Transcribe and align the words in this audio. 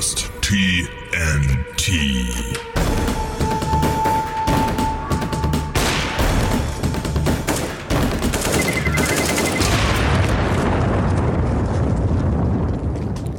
hörst 0.00 0.30
TNT. 0.40 1.90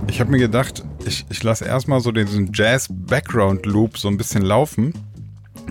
Ich 0.08 0.20
habe 0.20 0.30
mir 0.30 0.38
gedacht, 0.38 0.84
ich, 1.04 1.26
ich 1.32 1.42
lasse 1.42 1.66
erstmal 1.66 2.00
so 2.00 2.12
diesen 2.12 2.52
Jazz-Background-Loop 2.54 3.98
so 3.98 4.08
ein 4.08 4.18
bisschen 4.18 4.44
laufen. 4.44 4.94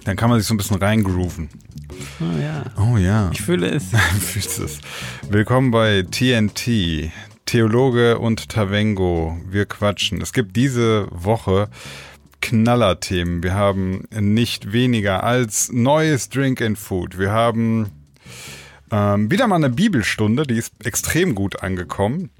Dann 0.04 0.16
kann 0.16 0.28
man 0.28 0.40
sich 0.40 0.48
so 0.48 0.54
ein 0.54 0.56
bisschen 0.56 0.78
reingrooven. 0.78 1.50
Oh 2.20 2.40
ja. 2.40 2.64
Oh 2.76 2.96
ja. 2.96 3.30
Ich 3.32 3.42
fühle 3.42 3.68
es. 3.68 3.84
Fühlst 4.20 4.58
es. 4.58 4.80
Willkommen 5.28 5.70
bei 5.70 6.02
TNT. 6.02 7.12
Theologe 7.50 8.20
und 8.20 8.48
Tavengo. 8.48 9.36
Wir 9.44 9.66
quatschen. 9.66 10.20
Es 10.20 10.32
gibt 10.32 10.54
diese 10.54 11.08
Woche 11.10 11.68
Knallerthemen. 12.40 13.42
Wir 13.42 13.54
haben 13.54 14.04
nicht 14.12 14.72
weniger 14.72 15.24
als 15.24 15.72
neues 15.72 16.28
Drink 16.28 16.62
and 16.62 16.78
Food. 16.78 17.18
Wir 17.18 17.32
haben 17.32 17.90
ähm, 18.92 19.32
wieder 19.32 19.48
mal 19.48 19.56
eine 19.56 19.68
Bibelstunde, 19.68 20.44
die 20.44 20.58
ist 20.58 20.74
extrem 20.84 21.34
gut 21.34 21.60
angekommen. 21.60 22.30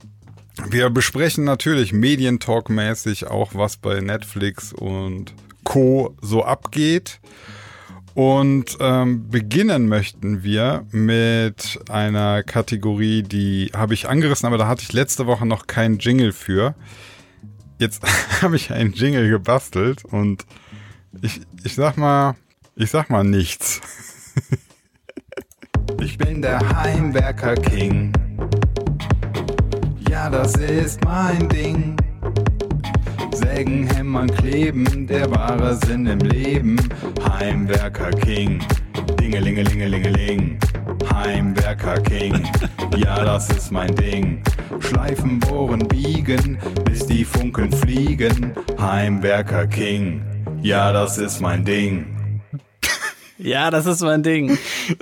Wir 0.69 0.91
besprechen 0.91 1.43
natürlich 1.43 1.93
Medientalk-mäßig 1.93 3.27
auch, 3.27 3.57
was 3.57 3.79
bei 3.79 3.99
Netflix 4.01 4.73
und 4.73 5.35
Co. 5.65 6.15
so 6.23 6.45
abgeht. 6.45 7.19
Und 8.15 8.77
ähm, 8.81 9.29
beginnen 9.29 9.89
möchten 9.89 10.43
wir 10.43 10.85
mit 10.91 11.79
einer 11.89 12.43
Kategorie, 12.43 13.23
die 13.23 13.71
habe 13.75 13.95
ich 13.95 14.09
angerissen, 14.09 14.47
aber 14.47 14.59
da 14.59 14.67
hatte 14.67 14.83
ich 14.83 14.93
letzte 14.93 15.27
Woche 15.27 15.47
noch 15.47 15.67
keinen 15.67 15.99
Jingle 15.99 16.33
für. 16.33 16.75
Jetzt 17.79 18.03
habe 18.43 18.57
ich 18.57 18.73
einen 18.73 18.93
Jingle 18.93 19.31
gebastelt 19.31 20.05
und 20.05 20.45
ich, 21.23 21.41
ich 21.65 21.75
sag 21.75 21.97
mal, 21.97 22.35
ich 22.75 22.91
sag 22.91 23.11
mal 23.11 23.25
nichts. 23.25 23.81
ich 26.01 26.19
bin 26.19 26.43
der 26.43 26.59
Heimwerker 26.77 27.55
King. 27.55 28.13
Ja, 30.09 30.29
das 30.29 30.57
ist 30.57 31.05
mein 31.05 31.49
Ding. 31.49 31.97
Sägen, 33.33 33.87
hämmern, 33.87 34.31
kleben, 34.35 35.07
der 35.07 35.31
wahre 35.31 35.77
Sinn 35.87 36.07
im 36.07 36.19
Leben. 36.21 36.77
Heimwerker 37.39 38.11
King. 38.11 38.61
Dingelingelingelingeling. 39.21 40.59
Heimwerker 41.13 42.01
King. 42.03 42.49
Ja, 42.97 43.25
das 43.25 43.49
ist 43.51 43.71
mein 43.71 43.95
Ding. 43.95 44.43
Schleifen, 44.81 45.39
bohren, 45.39 45.87
biegen, 45.87 46.59
bis 46.85 47.07
die 47.07 47.25
Funkeln 47.25 47.73
fliegen. 47.73 48.53
Heimwerker 48.81 49.69
King. 49.69 50.23
Ja, 50.61 50.93
das 50.93 51.17
ist 51.17 51.41
mein 51.41 51.65
Ding. 51.65 52.43
Ja, 53.39 53.71
das 53.71 53.87
ist 53.87 54.03
mein 54.03 54.25
Ding. 54.25 54.59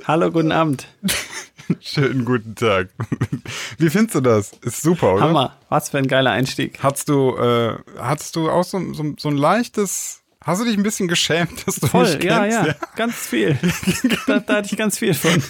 Hallo, 0.07 0.31
guten 0.31 0.53
Abend. 0.53 0.87
Schönen 1.81 2.25
guten 2.25 2.55
Tag. 2.55 2.89
Wie 3.79 3.91
findest 3.91 4.15
du 4.15 4.21
das? 4.21 4.53
Ist 4.63 4.83
super, 4.83 5.15
oder? 5.15 5.23
Hammer. 5.23 5.57
Was 5.69 5.91
für 5.91 5.99
ein 5.99 6.09
geiler 6.09 6.31
Einstieg. 6.31 6.79
Hattest 6.83 7.09
du, 7.09 7.37
äh, 7.37 7.75
hattest 7.99 8.37
du 8.37 8.51
auch 8.51 8.65
so, 8.65 8.93
so, 8.95 9.15
so 9.19 9.29
ein 9.29 9.37
leichtes, 9.37 10.23
hast 10.43 10.61
du 10.61 10.65
dich 10.65 10.77
ein 10.77 10.83
bisschen 10.83 11.09
geschämt, 11.09 11.67
dass 11.67 11.77
du 11.77 11.87
Voll, 11.87 12.15
mich 12.15 12.25
ja, 12.25 12.41
kennst? 12.41 12.67
ja, 12.67 12.75
ganz 12.97 13.15
viel. 13.15 13.59
da, 14.27 14.41
da 14.41 14.57
hatte 14.57 14.69
ich 14.71 14.79
ganz 14.79 14.99
viel 14.99 15.15
von. 15.15 15.43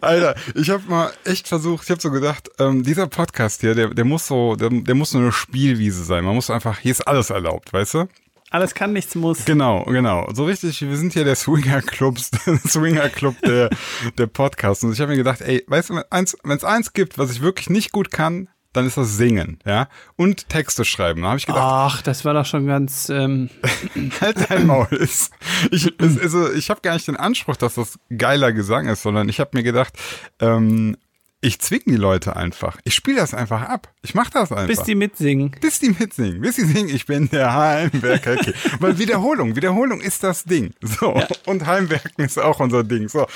Alter, 0.00 0.34
ich 0.54 0.68
habe 0.70 0.82
mal 0.88 1.10
echt 1.24 1.48
versucht, 1.48 1.84
ich 1.84 1.90
habe 1.90 2.00
so 2.00 2.10
gedacht, 2.10 2.50
ähm, 2.58 2.82
dieser 2.82 3.06
Podcast 3.06 3.62
hier, 3.62 3.74
der, 3.74 3.88
der 3.88 4.04
muss 4.04 4.26
so, 4.26 4.56
der, 4.56 4.68
der 4.68 4.94
muss 4.94 5.10
so 5.10 5.18
eine 5.18 5.32
Spielwiese 5.32 6.04
sein. 6.04 6.24
Man 6.24 6.34
muss 6.34 6.50
einfach, 6.50 6.78
hier 6.78 6.92
ist 6.92 7.06
alles 7.06 7.30
erlaubt, 7.30 7.72
weißt 7.72 7.94
du? 7.94 8.08
Alles 8.50 8.74
kann, 8.74 8.92
nichts 8.92 9.14
muss. 9.14 9.44
Genau, 9.44 9.84
genau. 9.84 10.28
So 10.32 10.44
richtig, 10.44 10.80
wir 10.82 10.96
sind 10.96 11.12
hier 11.12 11.24
der 11.24 11.36
Swinger 11.36 11.82
Clubs, 11.82 12.30
Swinger 12.66 13.08
Club 13.08 13.36
der, 13.42 13.70
der 14.18 14.26
Podcasts. 14.26 14.82
Und 14.82 14.92
ich 14.92 15.00
habe 15.00 15.12
mir 15.12 15.16
gedacht, 15.16 15.40
ey, 15.40 15.64
weißt 15.68 15.90
du, 15.90 15.94
wenn 15.94 16.04
eins, 16.10 16.36
es 16.44 16.64
eins 16.64 16.92
gibt, 16.92 17.16
was 17.16 17.30
ich 17.30 17.42
wirklich 17.42 17.70
nicht 17.70 17.92
gut 17.92 18.10
kann, 18.10 18.48
dann 18.72 18.86
ist 18.86 18.96
das 18.96 19.16
Singen, 19.16 19.58
ja, 19.66 19.88
und 20.16 20.48
Texte 20.48 20.84
schreiben. 20.84 21.22
Da 21.22 21.28
habe 21.28 21.38
ich 21.38 21.46
gedacht, 21.46 21.62
Ach, 21.64 22.02
das 22.02 22.24
war 22.24 22.34
doch 22.34 22.44
schon 22.44 22.66
ganz. 22.66 23.08
Ähm, 23.08 23.50
halt 24.20 24.48
dein 24.48 24.66
Maul. 24.66 24.86
Ich, 25.00 25.30
ich, 25.70 25.92
also, 26.00 26.52
ich 26.52 26.70
habe 26.70 26.80
gar 26.80 26.94
nicht 26.94 27.08
den 27.08 27.16
Anspruch, 27.16 27.56
dass 27.56 27.74
das 27.74 27.98
geiler 28.16 28.52
Gesang 28.52 28.86
ist, 28.86 29.02
sondern 29.02 29.28
ich 29.28 29.40
habe 29.40 29.50
mir 29.54 29.64
gedacht, 29.64 29.94
ähm, 30.40 30.96
ich 31.42 31.58
zwing 31.60 31.80
die 31.86 31.96
Leute 31.96 32.36
einfach. 32.36 32.76
Ich 32.84 32.94
spiele 32.94 33.16
das 33.16 33.32
einfach 33.32 33.62
ab. 33.62 33.88
Ich 34.02 34.14
mache 34.14 34.30
das 34.32 34.52
einfach. 34.52 34.66
bis 34.66 34.82
die 34.82 34.94
mitsingen. 34.94 35.56
bis 35.60 35.78
die 35.78 35.88
mitsingen, 35.90 36.40
bis 36.42 36.56
die 36.56 36.64
singen, 36.64 36.88
ich 36.90 37.06
bin 37.06 37.30
der 37.30 37.54
Heimwerker. 37.54 38.36
King. 38.36 38.52
Weil 38.78 38.98
Wiederholung, 38.98 39.56
Wiederholung 39.56 40.00
ist 40.02 40.22
das 40.22 40.44
Ding. 40.44 40.74
So, 40.82 41.18
und 41.46 41.66
Heimwerken 41.66 42.24
ist 42.24 42.38
auch 42.38 42.60
unser 42.60 42.84
Ding. 42.84 43.08
So, 43.08 43.26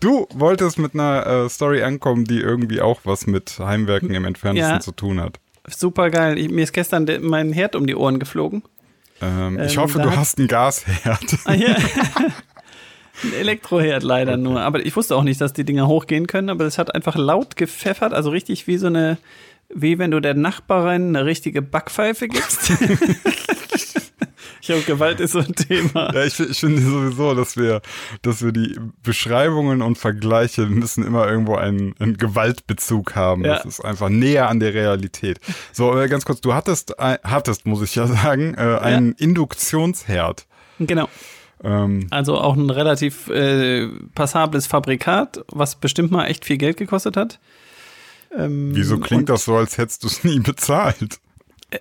du 0.00 0.26
wolltest 0.34 0.78
mit 0.78 0.94
einer 0.94 1.26
äh, 1.26 1.48
Story 1.48 1.82
ankommen, 1.82 2.24
die 2.24 2.40
irgendwie 2.40 2.80
auch 2.80 3.00
was 3.04 3.26
mit 3.28 3.58
Heimwerken 3.60 4.10
im 4.10 4.24
entferntesten 4.24 4.74
Ja. 4.74 4.80
zu 4.80 4.90
tun 4.92 5.20
hat. 5.20 5.38
Super 5.68 6.10
geil. 6.10 6.38
Ich, 6.38 6.50
mir 6.50 6.64
ist 6.64 6.72
gestern 6.72 7.06
mein 7.22 7.52
Herd 7.52 7.76
um 7.76 7.86
die 7.86 7.94
Ohren 7.94 8.18
geflogen. 8.18 8.64
Ähm, 9.20 9.60
ich 9.60 9.74
Ähm, 9.74 9.80
hoffe, 9.82 9.98
da 9.98 10.04
du 10.04 10.16
hast 10.16 10.38
einen 10.38 10.48
Gasherd. 10.48 11.38
Ah, 11.44 11.54
ja. 11.54 11.76
Ein 13.22 13.32
Elektroherd 13.34 14.02
leider 14.02 14.36
nur. 14.36 14.60
Aber 14.60 14.84
ich 14.84 14.96
wusste 14.96 15.16
auch 15.16 15.22
nicht, 15.22 15.40
dass 15.40 15.52
die 15.52 15.64
Dinger 15.64 15.86
hochgehen 15.86 16.26
können, 16.26 16.48
aber 16.50 16.64
es 16.64 16.78
hat 16.78 16.94
einfach 16.94 17.16
laut 17.16 17.56
gepfeffert, 17.56 18.12
also 18.14 18.30
richtig 18.30 18.66
wie 18.66 18.78
so 18.78 18.86
eine, 18.88 19.18
wie 19.74 19.98
wenn 19.98 20.10
du 20.10 20.20
der 20.20 20.34
Nachbarin 20.34 21.14
eine 21.14 21.24
richtige 21.26 21.62
Backpfeife 21.62 22.28
gibst. 22.28 22.70
ich 24.60 24.66
glaube, 24.66 24.82
Gewalt 24.82 25.20
ist 25.20 25.32
so 25.32 25.40
ein 25.40 25.54
Thema. 25.54 26.12
Ja, 26.14 26.24
ich, 26.24 26.38
ich 26.38 26.58
finde 26.60 26.80
sowieso, 26.82 27.34
dass 27.34 27.56
wir, 27.56 27.80
dass 28.22 28.42
wir 28.44 28.52
die 28.52 28.78
Beschreibungen 29.02 29.82
und 29.82 29.98
Vergleiche 29.98 30.66
müssen 30.66 31.04
immer 31.04 31.28
irgendwo 31.28 31.56
einen, 31.56 31.94
einen 31.98 32.16
Gewaltbezug 32.16 33.14
haben. 33.14 33.44
Ja. 33.44 33.56
Das 33.56 33.64
ist 33.64 33.80
einfach 33.84 34.08
näher 34.08 34.48
an 34.48 34.60
der 34.60 34.72
Realität. 34.74 35.38
So, 35.72 35.98
äh, 35.98 36.08
ganz 36.08 36.24
kurz, 36.24 36.40
du 36.40 36.54
hattest, 36.54 36.98
ein- 36.98 37.18
hattest, 37.24 37.66
muss 37.66 37.82
ich 37.82 37.94
ja 37.94 38.06
sagen, 38.06 38.54
äh, 38.54 38.78
einen 38.80 39.12
Induktionsherd. 39.12 40.46
Genau. 40.78 41.08
Ähm, 41.64 42.06
Also 42.10 42.38
auch 42.38 42.56
ein 42.56 42.70
relativ 42.70 43.28
äh, 43.28 43.86
passables 44.14 44.66
Fabrikat, 44.66 45.44
was 45.48 45.76
bestimmt 45.76 46.10
mal 46.10 46.26
echt 46.26 46.44
viel 46.44 46.56
Geld 46.58 46.76
gekostet 46.76 47.16
hat. 47.16 47.38
Ähm, 48.36 48.70
wieso 48.74 48.98
klingt 48.98 49.28
das 49.28 49.44
so, 49.44 49.56
als 49.56 49.78
hättest 49.78 50.02
du 50.04 50.08
es 50.08 50.24
nie 50.24 50.40
bezahlt? 50.40 51.18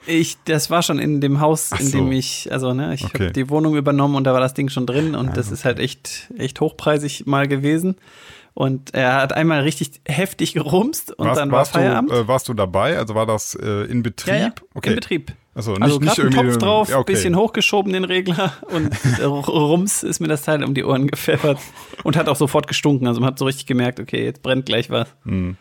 Ich, 0.08 0.38
das 0.46 0.70
war 0.70 0.84
schon 0.84 1.00
in 1.00 1.20
dem 1.20 1.42
Haus, 1.42 1.70
Ach 1.74 1.80
in 1.80 1.88
so. 1.88 1.98
dem 1.98 2.12
ich, 2.14 2.50
also 2.52 2.74
ne, 2.74 2.94
ich 2.94 3.04
Okay. 3.04 3.24
habe 3.26 3.32
die 3.34 3.50
Wohnung 3.50 3.76
übernommen 3.76 4.16
und 4.16 4.24
da 4.24 4.34
war 4.34 4.40
das 4.40 4.54
Ding 4.54 4.70
schon 4.70 4.86
drin 4.86 5.16
und 5.16 5.36
das 5.36 5.52
ist 5.52 5.66
halt 5.66 5.80
echt, 5.80 6.32
echt 6.38 6.62
hochpreisig 6.62 7.26
mal 7.26 7.48
gewesen. 7.48 7.96
Und 8.54 8.94
er 8.94 9.16
hat 9.16 9.32
einmal 9.34 9.62
richtig 9.62 10.02
heftig 10.06 10.54
gerumst 10.54 11.12
und 11.18 11.26
warst, 11.28 11.40
dann 11.40 11.52
war 11.52 11.60
warst, 11.60 11.74
du, 11.76 11.80
Feierabend. 11.80 12.12
äh, 12.12 12.28
warst 12.28 12.48
du 12.50 12.54
dabei? 12.54 12.98
Also 12.98 13.16
war 13.16 13.26
das 13.26 13.56
äh, 13.56 13.86
in 13.90 14.04
Betrieb? 14.04 14.34
ja, 14.34 14.40
ja, 14.40 14.54
okay. 14.74 14.90
in 14.90 14.96
Betrieb. 14.96 15.32
Also 15.54 15.74
nicht, 15.74 15.82
Also 15.82 16.00
nicht 16.00 16.18
irgendwie. 16.18 16.38
Topf 16.38 16.58
drauf, 16.58 16.90
ja, 16.90 16.98
okay. 16.98 17.14
bisschen 17.14 17.36
hochgeschoben 17.36 17.92
den 17.92 18.06
Regler 18.06 18.54
und 18.72 18.92
rums 19.22 20.04
ist 20.04 20.20
mir 20.20 20.28
das 20.28 20.44
Teil 20.44 20.64
um 20.64 20.74
die 20.74 20.84
Ohren 20.84 21.08
gepfeffert 21.08 21.60
und 22.04 22.16
hat 22.16 22.30
auch 22.30 22.38
sofort 22.38 22.68
gestunken. 22.68 23.08
Also 23.08 23.20
man 23.20 23.28
hat 23.28 23.40
so 23.40 23.46
richtig 23.46 23.66
gemerkt, 23.66 24.00
okay, 24.00 24.24
jetzt 24.24 24.42
brennt 24.42 24.66
gleich 24.66 24.90
was. 24.90 25.10
Hm. 25.26 25.58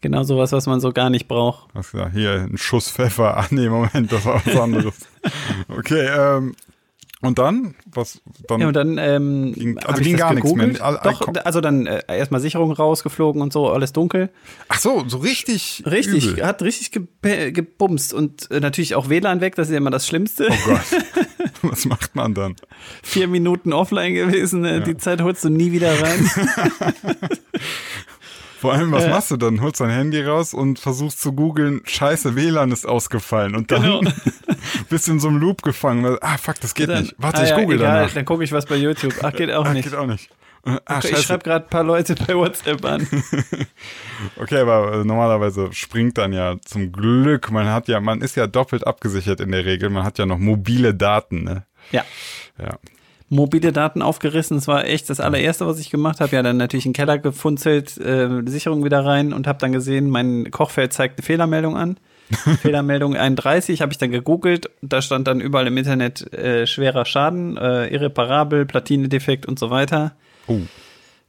Genau 0.00 0.22
sowas, 0.22 0.52
was 0.52 0.66
man 0.66 0.80
so 0.80 0.92
gar 0.92 1.10
nicht 1.10 1.26
braucht. 1.26 1.74
Hast 1.74 1.92
gesagt, 1.92 2.14
hier 2.14 2.32
ein 2.32 2.56
Schuss 2.56 2.90
Pfeffer. 2.90 3.36
Ah, 3.38 3.46
nee, 3.50 3.68
Moment, 3.68 4.10
das 4.10 4.24
war 4.24 4.42
was 4.44 4.56
anderes. 4.56 4.94
okay, 5.68 6.08
ähm, 6.08 6.54
und 7.20 7.38
dann? 7.38 7.74
Was? 7.86 8.20
Dann, 8.46 8.60
Ja, 8.60 8.68
und 8.68 8.74
dann 8.74 8.96
ähm, 8.98 9.52
Ging- 9.54 9.78
also 9.78 10.02
ging 10.02 10.16
gar 10.16 10.34
nichts 10.34 10.52
mehr. 10.52 10.68
Doch, 11.02 11.26
also 11.44 11.60
dann 11.60 11.86
äh, 11.86 12.00
erstmal 12.08 12.40
Sicherung 12.40 12.70
rausgeflogen 12.72 13.42
und 13.42 13.52
so, 13.52 13.68
alles 13.70 13.92
dunkel. 13.92 14.30
ach 14.68 14.78
so, 14.78 15.04
so 15.08 15.18
richtig. 15.18 15.82
Richtig, 15.84 16.26
Übel. 16.28 16.46
hat 16.46 16.62
richtig 16.62 16.92
ge 16.92 17.50
gebumst 17.52 18.14
und 18.14 18.50
äh, 18.50 18.60
natürlich 18.60 18.94
auch 18.94 19.08
WLAN 19.08 19.40
weg, 19.40 19.54
das 19.56 19.66
ist 19.68 19.72
ja 19.72 19.78
immer 19.78 19.90
das 19.90 20.06
Schlimmste. 20.06 20.48
Oh 20.50 20.56
Gott. 20.70 20.80
Was 21.62 21.86
macht 21.86 22.14
man 22.14 22.34
dann? 22.34 22.54
Vier 23.02 23.26
Minuten 23.26 23.72
offline 23.72 24.14
gewesen, 24.14 24.64
äh, 24.64 24.80
die 24.80 24.96
Zeit 24.96 25.20
holst 25.22 25.42
du 25.44 25.48
nie 25.48 25.72
wieder 25.72 26.00
rein. 26.00 26.30
Vor 28.60 28.72
allem, 28.72 28.90
was 28.92 29.04
Ja. 29.04 29.10
machst 29.10 29.30
du 29.30 29.36
dann? 29.36 29.60
Holst 29.60 29.80
dein 29.80 29.90
Handy 29.90 30.20
raus 30.22 30.52
und 30.54 30.78
versuchst 30.78 31.20
zu 31.20 31.32
googeln, 31.32 31.80
scheiße, 31.84 32.34
WLAN 32.36 32.72
ist 32.72 32.86
ausgefallen. 32.86 33.54
Und 33.54 33.70
dann 33.70 33.82
Genau. 33.82 34.00
bist 34.90 35.06
du 35.08 35.12
in 35.12 35.20
so 35.20 35.28
einem 35.28 35.38
Loop 35.38 35.62
gefangen. 35.62 36.02
weil, 36.04 36.18
Ah, 36.20 36.36
fuck, 36.38 36.60
das 36.60 36.74
geht 36.74 36.88
Dann- 36.88 37.02
nicht. 37.02 37.14
Warte, 37.18 37.38
ah, 37.40 37.44
ich 37.44 37.50
ja, 37.50 37.60
google 37.60 37.78
egal, 37.78 37.98
danach. 38.00 38.14
Dann 38.14 38.24
gucke 38.24 38.42
ich 38.44 38.52
was 38.52 38.66
bei 38.66 38.76
YouTube. 38.76 39.14
Ach, 39.22 39.32
geht 39.32 39.52
auch 39.52 39.64
Ah, 39.64 39.72
nicht. 39.72 39.84
geht 39.84 39.94
auch 39.94 40.06
nicht. 40.06 40.28
Ah, 40.64 40.98
Okay, 40.98 41.10
ich 41.12 41.22
schreibe 41.22 41.44
gerade 41.44 41.64
ein 41.66 41.70
paar 41.70 41.84
Leute 41.84 42.14
bei 42.26 42.34
WhatsApp 42.34 42.84
an. 42.84 43.06
Okay, 44.36 44.58
aber 44.58 44.92
äh, 45.00 45.04
normalerweise 45.04 45.72
springt 45.72 46.18
dann 46.18 46.32
ja 46.32 46.56
zum 46.64 46.90
Glück, 46.90 47.50
man 47.52 47.66
hat 47.68 47.86
ja, 47.88 48.00
man 48.00 48.20
ist 48.20 48.34
ja 48.36 48.46
doppelt 48.48 48.84
abgesichert 48.86 49.40
in 49.40 49.52
der 49.52 49.64
Regel, 49.64 49.90
man 49.90 50.02
hat 50.02 50.18
ja 50.18 50.26
noch 50.26 50.38
mobile 50.38 50.92
Daten, 50.94 51.44
ne? 51.44 51.64
Ja. 51.92 52.04
Ja. 52.58 52.76
Mobile 53.30 53.72
Daten 53.72 54.00
aufgerissen, 54.00 54.56
das 54.56 54.68
war 54.68 54.86
echt 54.86 55.10
das 55.10 55.20
allererste, 55.20 55.66
was 55.66 55.78
ich 55.78 55.90
gemacht 55.90 56.20
habe. 56.20 56.34
Ja, 56.34 56.42
dann 56.42 56.56
natürlich 56.56 56.86
einen 56.86 56.94
Keller 56.94 57.18
gefunzelt, 57.18 57.98
äh, 57.98 58.42
Sicherung 58.46 58.84
wieder 58.84 59.04
rein 59.04 59.32
und 59.32 59.46
habe 59.46 59.58
dann 59.58 59.72
gesehen, 59.72 60.08
mein 60.08 60.50
Kochfeld 60.50 60.92
zeigt 60.92 61.18
eine 61.18 61.24
Fehlermeldung 61.26 61.76
an. 61.76 61.98
Fehlermeldung 62.62 63.16
31 63.16 63.80
habe 63.82 63.92
ich 63.92 63.98
dann 63.98 64.10
gegoogelt. 64.10 64.70
Da 64.82 65.02
stand 65.02 65.28
dann 65.28 65.40
überall 65.40 65.66
im 65.66 65.76
Internet 65.76 66.32
äh, 66.32 66.66
schwerer 66.66 67.04
Schaden, 67.04 67.56
äh, 67.56 67.88
irreparabel, 67.88 68.66
Platinedefekt 68.66 69.46
und 69.46 69.58
so 69.58 69.70
weiter. 69.70 70.12
Oh. 70.46 70.60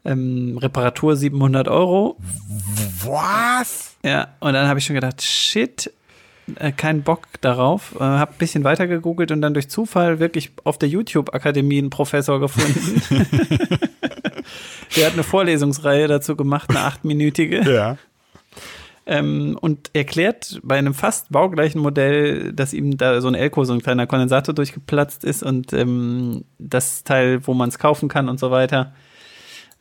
Ähm, 0.05 0.57
Reparatur 0.57 1.15
700 1.15 1.67
Euro. 1.67 2.17
Was? 3.03 3.95
Ja, 4.03 4.29
und 4.39 4.53
dann 4.53 4.67
habe 4.67 4.79
ich 4.79 4.85
schon 4.85 4.95
gedacht, 4.95 5.21
shit, 5.21 5.91
äh, 6.57 6.71
kein 6.71 7.03
Bock 7.03 7.27
darauf. 7.41 7.95
Äh, 7.95 8.03
habe 8.03 8.31
ein 8.31 8.37
bisschen 8.37 8.63
weiter 8.63 8.87
gegoogelt 8.87 9.31
und 9.31 9.41
dann 9.41 9.53
durch 9.53 9.69
Zufall 9.69 10.19
wirklich 10.19 10.51
auf 10.63 10.77
der 10.77 10.89
YouTube-Akademie 10.89 11.79
einen 11.79 11.89
Professor 11.89 12.39
gefunden. 12.39 13.01
der 14.95 15.05
hat 15.05 15.13
eine 15.13 15.23
Vorlesungsreihe 15.23 16.07
dazu 16.07 16.35
gemacht, 16.35 16.69
eine 16.69 16.81
achtminütige. 16.81 17.61
Ja. 17.61 17.97
Ähm, 19.05 19.57
und 19.59 19.89
erklärt 19.93 20.59
bei 20.63 20.77
einem 20.77 20.93
fast 20.93 21.31
baugleichen 21.31 21.81
Modell, 21.81 22.53
dass 22.53 22.73
ihm 22.73 22.97
da 22.97 23.21
so 23.21 23.27
ein 23.27 23.35
Elko, 23.35 23.63
so 23.63 23.73
ein 23.73 23.81
kleiner 23.81 24.05
Kondensator 24.05 24.53
durchgeplatzt 24.53 25.23
ist 25.23 25.41
und 25.41 25.73
ähm, 25.73 26.43
das 26.59 27.03
Teil, 27.03 27.45
wo 27.47 27.55
man 27.55 27.69
es 27.69 27.79
kaufen 27.79 28.07
kann 28.07 28.29
und 28.29 28.39
so 28.39 28.51
weiter, 28.51 28.93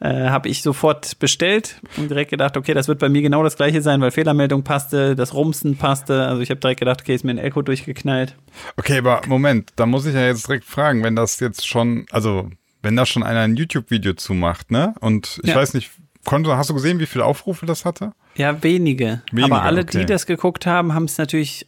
äh, 0.00 0.28
habe 0.28 0.48
ich 0.48 0.62
sofort 0.62 1.18
bestellt 1.18 1.80
und 1.96 2.08
direkt 2.10 2.30
gedacht, 2.30 2.56
okay, 2.56 2.72
das 2.74 2.86
wird 2.88 2.98
bei 3.00 3.08
mir 3.08 3.22
genau 3.22 3.42
das 3.42 3.56
gleiche 3.56 3.82
sein, 3.82 4.00
weil 4.00 4.10
Fehlermeldung 4.10 4.62
passte, 4.62 5.16
das 5.16 5.34
Rumsen 5.34 5.76
passte. 5.76 6.26
Also 6.26 6.40
ich 6.40 6.50
habe 6.50 6.60
direkt 6.60 6.80
gedacht, 6.80 7.00
okay, 7.00 7.14
ist 7.14 7.24
mir 7.24 7.32
ein 7.32 7.38
Elko 7.38 7.62
durchgeknallt. 7.62 8.36
Okay, 8.76 8.98
aber 8.98 9.22
Moment, 9.26 9.72
da 9.76 9.86
muss 9.86 10.06
ich 10.06 10.14
ja 10.14 10.26
jetzt 10.26 10.46
direkt 10.46 10.64
fragen, 10.64 11.02
wenn 11.02 11.16
das 11.16 11.40
jetzt 11.40 11.66
schon, 11.66 12.06
also 12.10 12.48
wenn 12.82 12.94
da 12.94 13.06
schon 13.06 13.22
einer 13.24 13.40
ein 13.40 13.56
YouTube-Video 13.56 14.12
zumacht, 14.14 14.70
ne? 14.70 14.94
Und 15.00 15.40
ich 15.42 15.50
Ja. 15.50 15.56
weiß 15.56 15.74
nicht, 15.74 15.90
konnte, 16.24 16.56
hast 16.56 16.70
du 16.70 16.74
gesehen, 16.74 17.00
wie 17.00 17.06
viele 17.06 17.24
Aufrufe 17.24 17.66
das 17.66 17.84
hatte? 17.84 18.12
Ja, 18.36 18.62
wenige. 18.62 19.22
Wenige, 19.32 19.52
Aber 19.54 19.62
alle, 19.64 19.80
okay. 19.80 20.00
die 20.00 20.06
das 20.06 20.26
geguckt 20.26 20.64
haben, 20.66 20.94
haben 20.94 21.04
es 21.06 21.18
natürlich 21.18 21.66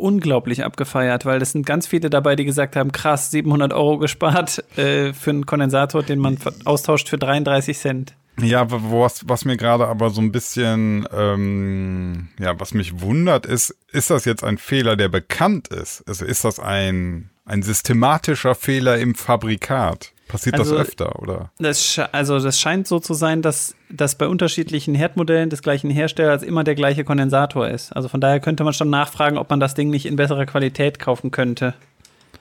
unglaublich 0.00 0.64
abgefeiert, 0.64 1.24
weil 1.26 1.38
das 1.38 1.52
sind 1.52 1.66
ganz 1.66 1.86
viele 1.86 2.10
dabei, 2.10 2.36
die 2.36 2.44
gesagt 2.44 2.76
haben, 2.76 2.92
krass, 2.92 3.30
700 3.30 3.72
Euro 3.72 3.98
gespart 3.98 4.64
äh, 4.76 5.12
für 5.12 5.30
einen 5.30 5.46
Kondensator, 5.46 6.02
den 6.02 6.18
man 6.18 6.38
austauscht 6.64 7.08
für 7.08 7.18
33 7.18 7.78
Cent. 7.78 8.14
Ja, 8.42 8.66
was, 8.68 9.28
was 9.28 9.44
mir 9.44 9.56
gerade 9.56 9.86
aber 9.86 10.10
so 10.10 10.20
ein 10.20 10.32
bisschen, 10.32 11.06
ähm, 11.12 12.28
ja, 12.38 12.58
was 12.58 12.74
mich 12.74 13.00
wundert, 13.00 13.44
ist, 13.44 13.76
ist 13.92 14.10
das 14.10 14.24
jetzt 14.24 14.44
ein 14.44 14.58
Fehler, 14.58 14.96
der 14.96 15.08
bekannt 15.08 15.68
ist? 15.68 16.02
Also 16.06 16.24
ist 16.24 16.44
das 16.44 16.58
ein, 16.58 17.30
ein 17.44 17.62
systematischer 17.62 18.54
Fehler 18.54 18.98
im 18.98 19.14
Fabrikat? 19.14 20.12
Passiert 20.30 20.58
Also- 20.58 20.76
das 20.76 20.88
öfter, 20.88 21.20
oder? 21.20 21.50
Das 21.58 21.98
also 22.12 22.38
das 22.38 22.60
scheint 22.60 22.86
so 22.86 23.00
zu 23.00 23.14
sein, 23.14 23.42
dass 23.42 23.74
das 23.88 24.14
bei 24.14 24.28
unterschiedlichen 24.28 24.94
Herdmodellen 24.94 25.50
des 25.50 25.62
gleichen 25.62 25.90
Herstellers 25.90 26.42
immer 26.42 26.62
der 26.64 26.74
gleiche 26.74 27.04
Kondensator 27.04 27.68
ist. 27.68 27.92
Also 27.92 28.08
von 28.08 28.20
daher 28.20 28.40
könnte 28.40 28.62
man 28.64 28.72
schon 28.72 28.90
nachfragen, 28.90 29.38
ob 29.38 29.50
man 29.50 29.60
das 29.60 29.74
Ding 29.74 29.90
nicht 29.90 30.06
in 30.06 30.16
besserer 30.16 30.46
Qualität 30.46 30.98
kaufen 30.98 31.30
könnte. 31.30 31.74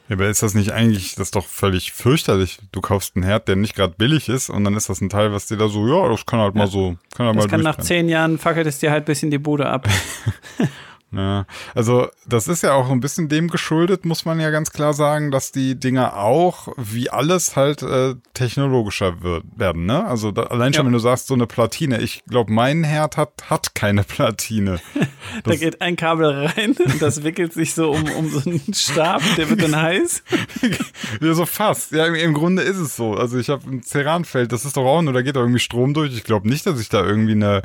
Ja, 0.07 0.15
aber 0.15 0.27
ist 0.27 0.41
das 0.41 0.56
nicht 0.56 0.71
eigentlich, 0.71 1.15
das 1.15 1.27
ist 1.27 1.36
doch 1.36 1.45
völlig 1.45 1.91
fürchterlich. 1.91 2.57
Du 2.71 2.81
kaufst 2.81 3.15
einen 3.15 3.24
Herd, 3.24 3.47
der 3.47 3.56
nicht 3.56 3.75
gerade 3.75 3.94
billig 3.95 4.27
ist 4.27 4.50
und 4.50 4.63
dann 4.63 4.75
ist 4.75 4.89
das 4.89 5.01
ein 5.01 5.09
Teil, 5.09 5.31
was 5.31 5.45
dir 5.45 5.57
da 5.57 5.68
so, 5.68 5.88
ja, 5.88 6.09
das 6.09 6.25
kann 6.25 6.39
halt 6.39 6.56
mal 6.56 6.68
so, 6.68 6.95
kann 7.15 7.27
halt 7.27 7.38
Das 7.38 7.45
mal 7.45 7.50
kann 7.50 7.62
nach 7.62 7.77
zehn 7.77 8.09
Jahren 8.09 8.38
fackelt 8.39 8.65
es 8.65 8.80
dir 8.80 8.89
halt 8.91 9.06
bis 9.06 9.21
in 9.21 9.30
die 9.31 9.38
Bude 9.38 9.68
ab. 9.68 9.88
Ja, 11.11 11.47
also 11.73 12.07
das 12.27 12.47
ist 12.47 12.61
ja 12.61 12.73
auch 12.73 12.91
ein 12.91 13.00
bisschen 13.00 13.29
dem 13.29 13.47
geschuldet, 13.47 14.06
muss 14.06 14.25
man 14.25 14.39
ja 14.39 14.51
ganz 14.51 14.71
klar 14.71 14.94
sagen, 14.94 15.31
dass 15.31 15.51
die 15.51 15.73
Dinger 15.79 16.15
auch, 16.17 16.67
wie 16.77 17.09
alles, 17.09 17.56
halt 17.56 17.81
äh, 17.81 18.13
technologischer 18.35 19.23
wird, 19.23 19.44
werden. 19.56 19.88
Ne? 19.88 20.06
Also 20.06 20.31
da, 20.31 20.44
allein 20.44 20.71
schon, 20.73 20.83
Ja. 20.83 20.85
wenn 20.85 20.94
du 20.94 21.00
sagst, 21.00 21.25
so 21.25 21.33
eine 21.33 21.47
Platine, 21.47 22.00
ich 22.00 22.23
glaube, 22.29 22.53
mein 22.53 22.83
Herd 22.83 23.17
hat, 23.17 23.31
hat 23.50 23.73
keine 23.73 24.03
Platine. 24.03 24.79
Da 25.44 25.56
geht 25.56 25.79
ein 25.81 25.95
Kabel 25.95 26.47
rein 26.47 26.75
und 26.83 27.01
das 27.01 27.23
wickelt 27.23 27.53
sich 27.53 27.75
so 27.75 27.91
um, 27.91 28.03
um 28.17 28.29
so 28.29 28.50
einen 28.50 28.73
Stab, 28.73 29.21
der 29.38 29.50
wird 29.50 29.62
dann 29.62 29.75
heiß. 29.75 30.23
ja, 31.21 31.33
so 31.33 31.45
fast. 31.45 31.91
Ja, 31.91 32.05
im, 32.07 32.15
im 32.15 32.33
Grunde 32.33 32.63
ist 32.63 32.77
es 32.77 32.95
so. 32.95 33.13
Also 33.13 33.38
ich 33.38 33.50
habe 33.50 33.69
ein 33.69 33.83
Ceranfeld, 33.83 34.51
das 34.51 34.65
ist 34.65 34.75
doch 34.75 34.85
auch 34.85 35.01
nur, 35.03 35.13
da 35.13 35.21
geht 35.21 35.35
doch 35.35 35.41
irgendwie 35.41 35.59
Strom 35.59 35.94
durch. 35.94 36.13
Ich 36.15 36.23
glaube 36.23 36.50
nicht, 36.50 36.65
dass 36.65 36.79
ich 36.79 36.89
da 36.89 37.05
irgendwie 37.05 37.33
eine, 37.33 37.62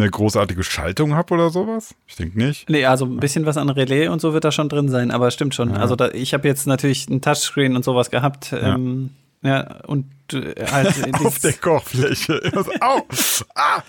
eine 0.00 0.10
großartige 0.10 0.62
Schaltung 0.62 1.14
habe 1.14 1.34
oder 1.34 1.50
sowas. 1.50 1.94
Ich 2.06 2.16
denke 2.16 2.38
nicht. 2.38 2.68
Nee, 2.68 2.84
also 2.84 3.06
ein 3.06 3.16
bisschen 3.18 3.46
was 3.46 3.56
an 3.56 3.68
Relais 3.70 4.08
und 4.08 4.20
so 4.20 4.32
wird 4.32 4.44
da 4.44 4.52
schon 4.52 4.68
drin 4.68 4.88
sein, 4.88 5.10
aber 5.10 5.30
stimmt 5.30 5.54
schon. 5.54 5.72
Also 5.76 5.96
da, 5.96 6.10
ich 6.10 6.34
habe 6.34 6.46
jetzt 6.46 6.66
natürlich 6.66 7.08
ein 7.08 7.20
Touchscreen 7.20 7.74
und 7.76 7.84
sowas 7.84 8.10
gehabt. 8.10 8.52
Ja, 8.52 8.74
ähm, 8.74 9.10
ja 9.42 9.80
und 9.86 10.06
äh, 10.32 10.54
halt 10.70 10.94
Auf 11.24 11.38
der 11.40 11.54
Kochfläche. 11.54 12.40
Au! 12.80 13.02
Ah! 13.54 13.82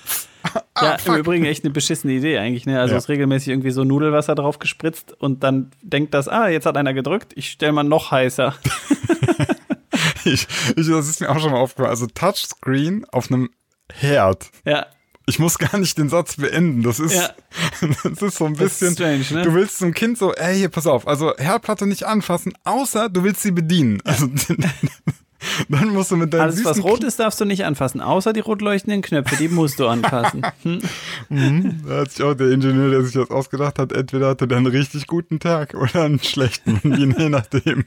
ja, 0.81 0.97
im 1.05 1.15
Übrigen 1.15 1.45
echt 1.45 1.65
eine 1.65 1.73
beschissene 1.73 2.13
Idee 2.13 2.37
eigentlich. 2.37 2.65
Ne? 2.65 2.79
Also 2.79 2.93
Ja. 2.93 2.97
es 2.97 3.05
ist 3.05 3.09
regelmäßig 3.09 3.49
irgendwie 3.49 3.71
so 3.71 3.83
Nudelwasser 3.83 4.33
drauf 4.35 4.59
gespritzt 4.59 5.13
und 5.19 5.43
dann 5.43 5.71
denkt 5.81 6.13
das, 6.13 6.27
ah, 6.29 6.47
jetzt 6.47 6.65
hat 6.65 6.77
einer 6.77 6.93
gedrückt, 6.93 7.33
ich 7.35 7.49
stelle 7.49 7.73
mal 7.73 7.83
noch 7.83 8.11
heißer. 8.11 8.55
Ich, 10.25 10.45
ich, 10.75 10.87
das 10.89 11.07
ist 11.07 11.21
mir 11.21 11.29
auch 11.29 11.39
schon 11.39 11.51
mal 11.51 11.59
aufgefallen. 11.59 11.89
Also 11.89 12.05
Touchscreen 12.07 13.05
auf 13.11 13.31
einem 13.31 13.49
Herd. 13.93 14.49
Ja, 14.65 14.85
Ich 15.29 15.39
muss 15.39 15.57
gar 15.57 15.77
nicht 15.77 15.97
den 15.97 16.07
Satz 16.07 16.37
beenden. 16.37 16.83
Das 16.83 17.01
ist, 17.01 17.13
Ja. 17.13 17.29
das 18.03 18.21
ist 18.21 18.37
so 18.37 18.45
ein 18.45 18.53
bisschen. 18.53 18.93
strange, 18.93 19.25
ne? 19.31 19.41
Du 19.41 19.53
willst 19.53 19.77
zum 19.77 19.93
Kind 19.93 20.17
so, 20.17 20.33
ey, 20.33 20.57
hier, 20.57 20.69
pass 20.69 20.87
auf. 20.87 21.05
Also 21.05 21.33
Herdplatte 21.37 21.85
nicht 21.85 22.05
anfassen, 22.05 22.53
außer 22.63 23.09
du 23.09 23.23
willst 23.25 23.41
sie 23.41 23.51
bedienen. 23.51 24.01
Also 24.05 24.27
dann 25.69 25.89
musst 25.89 26.11
du 26.11 26.15
mit 26.15 26.33
deinem 26.33 26.43
alles 26.43 26.63
was 26.63 26.81
rot 26.81 27.03
ist, 27.03 27.19
darfst 27.19 27.41
du 27.41 27.45
nicht 27.45 27.65
anfassen, 27.65 27.99
außer 27.99 28.31
die 28.31 28.39
rot 28.39 28.61
leuchtenden 28.61 29.01
Knöpfe, 29.01 29.35
die 29.35 29.49
musst 29.49 29.79
du 29.79 29.87
anfassen. 29.87 30.43
Hm? 30.63 30.79
Kind, 31.29 31.75
da 31.87 31.97
hat 32.01 32.11
sich 32.11 32.23
auch 32.23 32.33
der 32.33 32.49
Ingenieur, 32.51 32.89
der 32.89 33.03
sich 33.03 33.13
das 33.13 33.29
ausgedacht 33.29 33.79
hat, 33.79 33.91
entweder 33.91 34.29
hatte 34.29 34.47
der 34.47 34.57
einen 34.57 34.67
richtig 34.67 35.07
guten 35.07 35.39
Tag 35.39 35.73
oder 35.73 36.03
einen 36.03 36.23
schlechten, 36.23 36.79
je 37.17 37.29
nachdem. 37.29 37.83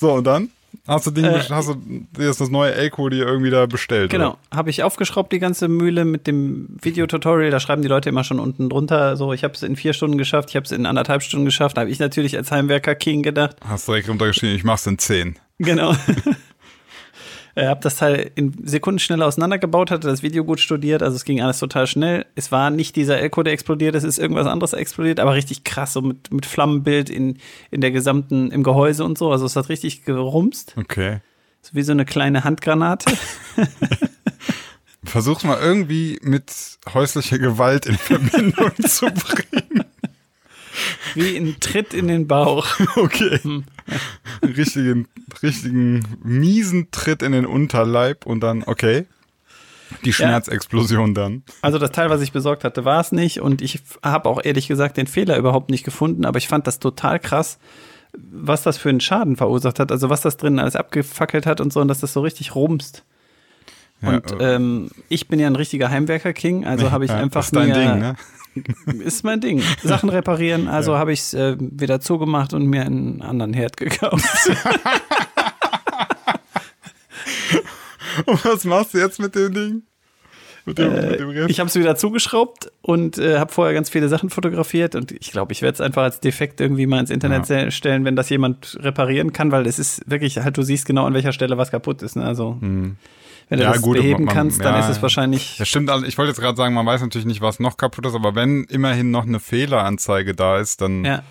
So, 0.00 0.12
und 0.12 0.24
dann? 0.24 0.50
Hast 0.86 1.06
du, 1.06 1.10
Ding, 1.10 1.24
Äh, 1.24 1.40
hast 1.48 1.68
du 1.68 1.76
das 2.16 2.50
neue 2.50 2.74
Elko 2.74 3.08
dir 3.08 3.26
irgendwie 3.26 3.50
da 3.50 3.66
bestellt? 3.66 4.10
Genau, 4.10 4.36
habe 4.52 4.70
ich 4.70 4.82
aufgeschraubt 4.82 5.32
die 5.32 5.38
ganze 5.38 5.68
Mühle 5.68 6.04
mit 6.04 6.26
dem 6.26 6.76
Videotutorial. 6.80 7.50
Da 7.50 7.60
schreiben 7.60 7.82
die 7.82 7.88
Leute 7.88 8.08
immer 8.08 8.24
schon 8.24 8.40
unten 8.40 8.68
drunter, 8.68 9.16
so 9.16 9.32
ich 9.32 9.44
habe 9.44 9.54
es 9.54 9.62
in 9.62 9.76
vier 9.76 9.92
Stunden 9.92 10.18
geschafft, 10.18 10.50
ich 10.50 10.56
habe 10.56 10.64
es 10.64 10.72
in 10.72 10.86
anderthalb 10.86 11.22
Stunden 11.22 11.44
geschafft. 11.44 11.76
Da 11.76 11.82
habe 11.82 11.90
ich 11.90 11.98
natürlich 11.98 12.36
als 12.36 12.50
Heimwerker 12.50 12.94
King 12.94 13.22
gedacht. 13.22 13.56
Hast 13.66 13.86
direkt 13.88 14.08
runtergeschrieben, 14.08 14.56
ich 14.56 14.64
mach's 14.64 14.86
in 14.86 14.98
10. 14.98 15.38
Genau. 15.58 15.94
Ich 17.54 17.64
habe 17.64 17.80
das 17.80 17.96
Teil 17.96 18.30
in 18.34 18.54
Sekunden 18.66 18.98
schnell 18.98 19.22
auseinandergebaut, 19.22 19.90
hatte 19.90 20.08
das 20.08 20.22
Video 20.22 20.42
gut 20.44 20.58
studiert, 20.58 21.02
also 21.02 21.16
es 21.16 21.24
ging 21.24 21.42
alles 21.42 21.58
total 21.58 21.86
schnell. 21.86 22.24
Es 22.34 22.50
war 22.50 22.70
nicht 22.70 22.96
dieser 22.96 23.18
Elko, 23.18 23.42
der 23.42 23.52
explodiert, 23.52 23.94
es 23.94 24.04
ist 24.04 24.18
irgendwas 24.18 24.46
anderes 24.46 24.72
explodiert, 24.72 25.20
aber 25.20 25.34
richtig 25.34 25.62
krass, 25.64 25.92
so 25.92 26.00
mit, 26.00 26.32
mit 26.32 26.46
Flammenbild 26.46 27.10
in, 27.10 27.36
in 27.70 27.82
der 27.82 27.90
gesamten, 27.90 28.50
im 28.50 28.62
Gehäuse 28.62 29.04
und 29.04 29.18
so. 29.18 29.30
Also 29.30 29.44
es 29.44 29.54
hat 29.56 29.68
richtig 29.68 30.04
gerumst, 30.04 30.74
Okay. 30.78 31.18
so 31.60 31.74
wie 31.74 31.82
so 31.82 31.92
eine 31.92 32.06
kleine 32.06 32.44
Handgranate. 32.44 33.12
Versuch's 35.04 35.42
mal 35.44 35.58
irgendwie 35.60 36.18
mit 36.22 36.52
häuslicher 36.94 37.38
Gewalt 37.38 37.86
in 37.86 37.98
Verbindung 37.98 38.70
zu 38.86 39.06
bringen. 39.06 39.81
Wie 41.14 41.36
ein 41.36 41.56
Tritt 41.60 41.94
in 41.94 42.08
den 42.08 42.26
Bauch. 42.26 42.66
Okay. 42.96 43.38
Hm. 43.42 43.64
Richtigen, 44.42 45.08
richtigen 45.42 46.04
miesen 46.22 46.90
Tritt 46.90 47.22
in 47.22 47.32
den 47.32 47.46
Unterleib 47.46 48.26
und 48.26 48.40
dann, 48.40 48.62
okay. 48.64 49.06
Die 50.04 50.12
Schmerzexplosion 50.12 51.14
dann. 51.14 51.42
Also 51.60 51.78
das 51.78 51.92
Teil, 51.92 52.10
was 52.10 52.22
ich 52.22 52.32
besorgt 52.32 52.64
hatte, 52.64 52.84
war 52.84 53.00
es 53.00 53.12
nicht 53.12 53.40
und 53.40 53.60
ich 53.60 53.80
habe 54.02 54.28
auch 54.28 54.40
ehrlich 54.42 54.68
gesagt 54.68 54.96
den 54.96 55.06
Fehler 55.06 55.36
überhaupt 55.36 55.70
nicht 55.70 55.84
gefunden, 55.84 56.24
aber 56.24 56.38
ich 56.38 56.48
fand 56.48 56.66
das 56.66 56.78
total 56.78 57.18
krass, 57.18 57.58
was 58.14 58.62
das 58.62 58.78
für 58.78 58.88
einen 58.88 59.00
Schaden 59.00 59.36
verursacht 59.36 59.78
hat, 59.78 59.90
also 59.90 60.10
was 60.10 60.20
das 60.20 60.36
drin 60.36 60.58
alles 60.58 60.76
abgefackelt 60.76 61.46
hat 61.46 61.60
und 61.60 61.72
so 61.72 61.80
und 61.80 61.88
dass 61.88 62.00
das 62.00 62.12
so 62.12 62.20
richtig 62.20 62.54
rumst. 62.54 63.04
Ja, 64.02 64.08
Und 64.10 64.40
äh, 64.40 64.54
ähm, 64.54 64.90
ich 65.08 65.28
bin 65.28 65.38
ja 65.38 65.46
ein 65.46 65.56
richtiger 65.56 65.90
Heimwerker-King, 65.90 66.64
also 66.64 66.90
habe 66.90 67.04
ich 67.04 67.10
ja, 67.10 67.18
einfach 67.18 67.40
das 67.40 67.46
ist 67.46 67.56
dein 67.56 67.68
mir, 67.68 67.74
Ding, 67.74 67.98
ne? 67.98 68.16
ist 69.04 69.24
mein 69.24 69.40
Ding, 69.40 69.62
Sachen 69.82 70.08
reparieren, 70.10 70.68
also 70.68 70.96
habe 70.96 71.12
ich 71.12 71.20
es 71.20 71.34
äh, 71.34 71.56
wieder 71.58 72.00
zugemacht 72.00 72.52
und 72.54 72.66
mir 72.66 72.82
einen 72.82 73.22
anderen 73.22 73.52
Herd 73.54 73.76
gekauft. 73.76 74.24
Und 78.26 78.44
was 78.44 78.64
machst 78.64 78.94
du 78.94 78.98
jetzt 78.98 79.18
mit 79.20 79.34
dem 79.34 79.54
Ding? 79.54 79.82
Mit 80.66 80.78
dem, 80.78 80.92
mit 80.92 81.18
dem 81.18 81.30
Rest? 81.30 81.50
Ich 81.50 81.58
habe 81.60 81.68
es 81.68 81.74
wieder 81.74 81.96
zugeschraubt 81.96 82.70
und 82.82 83.18
äh, 83.18 83.38
habe 83.38 83.50
vorher 83.52 83.74
ganz 83.74 83.88
viele 83.90 84.08
Sachen 84.08 84.30
fotografiert 84.30 84.94
und 84.94 85.10
ich 85.10 85.32
glaube, 85.32 85.52
ich 85.52 85.62
werde 85.62 85.74
es 85.74 85.80
einfach 85.80 86.02
als 86.02 86.20
Defekt 86.20 86.60
irgendwie 86.60 86.86
mal 86.86 87.00
ins 87.00 87.10
Internet 87.10 87.46
se- 87.46 87.70
stellen, 87.72 88.04
wenn 88.04 88.14
das 88.14 88.28
jemand 88.28 88.76
reparieren 88.80 89.32
kann, 89.32 89.50
weil 89.50 89.66
es 89.66 89.78
ist 89.78 90.08
wirklich 90.08 90.38
halt, 90.38 90.56
du 90.56 90.62
siehst 90.62 90.86
genau 90.86 91.04
an 91.06 91.14
welcher 91.14 91.32
Stelle 91.32 91.56
was 91.58 91.70
kaputt 91.70 92.02
ist. 92.02 92.14
Ne? 92.16 92.24
Also 92.24 92.58
wenn 93.52 93.58
du 93.58 93.64
Hm. 93.64 93.68
Ja, 93.68 93.72
das 93.74 93.82
gut, 93.82 93.96
beheben 93.96 94.24
man- 94.24 94.34
kannst, 94.34 94.60
dann 94.64 94.74
ja. 94.74 94.80
ist 94.80 94.88
es 94.96 95.02
wahrscheinlich. 95.02 95.56
Das 95.58 95.68
stimmt, 95.68 95.90
also 95.90 96.04
ich 96.06 96.16
wollte 96.18 96.30
jetzt 96.30 96.40
gerade 96.40 96.56
sagen, 96.56 96.74
man 96.74 96.86
weiß 96.86 97.00
natürlich 97.02 97.26
nicht, 97.26 97.40
was 97.40 97.60
noch 97.60 97.76
kaputt 97.76 98.06
ist, 98.06 98.14
aber 98.14 98.34
wenn 98.34 98.64
immerhin 98.64 99.10
noch 99.10 99.26
eine 99.26 99.40
Fehleranzeige 99.40 100.34
da 100.34 100.58
ist, 100.58 100.80
dann. 100.80 101.04
Ja. 101.04 101.22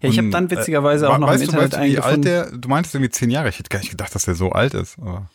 Ja, 0.00 0.08
ich 0.08 0.18
habe 0.18 0.30
dann 0.30 0.50
witzigerweise 0.50 1.10
auch 1.10 1.16
äh, 1.16 1.18
noch 1.18 1.28
weißt 1.28 1.42
im 1.44 1.50
du, 1.50 1.52
Internet 1.58 1.72
weißt 1.80 1.82
du, 1.88 1.92
wie 1.92 1.98
alt 2.00 2.24
der, 2.24 2.50
du 2.56 2.68
meintest 2.68 2.94
irgendwie 2.94 3.10
zehn 3.10 3.30
Jahre, 3.30 3.48
ich 3.48 3.58
hätte 3.58 3.68
gar 3.68 3.80
nicht 3.80 3.90
gedacht, 3.90 4.14
dass 4.14 4.24
der 4.24 4.34
so 4.34 4.50
alt 4.52 4.74
ist. 4.74 4.98
Aber 4.98 5.28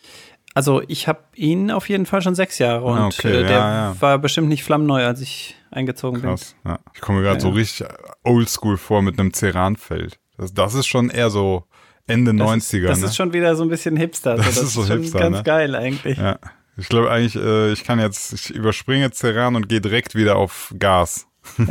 Also 0.56 0.82
ich 0.88 1.08
habe 1.08 1.20
ihn 1.36 1.70
auf 1.72 1.90
jeden 1.90 2.06
Fall 2.06 2.22
schon 2.22 2.36
sechs 2.36 2.60
Jahre 2.60 2.84
und 2.86 2.98
Ah, 2.98 3.06
okay, 3.08 3.30
äh, 3.30 3.44
der 3.44 3.52
ja, 3.52 3.74
ja. 3.92 3.96
war 4.02 4.18
bestimmt 4.20 4.48
nicht 4.50 4.64
flammneu, 4.64 5.06
als 5.06 5.22
ich 5.22 5.56
eingezogen 5.72 6.22
Krass. 6.22 6.56
Ja. 6.66 6.80
Ich 6.94 7.02
komme 7.02 7.20
mir 7.20 7.26
gerade 7.26 7.42
so 7.42 7.50
richtig 7.50 7.88
oldschool 8.24 8.78
vor 8.78 9.02
mit 9.02 9.20
einem 9.20 9.34
Ceranfeld. 9.34 10.18
Das, 10.38 10.54
das 10.54 10.74
ist 10.76 10.88
schon 10.88 11.10
eher 11.10 11.30
so 11.30 11.66
Ende. 12.08 12.34
Das, 12.36 12.48
90er. 12.48 12.58
ist, 12.58 12.90
das 12.90 13.00
ne? 13.00 13.06
ist 13.08 13.16
schon 13.16 13.34
wieder 13.34 13.56
so 13.56 13.64
ein 13.64 13.70
bisschen 13.70 13.96
Hipster. 13.98 14.36
Das 14.36 14.56
so, 14.56 14.62
ist 14.64 14.74
so 14.74 14.86
schon 14.86 15.02
Hipster, 15.02 15.20
ganz 15.20 15.38
ne? 15.38 15.44
geil 15.44 15.76
eigentlich. 15.76 16.18
ja. 16.18 16.38
Ich 16.76 16.90
glaube 16.90 17.12
eigentlich, 17.12 17.36
äh, 17.36 17.72
ich 17.72 17.84
kann 17.84 18.00
jetzt, 18.00 18.34
ich 18.34 18.50
überspringe 18.50 19.12
Ceran 19.12 19.56
und 19.56 19.70
gehe 19.70 19.80
direkt 19.80 20.16
wieder 20.16 20.36
auf 20.38 20.74
Gas. 20.80 21.28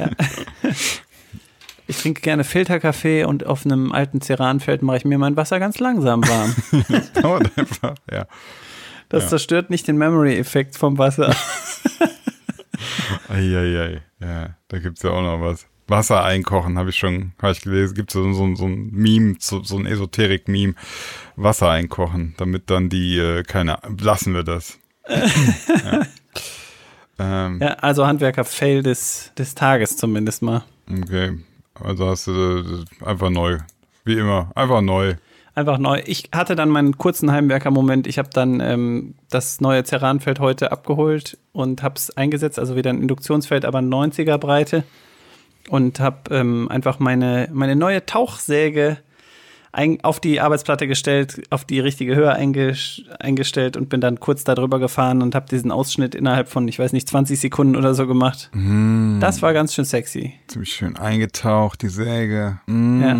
Ich 1.88 2.00
trinke 2.00 2.22
gerne 2.22 2.44
Filterkaffee 2.44 3.24
und 3.24 3.44
auf 3.44 3.66
einem 3.66 3.92
alten 3.92 4.20
Ceranfeld 4.22 4.82
mache 4.82 4.98
ich 4.98 5.04
mir 5.04 5.18
mein 5.18 5.36
Wasser 5.36 5.58
ganz 5.58 5.78
langsam 5.78 6.26
warm. 6.26 6.54
Dauert 7.22 7.50
einfach, 7.58 7.96
ja. 8.10 8.26
Das 9.08 9.24
Ja. 9.24 9.28
zerstört 9.30 9.68
nicht 9.68 9.86
den 9.88 9.98
Memory-Effekt 9.98 10.78
vom 10.78 10.96
Wasser. 10.96 11.34
Eieiei. 13.28 14.00
Ja, 14.20 14.56
da 14.68 14.78
gibt's 14.78 15.02
ja 15.02 15.10
auch 15.10 15.20
noch 15.22 15.40
was. 15.40 15.66
Wasser 15.92 16.24
einkochen, 16.24 16.78
habe 16.78 16.90
ich 16.90 16.96
schon, 16.96 17.32
habe 17.40 17.52
ich 17.52 17.60
gelesen. 17.60 17.94
Gibt 17.94 18.10
so, 18.10 18.32
so, 18.32 18.54
so 18.54 18.64
ein 18.64 18.90
Meme, 18.90 19.36
so, 19.38 19.62
so 19.62 19.76
ein 19.76 19.86
Esoterik-Meme. 19.86 20.74
Wasser 21.36 21.70
einkochen, 21.70 22.34
damit 22.38 22.70
dann 22.70 22.88
die, 22.88 23.18
äh, 23.18 23.42
keine, 23.42 23.78
lassen 24.00 24.34
wir 24.34 24.42
das. 24.42 24.78
ja. 25.08 26.06
Ähm, 27.18 27.60
Ja, 27.60 27.74
also 27.74 28.06
Handwerker-Fail 28.06 28.82
des, 28.82 29.32
des 29.36 29.54
Tages 29.54 29.96
zumindest 29.96 30.42
mal. 30.42 30.64
Okay, 30.90 31.38
also 31.74 32.08
hast 32.08 32.26
du 32.26 32.86
äh, 33.02 33.04
einfach 33.06 33.30
neu. 33.30 33.58
Wie 34.04 34.14
immer, 34.18 34.50
einfach 34.54 34.80
neu. 34.80 35.14
Einfach 35.54 35.76
neu. 35.76 36.00
Ich 36.06 36.30
hatte 36.34 36.56
dann 36.56 36.70
meinen 36.70 36.96
kurzen 36.96 37.30
Heimwerker-Moment. 37.30 38.06
Ich 38.06 38.18
habe 38.18 38.30
dann 38.32 38.60
ähm, 38.60 39.14
das 39.28 39.60
neue 39.60 39.84
Ceranfeld 39.84 40.40
heute 40.40 40.72
abgeholt 40.72 41.36
und 41.52 41.82
habe 41.82 41.96
es 41.96 42.16
eingesetzt, 42.16 42.58
also 42.58 42.74
wieder 42.74 42.88
ein 42.90 43.02
Induktionsfeld, 43.02 43.66
aber 43.66 43.80
90er 43.80 44.38
Breite. 44.38 44.84
Und 45.68 46.00
habe 46.00 46.34
ähm, 46.34 46.68
einfach 46.68 46.98
meine, 46.98 47.48
meine 47.52 47.76
neue 47.76 48.04
Tauchsäge 48.04 48.98
ein, 49.72 50.00
auf 50.02 50.20
die 50.20 50.38
Arbeitsplatte 50.40 50.86
gestellt, 50.86 51.42
auf 51.50 51.64
die 51.64 51.80
richtige 51.80 52.14
Höhe 52.14 52.32
einges 52.32 53.02
eingestellt 53.18 53.76
und 53.76 53.88
bin 53.88 54.02
dann 54.02 54.20
kurz 54.20 54.44
darüber 54.44 54.78
gefahren 54.78 55.22
und 55.22 55.34
habe 55.34 55.46
diesen 55.48 55.72
Ausschnitt 55.72 56.14
innerhalb 56.14 56.48
von, 56.48 56.68
ich 56.68 56.78
weiß 56.78 56.92
nicht, 56.92 57.08
20 57.08 57.40
Sekunden 57.40 57.74
oder 57.74 57.94
so 57.94 58.06
gemacht. 58.06 58.50
Das 59.20 59.40
war 59.40 59.54
ganz 59.54 59.74
schön 59.74 59.86
sexy. 59.86 60.34
Ziemlich 60.46 60.74
schön 60.74 60.96
eingetaucht, 60.96 61.80
die 61.80 61.88
Säge. 61.88 62.60
Mm. 62.66 63.02
Ja. 63.02 63.16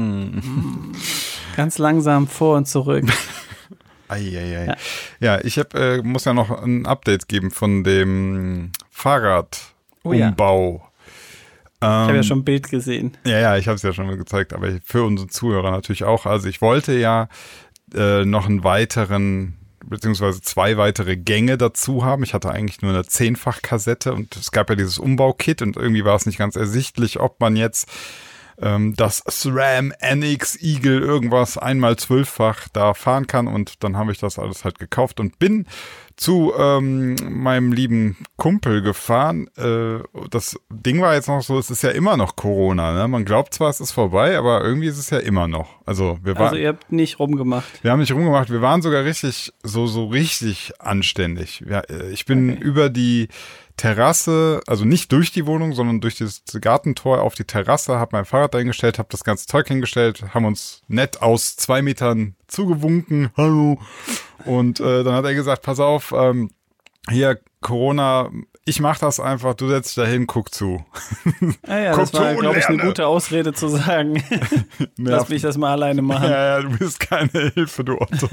Ganz 1.56 1.78
langsam 1.78 2.26
vor 2.26 2.58
und 2.58 2.68
zurück. 2.68 3.04
Eieiei. 4.08 4.66
Ja. 4.66 4.76
Ja. 5.20 5.40
ich 5.42 5.58
hab, 5.58 5.74
äh, 5.74 6.02
muss 6.02 6.26
ja 6.26 6.34
noch 6.34 6.62
ein 6.62 6.84
Update 6.84 7.28
geben 7.28 7.50
von 7.50 7.82
dem 7.82 8.72
Fahrradumbau. 8.90 9.50
Oh 10.04 10.12
ja. 10.12 10.34
Ich 11.82 11.88
habe 11.88 12.10
Ähm, 12.10 12.16
ja 12.16 12.22
schon 12.22 12.38
ein 12.38 12.44
Bild 12.44 12.70
gesehen. 12.70 13.16
Ja, 13.24 13.38
ja, 13.38 13.56
ich 13.56 13.66
habe 13.66 13.76
es 13.76 13.82
ja 13.82 13.92
schon 13.92 14.06
mal 14.06 14.16
gezeigt, 14.16 14.52
aber 14.52 14.68
für 14.84 15.02
unsere 15.02 15.28
Zuhörer 15.28 15.70
natürlich 15.72 16.04
auch. 16.04 16.26
Also 16.26 16.48
ich 16.48 16.60
wollte 16.60 16.96
ja 16.96 17.28
äh, 17.94 18.24
noch 18.24 18.46
einen 18.46 18.62
weiteren, 18.64 19.56
beziehungsweise 19.84 20.40
zwei 20.40 20.76
weitere 20.76 21.16
Gänge 21.16 21.58
dazu 21.58 22.04
haben. 22.04 22.22
Ich 22.22 22.34
hatte 22.34 22.50
eigentlich 22.50 22.82
nur 22.82 22.92
eine 22.92 23.04
Zehnfach-Kassette 23.04 24.12
und 24.14 24.36
es 24.36 24.52
gab 24.52 24.70
ja 24.70 24.76
dieses 24.76 24.98
Umbaukit 24.98 25.60
und 25.60 25.76
irgendwie 25.76 26.04
war 26.04 26.14
es 26.14 26.24
nicht 26.26 26.38
ganz 26.38 26.56
ersichtlich, 26.56 27.18
ob 27.18 27.40
man 27.40 27.56
jetzt 27.56 27.90
ähm, 28.60 28.94
das 28.96 29.22
SRAM 29.28 29.92
NX 30.00 30.62
Eagle 30.62 31.00
irgendwas 31.00 31.58
einmal 31.58 31.96
zwölffach 31.96 32.68
da 32.72 32.94
fahren 32.94 33.26
kann 33.26 33.48
und 33.48 33.82
dann 33.82 33.96
habe 33.96 34.12
ich 34.12 34.18
das 34.18 34.38
alles 34.38 34.64
halt 34.64 34.78
gekauft 34.78 35.18
und 35.20 35.38
bin 35.38 35.66
zu 36.16 36.52
ähm, 36.58 37.16
meinem 37.30 37.72
lieben 37.72 38.16
Kumpel 38.36 38.82
gefahren. 38.82 39.48
Äh, 39.56 40.00
das 40.30 40.56
Ding 40.70 41.00
war 41.00 41.14
jetzt 41.14 41.28
noch 41.28 41.42
so, 41.42 41.58
es 41.58 41.70
ist 41.70 41.82
ja 41.82 41.90
immer 41.90 42.16
noch 42.16 42.36
Corona. 42.36 42.92
Ne? 42.92 43.08
Man 43.08 43.24
glaubt 43.24 43.54
zwar, 43.54 43.70
es 43.70 43.80
ist 43.80 43.92
vorbei, 43.92 44.36
aber 44.36 44.62
irgendwie 44.64 44.88
ist 44.88 44.98
es 44.98 45.10
ja 45.10 45.18
immer 45.18 45.48
noch. 45.48 45.68
Also 45.86 46.18
wir 46.22 46.34
waren, 46.36 46.44
Also 46.48 46.56
ihr 46.56 46.68
habt 46.68 46.92
nicht 46.92 47.18
rumgemacht. 47.18 47.82
wir 47.82 47.90
haben 47.90 48.00
nicht 48.00 48.12
rumgemacht, 48.12 48.50
wir 48.50 48.62
waren 48.62 48.82
sogar 48.82 49.04
richtig, 49.04 49.52
so, 49.62 49.86
so 49.86 50.06
richtig 50.06 50.72
anständig. 50.78 51.64
Ja, 51.68 51.80
äh, 51.80 52.10
ich 52.10 52.24
bin 52.26 52.50
Okay. 52.50 52.62
über 52.62 52.88
die 52.88 53.28
Terrasse, 53.76 54.60
also 54.66 54.84
nicht 54.84 55.10
durch 55.12 55.32
die 55.32 55.46
Wohnung, 55.46 55.72
sondern 55.72 56.00
durch 56.00 56.18
das 56.18 56.42
Gartentor 56.60 57.22
auf 57.22 57.34
die 57.34 57.44
Terrasse, 57.44 57.98
habe 57.98 58.10
mein 58.16 58.24
Fahrrad 58.26 58.54
eingestellt, 58.54 58.98
habe 58.98 59.08
das 59.10 59.24
ganze 59.24 59.46
Zeug 59.46 59.66
hingestellt, 59.66 60.22
haben 60.34 60.44
uns 60.44 60.82
nett 60.88 61.22
aus 61.22 61.56
zwei 61.56 61.80
Metern 61.82 62.34
zugewunken, 62.48 63.30
hallo. 63.36 63.78
Und 64.44 64.80
äh, 64.80 65.04
dann 65.04 65.14
hat 65.14 65.24
er 65.24 65.34
gesagt, 65.34 65.62
pass 65.62 65.80
auf, 65.80 66.12
ähm, 66.16 66.50
hier 67.08 67.40
Corona, 67.60 68.30
ich 68.64 68.78
mach 68.80 68.98
das 68.98 69.18
einfach, 69.18 69.54
du 69.54 69.68
setzt 69.68 69.90
dich 69.90 70.04
dahin, 70.04 70.26
guck 70.26 70.54
zu. 70.54 70.84
Ah 71.66 71.78
ja, 71.78 71.90
Guck 71.92 72.00
das 72.00 72.14
war, 72.14 72.34
glaube 72.34 72.58
ich, 72.58 72.66
eine 72.68 72.78
gute 72.78 73.06
Ausrede 73.06 73.52
zu 73.52 73.68
sagen, 73.68 74.22
lass 74.96 75.28
mich 75.28 75.42
das 75.42 75.56
mal 75.56 75.72
alleine 75.72 76.02
machen. 76.02 76.28
Ja, 76.30 76.58
ja, 76.58 76.62
du 76.62 76.70
bist 76.78 77.00
keine 77.00 77.52
Hilfe, 77.54 77.84
du 77.84 78.00
Otto. 78.00 78.28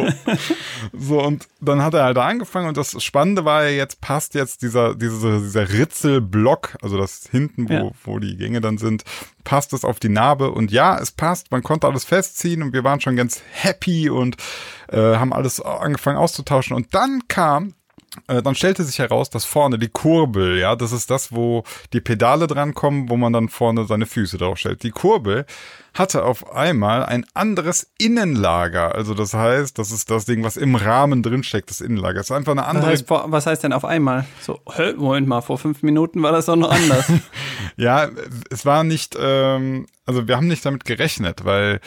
so, 0.94 1.22
und 1.24 1.48
dann 1.62 1.82
hat 1.82 1.94
er 1.94 2.04
halt 2.04 2.18
da 2.18 2.28
angefangen 2.28 2.68
und 2.68 2.78
das 2.78 3.02
Spannende 3.04 3.46
war 3.46 3.64
ja 3.64 3.70
jetzt, 3.72 4.02
passt 4.02 4.36
jetzt 4.36 4.62
dieser, 4.62 4.96
dieser, 4.96 5.40
dieser 5.40 5.70
Ritzelblock, 5.70 6.78
also 6.82 6.98
das 6.98 7.28
hinten, 7.30 7.70
wo, 7.70 7.74
Ja. 7.74 7.92
wo 8.04 8.20
die 8.20 8.38
Gänge 8.38 8.62
dann 8.62 8.78
sind, 8.78 9.04
passt 9.44 9.74
es 9.74 9.84
auf 9.86 10.00
die 10.00 10.10
Narbe 10.10 10.52
und 10.52 10.72
ja, 10.72 10.98
es 11.00 11.12
passt, 11.12 11.52
man 11.52 11.64
konnte 11.64 11.88
alles 11.88 12.06
festziehen 12.06 12.62
und 12.62 12.74
wir 12.74 12.84
waren 12.84 13.02
schon 13.02 13.16
ganz 13.16 13.42
happy 13.52 14.10
und 14.10 14.38
äh, 14.90 14.98
haben 15.16 15.34
alles 15.34 15.60
angefangen 15.62 16.18
auszutauschen 16.18 16.76
und 16.76 16.94
dann 16.94 17.24
kam 17.28 17.74
dann 18.28 18.56
stellte 18.56 18.84
sich 18.84 19.00
heraus, 19.00 19.30
dass 19.30 19.46
vorne 19.46 19.78
die 19.80 19.88
Kurbel, 19.90 20.58
ja, 20.58 20.76
das 20.76 20.92
ist 20.92 21.10
das, 21.12 21.32
wo 21.32 21.64
die 21.94 22.02
Pedale 22.02 22.48
drankommen, 22.48 23.10
wo 23.10 23.18
man 23.18 23.34
dann 23.34 23.50
vorne 23.50 23.86
seine 23.86 24.06
Füße 24.06 24.38
draufstellt. 24.38 24.84
Die 24.84 24.92
Kurbel 24.92 25.46
hatte 25.94 26.24
auf 26.24 26.54
einmal 26.54 27.04
ein 27.04 27.26
anderes 27.34 27.92
Innenlager. 27.98 28.94
Also 28.96 29.14
das 29.16 29.34
heißt, 29.34 29.78
das 29.80 29.92
ist 29.92 30.10
das 30.12 30.26
Ding, 30.26 30.44
was 30.44 30.56
im 30.56 30.76
Rahmen 30.76 31.24
drinsteckt, 31.24 31.70
das 31.70 31.82
Innenlager. 31.82 32.20
Das 32.20 32.28
ist 32.30 32.36
einfach 32.36 32.52
eine 32.54 32.62
Was 32.62 32.68
andere. 32.68 32.86
heißt, 32.88 33.08
vor- 33.08 33.26
was 33.28 33.46
heißt 33.46 33.64
denn 33.64 33.74
auf 33.74 33.86
einmal? 33.86 34.26
So, 34.42 34.60
hä, 34.76 34.94
Moment 34.98 35.28
mal, 35.28 35.42
vor 35.42 35.58
fünf 35.58 35.82
Minuten 35.84 36.22
war 36.24 36.32
das 36.32 36.46
doch 36.46 36.56
noch 36.56 36.72
anders. 36.72 37.06
Ja, 37.78 38.10
es 38.50 38.66
war 38.66 38.84
nicht, 38.84 39.16
ähm, 39.20 39.86
also 40.06 40.28
wir 40.28 40.36
haben 40.36 40.48
nicht 40.48 40.66
damit 40.66 40.84
gerechnet, 40.84 41.46
weil 41.46 41.80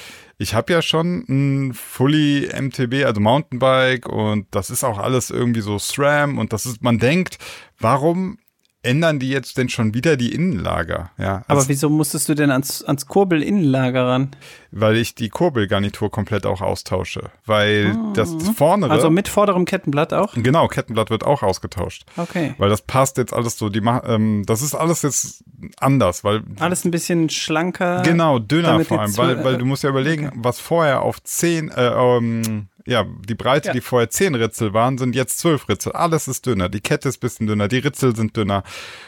ich 0.43 0.55
habe 0.55 0.73
ja 0.73 0.83
schon 0.83 1.25
ein 1.29 1.73
Fully 1.73 2.49
MTB, 2.53 3.05
also 3.07 3.21
Mountainbike 3.21 4.09
und 4.09 4.47
das 4.51 4.71
ist 4.71 4.83
auch 4.83 4.99
alles 4.99 5.31
irgendwie 5.31 5.61
so 5.61 5.79
SRAM 5.79 6.39
und 6.39 6.53
das 6.53 6.67
ist, 6.67 6.83
man 6.83 6.99
denkt, 6.99 7.39
warum 7.79 8.39
ändern 8.83 9.19
die 9.19 9.29
jetzt 9.29 9.59
denn 9.59 9.69
schon 9.69 9.95
wieder 9.95 10.17
die 10.17 10.35
Innenlager? 10.35 11.11
Ja, 11.19 11.43
Aber 11.47 11.67
wieso 11.69 11.89
musstest 11.89 12.29
du 12.29 12.35
denn 12.35 12.51
ans, 12.51 12.83
ans 12.85 13.07
Kurbel-Innenlager 13.07 14.07
ran? 14.07 14.31
weil 14.73 14.97
ich 14.97 15.15
die 15.15 15.29
Kurbelgarnitur 15.29 16.11
komplett 16.11 16.47
auch 16.47 16.63
austausche, 16.63 17.31
weil 17.45 17.95
das 18.15 18.35
vornere, 18.57 18.91
Also 18.91 19.11
mit 19.11 19.29
vorderem 19.29 19.67
Kettenblatt 19.67 20.15
auch? 20.15 20.33
genau, 20.35 20.67
Kettenblatt 20.67 21.11
wird 21.11 21.25
auch 21.25 21.43
ausgetauscht. 21.43 22.05
Okay. 22.17 22.55
Weil 22.57 22.71
das 22.71 22.81
passt 22.81 23.19
jetzt 23.19 23.35
alles 23.35 23.59
so, 23.59 23.69
die 23.69 23.83
ähm, 24.07 24.45
das 24.47 24.63
ist 24.63 24.75
alles 24.75 25.03
jetzt 25.03 25.45
anders, 25.79 26.25
weil 26.25 26.43
Alles 26.59 26.85
ein 26.85 26.91
bisschen 26.91 27.29
schlanker. 27.29 28.01
Genau, 28.03 28.39
dünner 28.39 28.83
vor 28.85 29.01
allem, 29.01 29.17
weil, 29.19 29.45
weil 29.45 29.59
du 29.59 29.67
musst 29.67 29.83
ja 29.83 29.91
überlegen, 29.91 30.33
was 30.37 30.59
vorher 30.59 31.03
auf 31.03 31.23
10, 31.23 31.69
äh, 31.69 31.89
ähm, 31.89 32.69
ja, 32.87 33.05
die 33.29 33.35
Breite, 33.35 33.69
Ja. 33.69 33.73
die 33.75 33.81
vorher 33.81 34.11
10 34.11 34.35
Ritzel 34.35 34.73
waren, 34.75 34.99
sind 34.99 35.15
jetzt 35.15 35.39
12 35.39 35.69
Ritzel. 35.69 35.93
Alles 35.93 36.29
ist 36.29 36.47
dünner, 36.47 36.69
die 36.69 36.81
Kette 36.81 37.09
ist 37.09 37.19
bisschen 37.19 37.47
dünner, 37.47 37.69
die 37.69 37.79
Ritzel 37.79 38.15
sind 38.17 38.37
dünner. 38.37 38.63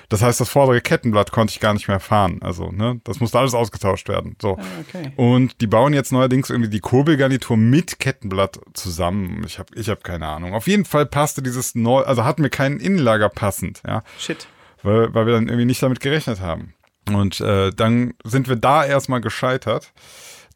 Das 0.08 0.22
heißt, 0.22 0.40
das 0.40 0.48
vordere 0.48 0.80
Kettenblatt 0.80 1.32
konnte 1.32 1.52
ich 1.52 1.60
gar 1.60 1.74
nicht 1.74 1.88
mehr 1.88 2.00
fahren. 2.00 2.38
Also, 2.42 2.70
ne, 2.70 3.00
das 3.04 3.20
musste 3.20 3.38
alles 3.38 3.54
ausgetauscht 3.54 4.08
werden. 4.08 4.36
So. 4.40 4.58
Okay. 4.88 5.12
Und 5.16 5.60
die 5.60 5.66
bauen 5.66 5.92
jetzt 5.94 6.12
neuerdings 6.12 6.50
irgendwie 6.50 6.70
die 6.70 6.80
Kurbelgarnitur 6.80 7.56
mit 7.56 7.98
Kettenblatt 7.98 8.60
zusammen. 8.74 9.42
Ich 9.46 9.58
habe 9.58 9.74
ich 9.74 9.88
hab 9.88 10.04
keine 10.04 10.26
Ahnung. 10.26 10.54
Auf 10.54 10.66
jeden 10.66 10.84
Fall 10.84 11.06
passte 11.06 11.42
dieses 11.42 11.74
neu, 11.74 12.02
also 12.02 12.24
hatten 12.24 12.42
wir 12.42 12.50
kein 12.50 12.78
Innenlager 12.78 13.28
passend, 13.28 13.82
ja 13.86 14.02
Shit. 14.18 14.46
weil, 14.82 15.12
weil 15.14 15.26
wir 15.26 15.32
dann 15.34 15.48
irgendwie 15.48 15.64
nicht 15.66 15.82
damit 15.82 16.00
gerechnet 16.00 16.40
haben. 16.40 16.74
Und 17.12 17.40
äh, 17.40 17.70
dann 17.70 18.14
sind 18.24 18.48
wir 18.48 18.56
da 18.56 18.84
erstmal 18.84 19.20
gescheitert. 19.20 19.92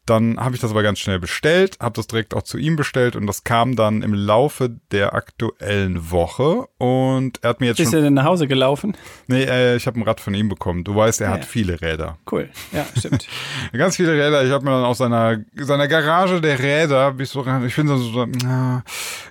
Dann 0.09 0.39
habe 0.39 0.55
ich 0.55 0.61
das 0.61 0.71
aber 0.71 0.81
ganz 0.83 0.99
schnell 0.99 1.19
bestellt, 1.19 1.77
habe 1.79 1.95
das 1.95 2.07
direkt 2.07 2.33
auch 2.33 2.41
zu 2.41 2.57
ihm 2.57 2.75
bestellt 2.75 3.15
und 3.15 3.27
das 3.27 3.43
kam 3.43 3.75
dann 3.75 4.01
im 4.01 4.13
Laufe 4.13 4.71
der 4.91 5.13
aktuellen 5.13 6.09
Woche 6.11 6.67
und 6.77 7.39
er 7.43 7.49
hat 7.51 7.59
mir 7.59 7.67
jetzt 7.67 7.77
Bist 7.77 7.91
schon, 7.91 7.99
du 7.99 8.05
denn 8.05 8.13
nach 8.15 8.23
Hause 8.25 8.47
gelaufen? 8.47 8.95
nee, 9.27 9.43
äh, 9.43 9.75
ich 9.75 9.85
habe 9.87 9.99
ein 9.99 10.03
Rad 10.03 10.19
von 10.19 10.33
ihm 10.33 10.49
bekommen. 10.49 10.83
Du 10.83 10.95
weißt, 10.95 11.21
er 11.21 11.29
Ah, 11.29 11.33
hat 11.33 11.41
ja. 11.41 11.45
viele 11.45 11.81
Räder. 11.81 12.17
Cool. 12.31 12.49
Ja, 12.71 12.85
stimmt. 12.97 13.27
Ganz 13.73 13.97
viele 13.97 14.13
Räder. 14.13 14.43
Ich 14.43 14.51
habe 14.51 14.65
mir 14.65 14.71
dann 14.71 14.83
aus 14.85 14.97
seiner, 14.97 15.37
seiner 15.55 15.87
Garage 15.87 16.41
der 16.41 16.57
Räder, 16.59 17.11
bis 17.11 17.29
so 17.31 17.45
ich 17.65 17.73
finde 17.75 17.97
so, 17.97 18.03
so 18.03 18.25
na, 18.43 18.83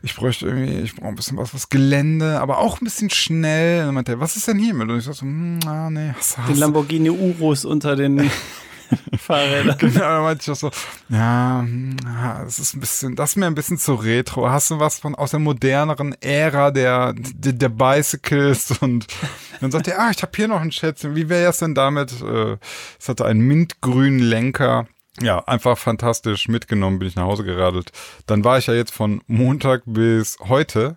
ich 0.03 0.15
bräuchte 0.15 0.47
irgendwie, 0.47 0.79
ich 0.81 0.95
brauche 0.95 1.09
ein 1.09 1.15
bisschen 1.17 1.37
was, 1.39 1.53
was 1.55 1.69
Gelände, 1.69 2.41
aber 2.41 2.59
auch 2.59 2.81
ein 2.81 2.85
bisschen 2.85 3.11
schnell. 3.11 3.81
Und 3.81 3.87
dann 3.87 3.95
meinte 3.97 4.13
er, 4.13 4.21
was 4.21 4.37
ist 4.37 4.47
denn 4.47 4.59
hiermit? 4.59 4.89
Und 4.89 4.99
ich 4.99 5.05
so, 5.05 5.13
hm, 5.21 5.59
ah, 5.67 5.91
nee, 5.91 6.13
hast, 6.17 6.37
Den 6.37 6.45
hast, 6.45 6.59
Lamborghini 6.59 7.11
Urus 7.11 7.65
unter 7.65 7.97
den 7.97 8.31
Fahrräder. 9.19 9.75
Genau, 9.75 10.01
da 10.01 10.21
meinte 10.23 10.43
ich 10.43 10.51
auch 10.51 10.57
so, 10.57 10.71
ja, 11.09 11.61
hm, 11.61 11.97
es 12.47 12.59
ist 12.59 12.75
ein 12.75 12.81
bisschen, 12.81 13.17
das 13.17 13.31
ist 13.31 13.37
mir 13.37 13.47
ein 13.47 13.55
bisschen 13.55 13.79
zu 13.79 13.95
retro. 13.95 14.49
Hast 14.51 14.71
du 14.71 14.79
was 14.79 14.99
von 14.99 15.15
aus 15.15 15.31
der 15.33 15.41
moderneren 15.41 16.15
Ära 16.21 16.71
der, 16.71 17.15
der, 17.15 17.53
der 17.53 17.69
Bicycles? 17.69 18.79
Und 18.81 19.07
dann 19.61 19.71
sagt 19.71 19.89
er, 19.89 19.99
ah, 20.01 20.11
ich 20.11 20.23
habe 20.23 20.33
hier 20.35 20.49
noch 20.49 20.61
ein 20.61 20.73
Schätzchen. 20.73 21.15
Wie 21.15 21.29
wäre 21.29 21.51
es 21.51 21.59
denn 21.59 21.75
damit? 21.75 22.13
Äh, 22.23 22.57
Es 22.99 23.09
hatte 23.09 23.25
einen 23.25 23.41
mintgrünen 23.41 24.21
Lenker. 24.21 24.87
Ja, 25.21 25.41
einfach 25.47 25.77
fantastisch 25.77 26.47
mitgenommen, 26.49 27.01
bin 27.01 27.09
ich 27.09 27.17
nach 27.17 27.25
Hause 27.25 27.43
geradelt. 27.43 27.91
Dann 28.27 28.45
war 28.45 28.59
ich 28.59 28.69
ja 28.69 28.75
jetzt 28.75 28.93
von 28.95 29.21
Montag 29.27 29.83
bis 29.85 30.39
heute 30.41 30.97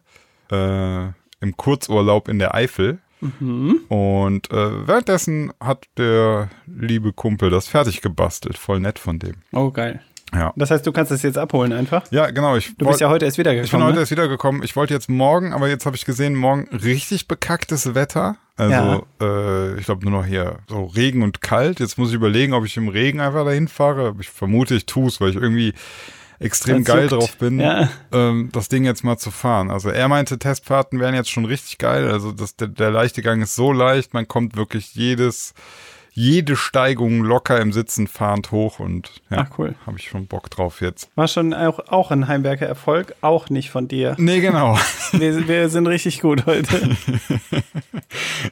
äh, 0.52 1.06
im 1.40 1.58
Kurzurlaub 1.58 2.28
in 2.28 2.38
der 2.38 2.54
Eifel. 2.54 3.00
Und 3.22 4.52
äh, 4.52 4.88
währenddessen 4.88 5.54
hat 5.60 5.86
der 5.98 6.50
liebe 6.66 7.14
Kumpel 7.14 7.50
das 7.50 7.68
fertig 7.68 8.02
gebastelt. 8.02 8.58
Voll 8.58 8.80
nett 8.80 9.00
von 9.00 9.20
dem. 9.20 9.36
Oh, 9.52 9.72
geil. 9.72 10.02
Ja. 10.34 10.54
Das 10.56 10.72
heißt, 10.72 10.88
du 10.88 10.92
kannst 10.94 11.12
es 11.12 11.24
jetzt 11.24 11.38
abholen 11.38 11.74
einfach? 11.74 12.04
Ja, 12.10 12.32
genau. 12.32 12.56
Ich 12.56 12.76
Du 12.78 12.88
bist 12.88 13.02
ja 13.02 13.10
heute 13.10 13.26
erst 13.26 13.38
wiedergekommen. 13.38 13.66
ich 13.66 13.72
bin 13.72 13.84
heute 13.84 13.96
ne? 13.96 14.00
erst 14.00 14.12
wiedergekommen. 14.12 14.64
Ich 14.64 14.76
wollte 14.76 14.94
jetzt 14.94 15.10
morgen, 15.10 15.54
aber 15.54 15.68
jetzt 15.68 15.86
habe 15.86 15.98
ich 15.98 16.06
gesehen, 16.06 16.36
morgen 16.36 16.70
richtig 16.72 17.28
bekacktes 17.28 17.96
Wetter. 17.96 18.38
Also 18.56 19.06
äh, 19.20 19.78
ich 19.78 19.86
glaube 19.86 20.04
nur 20.08 20.20
noch 20.20 20.26
hier 20.26 20.60
so 20.68 20.86
Regen 20.86 21.24
und 21.24 21.42
kalt. 21.42 21.80
Jetzt 21.80 21.98
muss 21.98 22.10
ich 22.10 22.16
überlegen, 22.16 22.54
ob 22.54 22.66
ich 22.66 22.78
im 22.78 22.88
Regen 22.88 23.20
einfach 23.20 23.44
dahin 23.44 23.68
fahre. 23.68 24.16
Ich 24.20 24.30
vermute, 24.30 24.76
ich 24.76 24.86
tue 24.86 25.08
es, 25.08 25.20
weil 25.20 25.32
ich 25.32 25.36
irgendwie 25.36 25.74
extrem 26.42 26.84
geil 26.84 27.04
juckt. 27.10 27.12
drauf 27.14 27.38
bin, 27.38 27.60
Ja. 27.60 27.90
ähm, 28.12 28.50
das 28.52 28.68
Ding 28.68 28.84
jetzt 28.84 29.04
mal 29.04 29.18
zu 29.18 29.32
fahren. 29.32 29.72
Also 29.72 29.90
er 29.90 30.08
meinte, 30.08 30.38
Testfahrten 30.40 31.00
wären 31.00 31.16
jetzt 31.16 31.30
schon 31.32 31.46
richtig 31.46 31.78
geil. 31.78 32.10
Also 32.12 32.32
das, 32.32 32.56
der, 32.56 32.68
der 32.68 32.92
leichte 32.92 33.22
Gang 33.22 33.42
ist 33.42 33.56
so 33.56 33.72
leicht, 33.72 34.14
man 34.14 34.28
kommt 34.28 34.56
wirklich 34.56 34.96
jedes, 34.96 35.54
jede 36.14 36.58
Steigung 36.58 37.24
locker 37.24 37.62
im 37.62 37.72
Sitzen 37.72 38.06
fahrend 38.08 38.52
hoch 38.52 38.80
und 38.80 39.22
ja, 39.30 39.48
Ach, 39.50 39.58
cool. 39.58 39.76
habe 39.86 39.98
ich 39.98 40.10
schon 40.10 40.28
Bock 40.28 40.50
drauf 40.50 40.82
jetzt. 40.82 41.10
War 41.16 41.30
schon 41.30 41.54
auch, 41.54 41.80
auch 41.88 42.12
ein 42.12 42.28
Heimwerker 42.28 42.66
Erfolg, 42.66 43.16
auch 43.22 43.50
nicht 43.50 43.70
von 43.70 43.88
dir. 43.88 44.16
Nee, 44.18 44.42
genau. 44.42 44.78
Wir, 45.14 45.46
wir 45.48 45.70
sind 45.70 45.88
richtig 45.88 46.22
gut 46.22 46.46
heute. 46.46 46.96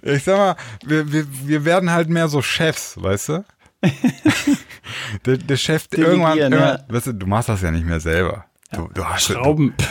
Ich 0.01 0.23
sag 0.23 0.37
mal, 0.37 0.55
wir, 0.85 1.11
wir, 1.11 1.25
wir 1.45 1.65
werden 1.65 1.91
halt 1.91 2.09
mehr 2.09 2.27
so 2.29 2.41
Chefs, 2.41 3.01
weißt 3.01 3.29
du? 3.29 3.45
der, 5.25 5.37
der 5.37 5.57
Chef 5.57 5.87
Delegieren, 5.87 6.19
irgendwann, 6.19 6.37
irgendwann 6.37 6.77
ja. 6.87 6.93
weißt 6.93 7.07
du, 7.07 7.13
du 7.13 7.27
machst 7.27 7.49
das 7.49 7.61
ja 7.61 7.71
nicht 7.71 7.85
mehr 7.85 7.99
selber. 7.99 8.45
Du, 8.71 8.87
du 8.93 9.03
hast 9.03 9.23
Schrauben. 9.25 9.73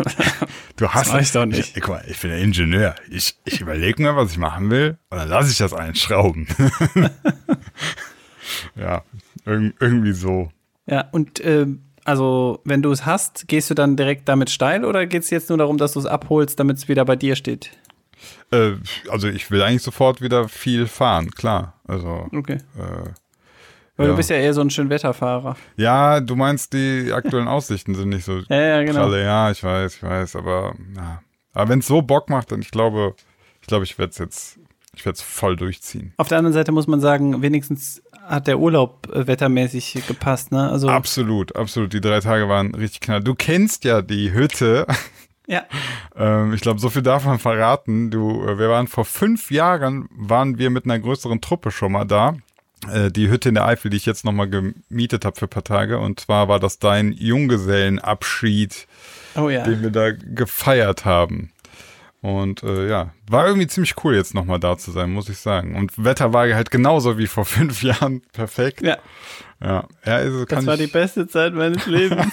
Du, 0.77 0.85
du 0.85 0.91
hast 0.95 1.13
mach 1.13 1.21
ich 1.21 1.33
doch 1.33 1.45
nicht. 1.45 1.77
Ich, 1.77 1.83
guck 1.83 1.95
mal, 1.95 2.05
ich 2.07 2.21
bin 2.21 2.31
der 2.31 2.39
Ingenieur. 2.39 2.95
Ich, 3.11 3.37
ich 3.45 3.61
überlege 3.61 4.01
mir, 4.01 4.15
was 4.15 4.31
ich 4.31 4.39
machen 4.39 4.71
will, 4.71 4.97
und 5.11 5.19
dann 5.19 5.29
lasse 5.29 5.51
ich 5.51 5.59
das 5.59 5.73
einschrauben. 5.73 6.47
ja, 8.77 9.03
irg 9.45 9.75
irgendwie 9.81 10.13
so. 10.13 10.53
Ja, 10.87 11.09
und 11.11 11.45
ähm, 11.45 11.83
also, 12.05 12.61
wenn 12.65 12.81
du 12.81 12.93
es 12.93 13.05
hast, 13.05 13.49
gehst 13.49 13.71
du 13.71 13.75
dann 13.75 13.97
direkt 13.97 14.29
damit 14.29 14.51
steil 14.51 14.85
oder 14.85 15.05
geht 15.07 15.25
es 15.25 15.31
jetzt 15.31 15.49
nur 15.49 15.59
darum, 15.59 15.79
dass 15.79 15.95
du 15.95 15.99
es 15.99 16.07
abholst, 16.07 16.61
damit 16.61 16.77
es 16.77 16.89
wieder 16.89 17.05
bei 17.05 17.17
dir 17.17 17.35
steht? 17.35 17.73
Äh, 18.51 18.73
also 19.11 19.29
ich 19.29 19.51
will 19.51 19.63
eigentlich 19.63 19.83
sofort 19.83 20.21
wieder 20.21 20.49
viel 20.49 20.87
fahren, 20.87 21.31
klar. 21.33 21.75
Also 21.87 22.29
Okay. 22.33 22.59
äh, 22.79 23.11
Weil 23.99 24.07
Ja. 24.07 24.13
du 24.13 24.17
bist 24.17 24.31
ja 24.31 24.37
eher 24.37 24.55
so 24.55 24.63
ein 24.63 24.71
Schönwetterfahrer. 24.71 25.57
ja, 25.77 26.21
du 26.21 26.35
meinst, 26.37 26.73
die 26.73 27.13
aktuellen 27.13 27.49
Aussichten 27.49 27.95
sind 27.95 28.09
nicht 28.09 28.25
so 28.25 28.39
Ja, 28.49 28.57
ja, 28.61 28.83
genau. 28.85 29.01
Pralle, 29.01 29.23
ja, 29.23 29.51
ich 29.51 29.63
weiß, 29.63 29.97
ich 29.97 30.03
weiß, 30.03 30.37
aber 30.37 30.75
ja. 30.97 31.21
Aber 31.53 31.69
wenn 31.71 31.81
es 31.81 31.87
so 31.89 32.01
Bock 32.01 32.31
macht, 32.31 32.53
dann 32.53 32.63
ich 32.63 32.71
glaube, 32.71 33.15
ich 33.61 33.67
glaube, 33.67 33.85
ich 33.85 33.99
werde 33.99 34.11
es 34.13 34.19
jetzt, 34.19 34.59
ich 34.95 35.05
werde 35.05 35.17
es 35.17 35.23
voll 35.23 35.57
durchziehen. 35.57 36.15
Auf 36.17 36.29
der 36.29 36.39
anderen 36.39 36.55
Seite 36.55 36.71
muss 36.73 36.87
man 36.87 37.01
sagen, 37.01 37.43
wenigstens 37.43 38.01
hat 38.25 38.47
der 38.47 38.59
Urlaub 38.61 39.09
äh, 39.13 39.27
wettermäßig 39.27 40.07
gepasst, 40.07 40.53
ne? 40.53 40.71
Also, 40.71 40.89
Absolut, 40.89 41.57
absolut. 41.57 41.93
Die 41.93 42.01
drei 42.01 42.21
Tage 42.21 42.49
waren 42.49 42.75
richtig 42.75 43.01
knall. 43.01 43.21
Du 43.23 43.35
kennst 43.35 43.83
ja 43.85 44.01
die 44.03 44.33
Hütte. 44.33 44.87
ja. 45.49 45.63
ähm, 46.17 46.53
ich 46.55 46.61
glaube, 46.61 46.79
so 46.79 46.91
viel 46.91 47.03
darf 47.03 47.25
man 47.25 47.39
verraten. 47.41 48.11
Du, 48.13 48.45
äh, 48.47 48.59
wir 48.59 48.69
waren 48.69 48.87
vor 48.87 49.05
fünf 49.07 49.51
Jahren, 49.51 50.09
waren 50.13 50.59
wir 50.59 50.71
mit 50.71 50.85
einer 50.85 50.99
größeren 51.01 51.41
Truppe 51.41 51.71
schon 51.73 51.91
mal 51.93 52.05
da. 52.05 52.35
Äh, 52.93 53.11
die 53.11 53.29
Hütte 53.29 53.49
in 53.49 53.55
der 53.57 53.67
Eifel, 53.67 53.91
die 53.91 53.97
ich 53.97 54.07
jetzt 54.07 54.25
nochmal 54.25 54.49
gemietet 54.49 55.25
habe 55.25 55.37
für 55.39 55.47
ein 55.47 55.51
paar 55.51 55.65
Tage. 55.65 55.99
Und 55.99 56.21
zwar 56.21 56.49
war 56.49 56.61
das 56.61 56.79
dein 56.79 57.13
Junggesellenabschied. 57.13 58.87
Oh 59.37 59.49
ja. 59.51 59.63
den 59.65 59.83
wir 59.83 59.91
da 59.91 60.11
gefeiert 60.13 61.05
haben. 61.05 61.53
Und 62.21 62.65
äh, 62.65 62.89
ja, 62.89 63.13
war 63.31 63.47
irgendwie 63.47 63.69
ziemlich 63.69 63.95
cool, 64.03 64.17
jetzt 64.17 64.35
nochmal 64.35 64.59
da 64.59 64.77
zu 64.77 64.91
sein, 64.91 65.11
muss 65.13 65.29
ich 65.29 65.39
sagen. 65.39 65.77
Und 65.77 66.03
Wetter 66.03 66.33
war 66.33 66.53
halt 66.53 66.71
genauso 66.73 67.17
wie 67.19 67.29
vor 67.29 67.45
fünf 67.57 67.83
Jahren 67.83 68.23
perfekt. 68.33 68.81
Ja, 68.83 68.99
Ja, 69.63 69.87
ja 70.05 70.17
also 70.17 70.45
das 70.45 70.67
war 70.67 70.77
die 70.77 70.89
beste 70.89 71.29
Zeit 71.29 71.55
meines 71.55 71.87
Lebens. 71.87 72.27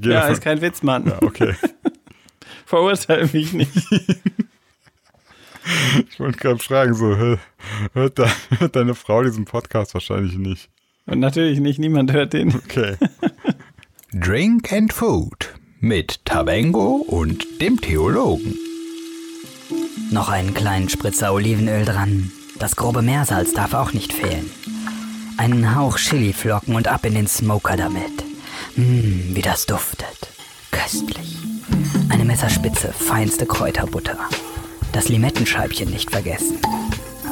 ja, 0.00 0.12
davon- 0.12 0.32
ist 0.32 0.42
kein 0.42 0.60
Witz, 0.60 0.82
Mann. 0.82 1.06
ja, 1.06 1.18
okay. 1.22 1.54
Verurteile 2.66 3.28
mich 3.32 3.52
nicht. 3.54 3.72
Ich 6.10 6.18
wollte 6.20 6.38
gerade 6.38 6.58
fragen, 6.62 6.94
so, 6.94 7.16
hör- 7.16 7.38
hört, 7.92 8.18
da, 8.18 8.26
hört 8.58 8.76
deine 8.76 8.94
Frau 8.94 9.22
diesen 9.22 9.44
Podcast 9.44 9.94
wahrscheinlich 9.94 10.36
nicht? 10.36 10.68
Und 11.06 11.20
natürlich 11.20 11.60
nicht, 11.60 11.78
niemand 11.78 12.12
hört 12.12 12.32
den. 12.32 12.54
Okay. 12.54 12.96
Drink 14.12 14.72
and 14.72 14.92
Food 14.92 15.54
mit 15.80 16.24
Tabengo 16.24 16.96
und 16.96 17.60
dem 17.60 17.80
Theologen. 17.80 18.56
Noch 20.10 20.28
einen 20.28 20.54
kleinen 20.54 20.88
Spritzer 20.88 21.32
Olivenöl 21.32 21.84
dran. 21.84 22.32
Das 22.58 22.74
grobe 22.76 23.02
Meersalz 23.02 23.52
darf 23.52 23.74
auch 23.74 23.92
nicht 23.92 24.12
fehlen. 24.12 24.50
Einen 25.36 25.76
Hauch 25.76 25.98
Chiliflocken 25.98 26.74
und 26.74 26.88
ab 26.88 27.04
in 27.04 27.14
den 27.14 27.26
Smoker 27.28 27.76
damit. 27.76 28.24
Mmm, 28.76 29.34
wie 29.34 29.42
das 29.42 29.66
duftet. 29.66 30.30
Köstlich. 30.70 31.36
Eine 32.08 32.24
Messerspitze 32.24 32.92
feinste 32.92 33.46
Kräuterbutter. 33.46 34.18
Das 34.92 35.08
Limettenscheibchen 35.08 35.90
nicht 35.90 36.10
vergessen. 36.10 36.58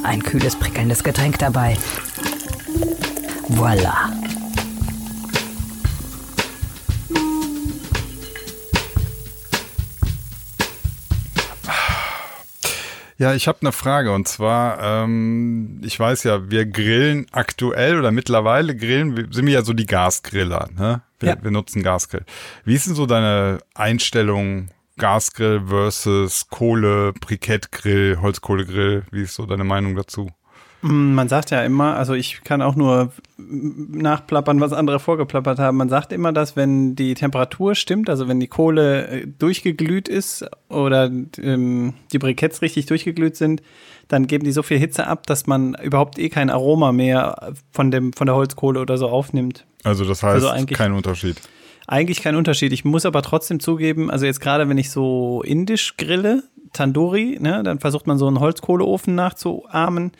Ein 0.04 0.22
kühles, 0.22 0.56
prickelndes 0.56 1.02
Getränk 1.02 1.38
dabei. 1.38 1.76
Voila. 3.48 4.10
Ja, 13.18 13.32
ich 13.32 13.48
habe 13.48 13.58
eine 13.62 13.72
Frage 13.72 14.12
und 14.12 14.28
zwar, 14.28 14.78
ähm, 15.04 15.80
ich 15.82 15.98
weiß 15.98 16.24
ja, 16.24 16.50
wir 16.50 16.66
grillen 16.66 17.26
aktuell 17.32 17.98
oder 17.98 18.12
mittlerweile 18.12 18.76
grillen, 18.76 19.16
wir, 19.16 19.28
sind 19.30 19.46
wir 19.46 19.54
ja 19.54 19.62
so 19.62 19.72
die 19.72 19.86
Gasgriller, 19.86 20.68
ne? 20.76 21.00
Wir, 21.18 21.30
Ja. 21.30 21.36
wir 21.42 21.50
nutzen 21.50 21.82
Gasgrill. 21.82 22.24
Wie 22.66 22.74
ist 22.74 22.86
denn 22.86 22.94
so 22.94 23.06
deine 23.06 23.58
Einstellung 23.74 24.68
Gasgrill 24.98 25.62
versus 25.66 26.48
Kohle, 26.48 27.12
Brikettgrill, 27.20 28.18
Holzkohlegrill? 28.20 29.04
Wie 29.10 29.22
ist 29.22 29.34
so 29.34 29.46
deine 29.46 29.64
Meinung 29.64 29.94
dazu? 29.94 30.30
Mm, 30.82 31.14
Man 31.14 31.28
sagt 31.28 31.50
ja 31.50 31.62
immer, 31.62 31.96
also 31.96 32.14
ich 32.14 32.42
kann 32.44 32.62
auch 32.62 32.76
nur 32.76 33.12
nachplappern, 33.38 34.60
was 34.60 34.72
andere 34.72 34.98
vorgeplappert 35.00 35.58
haben. 35.58 35.76
Man 35.76 35.88
sagt 35.88 36.12
immer, 36.12 36.32
dass 36.32 36.56
wenn 36.56 36.94
die 36.96 37.14
Temperatur 37.14 37.74
stimmt, 37.74 38.08
also 38.10 38.28
wenn 38.28 38.40
die 38.40 38.46
Kohle 38.46 39.06
äh, 39.08 39.26
durchgeglüht 39.26 40.08
ist 40.08 40.44
oder 40.68 41.10
ähm, 41.42 41.94
die 42.12 42.18
Briketts 42.18 42.62
richtig 42.62 42.86
durchgeglüht 42.86 43.36
sind, 43.36 43.62
dann 44.08 44.26
geben 44.26 44.44
die 44.44 44.52
so 44.52 44.62
viel 44.62 44.78
Hitze 44.78 45.06
ab, 45.06 45.26
dass 45.26 45.46
man 45.46 45.74
überhaupt 45.82 46.18
eh 46.18 46.28
kein 46.28 46.48
Aroma 46.50 46.92
mehr 46.92 47.54
von, 47.72 47.90
dem, 47.90 48.12
von 48.12 48.26
der 48.26 48.36
Holzkohle 48.36 48.80
oder 48.80 48.98
so 48.98 49.08
aufnimmt. 49.08 49.66
Also 49.82 50.04
das 50.04 50.22
heißt, 50.22 50.46
Also 50.46 50.66
kein 50.66 50.92
Unterschied. 50.92 51.36
Eigentlich 51.86 52.22
kein 52.22 52.36
Unterschied. 52.36 52.72
Ich 52.72 52.84
muss 52.84 53.06
aber 53.06 53.22
trotzdem 53.22 53.60
zugeben, 53.60 54.10
also 54.10 54.26
jetzt 54.26 54.40
gerade 54.40 54.68
wenn 54.68 54.78
ich 54.78 54.90
so 54.90 55.42
indisch 55.44 55.96
grille, 55.96 56.42
Tandoori, 56.72 57.38
ne, 57.40 57.62
dann 57.62 57.78
versucht 57.78 58.06
man 58.06 58.18
so 58.18 58.26
einen 58.26 58.40
Holzkohleofen 58.40 59.14
nachzuahmen. 59.14 60.12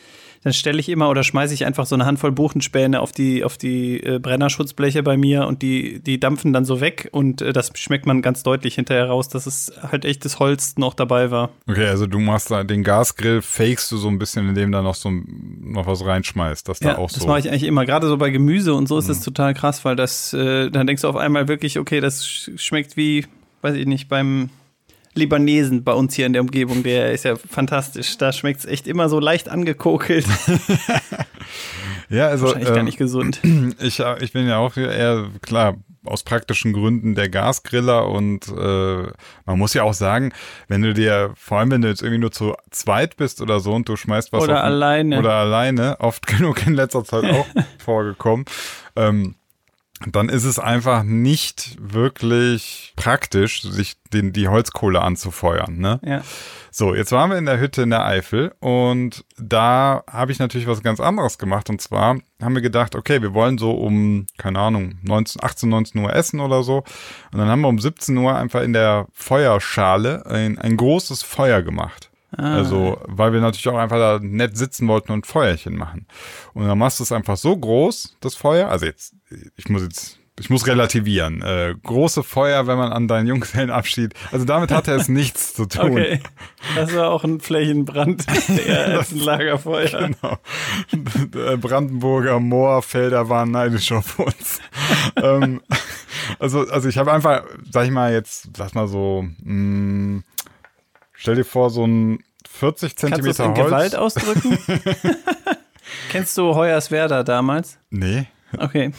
Dann 0.43 0.53
stelle 0.53 0.79
ich 0.79 0.89
immer 0.89 1.09
oder 1.09 1.23
schmeiße 1.23 1.53
ich 1.53 1.65
einfach 1.65 1.85
so 1.85 1.95
eine 1.95 2.05
Handvoll 2.05 2.31
Buchenspäne 2.31 2.99
auf 3.01 3.11
die, 3.11 3.43
auf 3.43 3.57
die 3.57 4.01
äh, 4.03 4.19
Brennerschutzbleche 4.19 5.03
bei 5.03 5.17
mir 5.17 5.47
und 5.47 5.61
die, 5.61 5.99
die 5.99 6.19
dampfen 6.19 6.53
dann 6.53 6.65
so 6.65 6.79
weg 6.81 7.09
und 7.11 7.41
äh, 7.41 7.53
das 7.53 7.71
schmeckt 7.75 8.05
man 8.05 8.21
ganz 8.21 8.43
deutlich 8.43 8.75
hinterher 8.75 9.07
raus, 9.07 9.29
dass 9.29 9.45
es 9.45 9.71
halt 9.91 10.05
echtes 10.05 10.39
Holz 10.39 10.75
noch 10.77 10.93
dabei 10.93 11.31
war. 11.31 11.49
Okay, 11.67 11.87
also 11.87 12.07
du 12.07 12.19
machst 12.19 12.51
da 12.51 12.63
den 12.63 12.83
Gasgrill, 12.83 13.41
fakest 13.41 13.91
du 13.91 13.97
so 13.97 14.07
ein 14.07 14.19
bisschen, 14.19 14.47
indem 14.49 14.71
da 14.71 14.81
noch 14.81 14.95
so 14.95 15.09
noch 15.11 15.85
was 15.87 16.05
reinschmeißt, 16.05 16.67
dass 16.69 16.79
da 16.79 16.89
Ja, 16.89 16.97
auch 16.97 17.11
das 17.11 17.21
so. 17.23 17.27
mache 17.27 17.39
ich 17.39 17.49
eigentlich 17.49 17.63
immer. 17.63 17.85
Gerade 17.85 18.07
so 18.07 18.17
bei 18.17 18.29
Gemüse 18.29 18.73
und 18.73 18.87
so 18.87 18.97
ist 18.97 19.09
das 19.09 19.21
total 19.21 19.53
krass, 19.53 19.83
weil 19.85 19.95
das, 19.95 20.33
äh, 20.33 20.69
dann 20.69 20.87
denkst 20.87 21.01
du 21.01 21.07
auf 21.09 21.15
einmal 21.15 21.47
wirklich, 21.47 21.79
okay, 21.79 21.99
das 21.99 22.25
sch- 22.25 22.57
schmeckt 22.57 22.95
wie, 22.97 23.25
weiß 23.61 23.75
ich 23.75 23.85
nicht, 23.85 24.07
beim 24.07 24.49
Libanesen 25.17 25.83
bei 25.83 25.93
uns 25.93 26.15
hier 26.15 26.25
in 26.25 26.33
der 26.33 26.41
Umgebung, 26.41 26.83
der 26.83 27.11
ist 27.11 27.25
ja 27.25 27.35
fantastisch. 27.35 28.17
Da 28.17 28.31
schmeckt 28.31 28.59
es 28.59 28.65
echt 28.65 28.87
immer 28.87 29.09
so 29.09 29.19
leicht 29.19 29.49
angekokelt. 29.49 30.25
ja, 32.09 32.27
also 32.27 32.45
Wahrscheinlich 32.45 32.69
gar 32.69 32.77
ähm, 32.77 32.85
nicht 32.85 32.97
gesund. 32.97 33.41
Ich, 33.79 34.01
ich 34.21 34.33
bin 34.33 34.47
ja 34.47 34.57
auch 34.57 34.75
eher, 34.77 35.29
klar, 35.41 35.75
aus 36.07 36.23
praktischen 36.23 36.73
Gründen 36.73 37.15
der 37.15 37.29
Gasgriller 37.29 38.09
und 38.09 38.47
äh, 38.47 39.11
man 39.45 39.57
muss 39.57 39.73
ja 39.73 39.83
auch 39.83 39.93
sagen, 39.93 40.31
wenn 40.67 40.81
du 40.81 40.93
dir, 40.93 41.31
vor 41.35 41.59
allem 41.59 41.71
wenn 41.71 41.81
du 41.81 41.87
jetzt 41.87 42.01
irgendwie 42.01 42.19
nur 42.19 42.31
zu 42.31 42.55
zweit 42.71 43.17
bist 43.17 43.41
oder 43.41 43.59
so 43.59 43.73
und 43.73 43.87
du 43.89 43.95
schmeißt 43.95 44.31
was 44.31 44.43
Oder 44.43 44.59
auf 44.59 44.63
alleine. 44.63 45.19
oder 45.19 45.33
alleine, 45.33 45.99
oft 45.99 46.25
genug 46.27 46.65
in 46.65 46.73
letzter 46.73 47.03
Zeit 47.03 47.25
auch 47.25 47.45
vorgekommen, 47.77 48.45
ähm, 48.95 49.35
dann 50.05 50.29
ist 50.29 50.43
es 50.43 50.59
einfach 50.59 51.03
nicht 51.03 51.75
wirklich 51.79 52.93
praktisch, 52.95 53.63
sich 53.63 53.95
den, 54.13 54.31
die 54.31 54.47
Holzkohle 54.47 55.01
anzufeuern. 55.01 55.77
Ne? 55.77 55.99
Ja. 56.03 56.21
So, 56.71 56.93
jetzt 56.93 57.11
waren 57.11 57.31
wir 57.31 57.37
in 57.37 57.47
der 57.47 57.59
Hütte 57.59 57.81
in 57.81 57.89
der 57.89 58.05
Eifel 58.05 58.53
und 58.59 59.25
da 59.39 60.03
habe 60.07 60.31
ich 60.31 60.37
natürlich 60.37 60.67
was 60.67 60.83
ganz 60.83 60.99
anderes 60.99 61.39
gemacht. 61.39 61.71
Und 61.71 61.81
zwar 61.81 62.19
haben 62.39 62.53
wir 62.53 62.61
gedacht, 62.61 62.95
okay, 62.95 63.23
wir 63.23 63.33
wollen 63.33 63.57
so 63.57 63.71
um, 63.71 64.27
keine 64.37 64.59
Ahnung, 64.59 64.99
19, 65.01 65.43
18, 65.43 65.69
19 65.69 66.01
Uhr 66.01 66.13
essen 66.13 66.39
oder 66.39 66.61
so. 66.61 66.83
Und 67.31 67.39
dann 67.39 67.47
haben 67.47 67.61
wir 67.61 67.67
um 67.67 67.79
17 67.79 68.15
Uhr 68.17 68.35
einfach 68.35 68.61
in 68.61 68.73
der 68.73 69.07
Feuerschale 69.13 70.27
ein, 70.27 70.59
ein 70.59 70.77
großes 70.77 71.23
Feuer 71.23 71.63
gemacht. 71.63 72.06
Also, 72.31 72.99
weil 73.05 73.31
wir 73.31 73.39
natürlich 73.39 73.67
auch 73.69 73.77
einfach 73.77 73.97
da 73.97 74.19
nett 74.21 74.57
sitzen 74.57 74.87
wollten 74.87 75.13
und 75.13 75.25
Feuerchen 75.25 75.77
machen. 75.77 76.07
Und 76.53 76.67
dann 76.67 76.77
machst 76.77 76.99
du 76.99 77.03
es 77.03 77.11
einfach 77.11 77.37
so 77.37 77.55
groß, 77.55 78.17
das 78.19 78.35
Feuer. 78.35 78.67
Also 78.69 78.85
jetzt, 78.85 79.15
ich 79.55 79.69
muss 79.69 79.81
jetzt, 79.81 80.19
ich 80.37 80.49
muss 80.49 80.67
relativieren. 80.67 81.41
Äh, 81.41 81.75
große 81.81 82.23
Feuer, 82.23 82.67
wenn 82.67 82.77
man 82.77 82.91
an 82.91 83.07
deinen 83.07 83.27
Junggesellenabschied, 83.27 84.13
also 84.31 84.43
damit 84.43 84.71
hatte 84.71 84.91
es 84.93 85.07
nichts 85.07 85.53
zu 85.53 85.67
tun. 85.67 85.91
Okay. 85.91 86.19
Das 86.75 86.93
war 86.93 87.11
auch 87.11 87.23
ein 87.23 87.39
Flächenbrand 87.39 88.25
eher 88.67 88.99
als 88.99 89.13
ein 89.13 89.19
Lagerfeuer. 89.19 90.09
Genau. 90.09 90.37
Der 91.33 91.55
Brandenburger 91.55 92.41
Moorfelder 92.41 93.29
waren 93.29 93.51
neidisch 93.51 93.93
auf 93.93 94.19
uns. 94.19 94.59
ähm, 95.15 95.61
also, 96.39 96.67
also 96.67 96.89
ich 96.89 96.97
habe 96.97 97.13
einfach, 97.13 97.43
sag 97.71 97.85
ich 97.85 97.91
mal 97.91 98.11
jetzt, 98.11 98.49
sag 98.55 98.75
mal 98.75 98.89
so, 98.89 99.25
mh, 99.43 100.23
stell 101.17 101.35
dir 101.35 101.43
vor, 101.45 101.69
so 101.69 101.85
ein 101.85 102.23
40 102.49 102.95
Kannst 102.95 103.25
du 103.25 103.29
es 103.29 103.37
Zentimeter 103.37 103.43
in 103.45 103.51
Holz. 103.55 103.65
Gewalt 103.69 103.95
ausdrücken? 103.95 104.57
Kennst 106.09 106.37
du 106.37 106.55
Hoyerswerda 106.55 107.23
damals? 107.23 107.77
Nee, 107.89 108.27
Okay. 108.57 108.91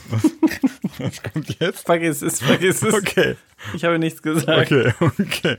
was 0.99 1.23
kommt 1.23 1.59
jetzt? 1.59 1.87
Vergiss 1.87 2.21
es, 2.21 2.41
vergiss 2.43 2.83
es. 2.83 2.93
Okay, 2.93 3.37
Ich 3.75 3.83
habe 3.85 3.99
nichts 3.99 4.21
gesagt. 4.23 4.71
okay, 4.71 4.93
okay. 5.01 5.57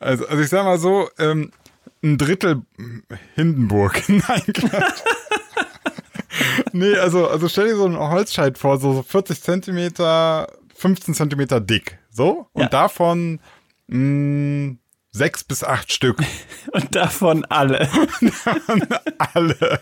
Also, 0.00 0.26
also 0.26 0.42
ich 0.42 0.48
sag 0.48 0.64
mal 0.64 0.78
so, 0.78 1.08
ähm, 1.18 1.50
ein 2.02 2.16
Drittel 2.16 2.62
Hindenburg. 3.34 4.02
Nein, 4.08 4.42
Quatsch. 4.54 5.02
nee, 6.72 6.94
also, 6.96 7.28
also 7.28 7.48
stell 7.48 7.68
dir 7.68 7.76
so 7.76 7.84
einen 7.84 7.98
Holzscheit 7.98 8.56
vor, 8.58 8.78
so 8.78 8.94
so 8.94 9.02
40 9.02 9.42
Zentimeter, 9.42 10.48
15 10.74 11.14
Zentimeter 11.14 11.60
dick. 11.60 11.98
So? 12.10 12.48
Und 12.52 12.62
Ja. 12.62 12.68
davon 12.68 13.40
mh, 13.88 14.76
sechs 15.16 15.44
bis 15.44 15.64
acht 15.64 15.92
Stück. 15.92 16.22
Und 16.72 16.94
davon 16.94 17.44
alle. 17.46 17.88
Alle. 19.34 19.80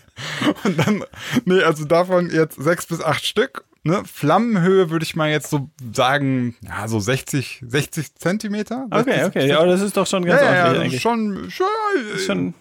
Und 0.63 0.79
dann, 0.79 1.03
nee, 1.43 1.61
also 1.61 1.85
davon 1.85 2.29
jetzt 2.29 2.55
sechs 2.61 2.85
bis 2.85 3.01
acht 3.01 3.25
Stück. 3.25 3.65
Ne? 3.83 4.01
Flammenhöhe 4.05 4.89
würde 4.89 5.03
ich 5.03 5.15
mal 5.15 5.29
jetzt 5.29 5.49
so 5.49 5.69
sagen, 5.93 6.55
ja, 6.61 6.87
so 6.87 6.99
60, 6.99 7.61
60 7.67 8.15
Zentimeter. 8.15 8.87
Okay, 8.89 9.23
60 9.23 9.25
okay. 9.25 9.47
Ja, 9.47 9.57
aber 9.57 9.67
das 9.67 9.81
ist 9.81 9.97
doch 9.97 10.07
schon 10.07 10.25
ganz 10.25 10.41
ja, 10.41 10.47
ordentlich 10.47 10.75
ja, 10.75 10.81
eigentlich. 10.81 11.01
schon, 11.01 11.51
schon, 11.51 12.19
Schon, 12.25 12.53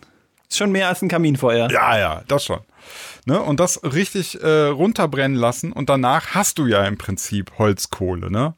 schon 0.51 0.73
mehr 0.73 0.89
als 0.89 1.01
ein 1.01 1.09
Kaminfeuer. 1.09 1.71
Ja, 1.71 1.99
ja, 1.99 2.23
das 2.29 2.45
schon. 2.45 2.61
Ne? 3.25 3.41
Und 3.41 3.61
das 3.61 3.83
richtig 3.85 4.43
äh, 4.43 4.67
runterbrennen 4.67 5.37
lassen 5.37 5.73
und 5.73 5.89
danach 5.89 6.35
hast 6.35 6.59
du 6.59 6.67
ja 6.67 6.85
im 6.85 6.99
Prinzip 6.99 7.53
Holzkohle, 7.59 8.31
ne? 8.31 8.55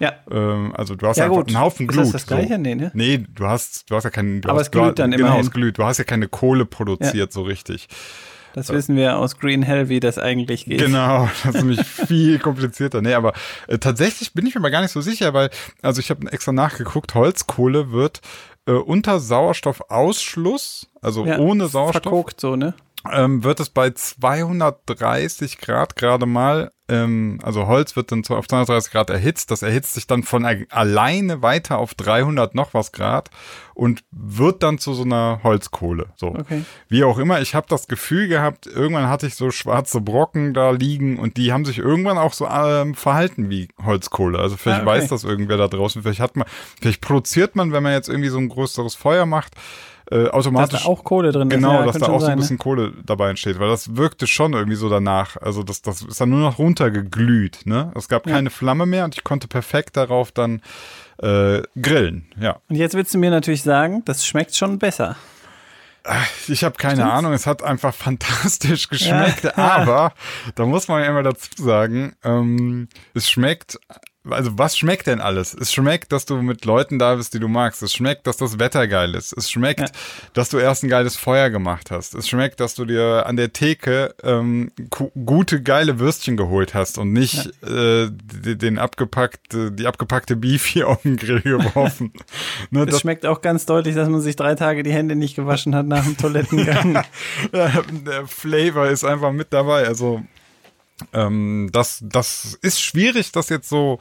Ja. 0.00 0.14
Ähm, 0.30 0.72
also 0.76 0.96
du 0.96 1.06
hast 1.06 1.18
Ja, 1.18 1.26
einfach 1.26 1.46
einen 1.46 1.60
Haufen 1.60 1.86
Ist 1.88 1.92
Glut. 1.92 2.04
das 2.06 2.12
das 2.12 2.26
Gleiche? 2.26 2.54
So. 2.54 2.60
Nee, 2.60 2.74
ne? 2.74 2.90
Nee, 2.94 3.24
du 3.32 3.46
hast, 3.46 3.88
du 3.90 3.94
hast 3.96 4.04
ja 4.04 4.10
keinen. 4.10 4.40
Du 4.40 4.48
Aber 4.48 4.58
hast, 4.58 4.66
es 4.66 4.70
glüht 4.72 4.98
dann 4.98 5.12
Genau, 5.12 5.26
immerhin. 5.26 5.44
es 5.46 5.50
glüht. 5.52 5.78
Du 5.78 5.84
hast 5.84 5.98
ja 5.98 6.04
keine 6.04 6.26
Kohle 6.26 6.64
produziert 6.66 7.32
so 7.32 7.42
richtig. 7.42 7.86
Das 8.52 8.68
wissen 8.70 8.96
wir 8.96 9.16
aus 9.16 9.38
Green 9.38 9.62
Hell, 9.62 9.88
wie 9.88 10.00
das 10.00 10.18
eigentlich 10.18 10.64
geht. 10.64 10.80
Genau, 10.80 11.28
das 11.44 11.54
ist 11.54 11.60
nämlich 11.62 11.86
viel 11.86 12.40
komplizierter. 12.40 13.00
Nee, 13.00 13.14
aber 13.14 13.32
äh, 13.68 13.78
tatsächlich 13.78 14.32
bin 14.34 14.44
ich 14.44 14.56
mir 14.56 14.60
mal 14.60 14.70
gar 14.72 14.80
nicht 14.82 14.90
so 14.90 15.00
sicher, 15.00 15.32
weil, 15.34 15.50
also 15.82 16.00
ich 16.00 16.10
habe 16.10 16.32
extra 16.32 16.50
nachgeguckt, 16.50 17.14
Holzkohle 17.14 17.92
wird 17.92 18.20
äh, 18.66 18.72
unter 18.72 19.20
Sauerstoffausschluss, 19.20 20.88
also 21.00 21.26
Ja, 21.26 21.38
ohne 21.38 21.68
Sauerstoff, 21.68 22.02
Verkokt 22.02 22.40
so, 22.40 22.56
ne? 22.56 22.74
ähm, 23.12 23.44
wird 23.44 23.60
es 23.60 23.70
bei 23.70 23.90
230 23.90 25.58
Grad 25.58 25.96
gerade 25.96 26.26
mal, 26.26 26.70
ähm, 26.90 27.38
also 27.42 27.66
Holz 27.66 27.96
wird 27.96 28.12
dann 28.12 28.24
auf 28.28 28.48
230 28.48 28.92
Grad 28.92 29.10
erhitzt, 29.10 29.50
das 29.50 29.62
erhitzt 29.62 29.94
sich 29.94 30.06
dann 30.06 30.22
von 30.22 30.44
alleine 30.70 31.40
weiter 31.42 31.78
auf 31.78 31.94
300 31.94 32.54
noch 32.54 32.74
was 32.74 32.92
Grad 32.92 33.30
und 33.74 34.02
wird 34.10 34.62
dann 34.62 34.78
zu 34.78 34.92
so 34.92 35.04
einer 35.04 35.40
Holzkohle. 35.42 36.08
So. 36.16 36.28
Okay. 36.28 36.64
Wie 36.88 37.04
auch 37.04 37.18
immer, 37.18 37.40
ich 37.40 37.54
habe 37.54 37.66
das 37.68 37.86
Gefühl 37.86 38.28
gehabt, 38.28 38.66
irgendwann 38.66 39.08
hatte 39.08 39.26
ich 39.26 39.36
so 39.36 39.50
schwarze 39.50 40.00
Brocken 40.00 40.52
da 40.52 40.70
liegen 40.70 41.18
und 41.18 41.36
die 41.36 41.52
haben 41.52 41.64
sich 41.64 41.78
irgendwann 41.78 42.18
auch 42.18 42.32
so 42.32 42.46
ähm, 42.46 42.94
verhalten 42.94 43.48
wie 43.48 43.68
Holzkohle. 43.82 44.38
Also 44.38 44.56
vielleicht 44.56 44.80
Ah, 44.80 44.82
okay. 44.82 44.98
weiß 44.98 45.08
das 45.08 45.24
irgendwer 45.24 45.56
da 45.56 45.68
draußen, 45.68 46.02
vielleicht 46.02 46.20
hat 46.20 46.36
man, 46.36 46.46
vielleicht 46.80 47.00
produziert 47.00 47.56
man, 47.56 47.72
wenn 47.72 47.82
man 47.82 47.92
jetzt 47.92 48.08
irgendwie 48.08 48.28
so 48.28 48.38
ein 48.38 48.48
größeres 48.48 48.94
Feuer 48.96 49.26
macht, 49.26 49.54
äh, 50.10 50.16
Da 50.16 50.22
ist 50.24 50.32
automatisch 50.32 50.82
da 50.82 50.88
auch 50.88 51.04
Kohle 51.04 51.32
drin. 51.32 51.48
Genau, 51.48 51.80
ja, 51.80 51.86
dass 51.86 51.98
da 51.98 52.06
auch 52.06 52.08
so 52.08 52.14
ein 52.14 52.20
sein, 52.20 52.30
ne? 52.30 52.36
bisschen 52.42 52.58
Kohle 52.58 52.92
dabei 53.04 53.30
entsteht, 53.30 53.58
weil 53.58 53.68
das 53.68 53.96
wirkte 53.96 54.26
schon 54.26 54.52
irgendwie 54.52 54.76
so 54.76 54.88
danach. 54.88 55.36
Also 55.36 55.62
das, 55.62 55.82
das 55.82 56.02
ist 56.02 56.20
dann 56.20 56.30
nur 56.30 56.40
noch 56.40 56.58
runtergeglüht, 56.58 57.60
ne? 57.66 57.92
Es 57.94 58.08
gab 58.08 58.24
keine 58.26 58.50
Flamme 58.50 58.86
mehr 58.86 59.04
und 59.04 59.14
ich 59.14 59.24
konnte 59.24 59.48
perfekt 59.48 59.96
darauf 59.96 60.32
dann 60.32 60.60
äh, 61.22 61.62
grillen, 61.80 62.26
ja. 62.40 62.58
Und 62.68 62.76
jetzt 62.76 62.94
willst 62.94 63.14
du 63.14 63.18
mir 63.18 63.30
natürlich 63.30 63.62
sagen, 63.62 64.02
das 64.04 64.26
schmeckt 64.26 64.56
schon 64.56 64.78
besser. 64.78 65.16
Ich 66.48 66.64
habe 66.64 66.76
keine 66.76 67.12
Ahnung, 67.12 67.34
es 67.34 67.46
hat 67.46 67.62
einfach 67.62 67.92
fantastisch 68.06 68.88
geschmeckt, 68.88 69.44
Ja. 69.44 69.52
aber 69.56 70.12
da 70.54 70.64
muss 70.64 70.88
man 70.88 71.02
ja 71.02 71.08
immer 71.10 71.22
dazu 71.22 71.48
sagen, 71.62 72.14
ähm, 72.24 72.88
es 73.12 73.28
schmeckt, 73.28 73.78
also 74.28 74.58
was 74.58 74.76
schmeckt 74.76 75.06
denn 75.06 75.20
alles? 75.20 75.54
Es 75.54 75.72
schmeckt, 75.72 76.12
dass 76.12 76.26
du 76.26 76.42
mit 76.42 76.64
Leuten 76.66 76.98
da 76.98 77.14
bist, 77.14 77.32
die 77.32 77.38
du 77.40 77.48
magst. 77.48 77.82
Es 77.82 77.92
schmeckt, 77.94 78.26
dass 78.26 78.36
das 78.36 78.58
Wetter 78.58 78.86
geil 78.86 79.14
ist. 79.14 79.32
Es 79.32 79.50
schmeckt, 79.50 79.80
Ja. 79.80 79.86
dass 80.34 80.50
du 80.50 80.58
erst 80.58 80.82
ein 80.84 80.90
geiles 80.90 81.16
Feuer 81.16 81.48
gemacht 81.48 81.90
hast. 81.90 82.14
Es 82.14 82.28
schmeckt, 82.28 82.60
dass 82.60 82.74
du 82.74 82.84
dir 82.84 83.24
an 83.26 83.36
der 83.36 83.52
Theke 83.52 84.14
ähm, 84.22 84.72
gu- 84.90 85.10
gute, 85.24 85.62
geile 85.62 85.98
Würstchen 85.98 86.36
geholt 86.36 86.74
hast 86.74 86.98
und 86.98 87.12
nicht 87.12 87.46
äh, 87.64 88.10
die- 88.10 88.58
den 88.58 88.78
abgepackte, 88.78 89.72
die 89.72 89.86
abgepackte 89.86 90.36
Beef 90.36 90.66
hier 90.66 90.88
auf 90.88 91.02
den 91.02 91.16
Grill 91.16 91.40
geworfen. 91.40 92.12
ne, 92.70 92.82
Es 92.84 93.00
schmeckt 93.00 93.24
auch 93.24 93.40
ganz 93.40 93.64
deutlich, 93.64 93.94
dass 93.94 94.08
man 94.08 94.20
sich 94.20 94.36
drei 94.36 94.54
Tage 94.54 94.82
die 94.82 94.92
Hände 94.92 95.16
nicht 95.16 95.34
gewaschen 95.36 95.74
hat 95.74 95.86
nach 95.86 96.04
dem 96.04 96.16
Toilettengang. 96.16 97.02
Ja, 97.52 97.70
der 97.90 98.26
Flavor 98.26 98.86
ist 98.88 99.04
einfach 99.04 99.32
mit 99.32 99.52
dabei. 99.52 99.86
Also 99.86 100.22
ähm, 101.12 101.68
das, 101.72 102.00
das 102.02 102.58
ist 102.62 102.80
schwierig, 102.80 103.32
das 103.32 103.48
jetzt 103.48 103.68
so. 103.68 103.98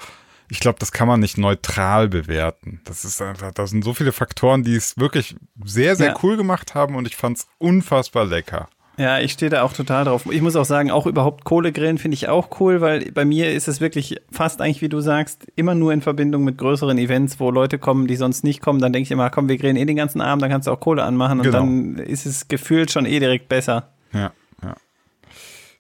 Ich 0.52 0.60
glaube, 0.60 0.80
das 0.80 0.92
kann 0.92 1.08
man 1.08 1.20
nicht 1.20 1.38
neutral 1.38 2.08
bewerten. 2.10 2.82
Das 2.86 3.06
ist 3.06 3.22
einfach, 3.22 3.52
da 3.52 3.68
sind 3.68 3.84
so 3.84 3.94
viele 3.94 4.12
Faktoren, 4.12 4.64
die 4.64 4.76
es 4.76 4.98
wirklich 4.98 5.36
sehr, 5.64 5.96
sehr 5.96 6.08
Ja. 6.08 6.16
cool 6.24 6.38
gemacht 6.38 6.74
haben 6.74 6.96
und 6.96 7.06
ich 7.08 7.16
fand 7.16 7.38
es 7.38 7.48
unfassbar 7.60 8.26
lecker. 8.26 8.68
Ja, 8.98 9.20
ich 9.20 9.32
stehe 9.34 9.50
da 9.52 9.62
auch 9.62 9.72
total 9.72 10.04
drauf. 10.06 10.26
Ich 10.30 10.42
muss 10.42 10.56
auch 10.58 10.66
sagen, 10.66 10.90
auch 10.92 11.06
überhaupt 11.06 11.46
Kohlegrillen 11.46 11.98
finde 12.00 12.16
ich 12.16 12.28
auch 12.28 12.60
cool, 12.60 12.82
weil 12.82 13.12
bei 13.14 13.24
mir 13.26 13.54
ist 13.54 13.68
es 13.70 13.80
wirklich 13.80 14.18
fast 14.32 14.60
eigentlich, 14.60 14.82
wie 14.82 14.90
du 14.90 15.00
sagst, 15.00 15.46
immer 15.56 15.74
nur 15.76 15.94
in 15.94 16.02
Verbindung 16.02 16.44
mit 16.44 16.58
größeren 16.58 16.98
Events, 16.98 17.40
wo 17.40 17.50
Leute 17.52 17.78
kommen, 17.78 18.08
die 18.08 18.16
sonst 18.18 18.44
nicht 18.44 18.60
kommen. 18.60 18.80
Dann 18.82 18.92
denke 18.92 19.04
ich 19.06 19.12
immer, 19.12 19.30
komm, 19.30 19.48
wir 19.48 19.58
grillen 19.58 19.78
eh 19.78 19.86
den 19.86 19.96
ganzen 19.96 20.20
Abend, 20.20 20.42
dann 20.42 20.50
kannst 20.50 20.68
du 20.68 20.72
auch 20.72 20.80
Kohle 20.82 21.04
anmachen 21.04 21.40
und 21.40 21.46
Genau. 21.46 21.60
dann 21.60 21.96
ist 22.00 22.26
es 22.26 22.48
gefühlt 22.50 22.92
schon 22.92 23.06
eh 23.06 23.20
direkt 23.20 23.48
besser. 23.48 23.90
Ja, 24.12 24.32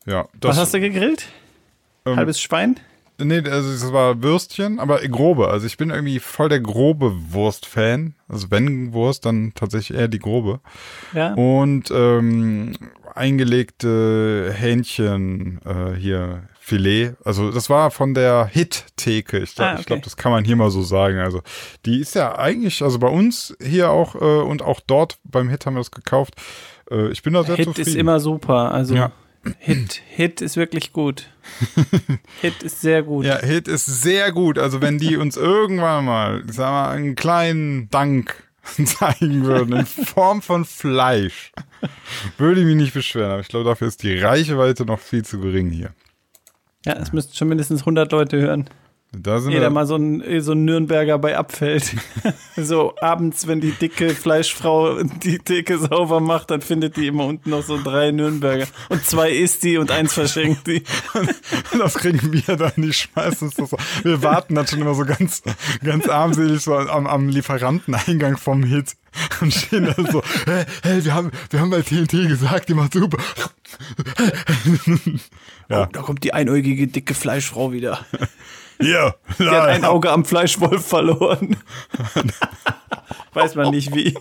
ja. 0.09 0.27
Was 0.41 0.57
hast 0.57 0.73
du 0.73 0.79
gegrillt? 0.79 1.27
ähm, 2.05 2.15
Halbes 2.17 2.41
Schwein? 2.41 2.79
Nee, 3.21 3.39
also 3.49 3.69
es 3.69 3.91
war 3.91 4.23
Würstchen, 4.23 4.79
aber 4.79 4.99
grobe. 4.99 5.49
Also 5.49 5.67
ich 5.67 5.75
bin 5.75 5.89
irgendwie 5.89 6.19
voll 6.19 6.47
der 6.47 6.61
grobe 6.61 7.13
Wurst-Fan. 7.33 8.15
Also 8.29 8.49
wenn 8.49 8.93
Wurst, 8.93 9.25
dann 9.25 9.51
tatsächlich 9.55 9.97
eher 9.97 10.07
die 10.07 10.19
grobe. 10.19 10.61
Ja. 11.13 11.33
Und 11.33 11.91
ähm, 11.91 12.77
eingelegte 13.15 14.53
Hähnchen 14.55 15.59
äh, 15.65 15.95
hier 15.97 16.43
Filet. 16.59 17.13
Also 17.25 17.51
das 17.51 17.69
war 17.69 17.91
von 17.91 18.13
der 18.13 18.45
Hit-Theke. 18.45 19.39
Ich 19.39 19.55
glaube, 19.55 19.71
Ah, 19.71 19.73
okay. 19.75 19.83
glaub, 19.87 20.03
das 20.03 20.15
kann 20.17 20.31
man 20.31 20.45
hier 20.45 20.55
mal 20.55 20.69
so 20.71 20.81
sagen. 20.83 21.19
Also 21.19 21.41
die 21.85 21.99
ist 21.99 22.15
ja 22.15 22.37
eigentlich, 22.37 22.81
also 22.83 22.99
bei 22.99 23.07
uns 23.09 23.55
hier 23.61 23.89
auch 23.89 24.15
äh, 24.15 24.19
und 24.19 24.61
auch 24.61 24.79
dort 24.85 25.17
beim 25.23 25.49
Hit 25.49 25.65
haben 25.65 25.73
wir 25.73 25.79
das 25.81 25.91
gekauft. 25.91 26.35
Äh, 26.91 27.09
ich 27.11 27.21
bin 27.23 27.33
da 27.33 27.43
sehr 27.43 27.55
Hit 27.55 27.65
zufrieden. 27.65 27.89
ist 27.89 27.95
immer 27.95 28.19
super. 28.19 28.71
Also 28.71 28.95
Ja. 28.95 29.11
Hit, 29.57 30.01
Hit 30.07 30.41
ist 30.41 30.57
wirklich 30.57 30.93
gut. 30.93 31.29
Hit 32.41 32.61
ist 32.63 32.81
sehr 32.81 33.03
gut. 33.03 33.25
Ja, 33.25 33.37
Hit 33.39 33.67
ist 33.67 33.85
sehr 33.85 34.31
gut. 34.31 34.57
Also 34.57 34.81
wenn 34.81 34.97
die 34.97 35.17
uns 35.17 35.37
irgendwann 35.37 36.05
mal, 36.05 36.43
ich 36.47 36.53
sag 36.53 36.71
mal, 36.71 36.89
einen 36.91 37.15
kleinen 37.15 37.89
Dank 37.89 38.43
zeigen 38.85 39.45
würden 39.45 39.77
in 39.77 39.85
Form 39.85 40.41
von 40.41 40.65
Fleisch, 40.65 41.51
würde 42.37 42.61
ich 42.61 42.67
mich 42.67 42.75
nicht 42.75 42.93
beschweren. 42.93 43.31
Aber 43.31 43.41
ich 43.41 43.47
glaube, 43.47 43.65
dafür 43.65 43.87
ist 43.87 44.03
die 44.03 44.17
Reichweite 44.17 44.85
noch 44.85 44.99
viel 44.99 45.23
zu 45.23 45.39
gering 45.39 45.69
hier. 45.69 45.93
Ja, 46.85 46.93
es 46.93 47.13
müssten 47.13 47.35
schon 47.35 47.49
mindestens 47.49 47.81
100 47.81 48.11
Leute 48.11 48.39
hören. 48.39 48.69
Da 49.11 49.39
sind 49.39 49.53
Jeder 49.53 49.71
mal 49.71 49.87
so 49.87 49.95
ein, 49.95 50.41
so 50.41 50.51
ein 50.51 50.65
Nürnberger 50.65 51.17
bei 51.17 51.35
abfällt. 51.35 51.95
so 52.55 52.93
abends, 53.01 53.47
wenn 53.47 53.59
die 53.59 53.71
dicke 53.71 54.11
Fleischfrau 54.11 55.01
die 55.01 55.39
Theke 55.39 55.79
sauber 55.79 56.19
macht, 56.19 56.51
dann 56.51 56.61
findet 56.61 56.95
die 56.95 57.07
immer 57.07 57.25
unten 57.25 57.49
noch 57.49 57.63
so 57.63 57.81
drei 57.81 58.11
Nürnberger. 58.11 58.67
Und 58.89 59.03
zwei 59.03 59.31
isst 59.31 59.63
die 59.63 59.79
und 59.79 59.89
eins 59.89 60.13
verschenkt 60.13 60.67
die. 60.67 60.83
das 61.77 61.95
kriegen 61.95 62.31
wir 62.31 62.55
dann 62.55 62.73
nicht, 62.75 63.09
schmeißen 63.11 63.49
so. 63.49 63.67
Wir 64.03 64.21
warten 64.21 64.53
dann 64.53 64.67
schon 64.67 64.81
immer 64.81 64.93
so 64.93 65.05
ganz, 65.05 65.41
ganz 65.83 66.07
armselig 66.07 66.61
so 66.61 66.75
am, 66.75 67.07
am 67.07 67.29
Lieferanteneingang 67.29 68.37
vom 68.37 68.61
Hit 68.61 68.95
und 69.41 69.51
stehen 69.51 69.85
dann 69.85 70.05
so, 70.11 70.21
hey, 70.45 70.65
hey, 70.83 71.03
wir 71.03 71.15
haben, 71.15 71.31
wir 71.49 71.59
haben 71.59 71.71
bei 71.71 71.81
TNT 71.81 72.11
gesagt, 72.11 72.69
die 72.69 72.75
macht 72.75 72.93
super. 72.93 73.17
ja. 75.67 75.83
Oh, 75.83 75.87
da 75.91 76.01
kommt 76.03 76.23
die 76.23 76.33
einäugige 76.33 76.85
dicke 76.87 77.15
Fleischfrau 77.15 77.71
wieder. 77.71 78.05
Hier, 78.81 79.15
Die 79.37 79.49
hat 79.49 79.67
ein 79.67 79.85
Auge 79.85 80.11
am 80.11 80.25
Fleischwolf 80.25 80.85
verloren. 80.85 81.57
Weiß 83.33 83.55
man 83.55 83.71
nicht 83.71 83.93
wie. 83.93 84.17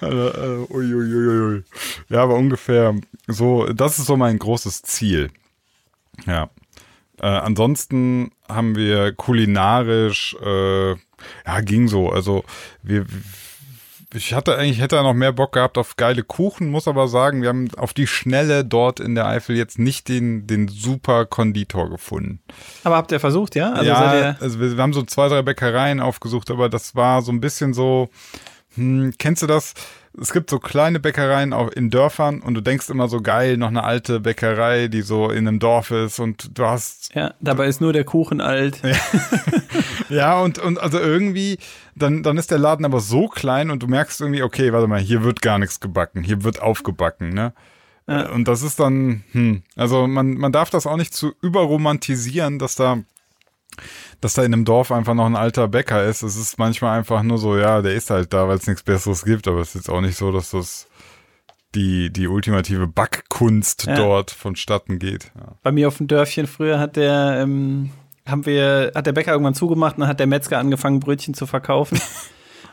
Also, 0.00 0.28
äh, 0.28 0.66
uiuiuiui. 0.72 1.62
Ja, 2.08 2.22
aber 2.22 2.34
ungefähr 2.34 2.94
so, 3.28 3.66
das 3.66 3.98
ist 3.98 4.06
so 4.06 4.16
mein 4.16 4.38
großes 4.38 4.82
Ziel. 4.82 5.30
Ja. 6.26 6.50
Äh, 7.20 7.26
ansonsten 7.26 8.32
haben 8.48 8.74
wir 8.74 9.12
kulinarisch, 9.12 10.36
äh, 10.42 10.90
ja, 10.90 11.60
ging 11.60 11.88
so. 11.88 12.10
Also 12.10 12.44
wir, 12.82 13.06
ich 14.14 14.34
hatte 14.34 14.56
eigentlich, 14.56 14.80
hätte 14.80 14.96
noch 15.02 15.14
mehr 15.14 15.32
Bock 15.32 15.52
gehabt 15.52 15.78
auf 15.78 15.96
geile 15.96 16.22
Kuchen, 16.22 16.70
muss 16.70 16.88
aber 16.88 17.08
sagen, 17.08 17.42
wir 17.42 17.48
haben 17.48 17.70
auf 17.76 17.94
die 17.94 18.06
Schnelle 18.06 18.64
dort 18.64 19.00
in 19.00 19.14
der 19.14 19.26
Eifel 19.26 19.56
jetzt 19.56 19.78
nicht 19.78 20.08
den, 20.08 20.46
den 20.46 20.68
super 20.68 21.26
Konditor 21.26 21.90
gefunden. 21.90 22.40
Aber 22.84 22.96
habt 22.96 23.12
ihr 23.12 23.20
versucht, 23.20 23.54
ja? 23.54 23.72
Also 23.72 23.84
ja, 23.86 24.36
also 24.40 24.60
wir, 24.60 24.76
wir 24.76 24.82
haben 24.82 24.92
so 24.92 25.02
zwei, 25.02 25.28
drei 25.28 25.42
Bäckereien 25.42 26.00
aufgesucht, 26.00 26.50
aber 26.50 26.68
das 26.68 26.94
war 26.94 27.22
so 27.22 27.32
ein 27.32 27.40
bisschen 27.40 27.74
so, 27.74 28.08
hm, 28.74 29.14
kennst 29.18 29.42
du 29.42 29.46
das? 29.46 29.74
Es 30.20 30.32
gibt 30.32 30.50
so 30.50 30.58
kleine 30.58 31.00
Bäckereien 31.00 31.54
auch 31.54 31.68
in 31.70 31.88
Dörfern 31.88 32.42
und 32.42 32.54
du 32.54 32.60
denkst 32.60 32.90
immer 32.90 33.08
so 33.08 33.22
geil, 33.22 33.56
noch 33.56 33.68
eine 33.68 33.82
alte 33.82 34.20
Bäckerei, 34.20 34.88
die 34.88 35.00
so 35.00 35.30
in 35.30 35.48
einem 35.48 35.58
Dorf 35.58 35.90
ist 35.90 36.18
und 36.18 36.58
du 36.58 36.66
hast, 36.66 37.14
ja, 37.14 37.32
dabei 37.40 37.66
ist 37.66 37.80
nur 37.80 37.94
der 37.94 38.04
Kuchen 38.04 38.42
alt. 38.42 38.82
ja, 40.10 40.38
und, 40.38 40.58
und 40.58 40.78
also 40.78 40.98
irgendwie, 40.98 41.58
dann, 41.94 42.22
dann 42.22 42.36
ist 42.36 42.50
der 42.50 42.58
Laden 42.58 42.84
aber 42.84 43.00
so 43.00 43.26
klein 43.26 43.70
und 43.70 43.82
du 43.82 43.86
merkst 43.86 44.20
irgendwie, 44.20 44.42
okay, 44.42 44.72
warte 44.72 44.86
mal, 44.86 45.00
hier 45.00 45.24
wird 45.24 45.40
gar 45.40 45.58
nichts 45.58 45.80
gebacken, 45.80 46.22
hier 46.22 46.44
wird 46.44 46.60
aufgebacken, 46.60 47.30
ne? 47.30 47.54
Ja. 48.06 48.30
Und 48.30 48.48
das 48.48 48.62
ist 48.62 48.80
dann, 48.80 49.24
hm, 49.32 49.62
also 49.76 50.06
man, 50.06 50.34
man 50.34 50.52
darf 50.52 50.70
das 50.70 50.86
auch 50.86 50.96
nicht 50.96 51.14
zu 51.14 51.32
überromantisieren, 51.40 52.58
dass 52.58 52.74
da 52.74 52.98
dass 54.20 54.34
da 54.34 54.42
in 54.44 54.52
einem 54.52 54.64
Dorf 54.64 54.92
einfach 54.92 55.14
noch 55.14 55.26
ein 55.26 55.36
alter 55.36 55.68
Bäcker 55.68 56.04
ist. 56.04 56.22
Es 56.22 56.36
ist 56.36 56.58
manchmal 56.58 56.98
einfach 56.98 57.22
nur 57.22 57.38
so, 57.38 57.56
ja, 57.56 57.82
der 57.82 57.94
ist 57.94 58.10
halt 58.10 58.32
da, 58.32 58.48
weil 58.48 58.56
es 58.58 58.66
nichts 58.66 58.82
Besseres 58.82 59.24
gibt, 59.24 59.48
aber 59.48 59.60
es 59.60 59.68
ist 59.70 59.74
jetzt 59.74 59.90
auch 59.90 60.00
nicht 60.00 60.16
so, 60.16 60.30
dass 60.32 60.50
das 60.50 60.86
die, 61.74 62.12
die 62.12 62.28
ultimative 62.28 62.86
Backkunst 62.86 63.86
Ja. 63.86 63.94
dort 63.96 64.30
vonstatten 64.30 64.98
geht. 64.98 65.32
Ja. 65.34 65.56
Bei 65.62 65.72
mir 65.72 65.88
auf 65.88 65.96
dem 65.96 66.06
Dörfchen 66.06 66.46
früher 66.46 66.78
hat 66.78 66.96
der, 66.96 67.38
ähm, 67.42 67.90
haben 68.28 68.44
wir, 68.46 68.92
hat 68.94 69.06
der 69.06 69.12
Bäcker 69.12 69.32
irgendwann 69.32 69.54
zugemacht 69.54 69.96
und 69.96 70.00
dann 70.02 70.08
hat 70.10 70.20
der 70.20 70.26
Metzger 70.26 70.58
angefangen, 70.58 71.00
Brötchen 71.00 71.34
zu 71.34 71.46
verkaufen. 71.46 71.98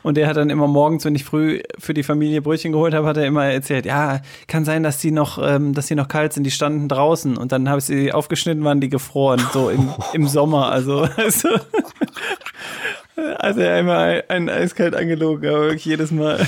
Und 0.04 0.16
der 0.18 0.28
hat 0.28 0.38
dann 0.38 0.50
immer 0.50 0.68
morgens, 0.68 1.06
wenn 1.06 1.16
ich 1.16 1.24
früh 1.24 1.62
für 1.78 1.94
die 1.94 2.04
Familie 2.04 2.42
Brötchen 2.42 2.72
geholt 2.72 2.94
habe, 2.94 3.08
hat 3.08 3.18
er 3.18 3.26
immer 3.26 3.46
erzählt, 3.46 3.86
ja, 3.86 4.22
kann 4.48 4.66
sein, 4.66 4.84
dass 4.84 4.98
die 5.00 5.12
noch, 5.12 5.40
ähm, 5.42 5.74
dass 5.74 5.88
die 5.88 5.96
noch 5.96 6.08
kalt 6.08 6.34
sind, 6.34 6.44
die 6.44 6.52
standen 6.52 6.88
draußen. 6.88 7.38
Und 7.38 7.52
dann 7.52 7.70
habe 7.70 7.80
ich 7.80 7.86
sie 7.86 8.14
aufgeschnitten, 8.14 8.64
waren 8.64 8.80
die 8.80 8.90
gefroren, 8.90 9.42
so 9.54 9.70
im, 9.70 9.94
im 10.14 10.28
Sommer. 10.28 10.72
Also, 10.72 11.08
also, 11.18 11.50
also 13.38 13.62
einmal 13.62 14.24
ein 14.30 14.50
eiskalt 14.50 14.96
angelogen, 14.96 15.50
aber 15.50 15.62
wirklich 15.64 15.86
jedes 15.86 16.12
Mal. 16.12 16.40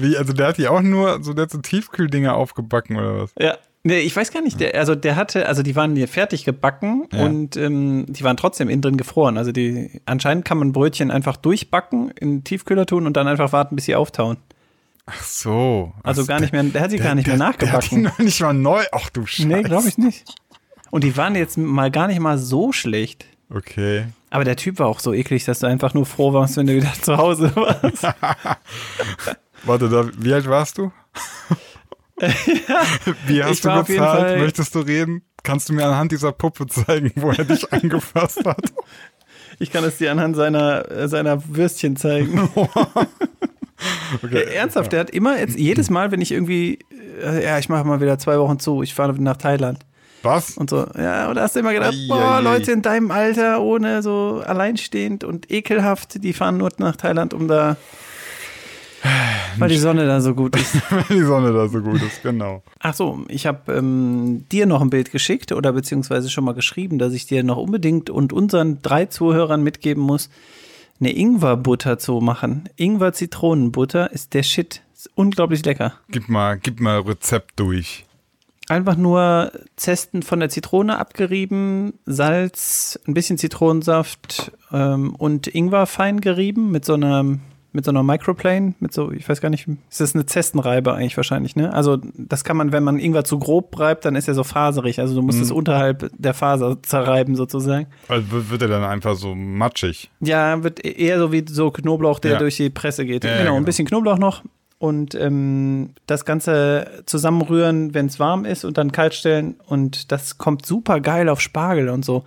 Wie, 0.00 0.16
also 0.16 0.32
der 0.32 0.48
hat 0.48 0.58
die 0.58 0.68
auch 0.68 0.80
nur, 0.80 1.22
so 1.22 1.34
der 1.34 1.42
hat 1.42 1.50
so 1.50 1.58
Tiefkühldinger 1.58 2.34
aufgebacken 2.34 2.96
oder 2.96 3.22
was? 3.22 3.32
Ja. 3.38 3.56
Nee, 3.82 4.00
ich 4.00 4.14
weiß 4.14 4.30
gar 4.30 4.42
nicht, 4.42 4.60
der, 4.60 4.74
also 4.74 4.94
der 4.94 5.16
hatte, 5.16 5.46
also 5.46 5.62
die 5.62 5.74
waren 5.74 5.96
hier 5.96 6.06
fertig 6.08 6.44
gebacken 6.44 7.06
Ja. 7.12 7.24
und 7.24 7.56
ähm, 7.56 8.04
die 8.08 8.22
waren 8.24 8.36
trotzdem 8.36 8.68
innen 8.68 8.82
drin 8.82 8.96
gefroren. 8.98 9.38
Also 9.38 9.52
die, 9.52 10.02
anscheinend 10.04 10.44
kann 10.44 10.58
man 10.58 10.72
Brötchen 10.72 11.10
einfach 11.10 11.36
durchbacken, 11.38 12.10
in 12.20 12.30
den 12.38 12.44
Tiefkühler 12.44 12.84
tun 12.84 13.06
und 13.06 13.16
dann 13.16 13.26
einfach 13.26 13.52
warten, 13.52 13.76
bis 13.76 13.86
sie 13.86 13.94
auftauen. 13.96 14.36
Ach 15.06 15.22
so. 15.24 15.92
Also 16.02 16.26
gar 16.26 16.40
nicht 16.40 16.52
mehr, 16.52 16.62
der 16.62 16.82
hat 16.82 16.90
sie 16.90 16.98
gar 16.98 17.14
nicht 17.14 17.26
mehr 17.26 17.36
Der 17.38 17.46
hat 17.46 17.56
die 17.60 17.66
nachgebacken. 17.66 18.02
noch 18.02 18.18
nicht 18.18 18.40
mal 18.42 18.52
neu. 18.52 18.82
Ach 18.92 19.08
du 19.08 19.24
Scheiße. 19.24 19.48
Nee, 19.48 19.62
glaube 19.62 19.88
ich 19.88 19.96
nicht. 19.96 20.34
Und 20.90 21.02
die 21.04 21.16
waren 21.16 21.34
jetzt 21.34 21.56
mal 21.56 21.90
gar 21.90 22.06
nicht 22.06 22.20
mal 22.20 22.36
so 22.36 22.72
schlecht. 22.72 23.24
Okay. 23.52 24.04
Aber 24.28 24.44
der 24.44 24.56
Typ 24.56 24.78
war 24.78 24.88
auch 24.88 25.00
so 25.00 25.12
eklig, 25.14 25.44
dass 25.46 25.60
du 25.60 25.66
einfach 25.66 25.94
nur 25.94 26.04
froh 26.04 26.32
warst, 26.34 26.56
wenn 26.58 26.66
du 26.66 26.76
wieder 26.76 26.92
zu 27.00 27.16
Hause 27.16 27.50
warst. 27.56 28.02
Warte, 29.64 29.88
da, 29.88 30.08
wie 30.18 30.32
alt 30.34 30.48
warst 30.48 30.76
du? 30.78 30.92
Wie 33.26 33.42
hast 33.42 33.52
ich 33.52 33.60
du 33.60 33.82
bezahlt? 33.84 34.38
Möchtest 34.40 34.74
du 34.74 34.80
reden? 34.80 35.22
Kannst 35.42 35.68
du 35.68 35.72
mir 35.72 35.86
anhand 35.86 36.12
dieser 36.12 36.32
Puppe 36.32 36.66
zeigen, 36.66 37.12
wo 37.16 37.30
er 37.30 37.44
dich 37.44 37.72
angefasst 37.72 38.44
hat? 38.44 38.72
Ich 39.58 39.70
kann 39.70 39.84
es 39.84 39.98
dir 39.98 40.10
anhand 40.12 40.36
seiner, 40.36 40.90
äh, 40.90 41.08
seiner 41.08 41.42
Würstchen 41.48 41.96
zeigen. 41.96 42.48
Okay. 44.22 44.44
Ja, 44.44 44.60
ernsthaft, 44.60 44.92
der 44.92 45.00
hat 45.00 45.10
immer 45.10 45.38
jetzt, 45.38 45.58
jedes 45.58 45.88
Mal, 45.88 46.10
wenn 46.10 46.20
ich 46.20 46.32
irgendwie, 46.32 46.80
äh, 47.22 47.42
ja, 47.42 47.58
ich 47.58 47.70
mache 47.70 47.84
mal 47.84 48.00
wieder 48.02 48.18
zwei 48.18 48.38
Wochen 48.38 48.58
zu, 48.58 48.82
ich 48.82 48.92
fahre 48.92 49.14
nach 49.22 49.38
Thailand 49.38 49.78
Was? 50.22 50.58
und 50.58 50.68
so, 50.68 50.86
ja, 50.98 51.28
und 51.30 51.36
da 51.36 51.42
hast 51.42 51.56
du 51.56 51.60
immer 51.60 51.72
gedacht, 51.72 51.94
Ei, 51.94 52.06
boah, 52.08 52.34
ei, 52.34 52.36
ei. 52.36 52.40
Leute 52.42 52.72
in 52.72 52.82
deinem 52.82 53.10
Alter, 53.10 53.62
ohne 53.62 54.02
so 54.02 54.42
alleinstehend 54.44 55.24
und 55.24 55.50
ekelhaft, 55.50 56.22
die 56.22 56.34
fahren 56.34 56.58
nur 56.58 56.70
nach 56.76 56.96
Thailand, 56.96 57.32
um 57.32 57.48
da, 57.48 57.76
weil 59.58 59.68
die 59.68 59.78
Sonne 59.78 60.06
da 60.06 60.20
so 60.20 60.34
gut 60.34 60.56
ist. 60.56 60.74
Wenn 60.90 61.16
die 61.16 61.24
Sonne 61.24 61.52
da 61.52 61.68
so 61.68 61.80
gut 61.80 62.02
ist, 62.02 62.22
genau. 62.22 62.62
Ach 62.78 62.94
so, 62.94 63.24
ich 63.28 63.46
habe 63.46 63.72
ähm, 63.72 64.44
dir 64.50 64.66
noch 64.66 64.80
ein 64.80 64.90
Bild 64.90 65.10
geschickt 65.10 65.52
oder 65.52 65.72
beziehungsweise 65.72 66.30
schon 66.30 66.44
mal 66.44 66.52
geschrieben, 66.52 66.98
dass 66.98 67.12
ich 67.12 67.26
dir 67.26 67.42
noch 67.42 67.56
unbedingt 67.56 68.10
und 68.10 68.32
unseren 68.32 68.82
drei 68.82 69.06
Zuhörern 69.06 69.62
mitgeben 69.62 70.02
muss, 70.02 70.30
eine 71.00 71.16
Ingwerbutter 71.16 71.98
zu 71.98 72.20
machen. 72.20 72.68
Ingwer-Zitronenbutter 72.76 74.12
ist 74.12 74.34
der 74.34 74.42
Shit. 74.42 74.82
Ist 74.94 75.10
unglaublich 75.14 75.64
lecker. 75.64 75.94
Gib 76.10 76.28
mal, 76.28 76.58
gib 76.58 76.80
mal 76.80 77.00
Rezept 77.00 77.58
durch. 77.58 78.04
Einfach 78.68 78.96
nur 78.96 79.50
Zesten 79.76 80.22
von 80.22 80.38
der 80.38 80.48
Zitrone 80.48 80.98
abgerieben, 80.98 81.94
Salz, 82.06 83.00
ein 83.08 83.14
bisschen 83.14 83.36
Zitronensaft 83.36 84.52
ähm, 84.70 85.14
und 85.16 85.48
Ingwer 85.48 85.86
fein 85.86 86.20
gerieben 86.20 86.70
mit 86.70 86.84
so 86.84 86.94
einer 86.94 87.38
mit 87.72 87.84
so 87.84 87.90
einer 87.90 88.02
Microplane, 88.02 88.74
mit 88.80 88.92
so, 88.92 89.12
ich 89.12 89.28
weiß 89.28 89.40
gar 89.40 89.48
nicht, 89.50 89.68
ist 89.90 90.00
das 90.00 90.14
eine 90.14 90.26
Zestenreibe 90.26 90.92
eigentlich 90.94 91.16
wahrscheinlich, 91.16 91.54
ne? 91.56 91.72
Also 91.72 91.98
das 92.16 92.42
kann 92.44 92.56
man, 92.56 92.72
wenn 92.72 92.82
man 92.82 92.98
Ingwer 92.98 93.24
zu 93.24 93.38
grob 93.38 93.78
reibt, 93.78 94.04
dann 94.04 94.16
ist 94.16 94.26
er 94.28 94.34
so 94.34 94.42
faserig. 94.44 94.98
Also 94.98 95.14
du 95.14 95.22
musst 95.22 95.40
es 95.40 95.50
unterhalb 95.52 96.10
der 96.18 96.34
Faser 96.34 96.82
zerreiben 96.82 97.36
sozusagen. 97.36 97.86
Also 98.08 98.24
wird- 98.50 98.62
er 98.62 98.68
dann 98.68 98.84
einfach 98.84 99.14
so 99.14 99.34
matschig. 99.34 100.10
Ja, 100.20 100.62
wird 100.64 100.84
e- 100.84 100.92
eher 100.92 101.18
so 101.18 101.32
wie 101.32 101.44
so 101.48 101.70
Knoblauch, 101.70 102.18
der 102.18 102.32
Ja. 102.32 102.38
durch 102.38 102.56
die 102.56 102.70
Presse 102.70 103.06
geht. 103.06 103.24
Ja, 103.24 103.30
ja, 103.30 103.36
genau, 103.38 103.50
ein 103.52 103.54
genau. 103.58 103.66
bisschen 103.66 103.86
Knoblauch 103.86 104.18
noch 104.18 104.42
und 104.78 105.14
ähm, 105.14 105.90
das 106.06 106.24
Ganze 106.24 107.02
zusammenrühren, 107.06 107.94
wenn 107.94 108.06
es 108.06 108.18
warm 108.18 108.44
ist 108.44 108.64
und 108.64 108.78
dann 108.78 108.92
kalt 108.92 109.14
stellen 109.14 109.56
und 109.66 110.10
das 110.10 110.38
kommt 110.38 110.66
super 110.66 111.00
geil 111.00 111.28
auf 111.28 111.40
Spargel 111.40 111.88
und 111.90 112.04
so. 112.04 112.24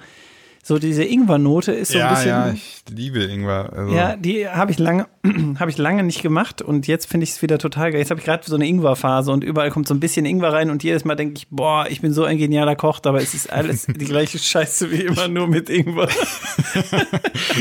So 0.65 0.79
diese 0.79 1.03
Ingwernote 1.03 1.73
ist 1.73 1.91
so 1.91 1.97
ein 1.97 2.05
ja, 2.05 2.09
bisschen. 2.11 2.29
ja, 2.29 2.51
ich 2.53 2.83
liebe 2.89 3.23
Ingwer. 3.25 3.73
Also, 3.73 3.93
Ja, 3.93 4.15
die 4.15 4.47
habe 4.47 4.71
ich 4.71 4.79
lange, 4.79 5.07
habe 5.59 5.71
ich 5.71 5.77
lange 5.77 6.03
nicht 6.03 6.21
gemacht 6.21 6.61
und 6.61 6.85
jetzt 6.87 7.09
finde 7.09 7.23
ich 7.23 7.31
es 7.31 7.41
wieder 7.41 7.57
total 7.57 7.91
geil. 7.91 7.99
Jetzt 8.01 8.11
habe 8.11 8.19
ich 8.19 8.25
gerade 8.25 8.43
so 8.45 8.55
eine 8.55 8.67
Ingwerphase 8.67 9.31
und 9.31 9.43
überall 9.43 9.71
kommt 9.71 9.87
so 9.87 9.93
ein 9.93 9.99
bisschen 10.01 10.25
Ingwer 10.25 10.51
rein 10.51 10.69
und 10.69 10.83
jedes 10.83 11.05
Mal 11.05 11.15
denke 11.15 11.35
ich, 11.37 11.47
boah, 11.49 11.85
ich 11.89 12.01
bin 12.01 12.13
so 12.13 12.23
ein 12.25 12.37
genialer 12.37 12.75
Koch, 12.75 12.99
aber 13.05 13.21
es 13.21 13.33
ist 13.33 13.51
alles 13.51 13.85
die 13.87 14.05
gleiche 14.05 14.37
Scheiße 14.37 14.91
wie 14.91 15.01
immer, 15.03 15.27
nur 15.27 15.47
mit 15.47 15.69
Ingwer. 15.69 16.09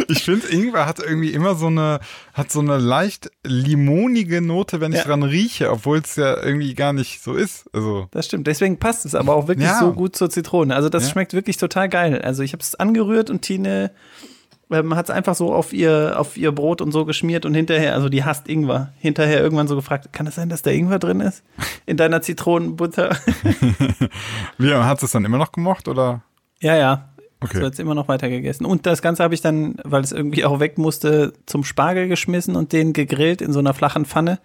Ich 0.08 0.24
finde, 0.24 0.48
Ingwer 0.48 0.86
hat 0.86 0.98
irgendwie 1.00 1.30
immer 1.32 1.54
so 1.54 1.66
eine, 1.66 2.00
hat 2.34 2.50
so 2.50 2.60
eine 2.60 2.78
leicht 2.78 3.30
limonige 3.44 4.40
Note, 4.40 4.80
wenn 4.80 4.92
ich 4.92 4.98
Ja. 4.98 5.04
dran 5.04 5.22
rieche, 5.22 5.70
obwohl 5.70 5.98
es 5.98 6.16
ja 6.16 6.42
irgendwie 6.42 6.74
gar 6.74 6.92
nicht 6.92 7.22
so 7.22 7.34
ist. 7.34 7.68
Also, 7.72 8.06
Das 8.10 8.26
stimmt. 8.26 8.46
Deswegen 8.46 8.78
passt 8.78 9.04
es 9.06 9.14
aber 9.14 9.34
auch 9.34 9.48
wirklich 9.48 9.68
Ja. 9.68 9.78
so 9.80 9.92
gut 9.92 10.16
zur 10.16 10.30
Zitrone. 10.30 10.74
Also 10.74 10.88
das 10.88 11.04
Ja. 11.04 11.10
schmeckt 11.10 11.34
wirklich 11.34 11.56
total 11.56 11.88
geil. 11.88 12.20
Also 12.22 12.42
ich 12.42 12.52
habe 12.52 12.62
es 12.62 12.74
angerührt 12.74 13.30
und 13.30 13.42
Tine 13.42 13.90
ähm, 14.72 14.94
hat 14.96 15.06
es 15.06 15.10
einfach 15.10 15.34
so 15.34 15.52
auf 15.52 15.72
ihr, 15.72 16.14
auf 16.18 16.36
ihr 16.36 16.52
Brot 16.52 16.80
und 16.80 16.92
so 16.92 17.04
geschmiert 17.04 17.44
und 17.44 17.54
hinterher, 17.54 17.94
also 17.94 18.08
die 18.08 18.24
hasst 18.24 18.48
Ingwer, 18.48 18.92
hinterher 18.98 19.40
irgendwann 19.40 19.68
so 19.68 19.76
gefragt, 19.76 20.12
kann 20.12 20.26
es 20.26 20.34
sein, 20.34 20.48
dass 20.48 20.62
da 20.62 20.70
Ingwer 20.70 20.98
drin 20.98 21.20
ist? 21.20 21.42
In 21.86 21.96
deiner 21.96 22.22
Zitronenbutter? 22.22 23.16
wie, 24.58 24.74
hat 24.74 25.02
es 25.02 25.12
dann 25.12 25.24
immer 25.24 25.38
noch 25.38 25.52
gemocht 25.52 25.88
oder? 25.88 26.22
ja, 26.60 26.76
ja. 26.76 27.08
Okay. 27.42 27.58
So 27.58 27.64
jetzt 27.64 27.80
immer 27.80 27.94
noch 27.94 28.06
weiter 28.06 28.28
gegessen. 28.28 28.64
Und 28.64 28.86
das 28.86 29.02
Ganze 29.02 29.24
habe 29.24 29.34
ich 29.34 29.40
dann, 29.40 29.74
weil 29.82 30.02
es 30.04 30.12
irgendwie 30.12 30.44
auch 30.44 30.60
weg 30.60 30.78
musste, 30.78 31.32
zum 31.46 31.64
Spargel 31.64 32.06
geschmissen 32.06 32.54
und 32.54 32.72
den 32.72 32.92
gegrillt 32.92 33.42
in 33.42 33.52
so 33.52 33.58
einer 33.58 33.74
flachen 33.74 34.04
Pfanne. 34.04 34.38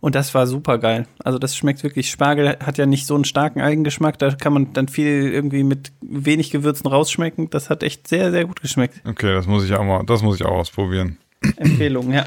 Und 0.00 0.14
das 0.14 0.34
war 0.34 0.46
super 0.46 0.78
geil. 0.78 1.06
Also 1.24 1.38
das 1.38 1.56
schmeckt 1.56 1.82
wirklich. 1.82 2.10
Spargel 2.10 2.56
hat 2.64 2.78
ja 2.78 2.86
nicht 2.86 3.06
so 3.06 3.14
einen 3.14 3.24
starken 3.24 3.60
Eigengeschmack. 3.60 4.18
Da 4.18 4.32
kann 4.32 4.52
man 4.52 4.72
dann 4.72 4.88
viel 4.88 5.32
irgendwie 5.32 5.64
mit 5.64 5.92
wenig 6.00 6.50
Gewürzen 6.50 6.86
rausschmecken. 6.86 7.50
Das 7.50 7.70
hat 7.70 7.82
echt 7.82 8.06
sehr, 8.08 8.30
sehr 8.30 8.44
gut 8.44 8.60
geschmeckt. 8.60 9.00
Okay, 9.06 9.32
das 9.32 9.46
muss 9.46 9.64
ich 9.64 9.74
auch 9.74 9.84
mal, 9.84 10.04
das 10.04 10.22
muss 10.22 10.36
ich 10.36 10.44
auch 10.44 10.52
ausprobieren. 10.52 11.18
Empfehlung, 11.56 12.12
ja. 12.12 12.24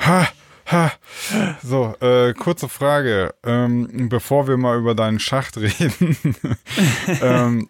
Ha, 0.00 0.28
ha. 0.66 0.92
So, 1.62 1.94
äh, 2.00 2.32
kurze 2.34 2.68
Frage, 2.68 3.34
ähm, 3.44 4.08
bevor 4.08 4.48
wir 4.48 4.56
mal 4.56 4.78
über 4.78 4.94
deinen 4.94 5.18
Schacht 5.18 5.58
reden. 5.58 6.16
ähm, 7.22 7.68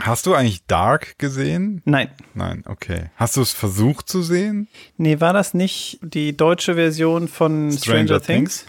hast 0.00 0.26
du 0.26 0.34
eigentlich 0.34 0.66
Dark 0.66 1.18
gesehen? 1.18 1.82
Nein. 1.84 2.08
Nein, 2.34 2.62
okay. 2.66 3.10
Hast 3.16 3.36
du 3.36 3.42
es 3.42 3.52
versucht 3.52 4.08
zu 4.08 4.22
sehen? 4.22 4.68
Nee, 4.96 5.20
war 5.20 5.32
das 5.32 5.54
nicht 5.54 5.98
die 6.02 6.36
deutsche 6.36 6.74
Version 6.74 7.28
von 7.28 7.70
Stranger, 7.72 8.20
Things? 8.20 8.64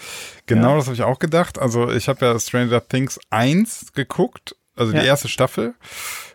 Genau, 0.45 0.71
Ja. 0.71 0.75
das 0.77 0.85
habe 0.85 0.95
ich 0.95 1.03
auch 1.03 1.19
gedacht. 1.19 1.59
Also 1.59 1.89
ich 1.91 2.07
habe 2.07 2.25
ja 2.25 2.39
Stranger 2.39 2.85
Things 2.87 3.19
1 3.29 3.93
geguckt, 3.93 4.55
also 4.75 4.93
Ja. 4.93 5.01
die 5.01 5.07
erste 5.07 5.27
Staffel. 5.27 5.75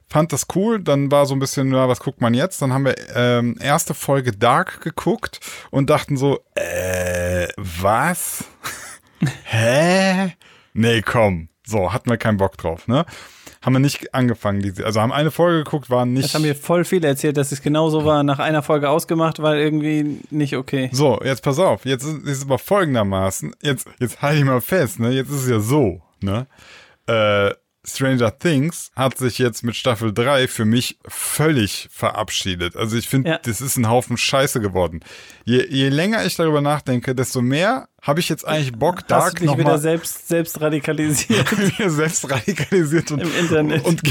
Fand 0.08 0.32
das 0.32 0.46
cool, 0.54 0.80
dann 0.80 1.10
war 1.10 1.26
so 1.26 1.34
ein 1.34 1.40
bisschen, 1.40 1.72
ja, 1.74 1.88
was 1.88 1.98
guckt 1.98 2.20
man 2.20 2.32
jetzt? 2.32 2.62
Dann 2.62 2.72
haben 2.72 2.84
wir 2.84 2.94
ähm, 3.16 3.56
erste 3.60 3.92
Folge 3.92 4.30
Dark 4.30 4.80
geguckt 4.80 5.40
und 5.72 5.90
dachten 5.90 6.16
so, 6.16 6.38
äh, 6.54 7.48
was? 7.56 8.44
Hä? 9.44 10.34
Nee, 10.74 11.02
komm. 11.02 11.48
So, 11.66 11.92
hatten 11.92 12.08
wir 12.08 12.16
keinen 12.18 12.36
Bock 12.36 12.56
drauf, 12.56 12.86
ne? 12.86 13.04
Haben 13.62 13.72
wir 13.74 13.80
nicht 13.80 14.14
angefangen, 14.14 14.60
diese, 14.60 14.84
also 14.84 15.00
haben 15.00 15.12
eine 15.12 15.30
Folge 15.30 15.64
geguckt, 15.64 15.90
waren 15.90 16.12
nicht. 16.12 16.24
Das 16.24 16.34
haben 16.34 16.42
mir 16.42 16.54
voll 16.54 16.84
viele 16.84 17.08
erzählt, 17.08 17.36
dass 17.36 17.52
es 17.52 17.62
genauso 17.62 18.04
war. 18.04 18.22
Nach 18.22 18.38
einer 18.38 18.62
Folge 18.62 18.88
ausgemacht, 18.88 19.42
weil 19.42 19.58
irgendwie 19.58 20.20
nicht 20.30 20.56
okay. 20.56 20.90
So, 20.92 21.20
jetzt 21.24 21.42
pass 21.42 21.58
auf, 21.58 21.84
jetzt 21.84 22.04
ist 22.04 22.24
ist 22.26 22.38
es 22.38 22.44
aber 22.44 22.58
folgendermaßen, 22.58 23.54
jetzt, 23.62 23.88
jetzt 23.98 24.22
halte 24.22 24.38
ich 24.38 24.44
mal 24.44 24.60
fest, 24.60 25.00
ne, 25.00 25.10
jetzt 25.10 25.30
ist 25.30 25.42
es 25.44 25.48
ja 25.48 25.60
so, 25.60 26.00
ne, 26.20 26.46
äh, 27.06 27.50
Stranger 27.86 28.36
Things 28.38 28.90
hat 28.96 29.16
sich 29.16 29.38
jetzt 29.38 29.62
mit 29.62 29.76
Staffel 29.76 30.12
3 30.12 30.48
für 30.48 30.64
mich 30.64 30.98
völlig 31.06 31.88
verabschiedet. 31.92 32.76
Also 32.76 32.96
ich 32.96 33.08
finde, 33.08 33.30
Ja. 33.30 33.38
das 33.42 33.60
ist 33.60 33.76
ein 33.76 33.88
Haufen 33.88 34.16
Scheiße 34.16 34.60
geworden. 34.60 35.00
Je, 35.44 35.64
je 35.68 35.88
länger 35.88 36.24
ich 36.24 36.34
darüber 36.36 36.60
nachdenke, 36.60 37.14
desto 37.14 37.40
mehr 37.42 37.88
habe 38.02 38.20
ich 38.20 38.28
jetzt 38.28 38.46
eigentlich 38.46 38.72
Bock, 38.72 38.96
Hast 39.02 39.10
Dark 39.10 39.32
dich 39.34 39.42
wieder 39.42 39.56
nochmal 39.56 39.78
selbst, 39.78 40.28
selbst 40.28 40.60
radikalisiert 40.60 41.48
selbst 41.86 42.30
radikalisiert 42.30 43.10
und, 43.12 43.20
im 43.20 43.34
Internet? 43.36 43.84
und, 43.84 44.02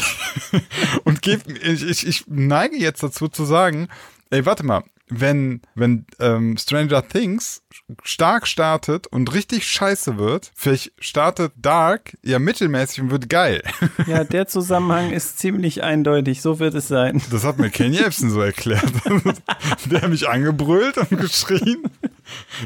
und 1.04 1.22
geb, 1.22 1.42
ich, 1.64 1.84
ich, 1.84 2.08
ich 2.08 2.24
neige 2.28 2.78
jetzt 2.78 3.04
dazu 3.04 3.28
zu 3.28 3.46
sagen, 3.46 3.88
ey, 4.30 4.46
warte 4.46 4.66
mal, 4.66 4.84
wenn, 5.08 5.62
wenn 5.76 6.06
ähm, 6.20 6.58
Stranger 6.58 7.08
Things 7.08 7.62
stark 8.04 8.48
startet 8.48 9.06
und 9.08 9.34
richtig 9.34 9.68
scheiße 9.68 10.18
wird, 10.18 10.52
vielleicht 10.56 10.94
startet 11.00 11.54
Dark 11.56 12.18
ja 12.24 12.40
mittelmäßig 12.40 13.02
und 13.02 13.12
wird 13.12 13.30
geil. 13.30 13.62
ja, 14.08 14.24
der 14.24 14.48
Zusammenhang 14.48 15.12
ist 15.12 15.38
ziemlich 15.38 15.84
eindeutig. 15.84 16.42
So 16.42 16.60
wird 16.60 16.74
es 16.74 16.88
sein. 16.88 17.22
Das 17.30 17.44
hat 17.44 17.60
mir 17.60 17.70
Ken 17.70 17.94
Jebsen 17.94 18.30
so 18.30 18.42
erklärt. 18.42 18.92
Der 19.86 20.02
hat 20.02 20.10
mich 20.10 20.28
angebrüllt 20.28 20.98
und 20.98 21.10
geschrien. 21.10 21.84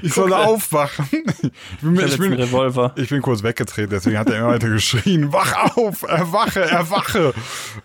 Ich 0.01 0.13
soll 0.13 0.33
aufwachen. 0.33 1.07
Ich 1.11 1.81
bin, 1.81 1.99
Ich 1.99 2.13
ich 2.13 2.19
bin, 2.19 2.33
Revolver. 2.33 2.93
Ich 2.95 3.09
bin 3.09 3.21
kurz 3.21 3.43
weggetreten, 3.43 3.89
deswegen 3.91 4.17
hat 4.17 4.29
er 4.29 4.39
immer 4.39 4.49
weiter 4.49 4.69
geschrien. 4.69 5.33
Wach 5.33 5.75
auf, 5.75 6.03
erwache, 6.03 6.61
erwache. 6.61 7.33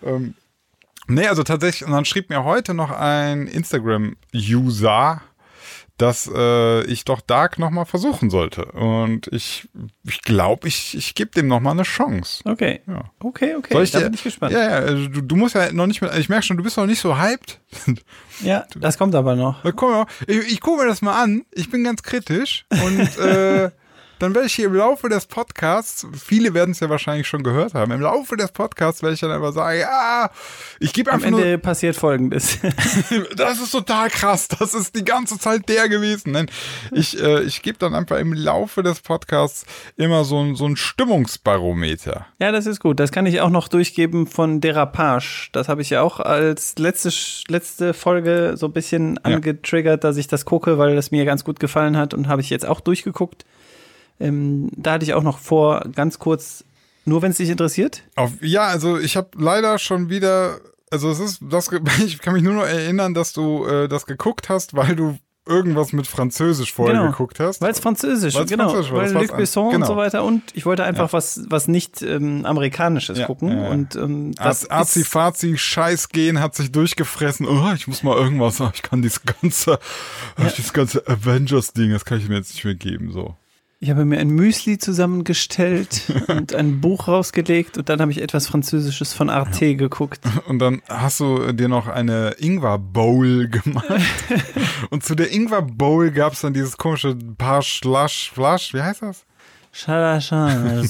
Ähm, 0.03 0.35
nee, 1.07 1.27
also 1.27 1.43
tatsächlich, 1.43 1.85
und 1.85 1.93
dann 1.93 2.05
schrieb 2.05 2.29
mir 2.29 2.43
heute 2.43 2.73
noch 2.73 2.91
ein 2.91 3.47
Instagram-User, 3.47 5.21
dass 5.97 6.29
äh, 6.33 6.83
ich 6.85 7.05
doch 7.05 7.21
Dark 7.21 7.57
nochmal 7.57 7.85
versuchen 7.85 8.29
sollte. 8.29 8.65
Und 8.65 9.27
ich 9.31 9.69
ich, 10.05 10.21
glaube, 10.21 10.67
ich, 10.67 10.95
ich 10.97 11.15
gebe 11.15 11.31
dem 11.31 11.47
nochmal 11.47 11.71
eine 11.71 11.83
Chance. 11.83 12.43
Okay. 12.45 12.81
Ja. 12.85 13.11
Okay, 13.19 13.55
okay. 13.55 13.73
Soll 13.73 13.83
ich 13.83 13.91
da 13.91 13.99
bin 14.01 14.13
ich 14.13 14.23
gespannt. 14.23 14.51
Ja, 14.51 14.59
ja, 14.59 14.75
also 14.75 15.07
du, 15.07 15.21
du 15.21 15.35
musst 15.37 15.55
ja 15.55 15.71
noch 15.71 15.87
nicht 15.87 16.01
mehr, 16.01 16.15
ich 16.17 16.27
merke 16.27 16.45
schon, 16.45 16.57
du 16.57 16.63
bist 16.63 16.75
noch 16.75 16.85
nicht 16.85 16.99
so 16.99 17.17
hyped. 17.17 17.61
Ja, 18.41 18.65
das 18.75 18.97
kommt 18.97 19.15
aber 19.15 19.35
noch. 19.35 19.63
Komm 19.75 20.05
ich, 20.27 20.37
ich 20.51 20.61
gucke 20.61 20.83
mir 20.83 20.87
das 20.87 21.01
mal 21.01 21.21
an. 21.21 21.45
Ich 21.51 21.69
bin 21.69 21.83
ganz 21.83 22.03
kritisch 22.03 22.65
und 22.69 23.17
äh, 23.19 23.71
dann 24.19 24.33
werde 24.33 24.47
ich 24.47 24.53
hier 24.55 24.67
im 24.67 24.73
Laufe 24.75 25.09
des 25.09 25.25
Podcasts, 25.25 26.07
viele 26.17 26.53
werden 26.53 26.71
es 26.71 26.79
ja 26.79 26.89
wahrscheinlich 26.89 27.27
schon 27.27 27.43
gehört 27.43 27.73
haben, 27.73 27.91
im 27.91 28.01
Laufe 28.01 28.37
des 28.37 28.51
Podcasts 28.51 29.01
werde 29.03 29.13
ich 29.15 29.19
dann 29.19 29.31
einfach 29.31 29.53
sagen, 29.53 29.79
ja, 29.79 30.29
ich 30.79 30.93
gebe 30.93 31.11
Am 31.11 31.15
einfach 31.17 31.31
nur, 31.31 31.39
Ende 31.43 31.57
passiert 31.57 31.95
Folgendes. 31.95 32.57
das 33.37 33.59
ist 33.61 33.71
total 33.71 34.09
krass, 34.09 34.47
das 34.47 34.73
ist 34.73 34.95
die 34.95 35.03
ganze 35.05 35.37
Zeit 35.39 35.67
der 35.69 35.89
gewesen. 35.89 36.31
Nein, 36.31 36.49
ich, 36.91 37.21
äh, 37.21 37.41
ich 37.43 37.61
gebe 37.61 37.77
dann 37.77 37.93
einfach 37.95 38.17
im 38.17 38.33
Laufe 38.33 38.83
des 38.83 39.01
Podcasts 39.01 39.65
immer 39.97 40.23
so, 40.23 40.39
ein- 40.41 40.55
so 40.55 40.65
ein 40.65 40.75
Stimmungsbarometer. 40.75 42.25
ja, 42.39 42.51
das 42.51 42.65
ist 42.65 42.79
gut. 42.79 42.99
Das 42.99 43.11
kann 43.11 43.25
ich 43.25 43.41
auch 43.41 43.49
noch 43.49 43.67
durchgeben 43.67 44.27
von 44.27 44.61
Derapage. 44.61 45.49
Das 45.51 45.67
habe 45.69 45.81
ich 45.81 45.89
ja 45.89 46.01
auch 46.01 46.19
als 46.19 46.77
letzte, 46.77 47.11
letzte 47.49 47.93
Folge 47.93 48.53
so 48.55 48.67
ein 48.67 48.73
bisschen 48.73 49.15
Ja. 49.25 49.35
angetriggert, 49.35 50.03
dass 50.03 50.17
ich 50.17 50.27
das 50.27 50.45
gucke, 50.45 50.77
weil 50.77 50.95
das 50.95 51.11
mir 51.11 51.25
ganz 51.25 51.43
gut 51.43 51.59
gefallen 51.59 51.97
hat 51.97 52.13
und 52.13 52.27
habe 52.27 52.41
ich 52.41 52.49
jetzt 52.49 52.65
auch 52.65 52.79
durchgeguckt. 52.79 53.45
Ähm, 54.19 54.69
da 54.75 54.93
hatte 54.93 55.05
ich 55.05 55.13
auch 55.13 55.23
noch 55.23 55.39
vor, 55.39 55.81
ganz 55.95 56.19
kurz, 56.19 56.63
nur 57.05 57.21
wenn 57.21 57.31
es 57.31 57.37
dich 57.37 57.49
interessiert. 57.49 58.03
Auf, 58.15 58.31
ja, 58.41 58.63
also 58.63 58.97
ich 58.97 59.17
habe 59.17 59.29
leider 59.37 59.77
schon 59.77 60.09
wieder, 60.09 60.59
also 60.91 61.09
es 61.11 61.19
ist, 61.19 61.39
das, 61.49 61.69
ich 62.05 62.19
kann 62.19 62.33
mich 62.33 62.43
nur 62.43 62.53
noch 62.53 62.65
erinnern, 62.65 63.13
dass 63.13 63.33
du 63.33 63.65
äh, 63.65 63.87
das 63.87 64.05
geguckt 64.05 64.49
hast, 64.49 64.75
weil 64.75 64.95
du 64.95 65.17
irgendwas 65.47 65.93
mit 65.93 66.07
Französisch 66.07 66.73
vorher 66.73 66.95
Genau. 66.97 67.11
geguckt 67.11 67.39
hast. 67.39 67.61
Weil 67.61 67.69
es 67.69 67.79
Französisch, 67.79 68.33
Weil's 68.33 68.49
genau. 68.49 68.63
Französisch 68.69 68.91
war, 68.91 69.01
weil 69.03 69.11
Luc 69.13 69.37
Besson 69.37 69.69
genau. 69.69 69.85
und 69.85 69.91
so 69.91 69.95
weiter. 69.95 70.23
Und 70.23 70.41
ich 70.55 70.65
wollte 70.65 70.83
einfach 70.83 71.13
was, 71.13 71.41
was 71.49 71.67
nicht 71.67 72.01
ähm, 72.01 72.45
Amerikanisches 72.45 73.19
Ja, 73.19 73.27
gucken. 73.27 73.49
ja, 73.49 73.63
ja. 73.65 73.69
Und 73.69 73.95
ähm, 73.95 74.33
das 74.33 74.71
Azi 74.71 75.03
Fazi 75.03 75.55
Scheiß 75.55 76.09
gehen 76.09 76.39
hat 76.39 76.55
sich 76.55 76.71
durchgefressen. 76.71 77.47
Oh, 77.47 77.71
ich 77.75 77.87
muss 77.87 78.01
mal 78.01 78.17
irgendwas. 78.17 78.59
Ich 78.73 78.81
kann 78.81 79.03
dieses 79.03 79.21
ganze, 79.23 79.77
dieses 80.57 80.73
ganze 80.73 81.07
Avengers 81.07 81.73
Ding, 81.73 81.91
das 81.91 82.05
kann 82.05 82.17
ich 82.17 82.27
mir 82.27 82.37
jetzt 82.37 82.51
nicht 82.55 82.65
mehr 82.65 82.73
geben. 82.73 83.11
So. 83.11 83.35
Ich 83.79 83.89
habe 83.89 84.05
mir 84.05 84.19
ein 84.19 84.29
Müsli 84.29 84.77
zusammengestellt 84.77 86.03
und 86.27 86.55
ein 86.55 86.81
Buch 86.81 87.07
rausgelegt 87.07 87.77
und 87.77 87.89
dann 87.89 88.01
habe 88.01 88.11
ich 88.11 88.21
etwas 88.21 88.47
Französisches 88.47 89.13
von 89.13 89.29
Arte 89.29 89.75
geguckt. 89.75 90.21
Und 90.47 90.59
dann 90.59 90.81
hast 90.87 91.19
du 91.19 91.51
dir 91.51 91.67
noch 91.67 91.87
eine 91.87 92.35
Ingwer 92.39 92.79
Bowl 92.79 93.47
gemacht. 93.49 93.85
Und 94.89 95.03
zu 95.03 95.15
der 95.15 95.31
Ingwer 95.31 95.61
Bowl 95.61 96.11
gab 96.11 96.33
es 96.33 96.41
dann 96.41 96.53
dieses 96.53 96.77
komische 96.77 97.15
Paar 97.37 97.61
Schlasch, 97.61 98.31
Flasch, 98.33 98.73
wie 98.73 98.81
heißt 98.81 99.01
das? 99.01 99.25
Chalachan, 99.73 100.87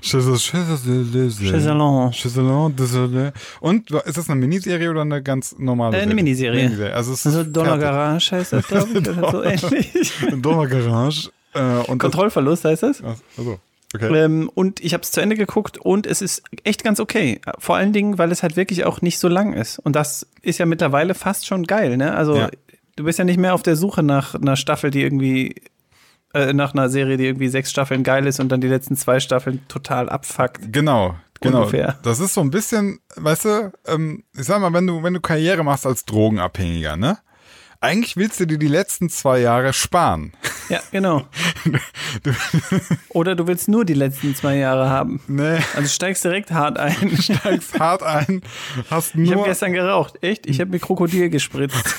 Chaiselon. 0.00 2.12
Chaiselon. 2.12 3.32
Und 3.60 3.90
ist 3.90 4.16
das 4.16 4.30
eine 4.30 4.38
Miniserie 4.38 4.90
oder 4.90 5.00
eine 5.00 5.24
ganz 5.24 5.56
normale? 5.58 5.98
Äh, 5.98 6.02
eine 6.02 6.34
Serie? 6.36 6.62
Miniserie. 6.62 6.94
Also, 6.94 7.14
es 7.14 7.26
Also 7.26 7.42
Donner. 7.42 7.78
Garage 7.78 8.36
heißt 8.36 8.52
das, 8.52 8.68
glaube 8.68 8.90
ich, 8.92 9.08
oder 9.08 9.28
so 9.28 9.42
ähnlich. 9.42 10.12
Donner 10.40 10.68
Garage. 10.68 11.30
Äh, 11.54 11.84
Kontrollverlust 11.98 12.64
heißt 12.64 12.82
das. 12.82 12.98
Das, 12.98 13.22
also, 13.36 13.58
okay. 13.94 14.14
Ähm, 14.24 14.50
und 14.54 14.80
ich 14.80 14.94
habe 14.94 15.02
es 15.02 15.10
zu 15.10 15.20
Ende 15.20 15.36
geguckt 15.36 15.78
und 15.78 16.06
es 16.06 16.22
ist 16.22 16.42
echt 16.64 16.82
ganz 16.84 16.98
okay. 17.00 17.40
Vor 17.58 17.76
allen 17.76 17.92
Dingen, 17.92 18.18
weil 18.18 18.32
es 18.32 18.42
halt 18.42 18.56
wirklich 18.56 18.84
auch 18.84 19.02
nicht 19.02 19.18
so 19.18 19.28
lang 19.28 19.52
ist. 19.52 19.78
Und 19.78 19.94
das 19.96 20.26
ist 20.42 20.58
ja 20.58 20.66
mittlerweile 20.66 21.14
fast 21.14 21.46
schon 21.46 21.64
geil, 21.64 21.96
ne? 21.96 22.14
Also 22.14 22.36
Ja. 22.36 22.50
du 22.96 23.04
bist 23.04 23.18
ja 23.18 23.24
nicht 23.24 23.38
mehr 23.38 23.54
auf 23.54 23.62
der 23.62 23.76
Suche 23.76 24.02
nach 24.02 24.34
einer 24.34 24.56
Staffel, 24.56 24.90
die 24.90 25.02
irgendwie, 25.02 25.56
äh, 26.34 26.52
nach 26.54 26.72
einer 26.72 26.88
Serie, 26.88 27.16
die 27.18 27.26
irgendwie 27.26 27.48
sechs 27.48 27.70
Staffeln 27.70 28.02
geil 28.02 28.26
ist 28.26 28.40
und 28.40 28.48
dann 28.50 28.60
die 28.62 28.68
letzten 28.68 28.96
zwei 28.96 29.20
Staffeln 29.20 29.60
total 29.68 30.08
abfuckt. 30.08 30.72
Genau, 30.72 31.14
genau. 31.42 31.58
Ungefähr. 31.58 31.98
Das 32.02 32.20
ist 32.20 32.32
so 32.34 32.40
ein 32.40 32.50
bisschen, 32.50 33.00
weißt 33.16 33.44
du, 33.44 33.72
ähm, 33.86 34.24
ich 34.34 34.44
sag 34.44 34.60
mal, 34.62 34.72
wenn 34.72 34.86
du, 34.86 35.02
wenn 35.02 35.12
du 35.12 35.20
Karriere 35.20 35.62
machst 35.64 35.86
als 35.86 36.06
Drogenabhängiger, 36.06 36.96
ne? 36.96 37.18
Eigentlich 37.82 38.16
willst 38.16 38.38
du 38.38 38.46
dir 38.46 38.58
die 38.58 38.68
letzten 38.68 39.10
zwei 39.10 39.40
Jahre 39.40 39.72
sparen. 39.72 40.32
Ja, 40.68 40.80
genau. 40.92 41.26
Oder 43.08 43.34
du 43.34 43.48
willst 43.48 43.66
nur 43.66 43.84
die 43.84 43.94
letzten 43.94 44.36
zwei 44.36 44.54
Jahre 44.54 44.88
haben. 44.88 45.20
Nee, 45.26 45.58
Also 45.74 45.88
steigst 45.88 46.22
direkt 46.22 46.52
hart 46.52 46.78
ein. 46.78 47.16
steigst 47.20 47.80
hart 47.80 48.04
ein, 48.04 48.42
hast 48.88 49.16
Ich 49.16 49.30
habe 49.30 49.38
nur, 49.38 49.44
gestern 49.46 49.72
geraucht. 49.72 50.22
Echt? 50.22 50.46
Ich 50.46 50.60
habe 50.60 50.70
mir 50.70 50.78
Krokodil 50.78 51.28
gespritzt. 51.28 51.96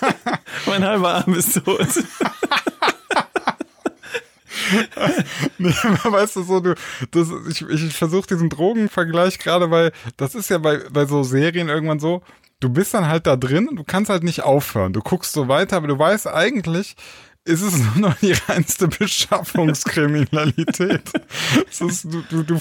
mein 0.66 0.84
halber 0.84 1.14
Arm 1.14 1.32
ist 1.32 1.54
tot. 1.64 1.88
nee, 5.56 5.70
weißt 5.70 6.36
du, 6.36 6.42
so, 6.42 6.60
du, 6.60 6.74
das, 7.12 7.28
ich, 7.48 7.62
ich 7.62 7.94
versuche 7.94 8.26
diesen 8.26 8.50
Drogenvergleich 8.50 9.38
gerade, 9.38 9.70
weil 9.70 9.92
das 10.18 10.34
ist 10.34 10.50
ja 10.50 10.58
bei, 10.58 10.80
bei 10.92 11.06
so 11.06 11.22
Serien 11.22 11.70
irgendwann 11.70 11.98
so, 11.98 12.22
du 12.64 12.70
bist 12.70 12.94
dann 12.94 13.06
halt 13.06 13.26
da 13.26 13.36
drin 13.36 13.68
und 13.68 13.76
du 13.76 13.84
kannst 13.84 14.10
halt 14.10 14.24
nicht 14.24 14.42
aufhören. 14.42 14.94
Du 14.94 15.00
guckst 15.00 15.32
so 15.32 15.48
weiter, 15.48 15.76
aber 15.76 15.88
du 15.88 15.98
weißt 15.98 16.28
eigentlich, 16.28 16.96
ist 17.44 17.60
es 17.60 17.76
nur 17.78 17.96
noch 18.08 18.16
die 18.18 18.32
reinste 18.32 18.88
Beschaffungskriminalität. 18.88 21.02
Es 21.70 21.82
ist, 21.82 22.04
du, 22.04 22.22
du, 22.30 22.42
du, 22.42 22.58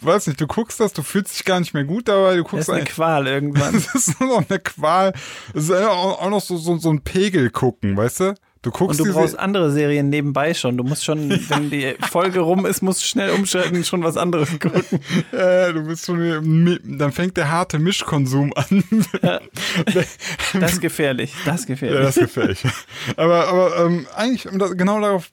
weiß 0.00 0.26
nicht, 0.26 0.40
du 0.40 0.48
guckst 0.48 0.80
das, 0.80 0.92
du 0.92 1.02
fühlst 1.02 1.34
dich 1.34 1.44
gar 1.44 1.60
nicht 1.60 1.74
mehr 1.74 1.84
gut 1.84 2.08
dabei, 2.08 2.34
du 2.36 2.42
Das 2.42 2.50
guckst 2.50 2.68
ist 2.68 2.74
eine 2.74 2.84
Qual 2.84 3.28
irgendwann. 3.28 3.74
das 3.92 3.94
ist 3.94 4.20
nur 4.20 4.40
noch 4.40 4.50
eine 4.50 4.58
Qual. 4.58 5.12
Das 5.54 5.64
ist 5.64 5.70
auch 5.70 6.28
noch 6.28 6.40
so, 6.40 6.56
so, 6.56 6.76
so 6.78 6.90
ein 6.90 7.02
Pegel 7.02 7.50
gucken, 7.50 7.96
weißt 7.96 8.20
du? 8.20 8.34
Du 8.66 8.72
guckst 8.72 9.00
Und 9.00 9.06
du 9.06 9.12
brauchst 9.12 9.38
andere 9.38 9.70
Serien 9.70 10.08
nebenbei 10.08 10.52
schon. 10.52 10.76
Du 10.76 10.82
musst 10.82 11.04
schon, 11.04 11.30
wenn 11.30 11.70
die 11.70 11.94
Folge 12.10 12.40
rum 12.40 12.66
ist, 12.66 12.82
musst 12.82 13.00
du 13.00 13.06
schnell 13.06 13.30
umschalten 13.30 13.76
und 13.76 13.86
schon 13.86 14.02
was 14.02 14.16
anderes 14.16 14.50
gucken. 14.58 14.82
Äh, 15.32 15.72
du 15.72 15.84
bist 15.84 16.06
schon 16.06 16.80
dann 16.84 17.12
fängt 17.12 17.36
der 17.36 17.48
harte 17.48 17.78
Mischkonsum 17.78 18.52
an. 18.54 18.82
Das 20.58 20.72
ist 20.72 20.80
gefährlich. 20.80 21.32
Das 21.44 21.60
ist 21.60 21.68
ja, 21.68 21.74
gefährlich. 21.74 22.00
das 22.06 22.14
gefällt 22.16 22.64
ich. 22.64 23.16
Aber, 23.16 23.46
aber 23.46 23.86
ähm, 23.86 24.06
eigentlich 24.16 24.48
genau 24.76 25.00
darauf. 25.00 25.30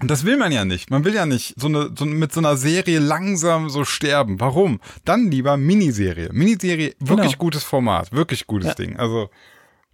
Das 0.00 0.24
will 0.24 0.38
man 0.38 0.50
ja 0.50 0.64
nicht. 0.64 0.90
Man 0.90 1.04
will 1.04 1.14
ja 1.14 1.26
nicht 1.26 1.54
so 1.58 1.66
eine, 1.66 1.90
so 1.94 2.06
mit 2.06 2.32
so 2.32 2.40
einer 2.40 2.56
Serie 2.56 3.00
langsam 3.00 3.68
so 3.68 3.84
sterben. 3.84 4.40
Warum? 4.40 4.80
Dann 5.04 5.30
lieber 5.30 5.58
Miniserie. 5.58 6.30
Miniserie, 6.32 6.94
wirklich 7.00 7.32
Genau. 7.32 7.38
gutes 7.38 7.64
Format, 7.64 8.12
wirklich 8.12 8.46
gutes 8.46 8.68
Ja. 8.68 8.74
Ding. 8.76 8.96
Also 8.96 9.28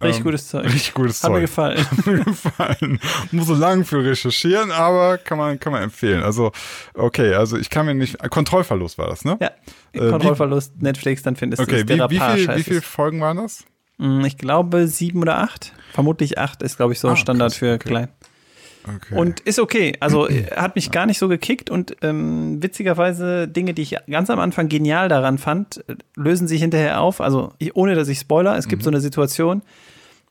Richtig 0.01 0.19
ähm, 0.19 0.23
gutes 0.23 0.47
Zeug. 0.47 0.65
Richtig 0.65 0.93
gutes 0.93 1.23
Hat 1.23 1.29
mir 1.31 1.35
Zeug. 1.37 1.41
gefallen. 1.41 1.77
Hat 1.91 2.05
mir 2.05 2.23
gefallen. 2.23 2.99
Muss 3.31 3.47
so 3.47 3.53
lang 3.55 3.83
für 3.83 4.03
recherchieren, 4.03 4.71
aber 4.71 5.17
kann 5.17 5.37
man, 5.37 5.59
kann 5.59 5.73
man 5.73 5.83
empfehlen. 5.83 6.23
Also, 6.23 6.51
okay, 6.93 7.33
also 7.33 7.57
ich 7.57 7.69
kann 7.69 7.85
mir 7.85 7.93
nicht. 7.95 8.17
Kontrollverlust 8.29 8.97
war 8.97 9.07
das, 9.09 9.25
ne? 9.25 9.37
Ja. 9.41 9.51
Äh, 9.91 10.09
Kontrollverlust, 10.09 10.81
Netflix, 10.81 11.21
dann 11.23 11.35
findest 11.35 11.61
Okay, 11.61 11.83
du 11.83 11.93
es. 11.93 12.09
wie, 12.09 12.15
wie, 12.15 12.19
viel, 12.19 12.37
wie 12.43 12.47
heißt 12.47 12.63
viele. 12.65 12.81
Folgen 12.81 13.19
waren 13.19 13.37
das? 13.37 13.65
Mm, 13.97 14.23
Ich 14.23 14.37
glaube 14.37 14.87
sieben 14.87 15.21
oder 15.21 15.39
acht. 15.39 15.73
Vermutlich 15.93 16.37
acht 16.37 16.61
ist, 16.61 16.77
glaube 16.77 16.93
ich, 16.93 16.99
so 16.99 17.09
Ah, 17.09 17.15
Standard 17.17 17.49
krass, 17.51 17.57
für 17.59 17.73
okay. 17.73 17.89
klein. 17.89 18.07
Okay. 18.83 19.15
Und 19.15 19.41
ist 19.41 19.59
okay. 19.59 19.93
Also 19.99 20.27
äh, 20.29 20.45
hat 20.55 20.75
mich 20.75 20.91
gar 20.91 21.05
nicht 21.05 21.19
so 21.19 21.27
gekickt 21.27 21.69
und 21.69 21.95
ähm, 22.01 22.63
witzigerweise 22.63 23.47
Dinge, 23.47 23.73
die 23.73 23.81
ich 23.83 23.95
ganz 24.09 24.29
am 24.29 24.39
Anfang 24.39 24.69
genial 24.69 25.09
daran 25.09 25.37
fand, 25.37 25.83
äh, 25.87 25.95
lösen 26.15 26.47
sich 26.47 26.61
hinterher 26.61 27.01
auf. 27.01 27.21
Also 27.21 27.51
ich, 27.59 27.75
ohne 27.75 27.95
dass 27.95 28.07
ich 28.07 28.19
spoiler, 28.19 28.57
es 28.57 28.65
Mhm. 28.65 28.69
gibt 28.69 28.83
so 28.83 28.89
eine 28.89 29.01
Situation, 29.01 29.61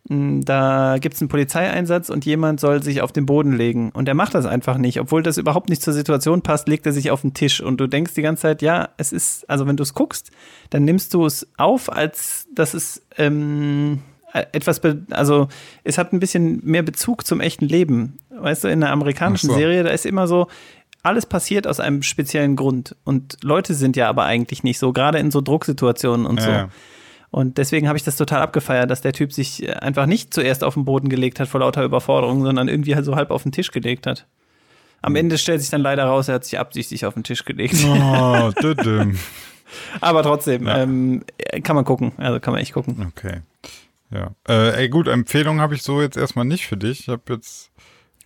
mh, 0.08 0.42
da 0.44 0.96
gibt 0.98 1.14
es 1.16 1.20
einen 1.20 1.28
Polizeieinsatz 1.28 2.08
und 2.08 2.24
jemand 2.24 2.58
soll 2.60 2.82
sich 2.82 3.02
auf 3.02 3.12
den 3.12 3.26
Boden 3.26 3.52
legen. 3.56 3.90
Und 3.90 4.06
der 4.06 4.14
macht 4.14 4.34
das 4.34 4.46
einfach 4.46 4.78
nicht. 4.78 4.98
Obwohl 4.98 5.22
das 5.22 5.36
überhaupt 5.36 5.68
nicht 5.68 5.82
zur 5.82 5.92
Situation 5.92 6.40
passt, 6.42 6.68
legt 6.68 6.86
er 6.86 6.92
sich 6.92 7.10
auf 7.10 7.20
den 7.20 7.34
Tisch. 7.34 7.60
Und 7.60 7.78
du 7.78 7.86
denkst 7.86 8.14
die 8.14 8.22
ganze 8.22 8.42
Zeit, 8.42 8.62
ja, 8.62 8.88
es 8.96 9.12
ist, 9.12 9.48
also 9.50 9.66
wenn 9.66 9.76
du 9.76 9.82
es 9.82 9.92
guckst, 9.94 10.30
dann 10.70 10.84
nimmst 10.84 11.12
du 11.14 11.26
es 11.26 11.46
auf, 11.58 11.92
als 11.92 12.46
dass 12.54 12.72
es 12.74 13.02
ähm, 13.18 14.00
etwas, 14.32 14.80
be 14.80 15.02
also 15.10 15.48
es 15.84 15.98
hat 15.98 16.12
ein 16.12 16.20
bisschen 16.20 16.60
mehr 16.64 16.82
Bezug 16.82 17.26
zum 17.26 17.40
echten 17.40 17.66
Leben. 17.66 18.18
Weißt 18.30 18.64
du, 18.64 18.68
in 18.68 18.82
einer 18.82 18.92
amerikanischen 18.92 19.48
so. 19.50 19.54
Serie, 19.56 19.82
da 19.82 19.90
ist 19.90 20.06
immer 20.06 20.26
so, 20.28 20.46
alles 21.02 21.26
passiert 21.26 21.66
aus 21.66 21.80
einem 21.80 22.02
speziellen 22.02 22.54
Grund. 22.56 22.94
Und 23.04 23.38
Leute 23.42 23.74
sind 23.74 23.96
ja 23.96 24.08
aber 24.08 24.24
eigentlich 24.24 24.62
nicht 24.62 24.78
so, 24.78 24.92
gerade 24.92 25.18
in 25.18 25.30
so 25.30 25.40
Drucksituationen 25.40 26.26
und 26.26 26.40
so. 26.40 26.48
Ja, 26.50 26.56
ja. 26.56 26.68
Und 27.30 27.58
deswegen 27.58 27.88
habe 27.88 27.98
ich 27.98 28.04
das 28.04 28.16
total 28.16 28.40
abgefeiert, 28.40 28.90
dass 28.90 29.00
der 29.02 29.12
Typ 29.12 29.32
sich 29.32 29.62
äh, 29.62 29.72
einfach 29.72 30.06
nicht 30.06 30.32
zuerst 30.32 30.64
auf 30.64 30.74
den 30.74 30.84
Boden 30.84 31.08
gelegt 31.08 31.40
hat 31.40 31.48
vor 31.48 31.60
lauter 31.60 31.84
Überforderung, 31.84 32.42
sondern 32.42 32.68
irgendwie 32.68 32.94
halt 32.94 33.04
so 33.04 33.16
halb 33.16 33.30
auf 33.30 33.42
den 33.42 33.52
Tisch 33.52 33.70
gelegt 33.70 34.06
hat. 34.06 34.26
Am 35.02 35.14
Ende 35.14 35.38
stellt 35.38 35.60
sich 35.60 35.70
dann 35.70 35.82
leider 35.82 36.04
raus, 36.06 36.28
er 36.28 36.36
hat 36.36 36.44
sich 36.44 36.58
absichtlich 36.58 37.04
auf 37.06 37.14
den 37.14 37.24
Tisch 37.24 37.44
gelegt. 37.44 37.76
Oh. 37.86 38.50
Aber 40.00 40.22
trotzdem, 40.22 40.66
Ja. 40.66 40.78
ähm, 40.78 41.22
kann 41.62 41.76
man 41.76 41.84
gucken. 41.84 42.12
Also 42.16 42.40
kann 42.40 42.52
man 42.52 42.62
echt 42.62 42.72
gucken. 42.72 43.12
Okay. 43.16 43.42
Ja. 44.10 44.30
Äh, 44.48 44.82
ey, 44.82 44.88
gut, 44.88 45.06
Empfehlung 45.08 45.60
habe 45.60 45.74
ich 45.74 45.82
so 45.82 46.00
jetzt 46.00 46.16
erstmal 46.16 46.44
nicht 46.44 46.66
für 46.66 46.76
dich. 46.76 47.00
Ich 47.00 47.08
habe 47.08 47.22
jetzt. 47.30 47.70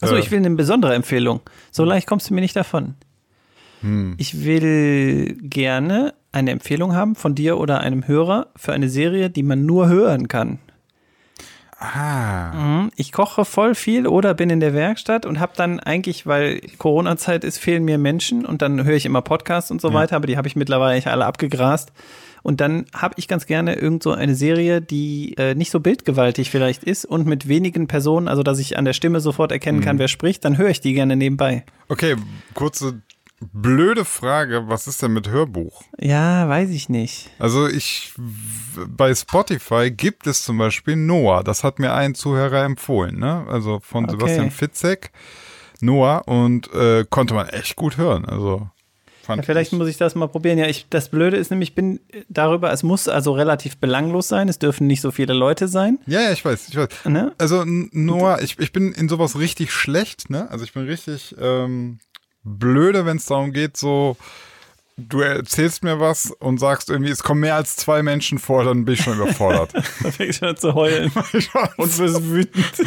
Achso, 0.01 0.15
äh, 0.17 0.21
ich 0.21 0.31
will 0.31 0.39
eine 0.39 0.51
besondere 0.51 0.95
Empfehlung. 0.95 1.41
So 1.71 1.85
leicht 1.85 2.07
kommst 2.07 2.31
du 2.31 2.35
mir 2.35 2.41
nicht 2.41 2.57
davon. 2.57 2.95
Hm. 3.81 4.15
Ich 4.19 4.45
will 4.45 5.37
gerne 5.43 6.15
eine 6.31 6.51
Empfehlung 6.53 6.95
haben 6.95 7.15
von 7.17 7.35
dir 7.35 7.59
oder 7.59 7.81
einem 7.81 8.07
Hörer 8.07 8.49
für 8.57 8.73
eine 8.73 8.89
Serie, 8.89 9.29
die 9.29 9.43
man 9.43 9.67
nur 9.67 9.89
hören 9.89 10.29
kann. 10.29 10.61
Ah. 11.79 12.53
Mhm. 12.53 12.91
Ich 12.95 13.11
koche 13.11 13.45
voll 13.45 13.75
viel 13.75 14.07
oder 14.07 14.35
bin 14.35 14.51
in 14.51 14.61
der 14.61 14.73
Werkstatt 14.73 15.27
und 15.27 15.41
habe 15.41 15.53
dann 15.57 15.81
eigentlich, 15.81 16.27
weil 16.29 16.61
Corona-Zeit 16.79 17.43
ist, 17.43 17.59
fehlen 17.59 17.85
mir 17.85 17.99
Menschen 17.99 18.47
und 18.47 18.63
dann 18.63 18.85
höre 18.85 18.95
ich 18.95 19.05
immer 19.05 19.21
Podcasts 19.21 19.73
und 19.73 19.81
so 19.81 19.89
Ja. 19.89 19.95
weiter, 19.95 20.15
aber 20.17 20.29
die 20.29 20.37
habe 20.37 20.47
ich 20.47 20.55
mittlerweile 20.55 21.05
alle 21.11 21.27
abgegrast. 21.27 21.93
Und 22.43 22.61
dann 22.61 22.87
habe 22.95 23.15
ich 23.19 23.29
ganz 23.29 23.47
gerne 23.47 23.75
irgend 23.75 24.03
so 24.03 24.13
eine 24.13 24.35
Serie, 24.35 24.81
die 24.81 25.35
äh, 25.39 25.55
nicht 25.55 25.71
so 25.71 25.81
bildgewaltig 25.81 26.51
vielleicht 26.51 26.85
ist 26.85 27.05
und 27.05 27.27
mit 27.27 27.47
wenigen 27.49 27.87
Personen, 27.89 28.29
also 28.29 28.43
dass 28.43 28.59
ich 28.59 28.77
an 28.77 28.85
der 28.85 28.93
Stimme 28.93 29.21
sofort 29.21 29.53
erkennen 29.53 29.79
Mhm. 29.79 29.83
kann, 29.85 29.99
wer 29.99 30.09
spricht, 30.09 30.45
dann 30.45 30.59
höre 30.59 30.71
ich 30.71 30.81
die 30.81 30.93
gerne 30.95 31.17
nebenbei. 31.17 31.65
Okay, 31.89 32.17
kurze 32.55 33.01
blöde 33.53 34.05
Frage. 34.05 34.65
Was 34.69 34.87
ist 34.87 35.03
denn 35.03 35.13
mit 35.13 35.29
Hörbuch? 35.29 35.83
Ja, 35.99 36.49
weiß 36.49 36.71
ich 36.71 36.89
nicht. 36.89 37.31
Also 37.41 37.67
ich 37.67 38.13
bei 38.87 39.13
Spotify 39.15 39.91
gibt 39.91 40.27
es 40.29 40.43
zum 40.45 40.59
Beispiel 40.59 40.95
Noah. 40.97 41.43
Das 41.43 41.65
hat 41.65 41.79
mir 41.81 41.93
ein 41.93 42.15
Zuhörer 42.15 42.65
empfohlen, 42.65 43.19
ne? 43.19 43.45
Also 43.49 43.81
von 43.83 44.05
Okay. 44.05 44.13
Sebastian 44.13 44.51
Fitzek. 44.53 45.11
Noah 45.81 46.23
und 46.29 46.73
äh, 46.73 47.05
konnte 47.11 47.35
man 47.35 47.49
echt 47.49 47.75
gut 47.75 47.97
hören. 47.97 48.25
Also 48.25 48.69
Ja, 49.29 49.43
vielleicht 49.43 49.73
ich. 49.73 49.79
muss 49.79 49.89
ich 49.89 49.97
das 49.97 50.15
mal 50.15 50.29
probieren. 50.29 50.59
Ja, 50.59 50.67
ich, 50.67 50.87
das 50.91 51.09
Blöde 51.09 51.37
ist 51.37 51.51
nämlich, 51.51 51.71
ich 51.71 51.75
bin 51.75 52.01
darüber, 52.29 52.73
es 52.73 52.83
muss 52.83 53.09
also 53.09 53.33
relativ 53.33 53.77
belanglos 53.77 54.29
sein, 54.29 54.49
es 54.49 54.59
dürfen 54.59 54.87
nicht 54.87 55.01
so 55.01 55.11
viele 55.11 55.33
Leute 55.33 55.69
sein. 55.69 55.99
Ja, 56.07 56.21
ja, 56.21 56.33
ich 56.33 56.45
weiß, 56.45 56.69
ich 56.69 56.77
weiß. 56.77 56.89
Ne? 57.05 57.33
Also 57.39 57.65
Noah, 57.65 58.41
ich, 58.41 58.59
ich 58.59 58.73
bin 58.73 58.93
in 58.93 59.09
sowas 59.09 59.39
richtig 59.39 59.73
schlecht, 59.73 60.31
ne? 60.31 60.51
Also 60.51 60.65
ich 60.65 60.73
bin 60.73 60.85
richtig 60.87 61.35
ähm, 61.41 61.99
blöde, 62.43 63.07
wenn 63.07 63.17
es 63.17 63.27
darum 63.27 63.53
geht, 63.53 63.77
so 63.77 64.17
du 64.97 65.21
erzählst 65.21 65.85
mir 65.85 66.01
was 66.01 66.31
und 66.31 66.59
sagst 66.59 66.91
irgendwie, 66.91 67.11
es 67.11 67.23
kommen 67.23 67.41
mehr 67.41 67.57
als 67.57 67.77
zwei 67.77 68.03
Menschen 68.03 68.39
vor, 68.39 68.65
dann 68.65 68.85
bin 68.85 68.95
ich 68.95 69.03
schon 69.03 69.17
überfordert. 69.17 69.73
Da 70.03 70.11
fängt 70.11 70.35
schon 70.35 70.49
an 70.49 70.57
zu 70.57 70.75
heulen. 70.75 71.13
Und 71.77 71.99
wirst 71.99 72.25
wütend. 72.25 72.73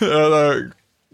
ja, 0.00 0.28
da 0.28 0.54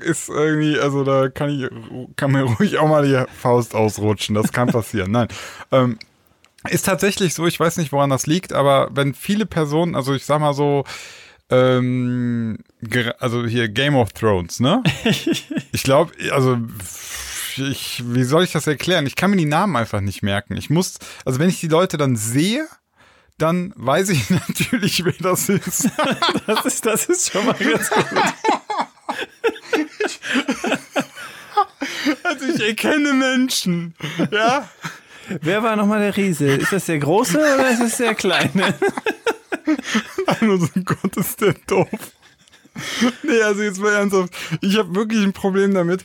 ist 0.02 0.28
irgendwie, 0.28 0.78
also 0.78 1.04
da 1.04 1.28
kann 1.28 1.50
ich, 1.50 1.68
kann 2.16 2.32
mir 2.32 2.42
ruhig 2.58 2.78
auch 2.78 2.88
mal 2.88 3.06
die 3.06 3.24
Faust 3.40 3.74
ausrutschen. 3.74 4.34
Das 4.34 4.52
kann 4.52 4.68
passieren. 4.68 5.10
Nein. 5.10 5.28
Ähm, 5.70 5.98
ist 6.68 6.86
tatsächlich 6.86 7.34
so, 7.34 7.46
ich 7.46 7.58
weiß 7.58 7.78
nicht, 7.78 7.92
woran 7.92 8.10
das 8.10 8.26
liegt, 8.26 8.52
aber 8.52 8.90
wenn 8.92 9.14
viele 9.14 9.46
Personen, 9.46 9.94
also 9.94 10.14
ich 10.14 10.26
sag 10.26 10.40
mal 10.40 10.52
so, 10.52 10.84
ähm, 11.48 12.58
also 13.18 13.46
hier 13.46 13.68
Game 13.68 13.96
of 13.96 14.12
Thrones, 14.12 14.60
ne? 14.60 14.82
Ich 15.72 15.84
glaube, 15.84 16.12
also 16.32 16.58
ich, 17.56 18.02
wie 18.04 18.24
soll 18.24 18.44
ich 18.44 18.52
das 18.52 18.66
erklären? 18.66 19.06
Ich 19.06 19.16
kann 19.16 19.30
mir 19.30 19.36
die 19.36 19.44
Namen 19.44 19.76
einfach 19.76 20.00
nicht 20.00 20.22
merken. 20.22 20.56
Ich 20.56 20.68
muss, 20.68 20.98
also 21.24 21.38
wenn 21.38 21.48
ich 21.48 21.60
die 21.60 21.68
Leute 21.68 21.96
dann 21.96 22.16
sehe, 22.16 22.66
dann 23.38 23.72
weiß 23.76 24.10
ich 24.10 24.30
natürlich, 24.48 25.04
wer 25.04 25.14
das 25.20 25.48
ist. 25.48 25.88
Das 26.46 26.64
ist, 26.64 26.86
das 26.86 27.06
ist 27.06 27.32
schon 27.32 27.46
mal 27.46 27.54
ganz 27.54 27.90
gut. 27.90 28.04
Also 32.22 32.46
ich 32.46 32.60
erkenne 32.66 33.12
Menschen. 33.12 33.94
Ja. 34.30 34.68
Wer 35.42 35.62
war 35.62 35.76
nochmal 35.76 36.00
der 36.00 36.16
Riese? 36.16 36.46
Ist 36.46 36.72
das 36.72 36.86
der 36.86 36.98
Große 36.98 37.36
oder 37.38 37.70
ist 37.70 37.80
das 37.82 37.96
der 37.98 38.14
Kleine? 38.14 38.74
Nur 40.40 40.58
so 40.58 40.68
Gott 40.84 41.16
ist 41.16 41.40
der 41.40 41.54
doof. 41.66 41.88
Nee, 43.22 43.42
also 43.42 43.62
jetzt 43.62 43.80
mal 43.80 43.92
ernsthaft. 43.92 44.32
Ich 44.60 44.76
habe 44.78 44.94
wirklich 44.94 45.22
ein 45.22 45.32
Problem 45.32 45.74
damit, 45.74 46.04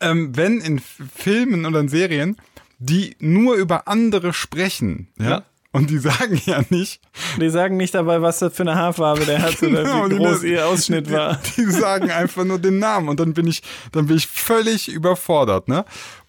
ähm, 0.00 0.36
wenn 0.36 0.60
in 0.60 0.78
Filmen 0.78 1.66
oder 1.66 1.80
in 1.80 1.88
Serien, 1.88 2.36
die 2.78 3.16
nur 3.18 3.56
über 3.56 3.88
andere 3.88 4.32
sprechen, 4.32 5.08
ja, 5.18 5.30
Ja. 5.30 5.42
Und 5.72 5.90
die 5.90 5.98
sagen 5.98 6.40
ja 6.46 6.62
nicht, 6.70 7.00
Die 7.40 7.48
sagen 7.50 7.76
nicht 7.76 7.94
dabei, 7.94 8.20
was 8.22 8.40
das 8.40 8.54
für 8.54 8.62
eine 8.62 8.74
Haarfarbe 8.74 9.24
der 9.24 9.40
hat 9.42 9.62
oder 9.62 9.82
Genau, 9.84 10.04
wie 10.06 10.10
die- 10.10 10.16
groß 10.16 10.42
ihr 10.44 10.66
Ausschnitt 10.66 11.10
war. 11.12 11.38
Die, 11.56 11.64
die 11.64 11.70
sagen 11.70 12.10
einfach 12.10 12.44
nur 12.44 12.58
den 12.58 12.78
Namen 12.78 13.08
und 13.08 13.20
dann 13.20 13.34
bin 13.34 13.46
ich, 13.46 13.62
dann 13.92 14.06
bin 14.06 14.16
ich 14.16 14.26
völlig 14.26 14.88
überfordert, 14.88 15.68
ne? 15.68 15.84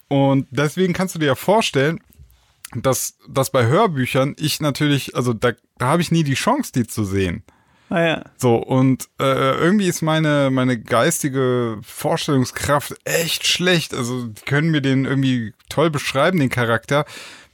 Und 0.08 0.48
deswegen 0.52 0.94
kannst 0.94 1.16
du 1.16 1.20
dir 1.20 1.28
ja 1.28 1.36
vorstellen, 1.36 2.00
dass, 2.76 3.16
dass 3.30 3.50
bei 3.52 3.66
Hörbüchern 3.66 4.36
ich 4.40 4.60
natürlich, 4.62 5.16
also 5.16 5.34
da, 5.34 5.52
da 5.78 5.88
habe 5.88 6.02
ich 6.02 6.12
nie 6.12 6.24
die 6.24 6.34
Chance, 6.36 6.72
die 6.74 6.86
zu 6.88 7.04
sehen. 7.06 7.44
Naja. 7.90 8.24
So, 8.38 8.56
und 8.56 9.10
äh, 9.20 9.56
irgendwie 9.58 9.88
ist 9.88 10.02
meine, 10.02 10.50
meine 10.50 10.80
geistige 10.80 11.78
Vorstellungskraft 11.82 12.94
echt 13.04 13.46
schlecht. 13.46 13.94
Also, 13.94 14.28
die 14.28 14.42
können 14.46 14.72
mir 14.72 14.82
den 14.82 15.04
irgendwie 15.04 15.54
toll 15.70 15.90
beschreiben, 15.90 16.40
den 16.40 16.50
Charakter. 16.50 17.04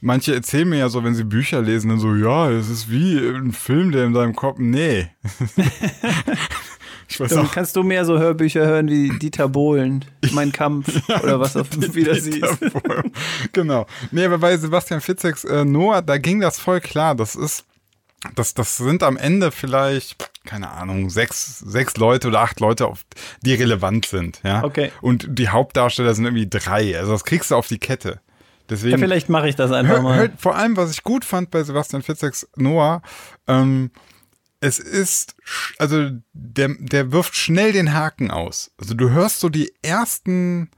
Manche 0.00 0.34
erzählen 0.34 0.68
mir 0.68 0.78
ja 0.78 0.88
so, 0.88 1.02
wenn 1.02 1.14
sie 1.14 1.24
Bücher 1.24 1.60
lesen, 1.60 1.88
dann 1.88 1.98
so, 1.98 2.14
ja, 2.14 2.50
es 2.50 2.68
ist 2.68 2.90
wie 2.90 3.18
ein 3.18 3.52
Film, 3.52 3.90
der 3.90 4.04
in 4.04 4.12
deinem 4.12 4.36
Kopf. 4.36 4.58
Nee. 4.58 5.08
ich 7.08 7.18
weiß 7.18 7.30
Dann 7.30 7.46
auch. 7.46 7.52
kannst 7.52 7.74
du 7.74 7.82
mehr 7.82 8.04
so 8.04 8.16
Hörbücher 8.16 8.64
hören 8.64 8.88
wie 8.88 9.18
Dieter 9.18 9.48
Bohlen, 9.48 10.04
Mein 10.30 10.52
Kampf 10.52 10.88
oder 11.22 11.40
was 11.40 11.56
auf 11.56 11.66
wieder 11.94 12.14
siehst. 12.14 12.58
genau. 13.52 13.86
Nee, 14.12 14.26
aber 14.26 14.38
bei 14.38 14.56
Sebastian 14.56 15.00
Fitzeks 15.00 15.42
äh, 15.42 15.64
Noah, 15.64 16.00
da 16.00 16.16
ging 16.18 16.40
das 16.40 16.60
voll 16.60 16.80
klar. 16.80 17.16
Das 17.16 17.34
ist, 17.34 17.64
das, 18.36 18.54
das 18.54 18.76
sind 18.76 19.02
am 19.02 19.16
Ende 19.16 19.50
vielleicht, 19.50 20.30
keine 20.44 20.70
Ahnung, 20.70 21.10
sechs, 21.10 21.58
sechs 21.58 21.96
Leute 21.96 22.28
oder 22.28 22.42
acht 22.42 22.60
Leute, 22.60 22.86
auf, 22.86 23.00
die 23.42 23.54
relevant 23.54 24.06
sind. 24.06 24.40
Ja. 24.44 24.62
Okay. 24.62 24.92
Und 25.00 25.26
die 25.28 25.48
Hauptdarsteller 25.48 26.14
sind 26.14 26.24
irgendwie 26.24 26.48
drei. 26.48 26.96
Also 26.96 27.10
das 27.10 27.24
kriegst 27.24 27.50
du 27.50 27.56
auf 27.56 27.66
die 27.66 27.78
Kette. 27.78 28.20
Deswegen. 28.68 28.92
Ja, 28.92 28.98
vielleicht 28.98 29.28
mache 29.28 29.48
ich 29.48 29.56
das 29.56 29.72
einfach 29.72 29.94
Hör, 29.94 30.02
mal. 30.02 30.18
hör, 30.18 30.30
vor 30.36 30.56
allem, 30.56 30.76
was 30.76 30.90
ich 30.90 31.02
gut 31.02 31.24
fand 31.24 31.50
bei 31.50 31.62
Sebastian 31.62 32.02
Fitzeks 32.02 32.48
Noah, 32.56 33.02
ähm, 33.46 33.90
es 34.60 34.78
ist, 34.78 35.36
also 35.78 36.10
der, 36.32 36.74
der 36.78 37.12
wirft 37.12 37.36
schnell 37.36 37.72
den 37.72 37.94
Haken 37.94 38.30
aus. 38.30 38.72
Also 38.78 38.94
du 38.94 39.10
hörst 39.10 39.40
so 39.40 39.48
die 39.48 39.72
ersten 39.82 40.70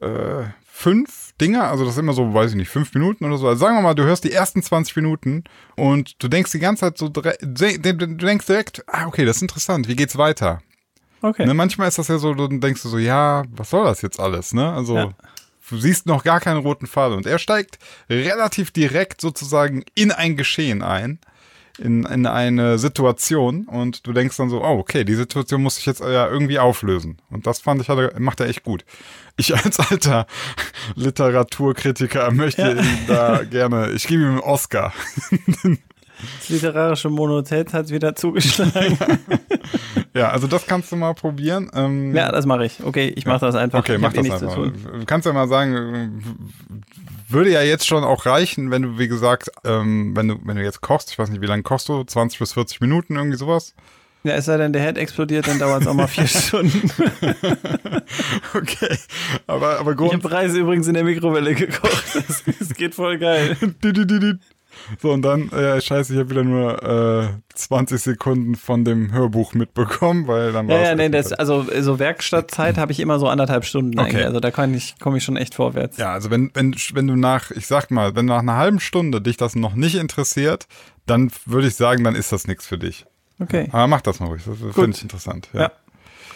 äh, 0.00 0.44
fünf 0.64 1.32
Dinger, 1.40 1.70
also 1.70 1.84
das 1.84 1.94
ist 1.94 1.98
immer 1.98 2.12
so, 2.12 2.34
weiß 2.34 2.50
ich 2.50 2.56
nicht, 2.56 2.70
fünf 2.70 2.92
Minuten 2.94 3.24
oder 3.24 3.38
so. 3.38 3.48
Also 3.48 3.60
sagen 3.60 3.76
wir 3.76 3.82
mal, 3.82 3.94
du 3.94 4.04
hörst 4.04 4.24
die 4.24 4.32
ersten 4.32 4.62
20 4.62 4.96
Minuten 4.96 5.44
und 5.76 6.22
du 6.22 6.28
denkst 6.28 6.52
die 6.52 6.58
ganze 6.58 6.80
Zeit 6.80 6.98
so, 6.98 7.08
du 7.08 7.20
denkst 7.22 8.46
direkt, 8.46 8.84
ah, 8.88 9.06
okay, 9.06 9.24
das 9.24 9.36
ist 9.36 9.42
interessant, 9.42 9.88
wie 9.88 9.96
geht's 9.96 10.18
weiter? 10.18 10.60
Okay. 11.20 11.46
Ne, 11.46 11.54
manchmal 11.54 11.88
ist 11.88 11.98
das 11.98 12.08
ja 12.08 12.18
so, 12.18 12.34
dann 12.34 12.60
denkst 12.60 12.82
du 12.82 12.88
so, 12.88 12.98
ja, 12.98 13.44
was 13.50 13.70
soll 13.70 13.84
das 13.84 14.02
jetzt 14.02 14.20
alles, 14.20 14.54
ne? 14.54 14.72
Also, 14.72 14.96
Ja. 14.96 15.10
Du 15.70 15.76
siehst 15.78 16.06
noch 16.06 16.24
gar 16.24 16.40
keinen 16.40 16.58
roten 16.60 16.86
Faden. 16.86 17.16
Und 17.16 17.26
er 17.26 17.38
steigt 17.38 17.78
relativ 18.08 18.70
direkt 18.70 19.20
sozusagen 19.20 19.84
in 19.94 20.12
ein 20.12 20.36
Geschehen 20.36 20.82
ein, 20.82 21.18
in, 21.78 22.04
in 22.04 22.26
eine 22.26 22.78
Situation. 22.78 23.66
Und 23.66 24.06
du 24.06 24.12
denkst 24.12 24.36
dann 24.36 24.50
so, 24.50 24.62
oh, 24.62 24.78
okay, 24.78 25.04
die 25.04 25.14
Situation 25.14 25.62
muss 25.62 25.78
ich 25.78 25.86
jetzt 25.86 26.00
ja 26.00 26.28
irgendwie 26.28 26.58
auflösen. 26.58 27.18
Und 27.30 27.46
das 27.46 27.60
fand 27.60 27.80
ich, 27.80 27.88
hat 27.88 28.18
macht 28.18 28.40
er 28.40 28.48
echt 28.48 28.64
gut. 28.64 28.84
Ich 29.36 29.54
als 29.54 29.78
alter 29.78 30.26
Literaturkritiker 30.96 32.30
möchte 32.32 32.62
Ja. 32.62 32.72
ihm 32.72 32.98
da 33.06 33.44
gerne, 33.44 33.90
ich 33.92 34.06
gebe 34.06 34.22
ihm 34.22 34.28
einen 34.30 34.40
Oscar. 34.40 34.92
Das 36.38 36.48
literarische 36.48 37.10
Monotät 37.10 37.72
hat 37.72 37.90
wieder 37.90 38.14
zugeschlagen. 38.14 38.98
ja, 40.14 40.30
also 40.30 40.46
das 40.46 40.66
kannst 40.66 40.90
du 40.92 40.96
mal 40.96 41.14
probieren. 41.14 41.70
Ähm, 41.74 42.14
ja, 42.14 42.30
das 42.32 42.46
mache 42.46 42.64
ich. 42.64 42.82
Okay, 42.82 43.12
ich 43.14 43.26
mache 43.26 43.40
das 43.40 43.54
einfach. 43.54 43.80
Okay, 43.80 43.94
ich 43.96 44.00
mach 44.00 44.12
eh 44.12 44.16
das 44.16 44.24
nichts 44.24 44.42
einfach. 44.42 44.72
kannst 45.06 45.26
ja 45.26 45.32
mal 45.32 45.48
sagen, 45.48 46.22
würde 47.28 47.50
ja 47.50 47.62
jetzt 47.62 47.86
schon 47.86 48.04
auch 48.04 48.26
reichen, 48.26 48.70
wenn 48.70 48.82
du, 48.82 48.98
wie 48.98 49.08
gesagt, 49.08 49.50
ähm, 49.64 50.16
wenn 50.16 50.28
du, 50.28 50.36
wenn 50.44 50.56
du 50.56 50.62
jetzt 50.62 50.80
kochst, 50.80 51.10
ich 51.10 51.18
weiß 51.18 51.30
nicht, 51.30 51.40
wie 51.42 51.46
lange 51.46 51.62
kochst 51.62 51.88
du? 51.88 52.02
20 52.04 52.38
bis 52.38 52.52
40 52.54 52.80
Minuten, 52.80 53.16
irgendwie 53.16 53.36
sowas? 53.36 53.74
Ja, 54.24 54.34
es 54.34 54.46
sei 54.46 54.56
denn, 54.56 54.72
der 54.72 54.82
Head 54.82 54.98
explodiert, 54.98 55.46
dann 55.46 55.58
dauert 55.60 55.82
es 55.82 55.86
auch 55.86 55.94
mal 55.94 56.08
vier 56.08 56.26
Stunden. 56.26 56.90
Okay. 58.54 58.96
Aber, 59.46 59.78
aber 59.78 59.92
Ich 59.92 59.96
Grund. 59.96 60.12
habe 60.14 60.30
Reise 60.30 60.58
übrigens 60.58 60.88
in 60.88 60.94
der 60.94 61.04
Mikrowelle 61.04 61.54
gekocht. 61.54 62.04
Das, 62.14 62.42
das 62.58 62.74
geht 62.74 62.94
voll 62.94 63.18
geil. 63.18 63.56
So, 65.00 65.12
und 65.12 65.22
dann, 65.22 65.50
äh, 65.52 65.80
scheiße, 65.80 66.12
ich 66.12 66.18
habe 66.18 66.30
wieder 66.30 66.44
nur 66.44 66.82
äh, 66.82 67.28
20 67.54 68.00
Sekunden 68.00 68.54
von 68.54 68.84
dem 68.84 69.12
Hörbuch 69.12 69.54
mitbekommen, 69.54 70.26
weil 70.26 70.52
dann 70.52 70.68
war 70.68 70.76
Ja, 70.76 70.82
es 70.82 70.88
ja, 70.88 70.94
nee, 70.94 71.04
echt 71.04 71.14
das, 71.14 71.32
also 71.32 71.66
so 71.80 71.98
Werkstattzeit 71.98 72.78
habe 72.78 72.92
ich 72.92 73.00
immer 73.00 73.18
so 73.18 73.28
anderthalb 73.28 73.64
Stunden 73.64 73.98
Okay. 73.98 74.08
eigentlich. 74.08 74.26
Also 74.26 74.40
da 74.40 74.50
kann 74.50 74.72
ich, 74.74 74.98
komme 74.98 75.18
ich 75.18 75.24
schon 75.24 75.36
echt 75.36 75.54
vorwärts. 75.54 75.96
Ja, 75.98 76.12
also 76.12 76.30
wenn, 76.30 76.50
wenn, 76.54 76.74
wenn 76.94 77.06
du 77.06 77.16
nach, 77.16 77.50
ich 77.50 77.66
sag 77.66 77.90
mal, 77.90 78.14
wenn 78.16 78.26
nach 78.26 78.40
einer 78.40 78.56
halben 78.56 78.80
Stunde 78.80 79.20
dich 79.20 79.36
das 79.36 79.54
noch 79.56 79.74
nicht 79.74 79.94
interessiert, 79.96 80.66
dann 81.06 81.30
würde 81.46 81.68
ich 81.68 81.74
sagen, 81.74 82.04
dann 82.04 82.14
ist 82.14 82.32
das 82.32 82.46
nichts 82.46 82.66
für 82.66 82.78
dich. 82.78 83.06
Okay, 83.40 83.68
Aber 83.72 83.86
mach 83.86 84.00
das 84.00 84.20
mal 84.20 84.26
ruhig, 84.26 84.42
das 84.44 84.74
finde 84.74 84.96
ich 84.96 85.02
interessant. 85.02 85.48
ja, 85.52 85.70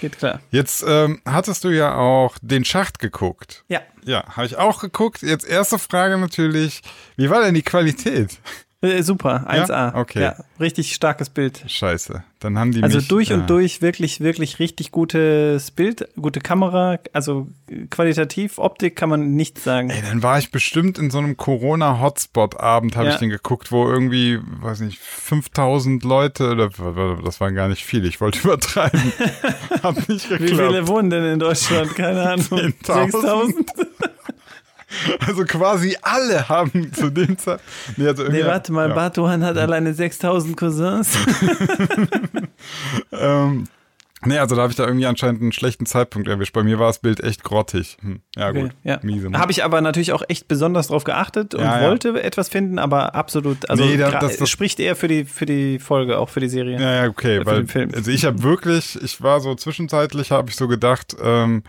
geht 0.02 0.18
klar. 0.18 0.40
Jetzt 0.50 0.84
ähm, 0.86 1.22
hattest 1.24 1.64
du 1.64 1.70
ja 1.70 1.94
auch 1.96 2.36
den 2.42 2.64
Schacht 2.64 2.98
geguckt. 2.98 3.64
Ja, 3.68 3.80
Ja, 4.04 4.24
habe 4.36 4.46
ich 4.46 4.56
auch 4.58 4.80
geguckt. 4.80 5.22
Jetzt 5.22 5.46
erste 5.48 5.78
Frage 5.78 6.18
natürlich, 6.18 6.82
wie 7.16 7.30
war 7.30 7.42
denn 7.42 7.54
die 7.54 7.62
Qualität? 7.62 8.38
Äh, 8.82 9.02
super, 9.02 9.46
1A. 9.48 9.68
Ja? 9.68 9.94
Okay. 9.94 10.20
Ja, 10.22 10.36
richtig 10.60 10.92
starkes 10.94 11.30
Bild. 11.30 11.64
Scheiße, 11.66 12.24
dann 12.40 12.58
haben 12.58 12.72
die 12.72 12.82
Also 12.82 12.98
mich, 12.98 13.08
durch 13.08 13.28
ja. 13.28 13.36
und 13.36 13.48
durch 13.48 13.80
wirklich, 13.80 14.20
wirklich 14.20 14.58
richtig 14.58 14.90
gutes 14.90 15.70
Bild, 15.70 16.08
gute 16.20 16.40
Kamera, 16.40 16.98
also 17.12 17.46
äh, 17.70 17.86
qualitativ, 17.86 18.58
Optik 18.58 18.96
kann 18.96 19.08
man 19.08 19.34
nichts 19.34 19.64
sagen. 19.64 19.90
Ey, 19.90 20.02
dann 20.02 20.22
war 20.22 20.38
ich 20.38 20.50
bestimmt 20.50 20.98
in 20.98 21.10
so 21.10 21.18
einem 21.18 21.36
Corona-Hotspot-Abend, 21.36 22.96
habe 22.96 23.10
ich 23.10 23.16
den 23.16 23.30
geguckt, 23.30 23.72
wo 23.72 23.88
irgendwie, 23.88 24.38
weiß 24.60 24.80
nicht, 24.80 24.98
5000 24.98 26.02
Leute, 26.04 26.50
oder 26.50 26.70
das 27.24 27.40
waren 27.40 27.54
gar 27.54 27.68
nicht 27.68 27.84
viele, 27.84 28.08
ich 28.08 28.20
wollte 28.20 28.38
übertreiben. 28.44 29.00
Hat 29.82 30.08
nicht 30.08 30.28
Wie 30.30 30.38
geklappt. 30.38 30.70
viele 30.70 30.88
wohnen 30.88 31.10
denn 31.10 31.24
in 31.24 31.38
Deutschland? 31.38 31.94
Keine 31.94 32.22
Ahnung. 32.22 32.42
10.000. 32.82 33.66
6000? 35.06 35.22
Also 35.28 35.44
quasi 35.44 35.96
alle 36.02 36.48
haben 36.48 36.92
zu 36.92 37.10
dem 37.10 37.38
Zeit. 37.38 37.60
Nee, 37.96 38.08
also 38.08 38.24
Nee, 38.24 38.44
warte 38.44 38.72
mal, 38.72 38.88
ja. 38.88 38.94
Batuhan 38.94 39.44
hat 39.44 39.56
alleine 39.56 39.94
6000 39.94 40.56
Cousins. 40.56 41.16
Ähm, 43.12 43.66
nee, 44.24 44.38
also 44.38 44.54
da 44.56 44.62
habe 44.62 44.70
ich 44.70 44.76
da 44.76 44.84
irgendwie 44.86 45.06
anscheinend 45.06 45.42
einen 45.42 45.52
schlechten 45.52 45.86
Zeitpunkt 45.86 46.28
erwischt. 46.28 46.52
Bei 46.52 46.62
mir 46.62 46.78
war 46.78 46.86
das 46.86 47.00
Bild 47.00 47.22
echt 47.22 47.42
grottig. 47.44 47.96
Hm. 48.00 48.20
Ja, 48.36 48.48
Okay, 48.50 48.62
gut. 48.62 48.70
ja. 48.84 48.98
Miese. 49.02 49.30
Ne? 49.30 49.38
Habe 49.38 49.52
ich 49.52 49.64
aber 49.64 49.80
natürlich 49.80 50.12
auch 50.12 50.22
echt 50.28 50.48
besonders 50.48 50.88
drauf 50.88 51.04
geachtet 51.04 51.54
und 51.54 51.62
Ja, 51.64 51.80
ja. 51.82 51.88
wollte 51.88 52.22
etwas 52.22 52.48
finden, 52.48 52.78
aber 52.78 53.14
absolut, 53.14 53.68
also 53.68 53.84
Nee, 53.84 53.96
da- 53.96 54.10
das- 54.18 54.36
das- 54.36 54.50
spricht 54.50 54.80
eher 54.80 54.96
für 54.96 55.08
die, 55.08 55.24
für 55.24 55.46
die 55.46 55.78
Folge, 55.78 56.18
auch 56.18 56.28
für 56.28 56.40
die 56.40 56.48
Serie. 56.48 56.80
Ja, 56.80 57.02
ja, 57.04 57.08
okay, 57.08 57.38
Für 57.40 57.46
weil 57.46 57.66
also 57.94 58.10
ich 58.10 58.24
habe 58.24 58.42
wirklich, 58.42 58.98
ich 59.02 59.20
war 59.22 59.40
so 59.40 59.54
zwischenzeitlich, 59.54 60.30
habe 60.30 60.50
ich 60.50 60.56
so 60.56 60.68
gedacht, 60.68 61.16
ähm, 61.22 61.62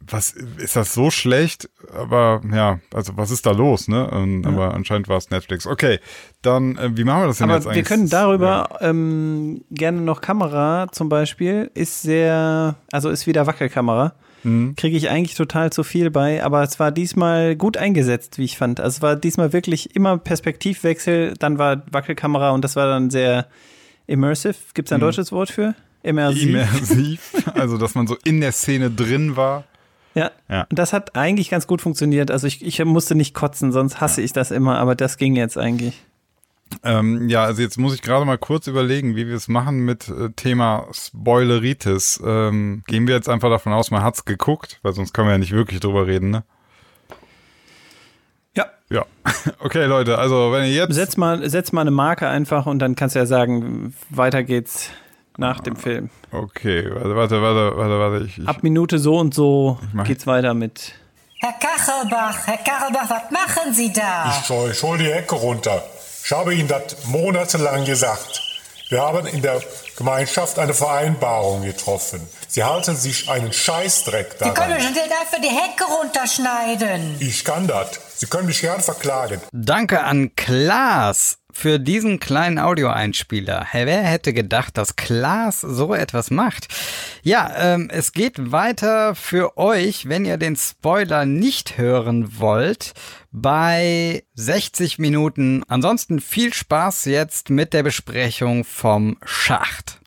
was 0.00 0.30
ist 0.30 0.76
das 0.76 0.94
so 0.94 1.10
schlecht? 1.10 1.68
Aber 1.94 2.40
ja, 2.52 2.80
also 2.92 3.16
was 3.16 3.30
ist 3.30 3.46
da 3.46 3.52
los, 3.52 3.88
ne? 3.88 4.10
Und, 4.10 4.46
Aber 4.46 4.74
anscheinend 4.74 5.08
war 5.08 5.16
es 5.16 5.30
Netflix. 5.30 5.66
Okay, 5.66 5.98
dann 6.42 6.76
äh, 6.76 6.96
wie 6.96 7.04
machen 7.04 7.22
wir 7.22 7.26
das 7.28 7.38
denn 7.38 7.50
Aber 7.50 7.58
jetzt 7.58 7.66
eigentlich? 7.66 7.76
wir 7.76 7.96
können 7.96 8.08
darüber 8.08 8.78
ähm, 8.80 9.64
gerne 9.70 10.00
noch 10.00 10.20
Kamera 10.20 10.88
zum 10.92 11.08
Beispiel, 11.08 11.70
ist 11.74 12.02
sehr, 12.02 12.76
also 12.92 13.10
ist 13.10 13.26
wieder 13.26 13.46
Wackelkamera. 13.46 14.14
Mhm. 14.44 14.76
Kriege 14.76 14.96
ich 14.96 15.10
eigentlich 15.10 15.36
total 15.36 15.70
zu 15.70 15.82
viel 15.82 16.10
bei, 16.10 16.42
aber 16.44 16.62
es 16.62 16.78
war 16.78 16.92
diesmal 16.92 17.56
gut 17.56 17.76
eingesetzt, 17.76 18.38
wie 18.38 18.44
ich 18.44 18.56
fand. 18.56 18.80
Also 18.80 18.96
es 18.96 19.02
war 19.02 19.16
diesmal 19.16 19.52
wirklich 19.52 19.96
immer 19.96 20.18
Perspektivwechsel, 20.18 21.34
dann 21.38 21.58
war 21.58 21.82
Wackelkamera 21.90 22.50
und 22.50 22.62
das 22.62 22.76
war 22.76 22.86
dann 22.86 23.10
sehr 23.10 23.46
immersive. 24.06 24.54
Gibt 24.74 24.88
es 24.88 24.92
ein 24.92 25.00
deutsches 25.00 25.32
Wort 25.32 25.50
für? 25.50 25.74
Immersiv. 26.02 26.48
Immersiv, 26.48 27.32
also 27.54 27.76
dass 27.76 27.94
man 27.94 28.06
so 28.06 28.16
in 28.24 28.40
der 28.40 28.52
Szene 28.52 28.90
drin 28.90 29.36
war. 29.36 29.64
Ja. 30.18 30.30
Ja. 30.48 30.66
Und 30.68 30.78
das 30.78 30.92
hat 30.92 31.14
eigentlich 31.16 31.48
ganz 31.48 31.66
gut 31.66 31.80
funktioniert. 31.80 32.30
Also 32.30 32.46
ich, 32.46 32.64
ich 32.64 32.84
musste 32.84 33.14
nicht 33.14 33.34
kotzen, 33.34 33.70
sonst 33.70 34.00
hasse 34.00 34.20
ich 34.20 34.32
das 34.32 34.50
immer, 34.50 34.78
aber 34.78 34.94
das 34.94 35.16
ging 35.16 35.36
jetzt 35.36 35.56
eigentlich. 35.56 36.04
Ähm, 36.82 37.28
ja, 37.28 37.44
also 37.44 37.62
jetzt 37.62 37.78
muss 37.78 37.94
ich 37.94 38.02
gerade 38.02 38.24
mal 38.24 38.36
kurz 38.36 38.66
überlegen, 38.66 39.16
wie 39.16 39.26
wir 39.26 39.36
es 39.36 39.48
machen 39.48 39.84
mit 39.84 40.08
äh, 40.08 40.30
Thema 40.34 40.86
Spoileritis. 40.92 42.20
Ähm, 42.24 42.82
gehen 42.86 43.06
wir 43.06 43.14
jetzt 43.14 43.28
einfach 43.28 43.48
davon 43.48 43.72
aus, 43.72 43.90
man 43.90 44.02
hat's 44.02 44.24
geguckt, 44.24 44.80
weil 44.82 44.92
sonst 44.92 45.14
können 45.14 45.28
wir 45.28 45.32
ja 45.32 45.38
nicht 45.38 45.52
wirklich 45.52 45.80
drüber 45.80 46.06
reden, 46.06 46.30
ne? 46.30 46.44
Ja. 48.56 48.66
Ja. 48.90 49.06
Okay, 49.60 49.86
Leute, 49.86 50.18
also 50.18 50.52
wenn 50.52 50.64
ihr 50.64 50.72
jetzt. 50.72 50.94
Setz 50.94 51.16
mal, 51.16 51.48
setz 51.48 51.72
mal 51.72 51.82
eine 51.82 51.90
Marke 51.90 52.28
einfach 52.28 52.66
und 52.66 52.80
dann 52.80 52.96
kannst 52.96 53.14
du 53.14 53.20
ja 53.20 53.26
sagen, 53.26 53.94
weiter 54.10 54.42
geht's 54.42 54.90
nach 55.38 55.60
dem 55.60 55.76
Film. 55.76 56.10
Okay, 56.32 56.84
warte, 56.92 57.16
warte, 57.16 57.42
warte, 57.42 57.76
warte, 57.76 57.98
warte. 57.98 58.24
Ich, 58.26 58.38
ich, 58.38 58.48
Ab 58.48 58.62
Minute 58.62 58.98
so 58.98 59.16
und 59.16 59.34
so 59.34 59.78
geht's 60.04 60.26
weiter 60.26 60.54
mit. 60.54 60.92
Herr 61.40 61.52
Kachelbach, 61.52 62.46
Herr 62.46 62.58
Kachelbach, 62.58 63.08
was 63.08 63.30
machen 63.30 63.72
Sie 63.72 63.92
da? 63.92 64.28
Ich 64.28 64.46
soll, 64.46 64.72
ich 64.72 64.98
die 64.98 65.10
Ecke 65.10 65.36
runter. 65.36 65.82
Ich 66.24 66.32
habe 66.32 66.54
Ihnen 66.54 66.68
das 66.68 67.06
monatelang 67.06 67.84
gesagt. 67.84 68.42
Wir 68.90 69.02
haben 69.02 69.26
in 69.26 69.42
der 69.42 69.60
Gemeinschaft 69.96 70.58
eine 70.58 70.74
Vereinbarung 70.74 71.62
getroffen. 71.62 72.20
Sie 72.48 72.64
halten 72.64 72.96
sich 72.96 73.28
einen 73.28 73.52
Scheißdreck 73.52 74.36
Sie 74.42 74.50
können 74.50 74.80
schon 74.80 74.94
dafür 74.94 75.40
die 75.42 75.48
Hecke 75.48 75.84
runterschneiden. 75.84 77.16
Ich 77.20 77.44
kann 77.44 77.66
das. 77.66 78.00
Sie 78.16 78.26
können 78.26 78.46
mich 78.46 78.60
gern 78.60 78.80
verklagen. 78.80 79.40
Danke 79.52 80.02
an 80.02 80.34
Klaas 80.36 81.37
für 81.58 81.80
diesen 81.80 82.20
kleinen 82.20 82.60
Audioeinspieler. 82.60 83.66
Wer 83.72 84.02
hätte 84.02 84.32
gedacht, 84.32 84.78
dass 84.78 84.94
Klaas 84.94 85.60
so 85.60 85.92
etwas 85.92 86.30
macht? 86.30 86.68
Ja, 87.22 87.52
ähm, 87.56 87.88
es 87.92 88.12
geht 88.12 88.52
weiter 88.52 89.16
für 89.16 89.58
euch, 89.58 90.08
wenn 90.08 90.24
ihr 90.24 90.36
den 90.36 90.54
Spoiler 90.54 91.26
nicht 91.26 91.76
hören 91.76 92.38
wollt, 92.38 92.94
bei 93.32 94.22
60 94.34 95.00
Minuten. 95.00 95.64
Ansonsten 95.66 96.20
viel 96.20 96.54
Spaß 96.54 97.06
jetzt 97.06 97.50
mit 97.50 97.72
der 97.72 97.82
Besprechung 97.82 98.64
vom 98.64 99.18
Schacht. 99.24 99.98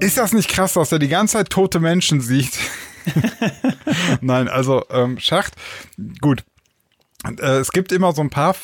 ist 0.00 0.18
das 0.18 0.32
nicht 0.32 0.50
krass, 0.50 0.72
dass 0.72 0.90
er 0.92 0.98
die 0.98 1.08
ganze 1.08 1.38
Zeit 1.38 1.48
tote 1.48 1.80
Menschen 1.80 2.20
sieht? 2.20 2.52
Nein, 4.20 4.48
also 4.48 4.84
ähm, 4.90 5.18
Schacht, 5.18 5.54
gut. 6.20 6.44
Äh, 7.24 7.58
es 7.58 7.70
gibt 7.72 7.92
immer 7.92 8.12
so 8.12 8.22
ein 8.22 8.30
paar 8.30 8.54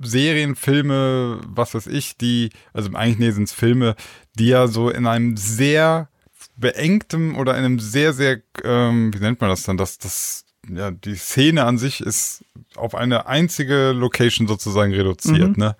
Serien, 0.00 0.56
Filme, 0.56 1.40
was 1.46 1.74
weiß 1.74 1.86
ich, 1.88 2.16
die, 2.16 2.50
also 2.72 2.92
eigentlich 2.94 3.18
nee, 3.18 3.30
sind 3.30 3.44
es 3.44 3.52
Filme, 3.52 3.94
die 4.34 4.48
ja 4.48 4.66
so 4.68 4.90
in 4.90 5.06
einem 5.06 5.36
sehr 5.36 6.08
beengtem 6.56 7.36
oder 7.36 7.56
in 7.56 7.64
einem 7.64 7.78
sehr, 7.80 8.12
sehr, 8.12 8.38
ähm, 8.64 9.12
wie 9.14 9.18
nennt 9.18 9.40
man 9.40 9.50
das 9.50 9.62
dann, 9.62 9.76
dass 9.76 9.98
das, 9.98 10.44
ja, 10.68 10.90
die 10.90 11.14
Szene 11.14 11.64
an 11.64 11.78
sich 11.78 12.00
ist 12.00 12.44
auf 12.76 12.94
eine 12.94 13.26
einzige 13.26 13.92
Location 13.92 14.46
sozusagen 14.48 14.92
reduziert, 14.92 15.56
ne? 15.56 15.76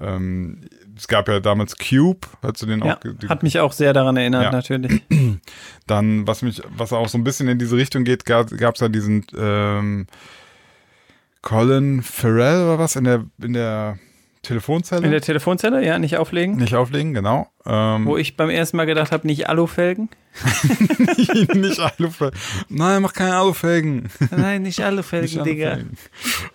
Ähm, 0.00 0.60
es 0.96 1.08
gab 1.08 1.28
ja 1.28 1.40
damals 1.40 1.76
Cube, 1.76 2.26
hast 2.42 2.62
du 2.62 2.66
den 2.66 2.84
Ja, 2.84 2.96
auch 2.96 3.00
ge- 3.00 3.14
hat 3.28 3.42
mich 3.42 3.58
auch 3.58 3.72
sehr 3.72 3.92
daran 3.92 4.16
erinnert, 4.16 4.44
Ja. 4.44 4.50
natürlich. 4.52 5.02
dann, 5.86 6.26
was 6.26 6.42
mich, 6.42 6.62
was 6.68 6.92
auch 6.92 7.08
so 7.08 7.18
ein 7.18 7.24
bisschen 7.24 7.48
in 7.48 7.58
diese 7.58 7.76
Richtung 7.76 8.04
geht, 8.04 8.24
gab 8.24 8.50
es 8.52 8.80
ja 8.80 8.88
diesen 8.88 9.24
ähm, 9.36 10.06
Colin 11.42 12.02
Farrell 12.02 12.64
oder 12.64 12.78
was 12.78 12.96
in 12.96 13.04
der 13.04 13.24
in 13.42 13.52
der 13.52 13.98
Telefonzelle. 14.42 15.04
In 15.04 15.10
der 15.10 15.20
Telefonzelle, 15.20 15.84
ja, 15.84 15.98
nicht 15.98 16.16
auflegen. 16.16 16.56
nicht 16.56 16.74
auflegen, 16.74 17.12
genau. 17.12 17.48
Ähm, 17.66 18.06
Wo 18.06 18.16
ich 18.16 18.36
beim 18.36 18.50
ersten 18.50 18.76
Mal 18.76 18.86
gedacht 18.86 19.12
habe, 19.12 19.26
nicht 19.26 19.48
Alufelgen. 19.48 20.08
nicht 21.54 21.80
Alufelgen. 21.80 22.38
Nein, 22.68 23.02
mach 23.02 23.12
keine 23.12 23.36
Alufelgen. 23.36 24.08
Nein, 24.30 24.62
nicht 24.62 24.80
Alufelgen, 24.82 25.28
Nicht 25.28 25.44
Digga. 25.44 25.70
Alufelgen. 25.72 25.98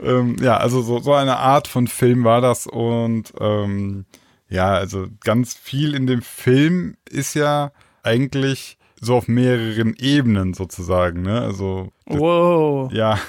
ähm, 0.02 0.36
ja, 0.42 0.58
also 0.58 0.82
so, 0.82 1.00
so 1.00 1.14
eine 1.14 1.38
Art 1.38 1.68
von 1.68 1.88
Film 1.88 2.24
war 2.24 2.42
das 2.42 2.68
und 2.68 3.34
ähm, 3.40 4.06
ja, 4.50 4.74
also 4.74 5.08
ganz 5.24 5.54
viel 5.54 5.94
in 5.94 6.08
dem 6.08 6.22
Film 6.22 6.96
ist 7.10 7.34
ja 7.36 7.72
eigentlich 8.02 8.78
so 9.04 9.16
auf 9.16 9.28
mehreren 9.28 9.96
Ebenen 9.98 10.54
sozusagen, 10.54 11.22
ne? 11.22 11.42
Also 11.42 11.92
Wow. 12.06 12.92
ja. 12.92 13.20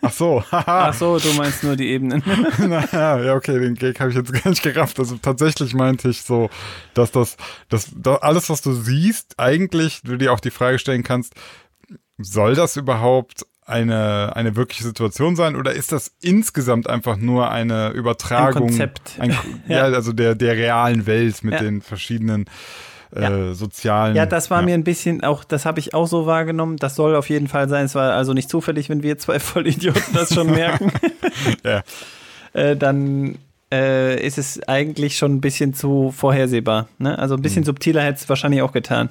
Ach 0.00 0.12
so, 0.12 0.42
haha. 0.52 0.88
Ach 0.88 0.94
so, 0.94 1.18
du 1.18 1.32
meinst 1.34 1.62
nur 1.64 1.76
die 1.76 1.88
Ebenen. 1.88 2.22
naja, 2.58 3.18
ja, 3.20 3.34
okay, 3.34 3.58
den 3.58 3.74
Gag 3.74 4.00
habe 4.00 4.10
ich 4.10 4.16
jetzt 4.16 4.32
gar 4.32 4.48
nicht 4.50 4.62
gerafft. 4.62 4.98
Also 4.98 5.16
tatsächlich 5.16 5.74
meinte 5.74 6.08
ich 6.08 6.22
so, 6.22 6.48
dass 6.94 7.12
das, 7.12 7.36
das, 7.68 7.90
das 7.96 8.22
alles, 8.22 8.48
was 8.50 8.62
du 8.62 8.72
siehst, 8.72 9.34
eigentlich 9.38 10.02
du 10.02 10.16
dir 10.16 10.32
auch 10.32 10.40
die 10.40 10.50
Frage 10.50 10.78
stellen 10.78 11.02
kannst, 11.02 11.34
soll 12.18 12.54
das 12.54 12.76
überhaupt 12.76 13.44
eine, 13.66 14.36
eine 14.36 14.56
wirkliche 14.56 14.84
Situation 14.84 15.36
sein 15.36 15.56
oder 15.56 15.72
ist 15.72 15.90
das 15.92 16.12
insgesamt 16.20 16.88
einfach 16.88 17.16
nur 17.16 17.50
eine 17.50 17.90
Übertragung? 17.90 18.62
Ein 18.64 18.68
Konzept. 18.68 19.16
Ein, 19.18 19.30
ja. 19.30 19.42
Ja. 19.68 19.82
also 19.84 20.12
der, 20.12 20.34
der 20.34 20.54
realen 20.54 21.06
Welt 21.06 21.42
mit 21.42 21.54
Ja. 21.54 21.60
den 21.60 21.80
verschiedenen 21.80 22.44
äh, 23.14 23.22
Ja. 23.22 23.54
sozialen. 23.54 24.16
Ja, 24.16 24.26
das 24.26 24.50
war 24.50 24.60
ja. 24.60 24.66
mir 24.66 24.74
ein 24.74 24.84
bisschen 24.84 25.22
auch, 25.22 25.44
das 25.44 25.64
habe 25.66 25.78
ich 25.80 25.94
auch 25.94 26.06
so 26.06 26.26
wahrgenommen. 26.26 26.76
Das 26.76 26.94
soll 26.96 27.14
auf 27.16 27.28
jeden 27.28 27.48
Fall 27.48 27.68
sein. 27.68 27.84
Es 27.86 27.94
war 27.94 28.12
also 28.12 28.32
nicht 28.32 28.48
zufällig, 28.50 28.88
wenn 28.88 29.02
wir 29.02 29.18
zwei 29.18 29.38
Vollidioten 29.40 30.14
das 30.14 30.34
schon 30.34 30.50
merken. 30.50 30.92
Ja. 31.64 31.82
äh, 32.52 32.76
dann 32.76 33.36
äh, 33.72 34.24
ist 34.24 34.38
es 34.38 34.62
eigentlich 34.68 35.16
schon 35.16 35.34
ein 35.36 35.40
bisschen 35.40 35.74
zu 35.74 36.12
vorhersehbar. 36.16 36.88
Ne? 36.98 37.18
Also 37.18 37.34
ein 37.34 37.42
bisschen 37.42 37.62
Mhm. 37.62 37.66
subtiler 37.66 38.02
hätte 38.02 38.20
es 38.20 38.28
wahrscheinlich 38.28 38.62
auch 38.62 38.72
getan. 38.72 39.08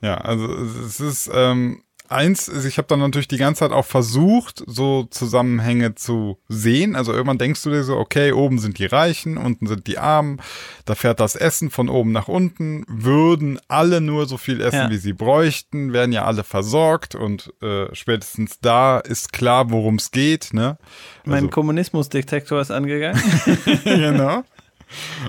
Ja, 0.00 0.16
also 0.18 0.46
es 0.86 1.00
ist 1.00 1.30
ähm, 1.32 1.80
eins, 2.14 2.48
ist, 2.48 2.64
ich 2.64 2.78
habe 2.78 2.88
dann 2.88 3.00
natürlich 3.00 3.28
die 3.28 3.36
ganze 3.36 3.60
Zeit 3.60 3.72
auch 3.72 3.84
versucht, 3.84 4.62
so 4.66 5.04
Zusammenhänge 5.10 5.94
zu 5.94 6.38
sehen. 6.48 6.96
Also 6.96 7.12
irgendwann 7.12 7.38
denkst 7.38 7.62
du 7.62 7.70
dir 7.70 7.84
so, 7.84 7.96
okay, 7.96 8.32
oben 8.32 8.58
sind 8.58 8.78
die 8.78 8.86
Reichen, 8.86 9.36
unten 9.36 9.66
sind 9.66 9.86
die 9.86 9.98
Armen, 9.98 10.40
da 10.84 10.94
fährt 10.94 11.20
das 11.20 11.36
Essen 11.36 11.70
von 11.70 11.88
oben 11.88 12.12
nach 12.12 12.28
unten, 12.28 12.84
würden 12.88 13.58
alle 13.68 14.00
nur 14.00 14.26
so 14.26 14.36
viel 14.38 14.60
essen, 14.60 14.76
Ja. 14.76 14.90
wie 14.90 14.96
sie 14.98 15.12
bräuchten, 15.12 15.92
werden 15.92 16.12
ja 16.12 16.24
alle 16.24 16.44
versorgt 16.44 17.14
und 17.14 17.52
äh, 17.62 17.94
spätestens 17.94 18.60
da 18.60 18.98
ist 19.00 19.32
klar, 19.32 19.70
worum 19.70 19.96
es 19.96 20.10
geht, 20.10 20.50
ne? 20.54 20.78
Mein 21.24 21.44
Also- 21.44 21.48
Kommunismusdetektor 21.50 22.60
ist 22.60 22.70
angegangen. 22.70 23.20
genau. 23.84 24.42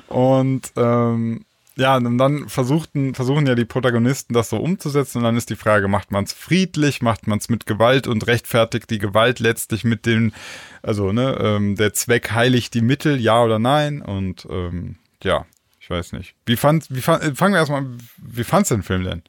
Und 0.08 0.72
ähm, 0.76 1.46
ja, 1.78 1.98
und 1.98 2.18
dann 2.18 2.48
versuchten, 2.50 3.14
versuchen 3.16 3.46
ja 3.48 3.56
die 3.56 3.66
Protagonisten 3.66 4.34
das 4.34 4.50
so 4.50 4.58
umzusetzen 4.58 5.18
und 5.20 5.24
dann 5.26 5.36
ist 5.38 5.50
die 5.50 5.56
Frage, 5.56 5.88
macht 5.88 6.12
man 6.12 6.24
es 6.24 6.34
friedlich, 6.34 7.02
macht 7.02 7.28
man 7.28 7.40
es 7.40 7.50
mit 7.50 7.66
Gewalt 7.66 8.08
und 8.08 8.28
rechtfertigt 8.28 8.90
die 8.90 9.00
Gewalt 9.00 9.40
letztlich 9.40 9.84
mit 9.84 10.06
dem, 10.06 10.32
also 10.82 11.12
ne, 11.12 11.38
ähm, 11.40 11.76
der 11.76 11.94
Zweck 11.94 12.32
heiligt 12.32 12.74
die 12.74 12.82
Mittel, 12.82 13.20
ja 13.20 13.44
oder 13.44 13.60
nein 13.60 14.02
und 14.02 14.48
ähm, 14.50 14.96
ja, 15.24 15.46
ich 15.80 15.90
weiß 15.90 16.14
nicht. 16.14 16.36
Wie 16.46 16.56
fand, 16.56 16.88
wie 16.90 17.02
fand, 17.02 17.24
äh, 17.24 17.36
fangen 17.36 17.54
wir 17.54 17.60
erstmal, 17.60 17.86
wie 18.18 18.44
fandst 18.44 18.72
du 18.72 18.76
den 18.76 18.84
Film 18.84 19.04
denn? 19.04 19.22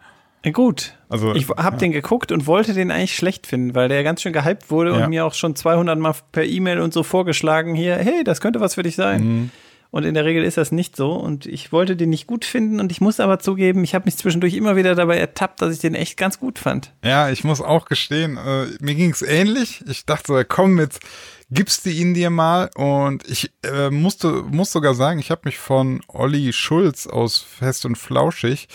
Äh, 0.42 0.52
Gut. 0.52 0.94
Also, 1.08 1.34
Ich 1.34 1.48
habe 1.48 1.76
den 1.76 1.92
geguckt 1.92 2.30
und 2.32 2.46
wollte 2.46 2.72
den 2.72 2.90
eigentlich 2.90 3.16
schlecht 3.16 3.46
finden, 3.46 3.74
weil 3.74 3.88
der 3.88 4.02
ganz 4.04 4.22
schön 4.22 4.32
gehypt 4.32 4.70
wurde 4.70 4.90
Ja. 4.96 5.04
und 5.04 5.10
mir 5.10 5.24
auch 5.26 5.34
schon 5.34 5.56
200 5.56 5.98
Mal 5.98 6.14
per 6.32 6.44
E-Mail 6.44 6.80
und 6.80 6.92
so 6.92 7.02
vorgeschlagen 7.02 7.74
hier, 7.74 7.96
hey, 7.96 8.22
das 8.24 8.40
könnte 8.40 8.60
was 8.60 8.74
für 8.74 8.82
dich 8.82 8.96
sein. 8.96 9.22
Mhm. 9.24 9.50
Und 9.90 10.04
in 10.04 10.14
der 10.14 10.24
Regel 10.24 10.44
ist 10.44 10.56
das 10.56 10.72
nicht 10.72 10.96
so 10.96 11.12
und 11.12 11.46
ich 11.46 11.72
wollte 11.72 11.96
den 11.96 12.10
nicht 12.10 12.26
gut 12.26 12.44
finden 12.44 12.80
und 12.80 12.92
ich 12.92 13.00
muss 13.00 13.20
aber 13.20 13.38
zugeben, 13.38 13.84
ich 13.84 13.94
habe 13.94 14.04
mich 14.04 14.16
zwischendurch 14.16 14.54
immer 14.54 14.76
wieder 14.76 14.94
dabei 14.94 15.16
ertappt, 15.18 15.62
dass 15.62 15.72
ich 15.72 15.80
den 15.80 15.94
echt 15.94 16.16
ganz 16.16 16.38
gut 16.38 16.58
fand. 16.58 16.92
Ja, 17.02 17.30
ich 17.30 17.44
muss 17.44 17.60
auch 17.60 17.86
gestehen, 17.86 18.36
äh, 18.36 18.66
mir 18.80 18.94
ging's 18.94 19.22
ähnlich. 19.22 19.82
Ich 19.88 20.04
dachte 20.04 20.24
so, 20.26 20.42
komm, 20.46 20.78
jetzt 20.78 21.00
gibst 21.50 21.86
du 21.86 21.90
ihn 21.90 22.14
dir 22.14 22.30
mal. 22.30 22.70
Und 22.74 23.26
ich 23.28 23.52
äh, 23.64 23.90
musste, 23.90 24.28
muss 24.28 24.72
sogar 24.72 24.94
sagen, 24.94 25.18
ich 25.18 25.30
habe 25.30 25.42
mich 25.44 25.58
von 25.58 26.02
Olli 26.08 26.52
Schulz 26.52 27.06
aus 27.06 27.38
Fest 27.38 27.86
und 27.86 27.96
Flauschig, 27.96 28.68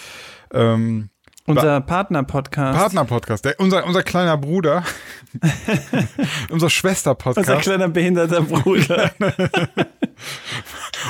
ähm, 0.53 1.09
Unser 1.51 1.81
Partner-Podcast. 1.81 2.79
Partner-Podcast, 2.79 3.47
unser, 3.57 3.85
unser 3.85 4.03
kleiner 4.03 4.37
Bruder, 4.37 4.83
unser 5.41 6.07
Unser 6.61 6.69
Schwester-Podcast. 6.69 7.61
kleiner 7.61 7.87
behinderter 7.89 8.41
Bruder. 8.41 9.11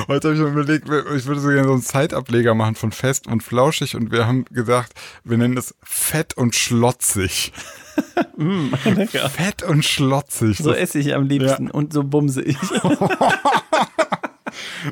Heute 0.08 0.28
habe 0.28 0.36
ich 0.36 0.42
mir 0.42 0.48
überlegt, 0.48 0.88
ich 0.88 1.26
würde 1.26 1.40
so 1.40 1.48
gerne 1.48 1.66
so 1.66 1.72
einen 1.74 1.82
Zeitableger 1.82 2.54
machen 2.54 2.74
von 2.74 2.92
Fest 2.92 3.26
und 3.26 3.42
Flauschig 3.42 3.94
und 3.94 4.10
wir 4.10 4.26
haben 4.26 4.44
gesagt, 4.46 4.94
wir 5.24 5.36
nennen 5.36 5.56
es 5.58 5.74
Fett 5.82 6.36
und 6.36 6.54
Schlotzig. 6.54 7.52
Lecker. 8.84 9.28
Fett 9.28 9.62
und 9.62 9.84
Schlotzig. 9.84 10.56
So 10.58 10.72
esse 10.72 10.98
ich 10.98 11.14
am 11.14 11.26
liebsten 11.26 11.70
und 11.70 11.92
so 11.92 12.02
bumse 12.04 12.42
ich. 12.42 12.56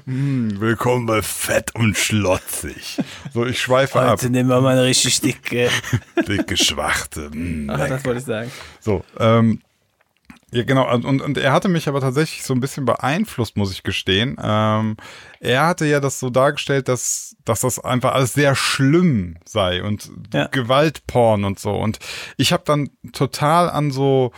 Willkommen 0.07 1.07
bei 1.07 1.23
Fett 1.23 1.75
und 1.75 1.97
Schlotzig. 1.97 2.99
So, 3.33 3.45
ich 3.47 3.61
schweife 3.61 4.01
ab. 4.01 4.23
nehmen 4.23 4.49
wir 4.49 4.61
mal 4.61 4.73
eine 4.79 4.85
richtig 4.85 5.21
dicke. 5.21 5.69
Dicke 6.29 6.57
Schwarte. 6.57 7.31
Mm, 7.33 7.69
Ach, 7.71 7.89
das 7.89 8.05
wollte 8.05 8.21
ich 8.21 8.25
sagen. 8.27 8.51
So, 8.81 9.05
ähm, 9.19 9.61
ja, 10.53 10.65
genau. 10.65 10.93
Und, 10.95 11.21
und 11.21 11.39
er 11.39 11.53
hatte 11.53 11.69
mich 11.69 11.89
aber 11.89 12.01
tatsächlich 12.01 12.43
so 12.45 12.55
ein 12.55 12.61
bisschen 12.61 12.85
beeinflusst, 12.85 13.57
muss 13.57 13.73
ich 13.73 13.83
gestehen. 13.83 14.37
Ähm, 14.43 14.97
er 15.41 15.67
hatte 15.67 15.87
ja 15.87 16.01
das 16.01 16.21
so 16.21 16.31
dargestellt, 16.31 16.89
dass, 16.89 17.37
dass 17.45 17.61
das 17.61 17.79
einfach 17.79 18.13
alles 18.15 18.33
sehr 18.35 18.55
schlimm 18.55 19.39
sei 19.45 19.83
und 19.83 20.11
Ja. 20.33 20.47
Gewaltporn 20.49 21.45
und 21.45 21.59
so. 21.59 21.73
Und 21.73 21.99
ich 22.37 22.53
habe 22.53 22.63
dann 22.67 22.91
total 23.13 23.71
an 23.71 23.91
so, 23.91 24.33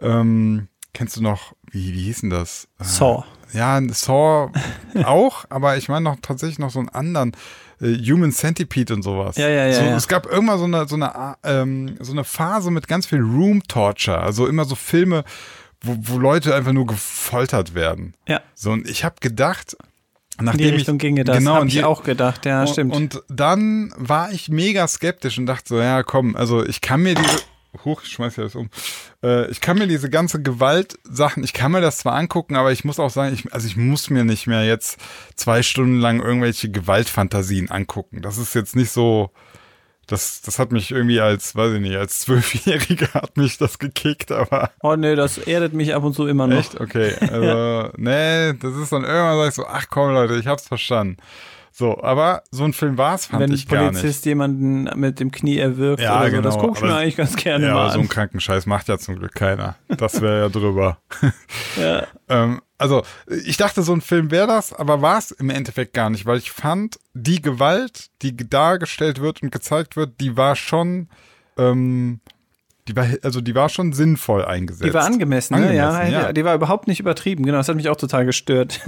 ähm, 0.00 0.68
kennst 0.92 1.16
du 1.16 1.22
noch, 1.22 1.54
wie, 1.70 1.92
wie 1.94 2.04
hieß 2.04 2.22
denn 2.22 2.30
das? 2.30 2.68
Äh, 2.78 2.84
Saw. 2.84 3.24
Ja, 3.54 3.80
Saw 3.92 4.50
auch, 5.04 5.44
aber 5.48 5.76
ich 5.76 5.88
meine 5.88 6.04
noch 6.04 6.16
tatsächlich 6.20 6.58
noch 6.58 6.70
so 6.70 6.80
einen 6.80 6.88
anderen. 6.90 7.32
äh, 7.80 7.94
Human 7.96 8.32
Centipede 8.32 8.94
und 8.94 9.02
sowas. 9.02 9.36
Ja, 9.36 9.48
ja, 9.48 9.66
ja, 9.66 9.72
So, 9.72 9.82
ja. 9.82 9.96
Es 9.96 10.08
gab 10.08 10.26
irgendwann 10.26 10.58
so 10.58 10.64
eine, 10.64 10.86
so 10.88 10.96
eine, 10.96 11.36
ähm, 11.42 11.96
so 12.00 12.12
eine 12.12 12.24
Phase 12.24 12.70
mit 12.70 12.86
ganz 12.88 13.06
viel 13.06 13.20
Room 13.20 13.62
Torture. 13.66 14.20
Also 14.20 14.46
immer 14.46 14.64
so 14.64 14.74
Filme, 14.74 15.24
wo, 15.80 15.96
wo 16.00 16.18
Leute 16.18 16.54
einfach 16.54 16.72
nur 16.72 16.86
gefoltert 16.86 17.74
werden. 17.74 18.14
Ja. 18.28 18.40
So, 18.54 18.70
und 18.72 18.88
ich 18.88 19.04
habe 19.04 19.16
gedacht, 19.20 19.76
In 20.38 20.46
nachdem 20.46 20.58
die 20.68 20.74
Richtung 20.74 20.96
ich, 20.96 21.02
ginge 21.02 21.24
das. 21.24 21.38
Genau, 21.38 21.54
Hab 21.54 21.62
in 21.62 21.68
ich 21.68 21.84
auch 21.84 22.02
gedacht, 22.04 22.46
ja, 22.46 22.60
und, 22.62 22.68
stimmt. 22.68 22.94
Und 22.94 23.22
dann 23.28 23.92
war 23.96 24.32
ich 24.32 24.48
mega 24.48 24.86
skeptisch 24.88 25.38
und 25.38 25.46
dachte 25.46 25.68
so, 25.68 25.80
ja, 25.80 26.02
komm, 26.02 26.36
also 26.36 26.64
ich 26.64 26.80
kann 26.80 27.02
mir 27.02 27.14
diese, 27.14 27.38
hoch, 27.84 28.02
ich 28.04 28.10
schmeiß 28.10 28.36
ja 28.36 28.44
das 28.44 28.54
um, 28.54 28.70
äh, 29.22 29.50
ich 29.50 29.60
kann 29.60 29.78
mir 29.78 29.86
diese 29.86 30.10
ganze 30.10 30.42
Gewaltsachen, 30.42 31.44
ich 31.44 31.52
kann 31.52 31.72
mir 31.72 31.80
das 31.80 31.98
zwar 31.98 32.14
angucken, 32.14 32.56
aber 32.56 32.72
ich 32.72 32.84
muss 32.84 33.00
auch 33.00 33.10
sagen, 33.10 33.34
ich, 33.34 33.52
also 33.52 33.66
ich 33.66 33.76
muss 33.76 34.10
mir 34.10 34.24
nicht 34.24 34.46
mehr 34.46 34.64
jetzt 34.64 34.98
zwei 35.34 35.62
Stunden 35.62 35.98
lang 35.98 36.20
irgendwelche 36.20 36.70
Gewaltfantasien 36.70 37.70
angucken. 37.70 38.22
Das 38.22 38.38
ist 38.38 38.54
jetzt 38.54 38.76
nicht 38.76 38.90
so, 38.90 39.30
das, 40.06 40.42
das 40.42 40.58
hat 40.58 40.72
mich 40.72 40.90
irgendwie 40.90 41.20
als, 41.20 41.56
weiß 41.56 41.74
ich 41.74 41.80
nicht, 41.80 41.96
als 41.96 42.20
Zwölfjähriger 42.20 43.14
hat 43.14 43.36
mich 43.36 43.58
das 43.58 43.78
gekickt, 43.78 44.32
aber 44.32 44.70
oh 44.82 44.96
nee, 44.96 45.14
das 45.14 45.38
erdet 45.38 45.72
mich 45.72 45.94
ab 45.94 46.04
und 46.04 46.14
zu 46.14 46.26
immer 46.26 46.46
noch. 46.46 46.58
Echt? 46.58 46.80
Okay. 46.80 47.14
Also, 47.20 47.90
nee, 47.96 48.52
das 48.54 48.76
ist 48.76 48.92
dann 48.92 49.04
irgendwann 49.04 49.38
sag 49.38 49.48
ich 49.48 49.54
so, 49.54 49.66
ach 49.66 49.86
komm 49.88 50.12
Leute, 50.12 50.36
ich 50.36 50.46
hab's 50.46 50.68
verstanden. 50.68 51.16
So, 51.76 52.00
aber 52.00 52.44
so 52.52 52.62
ein 52.62 52.72
Film 52.72 52.98
war's, 52.98 53.26
fand 53.26 53.42
Wenn 53.42 53.50
ein 53.50 53.54
ich 53.56 53.66
gar 53.66 53.90
nicht. 53.90 54.00
Polizist 54.00 54.24
jemanden 54.26 54.84
mit 54.94 55.18
dem 55.18 55.32
Knie 55.32 55.58
erwürgt 55.58 56.00
Ja, 56.02 56.20
oder 56.20 56.26
so. 56.26 56.36
genau, 56.36 56.42
das 56.42 56.58
guck 56.58 56.76
ich 56.76 56.82
mir 56.84 56.94
eigentlich 56.94 57.16
ganz 57.16 57.34
gerne 57.34 57.66
Ja, 57.66 57.74
mal 57.74 57.80
aber 57.80 57.88
so 57.90 57.94
an. 57.94 58.00
einen 58.02 58.08
kranken 58.08 58.38
Scheiß 58.38 58.66
macht 58.66 58.86
ja 58.86 58.96
zum 58.96 59.16
Glück 59.16 59.34
keiner. 59.34 59.74
Das 59.88 60.20
wäre 60.20 60.42
ja 60.42 60.48
drüber. 60.48 60.98
Ja. 61.76 62.06
ähm, 62.28 62.60
also, 62.78 63.02
ich 63.44 63.56
dachte, 63.56 63.82
so 63.82 63.92
ein 63.92 64.02
Film 64.02 64.30
wäre 64.30 64.46
das, 64.46 64.72
aber 64.72 65.02
war 65.02 65.18
es 65.18 65.32
im 65.32 65.50
Endeffekt 65.50 65.94
gar 65.94 66.10
nicht, 66.10 66.26
weil 66.26 66.38
ich 66.38 66.52
fand, 66.52 67.00
die 67.12 67.42
Gewalt, 67.42 68.10
die 68.22 68.36
dargestellt 68.36 69.20
wird 69.20 69.42
und 69.42 69.50
gezeigt 69.50 69.96
wird, 69.96 70.20
die 70.20 70.36
war 70.36 70.54
schon, 70.54 71.08
ähm, 71.58 72.20
die 72.88 72.94
war, 72.96 73.06
also 73.22 73.40
die 73.40 73.54
war 73.54 73.70
schon 73.70 73.94
sinnvoll 73.94 74.44
eingesetzt. 74.44 74.84
Die 74.84 74.92
war 74.92 75.04
angemessen, 75.04 75.58
ne? 75.58 75.74
ja, 75.74 75.88
Angemessen, 75.90 76.12
ja. 76.12 76.32
Die 76.34 76.44
war 76.44 76.54
überhaupt 76.54 76.86
nicht 76.86 77.00
übertrieben. 77.00 77.44
Genau, 77.46 77.56
das 77.56 77.68
hat 77.68 77.76
mich 77.76 77.88
auch 77.88 77.96
total 77.96 78.26
gestört. 78.26 78.80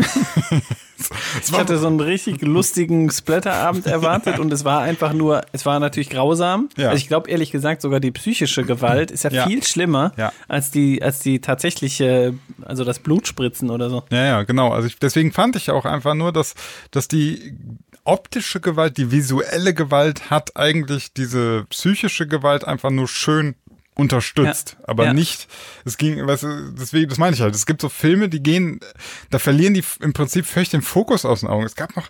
Es 0.99 1.11
Ich 1.51 1.53
hatte 1.59 1.79
so 1.79 1.87
einen 1.87 2.01
richtig 2.01 2.43
lustigen 2.43 3.11
Splatterabend 3.11 3.87
erwartet 3.87 4.39
und 4.39 4.53
es 4.53 4.67
war 4.67 4.83
einfach 4.83 5.15
nur, 5.15 5.43
es 5.53 5.65
war 5.65 5.81
natürlich 5.81 6.11
grausam. 6.11 6.69
Ja. 6.77 6.89
Also 6.89 6.99
ich 6.99 7.09
glaube 7.09 7.31
ehrlich 7.31 7.51
gesagt, 7.51 7.81
sogar 7.81 8.01
die 8.01 8.11
psychische 8.11 8.65
Gewalt 8.65 9.11
ist 9.11 9.25
ja, 9.25 9.31
Ja. 9.31 9.47
viel 9.47 9.63
schlimmer 9.63 10.13
Ja. 10.19 10.31
als 10.47 10.71
die, 10.71 11.03
als 11.03 11.21
die 11.21 11.41
tatsächliche, 11.41 12.35
also 12.63 12.85
das 12.85 12.99
Blutspritzen 12.99 13.71
oder 13.71 13.89
so. 13.89 14.03
Ja, 14.11 14.25
ja, 14.25 14.43
genau. 14.43 14.73
Also 14.73 14.89
ich, 14.89 14.99
deswegen 14.99 15.33
fand 15.33 15.57
ich 15.57 15.71
auch 15.71 15.87
einfach 15.87 16.15
nur, 16.15 16.33
dass, 16.33 16.55
dass 16.91 17.09
die 17.09 17.55
optische 18.05 18.61
Gewalt, 18.61 18.99
die 18.99 19.11
visuelle 19.11 19.73
Gewalt 19.75 20.31
hat 20.31 20.57
eigentlich 20.57 21.13
diese 21.13 21.65
psychische 21.71 22.27
Gewalt 22.27 22.65
einfach 22.65 22.91
nur 22.91 23.09
schön 23.09 23.55
unterstützt, 23.97 24.77
aber 24.85 25.07
Ja. 25.07 25.13
nicht, 25.15 25.49
es 25.85 25.97
ging, 25.97 26.25
weißt 26.27 26.43
du, 26.45 26.73
deswegen, 26.79 27.09
das 27.09 27.19
meine 27.19 27.35
ich 27.35 27.41
halt, 27.43 27.55
es 27.55 27.67
gibt 27.67 27.81
so 27.81 27.89
Filme, 27.89 28.29
die 28.29 28.43
gehen, 28.43 28.81
da 29.31 29.39
verlieren 29.39 29.75
die 29.75 29.83
im 30.01 30.13
Prinzip 30.13 30.47
völlig 30.47 30.69
den 30.71 30.83
Fokus 30.83 31.25
aus 31.25 31.41
den 31.41 31.49
Augen. 31.49 31.65
Es 31.65 31.75
gab 31.77 31.97
noch, 31.97 32.07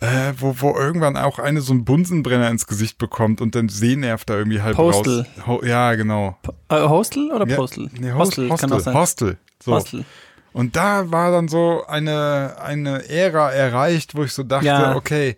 äh, 0.00 0.32
wo, 0.38 0.56
wo 0.58 0.76
irgendwann 0.76 1.16
auch 1.16 1.38
eine 1.38 1.60
so 1.60 1.72
einen 1.72 1.84
Bunsenbrenner 1.84 2.50
ins 2.50 2.66
Gesicht 2.66 2.98
bekommt 2.98 3.40
und 3.40 3.54
dann 3.54 3.68
Sehnerv 3.68 4.24
da 4.24 4.34
irgendwie 4.36 4.60
halb 4.60 4.74
Postal. 4.76 5.26
raus. 5.38 5.46
Ho 5.46 5.64
ja, 5.64 5.94
genau. 5.94 6.36
Äh, 6.68 6.80
Hostel 6.80 7.30
oder 7.30 7.46
Ja, 7.46 7.56
Postal? 7.56 7.88
Nee, 7.98 8.12
Hostel, 8.12 8.50
Hostel, 8.50 8.72
auch 8.72 8.80
sein. 8.80 8.94
Hostel. 8.94 9.38
So. 9.62 9.72
Hostel. 9.74 10.04
Und 10.52 10.74
da 10.74 11.12
war 11.12 11.30
dann 11.30 11.46
so 11.46 11.84
eine, 11.86 12.56
eine 12.60 13.08
Ära 13.08 13.52
erreicht, 13.52 14.16
wo 14.16 14.24
ich 14.24 14.32
so 14.32 14.42
dachte, 14.42 14.66
Ja. 14.66 14.96
okay, 14.96 15.36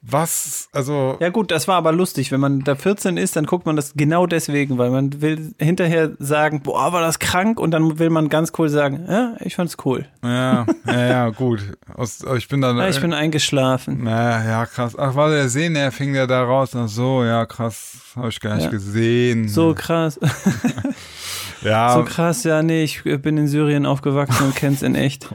was, 0.00 0.68
also, 0.72 1.16
Ja 1.20 1.28
gut, 1.30 1.50
das 1.50 1.66
war 1.68 1.76
aber 1.76 1.92
lustig. 1.92 2.30
Wenn 2.30 2.40
man 2.40 2.60
da 2.60 2.76
14 2.76 3.16
ist, 3.16 3.34
dann 3.36 3.46
guckt 3.46 3.66
man 3.66 3.74
das 3.76 3.94
genau 3.94 4.26
deswegen, 4.26 4.78
weil 4.78 4.90
man 4.90 5.20
will 5.20 5.52
hinterher 5.58 6.12
sagen, 6.18 6.62
boah, 6.62 6.92
war 6.92 7.00
das 7.00 7.18
krank 7.18 7.58
und 7.58 7.72
dann 7.72 7.98
will 7.98 8.08
man 8.10 8.28
ganz 8.28 8.52
cool 8.58 8.68
sagen, 8.68 9.04
ja, 9.08 9.34
ich 9.40 9.56
fand's 9.56 9.76
cool. 9.84 10.06
ja, 10.22 10.66
ja, 10.86 11.06
ja, 11.06 11.30
gut. 11.30 11.60
Aus, 11.94 12.24
ich 12.36 12.48
bin 12.48 12.60
dann, 12.60 12.76
Ja, 12.78 12.88
ich 12.88 13.00
bin 13.00 13.12
eingeschlafen. 13.12 14.00
na, 14.04 14.44
ja, 14.44 14.66
krass. 14.66 14.96
Ach, 14.96 15.14
war 15.16 15.30
der 15.30 15.48
Sehnerv 15.48 15.94
fing 15.94 16.12
der 16.12 16.26
da 16.26 16.42
raus? 16.44 16.70
Ach 16.76 16.88
so, 16.88 17.24
ja, 17.24 17.44
krass, 17.44 17.98
habe 18.16 18.28
ich 18.28 18.40
gar 18.40 18.54
nicht 18.54 18.64
Ja. 18.66 18.70
gesehen. 18.70 19.48
So 19.48 19.74
krass. 19.74 20.18
ja, 21.62 21.94
So 21.94 22.04
krass, 22.04 22.44
ja, 22.44 22.62
nee, 22.62 22.84
ich 22.84 23.02
bin 23.02 23.36
in 23.36 23.48
Syrien 23.48 23.84
aufgewachsen 23.86 24.46
und 24.46 24.54
kenn's 24.56 24.82
in 24.82 24.94
echt. 24.94 25.28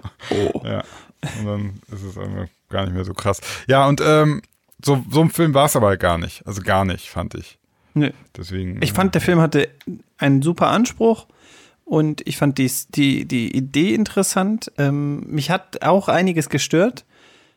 Ja. 0.63 0.83
Und 1.39 1.45
dann 1.45 1.73
ist 1.91 2.03
es 2.03 2.17
einfach 2.17 2.47
gar 2.69 2.85
nicht 2.85 2.93
mehr 2.95 3.05
so 3.05 3.13
krass. 3.13 3.39
Ja, 3.67 3.87
und 3.87 4.01
ähm, 4.05 4.41
so, 4.83 5.03
so 5.09 5.21
ein 5.21 5.29
Film 5.29 5.53
war 5.53 5.65
es 5.65 5.75
aber 5.75 5.95
gar 5.97 6.17
nicht. 6.17 6.45
Also 6.45 6.61
gar 6.61 6.85
nicht, 6.85 7.09
fand 7.09 7.35
ich. 7.35 7.57
Nö. 7.93 8.11
Deswegen. 8.35 8.81
Ich 8.81 8.93
fand, 8.93 9.13
der 9.13 9.21
Film 9.21 9.39
hatte 9.39 9.69
einen 10.17 10.41
super 10.41 10.67
Anspruch 10.67 11.27
und 11.85 12.21
ich 12.27 12.37
fand 12.37 12.57
dies, 12.57 12.87
die, 12.87 13.25
die 13.25 13.55
Idee 13.55 13.93
interessant. 13.93 14.71
Ähm, 14.77 15.21
mich 15.27 15.51
hat 15.51 15.83
auch 15.83 16.07
einiges 16.07 16.49
gestört. 16.49 17.05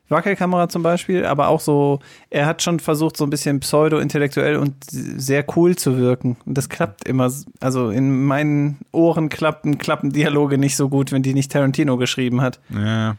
Wackelkamera 0.09 0.69
zum 0.69 0.85
Beispiel, 0.85 1.27
aber 1.27 1.49
auch 1.49 1.59
so, 1.59 1.99
er 2.31 2.47
hat 2.47 2.63
schon 2.63 2.79
versucht, 2.79 3.17
so 3.17 3.25
ein 3.25 3.31
bisschen 3.31 3.59
pseudo-intellektuell 3.59 4.57
und 4.57 4.77
sehr 4.89 5.45
cool 5.57 5.75
zu 5.75 5.99
wirken. 5.99 6.37
Und 6.47 6.57
das 6.57 6.69
klappt 6.69 7.09
immer. 7.09 7.33
Also 7.61 7.91
in 7.91 8.25
meinen 8.25 8.79
Ohren 8.93 9.29
klappen, 9.29 9.79
klappen 9.79 10.11
Dialoge 10.11 10.59
nicht 10.59 10.77
so 10.77 10.89
gut, 10.89 11.11
wenn 11.11 11.23
die 11.23 11.35
nicht 11.35 11.51
Tarantino 11.51 11.97
geschrieben 11.97 12.41
hat. 12.41 12.61
Ja. 12.69 13.17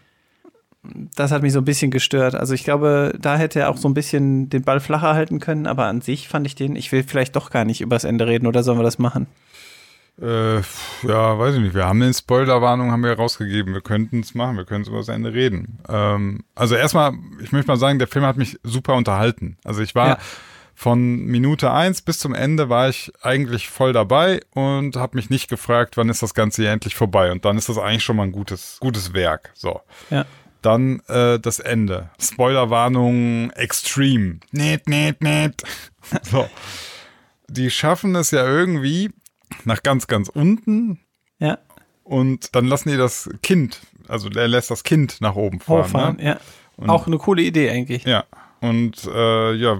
Das 1.15 1.31
hat 1.31 1.41
mich 1.41 1.53
so 1.53 1.59
ein 1.59 1.65
bisschen 1.65 1.91
gestört. 1.91 2.35
Also 2.35 2.53
ich 2.53 2.63
glaube, 2.63 3.13
da 3.19 3.37
hätte 3.37 3.59
er 3.61 3.69
auch 3.69 3.77
so 3.77 3.87
ein 3.87 3.93
bisschen 3.93 4.49
den 4.49 4.63
Ball 4.63 4.79
flacher 4.79 5.13
halten 5.13 5.39
können, 5.39 5.67
aber 5.67 5.85
an 5.85 6.01
sich 6.01 6.27
fand 6.27 6.45
ich 6.47 6.55
den, 6.55 6.75
ich 6.75 6.91
will 6.91 7.03
vielleicht 7.03 7.35
doch 7.35 7.49
gar 7.49 7.65
nicht 7.65 7.81
übers 7.81 8.03
Ende 8.03 8.27
reden 8.27 8.47
oder 8.47 8.63
sollen 8.63 8.79
wir 8.79 8.83
das 8.83 8.99
machen? 8.99 9.27
Äh, 10.19 10.57
ja, 11.03 11.37
weiß 11.37 11.55
ich 11.55 11.61
nicht. 11.61 11.75
Wir 11.75 11.85
haben 11.85 12.01
eine 12.01 12.13
Spoilerwarnung 12.13 12.91
haben 12.91 13.03
wir 13.03 13.13
rausgegeben. 13.13 13.73
Wir 13.73 13.81
könnten 13.81 14.21
es 14.21 14.33
machen. 14.33 14.57
Wir 14.57 14.65
können 14.65 14.81
es 14.81 14.87
über 14.87 14.97
das 14.97 15.09
Ende 15.09 15.31
reden. 15.33 15.77
Ähm, 15.87 16.43
also 16.55 16.75
erstmal, 16.75 17.13
ich 17.43 17.51
möchte 17.51 17.67
mal 17.67 17.77
sagen, 17.77 17.99
der 17.99 18.07
Film 18.07 18.25
hat 18.25 18.35
mich 18.37 18.57
super 18.63 18.95
unterhalten. 18.95 19.57
Also 19.63 19.81
ich 19.83 19.93
war 19.93 20.07
Ja. 20.07 20.17
von 20.73 21.25
Minute 21.25 21.71
eins 21.71 22.01
bis 22.01 22.17
zum 22.17 22.33
Ende 22.33 22.67
war 22.69 22.89
ich 22.89 23.11
eigentlich 23.21 23.69
voll 23.69 23.93
dabei 23.93 24.39
und 24.55 24.95
habe 24.95 25.17
mich 25.17 25.29
nicht 25.29 25.49
gefragt, 25.51 25.97
wann 25.97 26.09
ist 26.09 26.23
das 26.23 26.33
Ganze 26.33 26.63
hier 26.63 26.71
endlich 26.71 26.95
vorbei. 26.95 27.31
Und 27.31 27.45
dann 27.45 27.55
ist 27.57 27.69
das 27.69 27.77
eigentlich 27.77 28.03
schon 28.03 28.15
mal 28.15 28.23
ein 28.23 28.31
gutes, 28.31 28.77
gutes 28.79 29.13
Werk. 29.13 29.51
So. 29.53 29.81
Ja. 30.09 30.25
Dann 30.61 31.01
äh, 31.07 31.39
das 31.39 31.59
Ende. 31.59 32.09
Spoilerwarnung 32.19 33.51
extreme. 33.51 34.39
Net, 34.51 34.87
net, 34.87 35.21
net. 35.21 35.61
So. 36.23 36.47
Die 37.49 37.69
schaffen 37.69 38.15
es 38.15 38.31
ja 38.31 38.45
irgendwie 38.45 39.09
nach 39.65 39.83
ganz, 39.83 40.07
ganz 40.07 40.29
unten 40.29 40.99
Ja, 41.39 41.57
und 42.03 42.55
dann 42.55 42.65
lassen 42.65 42.89
die 42.89 42.97
das 42.97 43.29
Kind, 43.43 43.79
also 44.07 44.29
er 44.29 44.47
lässt 44.47 44.71
das 44.71 44.83
Kind 44.83 45.19
nach 45.21 45.35
oben 45.35 45.59
fahren. 45.59 45.83
hochfahren, 45.83 46.15
Ne? 46.17 46.23
ja. 46.25 46.39
Und- 46.77 46.89
Auch 46.89 47.07
eine 47.07 47.17
coole 47.17 47.41
Idee 47.41 47.69
eigentlich. 47.69 48.03
Ja. 48.05 48.23
Und 48.61 49.03
äh, 49.13 49.53
ja, 49.53 49.79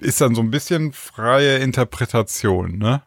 ist 0.00 0.20
dann 0.20 0.34
so 0.34 0.42
ein 0.42 0.50
bisschen 0.50 0.92
freie 0.92 1.56
Interpretation, 1.58 2.78
ne? 2.78 3.02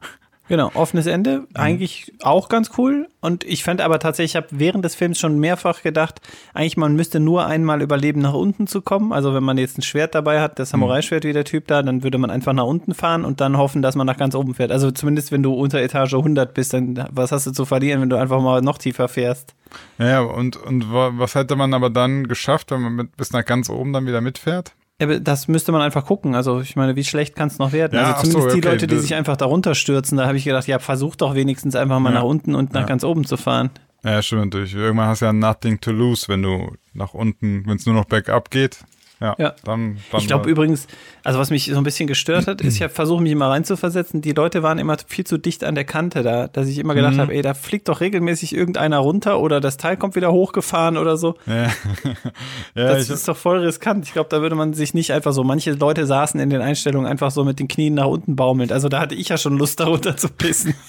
Genau, 0.50 0.72
offenes 0.76 1.06
Ende, 1.08 1.40
Mhm. 1.40 1.46
eigentlich 1.56 2.14
auch 2.24 2.48
ganz 2.48 2.72
cool. 2.78 3.08
Und 3.20 3.44
ich 3.44 3.64
fand 3.64 3.82
aber 3.82 4.00
tatsächlich, 4.00 4.32
ich 4.32 4.36
habe 4.38 4.48
während 4.52 4.86
des 4.86 4.96
Films 4.96 5.20
schon 5.20 5.40
mehrfach 5.40 5.82
gedacht, 5.82 6.22
eigentlich 6.54 6.78
man 6.78 6.96
müsste 6.96 7.20
nur 7.20 7.46
einmal 7.46 7.82
überleben, 7.82 8.22
nach 8.22 8.34
unten 8.34 8.66
zu 8.66 8.82
kommen. 8.82 9.12
Also 9.12 9.34
wenn 9.34 9.44
man 9.44 9.58
jetzt 9.58 9.78
ein 9.78 9.82
Schwert 9.82 10.16
dabei 10.16 10.40
hat, 10.40 10.58
das 10.60 10.70
Samurai-Schwert 10.70 11.26
wie 11.26 11.34
der 11.34 11.44
Typ 11.44 11.68
da, 11.68 11.84
dann 11.84 12.02
würde 12.04 12.18
man 12.18 12.30
einfach 12.30 12.54
nach 12.54 12.64
unten 12.64 12.94
fahren 12.94 13.26
und 13.26 13.42
dann 13.42 13.58
hoffen, 13.58 13.82
dass 13.82 13.96
man 13.96 14.08
nach 14.08 14.16
ganz 14.18 14.36
oben 14.36 14.54
fährt. 14.54 14.72
Also 14.72 14.90
zumindest 14.92 15.32
wenn 15.34 15.44
du 15.44 15.54
unter 15.54 15.80
Etage 15.82 16.14
100 16.14 16.54
bist, 16.54 16.74
dann 16.74 17.06
was 17.12 17.32
hast 17.34 17.46
du 17.48 17.52
zu 17.52 17.66
verlieren, 17.66 18.00
wenn 18.02 18.10
du 18.10 18.16
einfach 18.16 18.42
mal 18.42 18.62
noch 18.62 18.78
tiefer 18.78 19.10
fährst? 19.10 19.54
Ja, 19.98 20.22
und, 20.22 20.56
und 20.56 20.94
wa- 20.94 21.12
was 21.16 21.36
hätte 21.36 21.58
man 21.58 21.74
aber 21.74 21.90
dann 21.90 22.26
geschafft, 22.28 22.72
wenn 22.72 22.82
man 22.82 22.94
mit, 22.96 23.18
bis 23.18 23.34
nach 23.34 23.44
ganz 23.44 23.70
oben 23.70 23.92
dann 23.92 24.06
wieder 24.06 24.22
mitfährt? 24.22 24.72
Das 25.00 25.48
müsste 25.48 25.72
man 25.72 25.82
einfach 25.82 26.06
gucken. 26.06 26.34
Also 26.34 26.60
ich 26.60 26.76
meine, 26.76 26.96
wie 26.96 27.04
schlecht 27.04 27.36
kann 27.36 27.50
es 27.50 27.60
noch 27.60 27.72
werden? 27.72 27.94
Ja, 27.96 28.14
also 28.16 28.32
zumindest 28.32 28.50
so, 28.50 28.56
die 28.56 28.62
okay, 28.66 28.74
Leute, 28.76 28.88
die 28.88 28.98
sich 28.98 29.14
einfach 29.14 29.38
darunter 29.38 29.76
stürzen, 29.76 30.18
da 30.18 30.26
habe 30.26 30.38
ich 30.38 30.44
gedacht, 30.46 30.66
ja, 30.68 30.80
versuch 30.80 31.16
doch 31.16 31.36
wenigstens 31.36 31.76
einfach 31.76 32.00
mal 32.00 32.10
Ja. 32.10 32.16
nach 32.20 32.24
unten 32.24 32.56
und 32.56 32.74
nach 32.74 32.82
Ja. 32.82 32.88
ganz 32.88 33.04
oben 33.04 33.24
zu 33.24 33.38
fahren. 33.38 33.70
Ja, 34.04 34.22
stimmt 34.24 34.46
natürlich. 34.46 34.74
Irgendwann 34.74 35.08
hast 35.08 35.22
du 35.22 35.26
ja 35.26 35.34
nothing 35.34 35.80
to 35.82 35.92
lose, 35.92 36.28
wenn 36.30 36.42
du 36.42 36.72
nach 36.94 37.14
unten, 37.14 37.64
wenn 37.68 37.76
es 37.78 37.86
nur 37.86 37.94
noch 37.94 38.06
bergab 38.06 38.50
geht. 38.50 38.80
Ja, 39.20 39.36
Ja. 39.40 39.56
dann, 39.64 39.98
dann 40.12 40.22
Ich 40.22 40.28
glaube 40.28 40.50
übrigens, 40.50 40.88
also 41.24 41.40
was 41.40 41.50
mich 41.50 41.66
so 41.66 41.78
ein 41.78 41.84
bisschen 41.84 42.08
gestört 42.08 42.46
hat, 42.48 42.62
ist, 42.62 42.76
ich 42.76 42.82
habe 42.84 42.94
versucht, 42.94 43.22
mich 43.24 43.32
immer 43.32 43.50
reinzuversetzen. 43.50 44.22
Die 44.22 44.32
Leute 44.34 44.62
waren 44.64 44.78
immer 44.78 44.96
viel 45.08 45.26
zu 45.26 45.38
dicht 45.40 45.64
an 45.64 45.74
der 45.76 45.86
Kante 45.86 46.22
da, 46.24 46.48
dass 46.48 46.68
ich 46.68 46.78
immer 46.78 46.94
gedacht 46.94 47.16
Mhm. 47.16 47.20
habe, 47.22 47.34
ey, 47.34 47.42
da 47.42 47.54
fliegt 47.56 47.88
doch 47.90 48.00
regelmäßig 48.00 48.56
irgendeiner 48.56 49.00
runter 49.00 49.40
oder 49.40 49.60
das 49.60 49.78
Teil 49.78 49.98
kommt 49.98 50.16
wieder 50.16 50.32
hochgefahren 50.32 50.98
oder 50.98 51.18
so. 51.18 51.36
Ja, 51.48 51.64
ja 52.76 52.88
Das 52.90 53.06
ich, 53.06 53.10
ist 53.10 53.28
doch 53.28 53.36
voll 53.38 53.58
riskant. 53.60 54.06
Ich 54.06 54.14
glaube, 54.14 54.30
da 54.30 54.42
würde 54.42 54.56
man 54.56 54.74
sich 54.74 54.94
nicht 54.94 55.12
einfach 55.12 55.34
so, 55.34 55.44
manche 55.44 55.72
Leute 55.72 56.06
saßen 56.06 56.40
in 56.40 56.50
den 56.50 56.62
Einstellungen 56.62 57.10
einfach 57.10 57.32
so 57.32 57.44
mit 57.44 57.60
den 57.60 57.68
Knien 57.68 57.96
nach 57.96 58.06
unten 58.08 58.36
baumelnd. 58.36 58.72
Also 58.72 58.88
da 58.90 59.00
hatte 59.00 59.16
ich 59.16 59.30
ja 59.30 59.38
schon 59.38 59.58
Lust, 59.58 59.80
darunter 59.80 60.16
zu 60.16 60.30
pissen. 60.30 60.76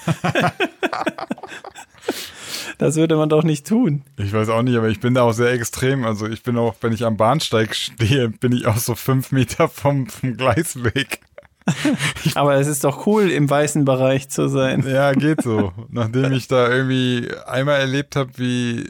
das 2.78 2.96
würde 2.96 3.16
man 3.16 3.28
doch 3.28 3.42
nicht 3.42 3.66
tun. 3.66 4.02
ich 4.16 4.32
weiß 4.32 4.48
auch 4.48 4.62
nicht, 4.62 4.76
aber 4.76 4.88
ich 4.88 5.00
bin 5.00 5.14
da 5.14 5.22
auch 5.22 5.32
sehr 5.32 5.52
extrem. 5.52 6.04
Also 6.04 6.26
ich 6.26 6.42
bin 6.42 6.56
auch, 6.56 6.74
wenn 6.80 6.92
ich 6.92 7.04
am 7.04 7.16
Bahnsteig 7.16 7.74
stehe, 7.74 8.28
bin 8.28 8.52
ich 8.52 8.66
auch 8.66 8.78
so 8.78 8.94
fünf 8.94 9.32
Meter 9.32 9.68
vom, 9.68 10.06
vom 10.06 10.36
Gleis 10.36 10.82
weg. 10.82 11.20
Aber 12.34 12.54
es 12.54 12.66
ist 12.66 12.84
doch 12.84 13.06
cool, 13.06 13.30
im 13.30 13.50
weißen 13.50 13.84
Bereich 13.84 14.30
zu 14.30 14.48
sein. 14.48 14.84
Ja, 14.88 15.12
geht 15.12 15.42
so. 15.42 15.72
Nachdem 15.90 16.32
ich 16.32 16.48
da 16.48 16.70
irgendwie 16.70 17.28
einmal 17.46 17.80
erlebt 17.80 18.16
habe, 18.16 18.30
wie, 18.36 18.88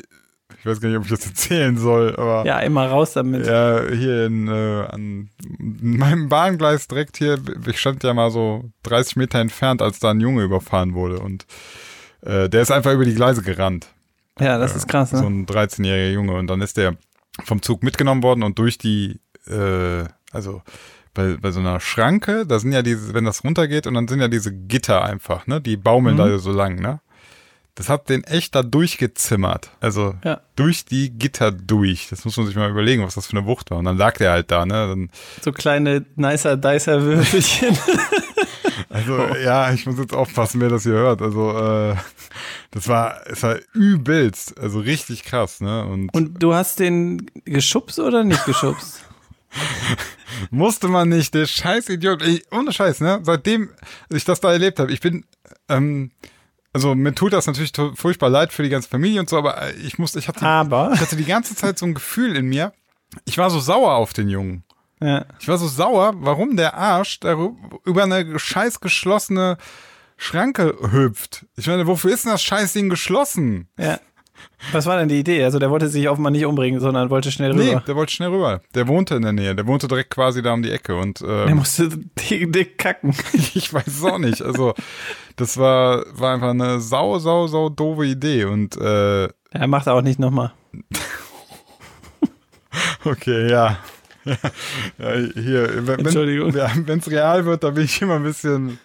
ich 0.61 0.66
weiß 0.66 0.80
gar 0.80 0.89
nicht, 0.89 0.99
ob 0.99 1.05
ich 1.05 1.11
das 1.11 1.26
erzählen 1.26 1.76
soll, 1.76 2.14
aber 2.16 2.47
Ja, 2.47 2.61
immer 2.61 2.86
raus 2.86 3.14
damit. 3.14 3.47
Ja, 3.47 3.82
hier 3.91 4.26
in, 4.26 4.47
äh, 4.47 4.84
an 4.91 5.30
meinem 5.59 6.28
Bahngleis 6.28 6.86
direkt 6.86 7.16
hier, 7.16 7.39
ich 7.66 7.80
stand 7.80 8.05
ja 8.05 8.14
mal 8.14 8.30
so 8.30 8.70
30 8.84 9.16
Meter 9.16 9.41
entfernt, 9.41 9.82
als 9.82 9.99
da 9.99 10.11
ein 10.11 10.20
Junge 10.20 10.45
überfahren 10.45 10.95
wurde 10.95 11.18
und 11.18 11.47
äh, 12.22 12.48
der 12.48 12.62
ist 12.62 12.70
einfach 12.70 12.92
über 12.92 13.04
die 13.04 13.14
Gleise 13.14 13.42
gerannt. 13.42 13.88
Ja, 14.40 14.58
das 14.58 14.76
ist 14.76 14.86
krass, 14.88 15.10
So 15.10 15.28
ne? 15.28 15.40
ein 15.42 15.46
13-jähriger 15.46 16.12
Junge 16.12 16.34
und 16.34 16.46
dann 16.46 16.60
ist 16.60 16.76
der 16.76 16.94
vom 17.44 17.60
Zug 17.62 17.82
mitgenommen 17.82 18.22
worden 18.22 18.42
und 18.42 18.58
durch 18.58 18.78
die, 18.78 19.20
äh, 19.48 20.04
also 20.32 20.62
bei, 21.14 21.36
bei 21.40 21.50
so 21.50 21.58
einer 21.60 21.80
Schranke, 21.80 22.46
da 22.46 22.58
sind 22.60 22.70
ja 22.72 22.82
diese, 22.82 23.14
wenn 23.14 23.24
das 23.24 23.42
runtergeht 23.42 23.86
und 23.88 23.94
dann 23.94 24.06
sind 24.06 24.20
ja 24.20 24.28
diese 24.28 24.52
Gitter 24.52 25.02
einfach, 25.04 25.46
ne, 25.48 25.60
die 25.60 25.76
baumeln 25.76 26.14
Mhm. 26.14 26.18
da 26.18 26.38
so 26.38 26.52
lang, 26.52 26.76
ne. 26.80 27.00
Das 27.74 27.88
hat 27.88 28.08
den 28.08 28.24
echt 28.24 28.56
da 28.56 28.64
durchgezimmert. 28.64 29.70
Also 29.80 30.14
Ja. 30.24 30.40
durch 30.56 30.84
die 30.84 31.10
Gitter 31.10 31.52
durch. 31.52 32.08
Das 32.10 32.24
muss 32.24 32.36
man 32.36 32.46
sich 32.46 32.56
mal 32.56 32.68
überlegen, 32.70 33.04
was 33.04 33.14
das 33.14 33.28
für 33.28 33.36
eine 33.36 33.46
Wucht 33.46 33.70
war. 33.70 33.78
Und 33.78 33.84
dann 33.84 33.96
lag 33.96 34.16
der 34.18 34.32
halt 34.32 34.50
da, 34.50 34.66
ne? 34.66 34.88
Dann, 34.88 35.10
So 35.42 35.52
kleine 35.52 36.04
nicer 36.16 36.56
dicer 36.56 37.02
Würfelchen. 37.02 37.76
also 38.91 39.18
ja, 39.43 39.72
ich 39.72 39.86
muss 39.86 39.99
jetzt 39.99 40.14
aufpassen, 40.14 40.61
wer 40.61 40.68
das 40.68 40.82
hier 40.84 40.93
hört. 40.93 41.22
Also 41.22 41.57
äh, 41.57 41.97
das 42.70 42.89
war, 42.89 43.20
es 43.26 43.43
war 43.43 43.57
übelst, 43.72 44.59
also 44.59 44.80
richtig 44.80 45.24
krass, 45.24 45.61
ne? 45.61 45.84
Und, 45.84 46.14
Und 46.14 46.43
du 46.43 46.55
hast 46.55 46.78
den 46.80 47.30
geschubst 47.45 47.99
oder 47.99 48.24
nicht 48.24 48.45
geschubst? 48.45 49.05
musste 50.51 50.89
man 50.89 51.09
nicht, 51.09 51.34
der 51.34 51.47
scheiß 51.47 51.89
Idiot. 51.89 52.22
Ey, 52.22 52.43
ohne 52.51 52.72
Scheiß, 52.72 53.01
ne? 53.01 53.20
Seitdem 53.22 53.70
ich 54.11 54.24
das 54.24 54.41
da 54.41 54.53
erlebt 54.53 54.78
habe, 54.78 54.93
ich 54.93 55.01
bin, 55.01 55.24
ähm, 55.68 56.11
also 56.72 56.95
mir 56.95 57.14
tut 57.14 57.32
das 57.32 57.47
natürlich 57.47 57.72
furchtbar 57.95 58.30
leid 58.30 58.53
für 58.53 58.62
die 58.62 58.68
ganze 58.68 58.89
Familie 58.89 59.20
und 59.20 59.28
so, 59.28 59.39
aber 59.39 59.61
äh, 59.62 59.72
ich 59.74 59.99
musste, 59.99 60.18
ich 60.18 60.28
hatte, 60.28 60.45
Aber. 60.45 60.93
ich 60.95 61.01
hatte 61.01 61.16
die 61.16 61.24
ganze 61.24 61.55
Zeit 61.55 61.78
so 61.78 61.86
ein 61.86 61.95
Gefühl 61.95 62.36
in 62.36 62.47
mir. 62.47 62.72
Ich 63.24 63.39
war 63.39 63.51
so 63.51 63.59
sauer 63.59 63.95
auf 63.95 64.12
den 64.12 64.28
Jungen. 64.28 64.64
Ja. 65.01 65.24
Ich 65.40 65.49
war 65.49 65.59
so 65.59 65.68
sauer, 65.68 66.12
warum 66.16 66.57
der 66.57 66.76
Arsch 66.76 67.20
über 67.84 68.03
eine 68.03 68.38
scheiß 68.38 68.80
geschlossene 68.80 69.57
Schranke 70.16 70.76
hüpft. 70.90 71.46
Ich 71.57 71.68
meine, 71.68 71.86
wofür 71.86 72.12
ist 72.12 72.24
denn 72.24 72.32
das 72.32 72.42
Scheißding 72.42 72.88
geschlossen? 72.88 73.68
Ja. 73.78 74.01
Was 74.72 74.86
war 74.86 74.99
denn 74.99 75.09
die 75.09 75.18
Idee? 75.18 75.44
Also 75.44 75.59
der 75.59 75.70
wollte 75.70 75.88
sich 75.88 76.09
offenbar 76.09 76.30
nicht 76.30 76.44
umbringen, 76.44 76.80
sondern 76.80 77.11
wollte 77.11 77.32
schnell 77.32 77.55
Nee, 77.55 77.70
rüber. 77.70 77.82
der 77.86 77.96
wollte 77.96 78.12
schnell 78.12 78.30
rüber. 78.30 78.61
Der 78.74 78.88
wohnte 78.88 79.16
in 79.16 79.22
der 79.22 79.32
Nähe. 79.32 79.55
Der 79.55 79.66
wohnte 79.66 79.88
direkt 79.88 80.11
quasi 80.11 80.42
da 80.42 80.53
um 80.53 80.62
die 80.62 80.70
Ecke. 80.70 80.96
Und 80.96 81.20
Der 81.20 81.46
ähm, 81.49 81.59
musste 81.59 81.88
dick, 81.88 82.78
kacken. 82.78 83.14
ich 83.55 83.72
weiß 83.72 83.86
es 83.86 84.05
auch 84.05 84.18
nicht. 84.18 84.42
Also, 84.42 84.74
das 85.36 85.57
war, 85.59 86.05
war 86.12 86.34
einfach 86.34 86.51
eine 86.51 86.80
sau, 86.80 87.18
sau, 87.18 87.46
sau 87.46 87.68
doofe 87.68 88.07
Idee. 88.07 88.44
Und 88.44 88.76
äh, 88.76 89.24
Er 89.51 89.66
macht 89.66 89.88
auch 89.88 90.03
nicht 90.03 90.18
nochmal. 90.18 90.53
okay, 93.05 93.51
ja. 93.51 93.78
Ja, 94.99 95.14
hier, 95.35 95.87
wenn 95.87 96.01
Entschuldigung. 96.01 96.55
es 96.55 97.11
real 97.11 97.45
wird, 97.45 97.64
da 97.64 97.70
bin 97.70 97.85
ich 97.85 98.01
immer 98.03 98.16
ein 98.16 98.22
bisschen. 98.24 98.79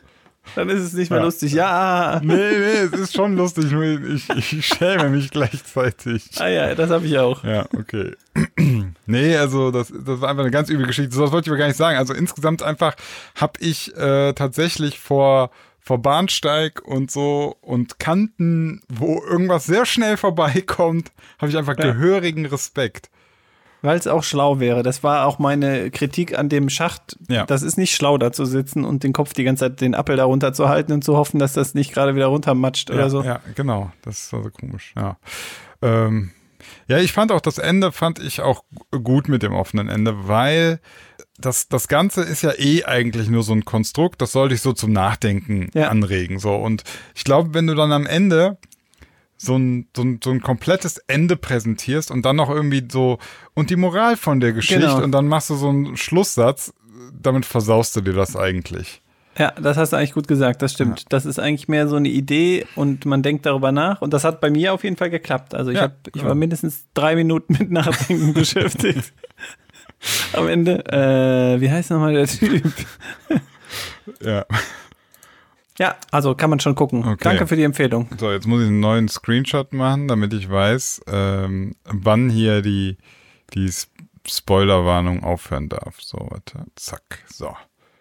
Dann 0.56 0.68
ist 0.70 0.82
es 0.82 0.94
nicht 0.94 1.10
mehr 1.10 1.20
Ja. 1.20 1.26
lustig. 1.26 1.54
Ja. 1.54 2.20
Nee, 2.22 2.36
nee, 2.36 2.80
es 2.84 2.91
ist 2.91 3.14
schon 3.16 3.38
lustig, 3.38 3.72
nur 3.72 3.84
ich, 3.84 4.30
ich 4.30 4.66
schäme 4.68 5.10
mich 5.10 5.32
gleichzeitig. 5.32 6.30
Ah 6.38 6.50
ja, 6.50 6.76
das 6.76 6.89
habe 6.89 7.06
ich 7.06 7.18
auch. 7.18 7.44
Ja, 7.46 7.66
okay. 7.78 8.12
nee, 9.06 9.38
also 9.38 9.72
das, 9.72 9.88
das 9.88 10.20
war 10.20 10.30
einfach 10.30 10.44
eine 10.44 10.52
ganz 10.52 10.70
üble 10.70 10.86
Geschichte. 10.86 11.16
So 11.16 11.24
was 11.24 11.32
wollte 11.32 11.46
ich 11.48 11.52
aber 11.52 11.60
gar 11.60 11.68
nicht 11.68 11.78
sagen. 11.78 11.98
Also 11.98 12.14
insgesamt 12.14 12.62
einfach 12.62 12.96
habe 13.36 13.54
ich 13.60 13.96
äh, 13.96 14.34
tatsächlich 14.34 15.00
vor 15.00 15.50
vor 15.86 16.02
Bahnsteig 16.02 16.82
und 16.86 17.12
so 17.12 17.58
und 17.60 18.00
Kanten, 18.00 18.82
wo 18.88 19.22
irgendwas 19.30 19.66
sehr 19.66 19.86
schnell 19.86 20.16
vorbeikommt, 20.16 21.12
habe 21.39 21.50
ich 21.52 21.58
einfach 21.58 21.78
Ja. 21.78 21.91
gehörigen 21.91 22.46
Respekt. 22.46 23.10
Weil 23.84 23.97
es 23.97 24.07
auch 24.07 24.23
schlau 24.23 24.59
wäre. 24.61 24.81
Das 24.81 25.03
war 25.03 25.27
auch 25.27 25.39
meine 25.39 25.91
Kritik 25.91 26.38
an 26.38 26.47
dem 26.47 26.69
Schacht. 26.69 27.17
Ja. 27.27 27.45
Das 27.45 27.61
ist 27.61 27.77
nicht 27.77 27.93
schlau, 27.93 28.17
da 28.17 28.31
zu 28.31 28.45
sitzen 28.45 28.86
und 28.86 29.03
den 29.03 29.11
Kopf 29.11 29.34
die 29.34 29.43
ganze 29.43 29.65
Zeit 29.65 29.81
den 29.81 29.93
Appel 29.93 30.15
da 30.15 30.23
runter 30.23 30.53
zu 30.53 30.69
halten 30.69 30.93
und 30.93 31.03
zu 31.03 31.17
hoffen, 31.17 31.38
dass 31.38 31.51
das 31.51 31.73
nicht 31.73 31.93
gerade 31.93 32.15
wieder 32.15 32.27
runtermatscht 32.27 32.89
ja, 32.89 32.95
oder 32.95 33.09
so. 33.09 33.23
Ja, 33.23 33.41
genau. 33.55 33.91
Das 34.01 34.23
ist 34.23 34.34
also 34.34 34.49
komisch. 34.49 34.93
Ja. 34.95 35.17
Ähm, 35.81 36.31
ja, 36.88 36.99
ich 36.99 37.11
fand 37.11 37.34
auch 37.34 37.41
das 37.41 37.57
Ende 37.57 37.91
fand 37.91 38.19
ich 38.19 38.39
auch 38.39 38.63
gut 39.03 39.27
mit 39.27 39.43
dem 39.43 39.53
offenen 39.53 39.89
Ende, 39.89 40.27
weil 40.29 40.79
das, 41.38 41.67
das 41.67 41.89
Ganze 41.89 42.21
ist 42.21 42.41
ja 42.41 42.51
eh 42.57 42.86
eigentlich 42.86 43.27
nur 43.27 43.43
so 43.43 43.51
ein 43.53 43.65
Konstrukt, 43.65 44.21
das 44.21 44.31
soll 44.31 44.49
dich 44.49 44.61
so 44.61 44.71
zum 44.71 44.93
Nachdenken 44.93 45.69
Ja. 45.73 45.89
anregen. 45.89 46.39
So. 46.39 46.55
Und 46.55 46.84
ich 47.15 47.25
glaube, 47.25 47.53
wenn 47.53 47.67
du 47.67 47.75
dann 47.75 47.91
am 47.91 48.05
Ende 48.05 48.57
so 49.46 49.56
ein, 49.58 49.88
so, 49.96 50.02
ein, 50.04 50.20
so 50.24 50.32
ein 50.32 50.41
komplettes 50.41 50.98
Ende 51.08 51.36
präsentierst 51.36 52.12
und 52.12 52.24
dann 52.26 52.36
noch 52.38 52.50
irgendwie 52.50 52.86
so 52.91 53.20
und 53.54 53.70
die 53.70 53.76
Moral 53.76 54.18
von 54.18 54.39
der 54.39 54.54
Geschichte 54.54 54.82
Genau. 54.82 55.04
und 55.04 55.12
dann 55.12 55.28
machst 55.28 55.50
du 55.50 55.56
so 55.56 55.70
einen 55.70 55.98
Schlusssatz, 55.98 56.74
damit 57.22 57.46
versaust 57.46 57.96
du 57.96 58.02
dir 58.02 58.14
das 58.14 58.36
eigentlich. 58.36 59.02
Ja, 59.38 59.52
das 59.52 59.78
hast 59.78 59.94
du 59.94 59.98
eigentlich 59.98 60.14
gut 60.14 60.28
gesagt, 60.28 60.62
das 60.62 60.74
stimmt. 60.74 61.06
Das 61.10 61.26
ist 61.26 61.39
eigentlich 61.39 61.68
mehr 61.68 61.88
so 61.88 61.96
eine 61.96 62.08
Idee 62.10 62.68
und 62.76 63.06
man 63.06 63.24
denkt 63.24 63.48
darüber 63.48 63.72
nach 63.72 64.02
und 64.02 64.14
das 64.14 64.24
hat 64.24 64.41
bei 64.41 64.52
mir 64.52 64.74
auf 64.74 64.84
jeden 64.84 64.96
Fall 64.96 65.10
geklappt. 65.10 65.56
Also 65.56 65.72
ich, 65.72 65.78
Ja, 65.78 65.84
hab, 65.84 65.94
ich 66.16 66.24
war 66.24 66.36
mindestens 66.36 66.86
drei 66.94 67.16
Minuten 67.16 67.54
mit 67.58 67.72
Nachdenken 67.72 68.34
beschäftigt. 68.36 69.12
Am 70.34 70.48
Ende, 70.48 70.86
äh, 70.86 71.60
wie 71.62 71.72
heißt 71.72 71.89
nochmal 71.89 72.14
der 72.14 72.28
Typ? 72.28 72.64
Ja. 74.22 74.46
Ja, 75.80 75.95
also 76.11 76.36
kann 76.36 76.49
man 76.49 76.59
schon 76.59 76.76
gucken. 76.76 77.03
Okay. 77.03 77.24
Danke 77.24 77.47
für 77.47 77.55
die 77.55 77.63
Empfehlung. 77.63 78.07
So, 78.17 78.32
jetzt 78.32 78.47
muss 78.47 78.61
ich 78.61 78.67
einen 78.67 78.80
neuen 78.80 79.09
Screenshot 79.09 79.74
machen, 79.74 80.07
damit 80.07 80.34
ich 80.34 80.49
weiß, 80.49 81.01
ähm, 81.07 81.76
wann 81.86 82.30
hier 82.30 82.61
die, 82.61 82.97
die 83.53 83.71
Spoilerwarnung 84.28 85.24
aufhören 85.24 85.69
darf. 85.69 85.99
So, 85.99 86.17
warte, 86.30 86.65
zack, 86.76 87.19
so. 87.28 87.55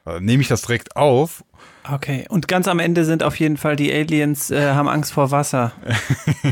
Äh, 0.06 0.20
Nehme 0.20 0.42
ich 0.42 0.48
das 0.48 0.62
direkt 0.62 0.96
auf. 0.96 1.44
Okay, 1.90 2.26
und 2.28 2.46
ganz 2.46 2.68
am 2.68 2.78
Ende 2.78 3.04
sind 3.04 3.22
auf 3.22 3.38
jeden 3.40 3.56
Fall 3.56 3.76
die 3.76 3.92
Aliens, 3.92 4.50
äh, 4.50 4.72
haben 4.72 4.88
Angst 4.88 5.12
vor 5.12 5.30
Wasser. 5.30 5.72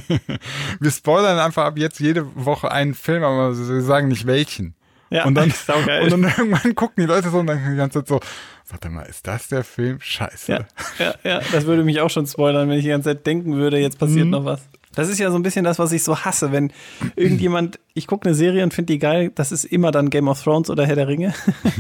Wir 0.81 0.91
spoilern 0.91 1.39
einfach 1.39 1.65
ab 1.65 1.79
jetzt 1.79 2.01
jede 2.01 2.27
Woche 2.35 2.71
einen 2.73 2.95
Film, 2.95 3.23
aber 3.23 3.57
wir 3.57 3.83
sagen 3.83 4.09
nicht 4.09 4.27
welchen. 4.27 4.75
Ja, 5.11 5.25
Und 5.25 5.35
dann, 5.35 5.53
und 6.03 6.11
dann 6.13 6.23
irgendwann 6.25 6.75
gucken 6.75 6.95
die 7.03 7.07
Leute 7.07 7.31
so 7.31 7.39
und 7.39 7.47
dann 7.49 7.61
die 7.71 7.77
ganze 7.77 7.99
Zeit 8.01 8.09
so, 8.09 8.21
warte 8.69 8.89
mal, 8.91 9.03
ist 9.03 9.27
das 9.27 9.49
der 9.49 9.65
Film? 9.65 9.99
Scheiße. 10.01 10.53
Ja, 10.53 10.67
ja, 10.99 11.15
ja, 11.25 11.41
das 11.53 11.67
würde 11.67 11.83
mich 11.85 12.01
auch 12.01 12.11
schon 12.11 12.27
spoilern, 12.27 12.69
wenn 12.69 12.79
ich 12.79 12.85
die 12.85 12.91
ganze 12.91 13.11
Zeit 13.11 13.27
denken 13.27 13.57
würde, 13.57 13.79
jetzt 13.79 13.99
passiert 13.99 14.27
Mhm. 14.27 14.31
noch 14.31 14.45
was. 14.45 14.61
Das 14.93 15.09
ist 15.09 15.21
ja 15.21 15.31
so 15.31 15.37
ein 15.39 15.45
bisschen 15.45 15.65
das, 15.65 15.79
was 15.79 15.93
ich 15.93 16.03
so 16.03 16.17
hasse, 16.19 16.51
wenn 16.51 16.73
irgendjemand, 17.17 17.79
ich 17.95 18.07
gucke 18.09 18.27
eine 18.29 18.35
Serie 18.35 18.63
und 18.65 18.75
finde 18.75 18.93
die 18.93 18.99
geil, 18.99 19.31
das 19.35 19.53
ist 19.53 19.65
immer 19.65 19.91
dann 19.93 20.11
Game 20.11 20.27
of 20.29 20.43
Thrones 20.43 20.69
oder 20.71 20.85
Herr 20.87 20.97
der 20.97 21.07
Ringe. 21.09 21.33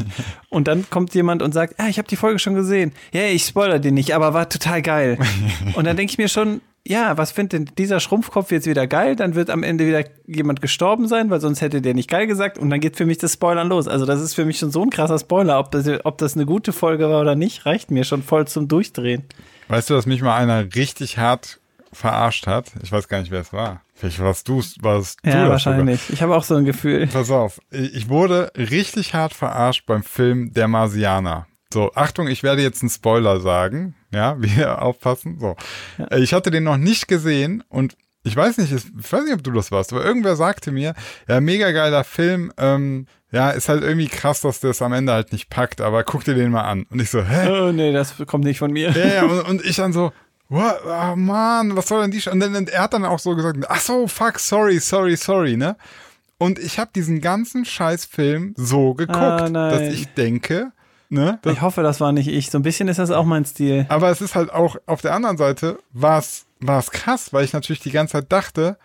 Und 0.49 0.67
dann 0.69 0.89
kommt 0.91 1.15
jemand 1.15 1.43
und 1.43 1.53
sagt, 1.53 1.75
ah, 1.79 1.87
ich 1.89 1.99
habe 1.99 2.09
die 2.09 2.17
Folge 2.17 2.39
schon 2.41 2.55
gesehen. 2.55 2.93
Ja, 3.13 3.23
ich 3.23 3.45
spoiler 3.45 3.79
dir 3.79 3.93
nicht, 3.93 4.15
aber 4.15 4.35
war 4.35 4.49
total 4.49 4.83
geil. 4.83 5.19
Und 5.75 5.87
dann 5.87 5.97
denke 5.97 6.11
ich 6.13 6.19
mir 6.19 6.29
schon, 6.29 6.61
ja, 6.87 7.17
was 7.19 7.31
findet 7.31 7.53
denn 7.53 7.75
dieser 7.77 8.01
Schrumpfkopf 8.01 8.51
jetzt 8.51 8.67
wieder 8.67 8.87
geil? 8.87 9.15
Dann 9.17 9.35
wird 9.35 9.51
am 9.51 9.63
Ende 9.63 9.87
wieder 9.87 10.05
jemand 10.27 10.63
gestorben 10.63 11.09
sein, 11.09 11.29
weil 11.31 11.41
sonst 11.41 11.61
hätte 11.61 11.83
der 11.83 11.95
nicht 11.95 12.09
geil 12.11 12.27
gesagt. 12.27 12.59
Und 12.59 12.71
dann 12.71 12.81
geht 12.81 12.97
für 12.97 13.07
mich 13.07 13.19
das 13.19 13.35
Spoilern 13.35 13.69
los. 13.69 13.87
Also 13.87 14.07
das 14.07 14.21
ist 14.21 14.35
für 14.35 14.45
mich 14.45 14.59
schon 14.59 14.71
so 14.71 14.83
ein 14.83 14.91
krasser 14.91 15.19
Spoiler. 15.19 15.59
Ob 15.59 15.71
das, 15.71 15.87
ob 16.05 16.19
das 16.19 16.35
eine 16.35 16.47
gute 16.47 16.73
Folge 16.73 17.09
war 17.11 17.21
oder 17.21 17.35
nicht, 17.35 17.67
reicht 17.67 17.91
mir 17.91 18.05
schon 18.05 18.23
voll 18.23 18.47
zum 18.49 18.67
Durchdrehen. 18.67 19.25
Weißt 19.69 19.91
du, 19.91 19.95
dass 19.95 20.07
mich 20.07 20.23
mal 20.23 20.37
einer 20.37 20.75
richtig 20.75 21.19
hart 21.19 21.61
verarscht 21.93 22.47
hat? 22.47 22.73
Ich 22.83 22.91
weiß 22.93 23.09
gar 23.09 23.21
nicht, 23.21 23.31
wer 23.31 23.41
es 23.41 23.53
war. 23.53 23.83
Vielleicht 23.95 24.19
warst 24.21 24.49
du 24.49 24.63
warst 24.81 25.19
du 25.23 25.29
Ja, 25.29 25.33
sogar. 25.35 25.51
wahrscheinlich. 25.51 26.09
Ich 26.11 26.23
habe 26.23 26.35
auch 26.35 26.45
so 26.45 26.55
ein 26.57 26.65
Gefühl. 26.65 27.07
Pass 27.09 27.31
auf, 27.31 27.61
ich 27.71 28.09
wurde 28.09 28.51
richtig 28.57 29.13
hart 29.13 29.35
verarscht 29.35 29.85
beim 29.87 30.03
Film 30.03 30.53
Der 30.55 30.69
Marsianer. 30.69 31.47
So, 31.73 31.93
Achtung, 31.95 32.27
ich 32.29 32.43
werde 32.43 32.63
jetzt 32.63 32.83
einen 32.83 32.91
Spoiler 32.91 33.41
sagen. 33.41 33.95
Ja, 34.13 34.37
wir 34.41 34.83
aufpassen. 34.83 35.39
So. 35.39 35.57
Äh, 36.11 36.21
Ich 36.21 36.33
hatte 36.33 36.51
den 36.51 36.65
noch 36.65 36.77
nicht 36.77 37.09
gesehen 37.09 37.63
und 37.69 37.97
ich 38.23 38.37
weiß 38.37 38.59
nicht, 38.59 38.71
ich 38.73 38.85
weiß 39.13 39.25
nicht, 39.25 39.33
ob 39.35 39.43
du 39.43 39.51
das 39.51 39.71
warst, 39.73 39.93
aber 39.95 40.05
irgendwer 40.05 40.37
sagte 40.37 40.73
mir, 40.73 40.95
ja, 41.27 41.41
mega 41.41 41.71
geiler 41.73 42.05
Film, 42.05 42.53
ähm, 42.59 43.07
ja, 43.33 43.49
ist 43.51 43.71
halt 43.71 43.83
irgendwie 43.83 44.09
krass, 44.09 44.43
dass 44.43 44.61
der 44.61 44.71
es 44.73 44.83
am 44.83 44.93
Ende 44.93 45.13
halt 45.15 45.33
nicht 45.33 45.49
packt, 45.49 45.81
aber 45.81 46.05
guck 46.05 46.25
dir 46.25 46.35
den 46.35 46.51
mal 46.51 46.65
an. 46.65 46.85
Und 46.91 47.01
ich 47.01 47.09
so, 47.09 47.23
hä? 47.25 47.49
Oh 47.49 47.73
nee, 47.73 47.93
das 47.93 48.15
kommt 48.27 48.45
nicht 48.45 48.59
von 48.59 48.73
mir. 48.73 48.91
Ja, 48.91 49.07
ja, 49.07 49.23
und, 49.25 49.41
und 49.49 49.65
ich 49.65 49.77
dann 49.77 49.95
so, 49.95 50.13
what, 50.51 50.81
oh 50.85 51.17
Mann, 51.17 51.77
was 51.77 51.89
soll 51.89 52.03
denn 52.03 52.11
die 52.11 52.21
Sch 52.21 52.27
Und 52.27 52.41
dann, 52.41 52.67
er 52.67 52.83
hat 52.83 52.93
dann 52.93 53.07
auch 53.07 53.21
so 53.21 53.35
gesagt, 53.35 53.59
ach 53.71 53.81
so, 53.81 54.07
fuck, 54.07 54.39
sorry, 54.39 54.81
sorry, 54.81 55.17
sorry, 55.17 55.57
ne? 55.57 55.77
Und 56.37 56.59
ich 56.59 56.79
habe 56.79 56.91
diesen 56.95 57.23
ganzen 57.23 57.65
Scheißfilm 57.65 58.53
so 58.57 58.93
geguckt, 58.93 59.19
Ah, 59.19 59.49
dass 59.71 59.81
ich 59.95 60.09
denke, 60.15 60.73
ne? 61.11 61.39
Das, 61.43 61.53
Ich 61.53 61.61
hoffe, 61.61 61.83
das 61.83 62.01
war 62.01 62.13
nicht 62.13 62.29
ich. 62.29 62.51
So 62.51 62.59
ein 62.59 62.63
bisschen 62.63 62.89
ist 62.89 62.99
das 62.99 63.11
auch 63.11 63.25
mein 63.25 63.45
Stil. 63.45 63.87
aber 63.89 64.11
es 64.11 64.21
ist 64.21 64.35
halt 64.35 64.51
auch, 64.53 64.77
auf 64.87 65.03
der 65.03 65.15
anderen 65.15 65.37
Seite 65.37 65.79
war 65.93 66.19
es 66.19 66.91
krass, 66.91 67.33
weil 67.33 67.45
ich 67.45 67.53
natürlich 67.53 67.81
die 67.81 67.91
ganze 67.91 68.13
Zeit 68.13 68.33
dachte, 68.33 68.79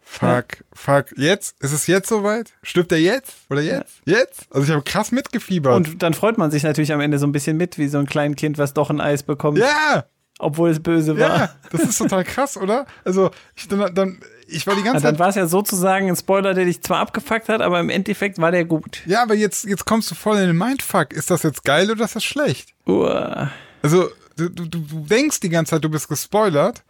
fuck, 0.00 0.64
fuck, 0.72 1.06
jetzt, 1.16 1.62
ist 1.62 1.72
es 1.72 1.86
jetzt 1.86 2.08
soweit? 2.08 2.52
Stirbt 2.62 2.92
er 2.92 2.98
jetzt? 2.98 3.34
Oder 3.50 3.60
jetzt? 3.60 4.00
Jetzt? 4.04 4.46
Also 4.50 4.66
ich 4.66 4.70
habe 4.72 4.82
krass 4.82 5.12
mitgefiebert. 5.12 5.74
Und 5.74 6.02
dann 6.02 6.14
freut 6.14 6.38
man 6.38 6.50
sich 6.50 6.62
natürlich 6.62 6.92
am 6.92 7.00
Ende 7.00 7.18
so 7.18 7.26
ein 7.26 7.32
bisschen 7.32 7.56
mit, 7.56 7.78
wie 7.78 7.88
so 7.88 7.98
ein 7.98 8.06
kleines 8.06 8.36
Kind, 8.36 8.58
was 8.58 8.74
doch 8.74 8.90
ein 8.90 9.00
Eis 9.00 9.22
bekommt, 9.22 9.58
ja! 9.58 10.04
obwohl 10.38 10.70
es 10.70 10.80
böse 10.80 11.18
war. 11.18 11.38
Ja, 11.38 11.50
das 11.70 11.82
ist 11.82 11.98
total 11.98 12.24
krass, 12.24 12.56
oder? 12.56 12.86
Also, 13.04 13.30
ich, 13.56 13.68
dann, 13.68 13.94
dann, 13.94 14.18
ich 14.48 14.66
war 14.66 14.74
die 14.74 14.82
ganze 14.82 14.96
Also 14.96 15.06
dann 15.06 15.14
Zeit. 15.14 15.18
war 15.20 15.28
es 15.28 15.34
ja 15.36 15.46
sozusagen 15.46 16.08
ein 16.08 16.16
Spoiler, 16.16 16.54
der 16.54 16.64
dich 16.64 16.80
zwar 16.80 16.98
abgefuckt 17.00 17.48
hat, 17.48 17.60
aber 17.60 17.80
im 17.80 17.90
Endeffekt 17.90 18.38
war 18.38 18.50
der 18.50 18.64
gut. 18.64 19.02
Ja, 19.06 19.22
aber 19.22 19.34
jetzt, 19.34 19.64
jetzt 19.64 19.84
kommst 19.84 20.10
du 20.10 20.14
voll 20.14 20.38
in 20.38 20.46
den 20.48 20.56
Mindfuck. 20.58 21.12
Ist 21.12 21.30
das 21.30 21.42
jetzt 21.42 21.64
geil 21.64 21.90
oder 21.90 22.04
ist 22.04 22.16
das 22.16 22.24
schlecht? 22.24 22.70
Uah. 22.86 23.50
Also, 23.82 24.08
du, 24.36 24.48
du, 24.48 24.66
du 24.66 24.80
denkst 25.06 25.40
die 25.40 25.48
ganze 25.48 25.70
Zeit, 25.70 25.84
du 25.84 25.88
bist 25.90 26.08
gespoilert 26.08 26.82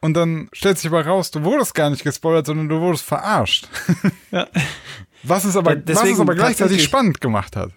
und 0.00 0.14
dann 0.14 0.48
stellt 0.52 0.78
sich 0.78 0.88
aber 0.90 1.04
raus, 1.06 1.30
du 1.30 1.42
wurdest 1.42 1.74
gar 1.74 1.90
nicht 1.90 2.04
gespoilert, 2.04 2.46
sondern 2.46 2.68
du 2.68 2.80
wurdest 2.80 3.04
verarscht. 3.04 3.68
Ja. 4.30 4.46
Was 5.22 5.44
es 5.44 5.56
aber, 5.56 5.72
Ja, 5.72 5.76
was 5.78 5.90
es 5.90 6.00
deswegen 6.02 6.20
aber 6.20 6.34
gleichzeitig 6.34 6.84
spannend 6.84 7.20
gemacht 7.20 7.56
hat. 7.56 7.70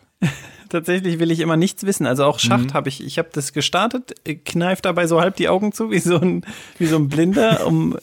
Tatsächlich 0.69 1.19
will 1.19 1.31
ich 1.31 1.39
immer 1.39 1.57
nichts 1.57 1.85
wissen. 1.85 2.05
Also 2.05 2.25
auch 2.25 2.35
Mhm. 2.35 2.47
Schacht 2.47 2.73
habe 2.73 2.89
ich, 2.89 3.03
ich 3.05 3.17
habe 3.17 3.29
das 3.33 3.53
gestartet, 3.53 4.15
kneif 4.45 4.81
dabei 4.81 5.07
so 5.07 5.19
halb 5.19 5.35
die 5.35 5.49
Augen 5.49 5.71
zu, 5.71 5.91
wie 5.91 5.99
so 5.99 6.17
ein, 6.19 6.45
wie 6.77 6.85
so 6.85 6.95
ein 6.95 7.09
Blinder, 7.09 7.65
um, 7.67 7.97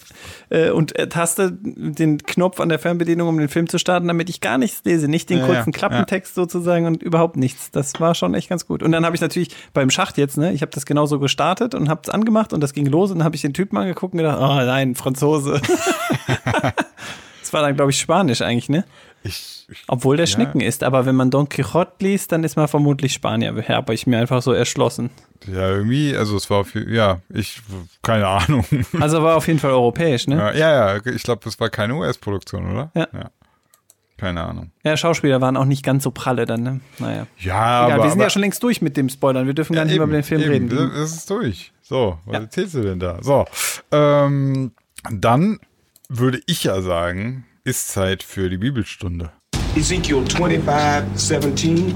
äh, 0.50 0.70
und 0.70 0.96
äh, 0.98 1.08
taste 1.08 1.52
den 1.52 2.18
Knopf 2.18 2.60
an 2.60 2.68
der 2.68 2.78
Fernbedienung, 2.78 3.28
um 3.28 3.38
den 3.38 3.48
Film 3.48 3.68
zu 3.68 3.78
starten, 3.78 4.08
damit 4.08 4.28
ich 4.28 4.40
gar 4.40 4.58
nichts 4.58 4.82
lese. 4.84 5.08
Nicht 5.08 5.30
den 5.30 5.38
Ja, 5.38 5.46
kurzen 5.46 5.72
ja, 5.72 5.78
Klappentext 5.78 6.34
sozusagen 6.34 6.86
und 6.86 7.02
überhaupt 7.02 7.36
nichts. 7.36 7.70
Das 7.70 7.98
war 8.00 8.14
schon 8.14 8.34
echt 8.34 8.48
ganz 8.48 8.66
gut. 8.66 8.82
Und 8.82 8.92
dann 8.92 9.04
habe 9.04 9.14
ich 9.16 9.22
natürlich 9.22 9.50
beim 9.72 9.90
Schacht 9.90 10.18
jetzt, 10.18 10.36
ne, 10.36 10.52
ich 10.52 10.62
habe 10.62 10.72
das 10.72 10.86
genauso 10.86 11.18
gestartet 11.18 11.74
und 11.74 11.88
habe 11.88 12.00
es 12.04 12.10
angemacht 12.10 12.52
und 12.52 12.60
das 12.60 12.72
ging 12.72 12.86
los 12.86 13.10
und 13.10 13.18
dann 13.18 13.24
habe 13.24 13.36
ich 13.36 13.42
den 13.42 13.54
Typen 13.54 13.76
angeguckt 13.76 14.14
und 14.14 14.18
gedacht, 14.18 14.38
oh 14.40 14.54
nein, 14.64 14.94
Franzose. 14.94 15.60
das 17.40 17.52
war 17.52 17.62
dann, 17.62 17.76
glaube 17.76 17.90
ich, 17.90 17.98
Spanisch 18.00 18.42
eigentlich, 18.42 18.68
ne? 18.68 18.84
Ich, 19.26 19.66
ich, 19.70 19.82
Obwohl 19.88 20.16
der 20.16 20.26
Ja. 20.26 20.32
Schnecken 20.32 20.60
ist, 20.60 20.82
aber 20.84 21.06
wenn 21.06 21.16
man 21.16 21.30
Don 21.30 21.48
Quixote 21.48 21.92
liest, 22.00 22.32
dann 22.32 22.44
ist 22.44 22.56
man 22.56 22.68
vermutlich 22.68 23.12
Spanier, 23.12 23.54
habe 23.68 23.94
ich 23.94 24.06
mir 24.06 24.18
einfach 24.18 24.42
so 24.42 24.52
erschlossen. 24.52 25.10
ja, 25.46 25.68
irgendwie, 25.70 26.16
also 26.16 26.36
es 26.36 26.48
war, 26.50 26.64
viel, 26.64 26.92
ja, 26.92 27.20
ich, 27.32 27.60
keine 28.02 28.26
Ahnung. 28.28 28.64
Also 29.00 29.22
war 29.22 29.36
auf 29.36 29.46
jeden 29.46 29.58
Fall 29.58 29.70
europäisch, 29.72 30.26
ne? 30.26 30.36
ja, 30.36 30.52
ja, 30.52 30.96
ja, 30.96 31.06
ich 31.12 31.22
glaube, 31.22 31.40
das 31.44 31.58
war 31.60 31.68
keine 31.70 31.94
US-Produktion, 31.94 32.70
oder? 32.70 32.90
Ja. 32.94 33.30
Keine 34.18 34.42
Ahnung. 34.44 34.70
Ja, 34.82 34.96
Schauspieler 34.96 35.42
waren 35.42 35.58
auch 35.58 35.66
nicht 35.66 35.82
ganz 35.84 36.02
so 36.04 36.10
pralle 36.10 36.46
dann, 36.46 36.62
ne? 36.62 36.80
Naja. 36.98 37.26
Ja, 37.38 37.84
Egal, 37.86 37.92
aber. 37.92 38.04
wir 38.04 38.10
sind 38.12 38.20
ja 38.20 38.30
schon 38.30 38.40
längst 38.40 38.62
durch 38.62 38.80
mit 38.80 38.96
dem 38.96 39.10
Spoilern. 39.10 39.46
Wir 39.46 39.52
dürfen 39.52 39.74
gar 39.74 39.84
nicht 39.84 39.94
eben, 39.94 40.04
über 40.04 40.12
den 40.12 40.22
Film 40.22 40.40
eben, 40.40 40.50
reden. 40.70 40.90
Das 40.94 41.12
ist 41.12 41.28
durch. 41.28 41.70
So, 41.82 42.18
was 42.24 42.32
Ja. 42.34 42.40
erzählst 42.40 42.74
du 42.76 42.80
denn 42.82 42.98
da? 42.98 43.18
So, 43.22 43.44
ähm, 43.92 44.72
dann 45.10 45.58
würde 46.08 46.40
ich 46.46 46.64
ja 46.64 46.80
sagen, 46.80 47.44
ist 47.66 47.88
Zeit 47.88 48.22
für 48.22 48.48
die 48.48 48.58
Bibelstunde. 48.58 49.32
Ezekiel 49.74 50.24
25, 50.24 51.04
17. 51.16 51.94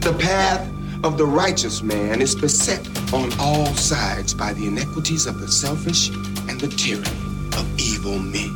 The 0.00 0.12
path 0.14 0.66
of 1.02 1.18
the 1.18 1.26
righteous 1.26 1.82
man 1.82 2.22
is 2.22 2.34
beset 2.34 2.80
on 3.12 3.30
all 3.38 3.66
sides 3.76 4.32
by 4.32 4.54
the 4.54 4.66
iniquities 4.66 5.26
of 5.26 5.38
the 5.40 5.46
selfish 5.46 6.08
and 6.48 6.58
the 6.58 6.68
tyranny 6.68 7.10
of 7.52 7.66
evil 7.78 8.18
men. 8.18 8.50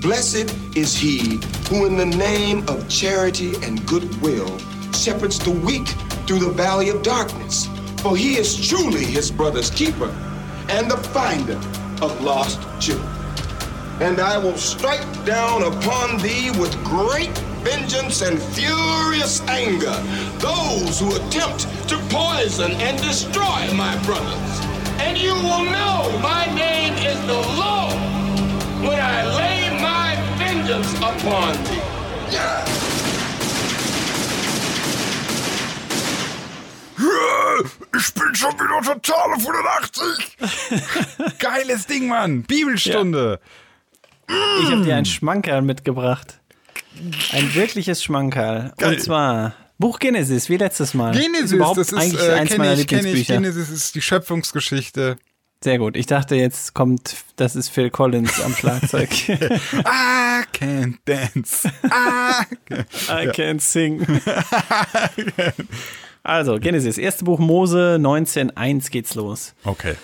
Blessed 0.00 0.54
is 0.76 0.94
he 0.94 1.40
who, 1.68 1.86
in 1.86 1.96
the 1.96 2.06
name 2.06 2.62
of 2.68 2.88
charity 2.88 3.54
and 3.64 3.84
goodwill, 3.84 4.48
shepherds 4.92 5.40
the 5.40 5.50
weak 5.50 5.88
through 6.28 6.38
the 6.38 6.52
valley 6.52 6.88
of 6.88 7.02
darkness. 7.02 7.66
For 8.00 8.16
he 8.16 8.36
is 8.36 8.68
truly 8.68 9.04
his 9.04 9.32
brother's 9.32 9.70
keeper 9.70 10.14
and 10.68 10.88
the 10.88 10.98
finder 11.12 11.58
of 12.00 12.22
lost 12.22 12.60
children. 12.78 13.17
And 14.00 14.20
I 14.20 14.38
will 14.38 14.56
strike 14.56 15.06
down 15.24 15.62
upon 15.64 16.18
thee 16.18 16.50
with 16.52 16.72
great 16.84 17.36
vengeance 17.66 18.22
and 18.22 18.40
furious 18.40 19.40
anger 19.48 19.96
those 20.38 21.00
who 21.00 21.16
attempt 21.16 21.66
to 21.88 21.98
poison 22.08 22.72
and 22.72 22.96
destroy 22.98 23.72
my 23.74 23.96
brothers. 24.04 24.52
And 25.00 25.18
you 25.18 25.34
will 25.34 25.64
know 25.64 26.16
my 26.22 26.46
name 26.54 26.94
is 26.94 27.18
the 27.26 27.42
Lord 27.58 27.98
when 28.86 29.00
I 29.00 29.26
lay 29.34 29.80
my 29.82 30.14
vengeance 30.38 30.94
upon 30.98 31.54
thee. 31.64 31.88
Ich 37.96 38.14
bin 38.14 38.34
schon 38.34 38.52
wieder 38.52 38.80
total 39.02 39.32
auf 39.34 39.44
180. 39.44 41.38
Geiles 41.38 41.86
Ding, 41.86 42.08
Mann. 42.08 42.42
Bibelstunde. 42.42 43.40
Ich 44.28 44.70
habe 44.70 44.82
dir 44.82 44.96
ein 44.96 45.04
Schmankerl 45.04 45.62
mitgebracht. 45.62 46.40
Ein 47.32 47.54
wirkliches 47.54 48.02
Schmankerl. 48.02 48.72
Geil. 48.76 48.94
Und 48.94 49.02
zwar 49.02 49.54
Buch 49.78 49.98
Genesis, 49.98 50.48
wie 50.48 50.56
letztes 50.56 50.94
Mal. 50.94 51.12
Genesis, 51.12 51.52
überhaupt 51.52 51.78
das 51.78 51.92
ist, 51.92 51.98
eigentlich 51.98 52.20
äh, 52.20 52.32
eins 52.32 52.56
meiner 52.56 52.72
ich, 52.74 52.86
kenn 52.86 52.98
ich. 52.98 53.04
Lieblingsbücher. 53.04 53.40
Genesis 53.40 53.70
ist 53.70 53.94
die 53.94 54.02
Schöpfungsgeschichte. 54.02 55.16
Sehr 55.62 55.78
gut. 55.78 55.96
Ich 55.96 56.06
dachte, 56.06 56.36
jetzt 56.36 56.74
kommt, 56.74 57.16
das 57.36 57.56
ist 57.56 57.68
Phil 57.68 57.90
Collins 57.90 58.40
am 58.40 58.54
Schlagzeug. 58.54 59.10
I 59.28 60.44
can't 60.52 60.98
dance. 61.04 61.68
I 61.84 62.44
can't. 62.68 62.86
I 63.10 63.28
can't 63.30 63.60
sing. 63.60 64.06
also, 66.22 66.58
Genesis, 66.58 66.96
erste 66.96 67.24
Buch 67.24 67.40
Mose 67.40 67.98
19.1 68.00 68.90
geht's 68.90 69.14
los. 69.14 69.54
Okay. 69.64 69.96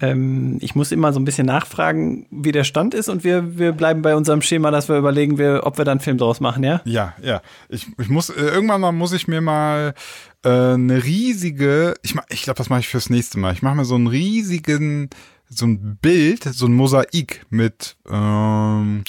Ähm, 0.00 0.58
ich 0.60 0.74
muss 0.74 0.92
immer 0.92 1.12
so 1.12 1.20
ein 1.20 1.24
bisschen 1.24 1.46
nachfragen, 1.46 2.26
wie 2.30 2.52
der 2.52 2.64
Stand 2.64 2.94
ist 2.94 3.08
und 3.08 3.22
wir, 3.24 3.58
wir 3.58 3.72
bleiben 3.72 4.02
bei 4.02 4.16
unserem 4.16 4.42
Schema, 4.42 4.70
dass 4.70 4.88
wir 4.88 4.96
überlegen, 4.96 5.38
wir, 5.38 5.62
ob 5.64 5.78
wir 5.78 5.84
dann 5.84 5.98
einen 5.98 6.00
Film 6.00 6.18
draus 6.18 6.40
machen, 6.40 6.64
ja? 6.64 6.80
Ja, 6.84 7.14
ja. 7.22 7.42
Ich, 7.68 7.86
ich 7.98 8.08
muss, 8.08 8.30
äh, 8.30 8.40
irgendwann 8.40 8.80
mal 8.80 8.92
muss 8.92 9.12
ich 9.12 9.28
mir 9.28 9.40
mal 9.40 9.94
äh, 10.42 10.48
eine 10.48 11.04
riesige, 11.04 11.94
ich, 12.02 12.14
ich 12.30 12.42
glaube, 12.42 12.58
das 12.58 12.70
mache 12.70 12.80
ich 12.80 12.88
fürs 12.88 13.10
nächste 13.10 13.38
Mal. 13.38 13.52
Ich 13.52 13.62
mache 13.62 13.76
mir 13.76 13.84
so 13.84 13.94
einen 13.94 14.06
riesigen, 14.06 15.10
so 15.48 15.66
ein 15.66 15.98
Bild, 16.00 16.44
so 16.44 16.66
ein 16.66 16.72
Mosaik 16.72 17.44
mit, 17.50 17.96
ähm, 18.10 19.04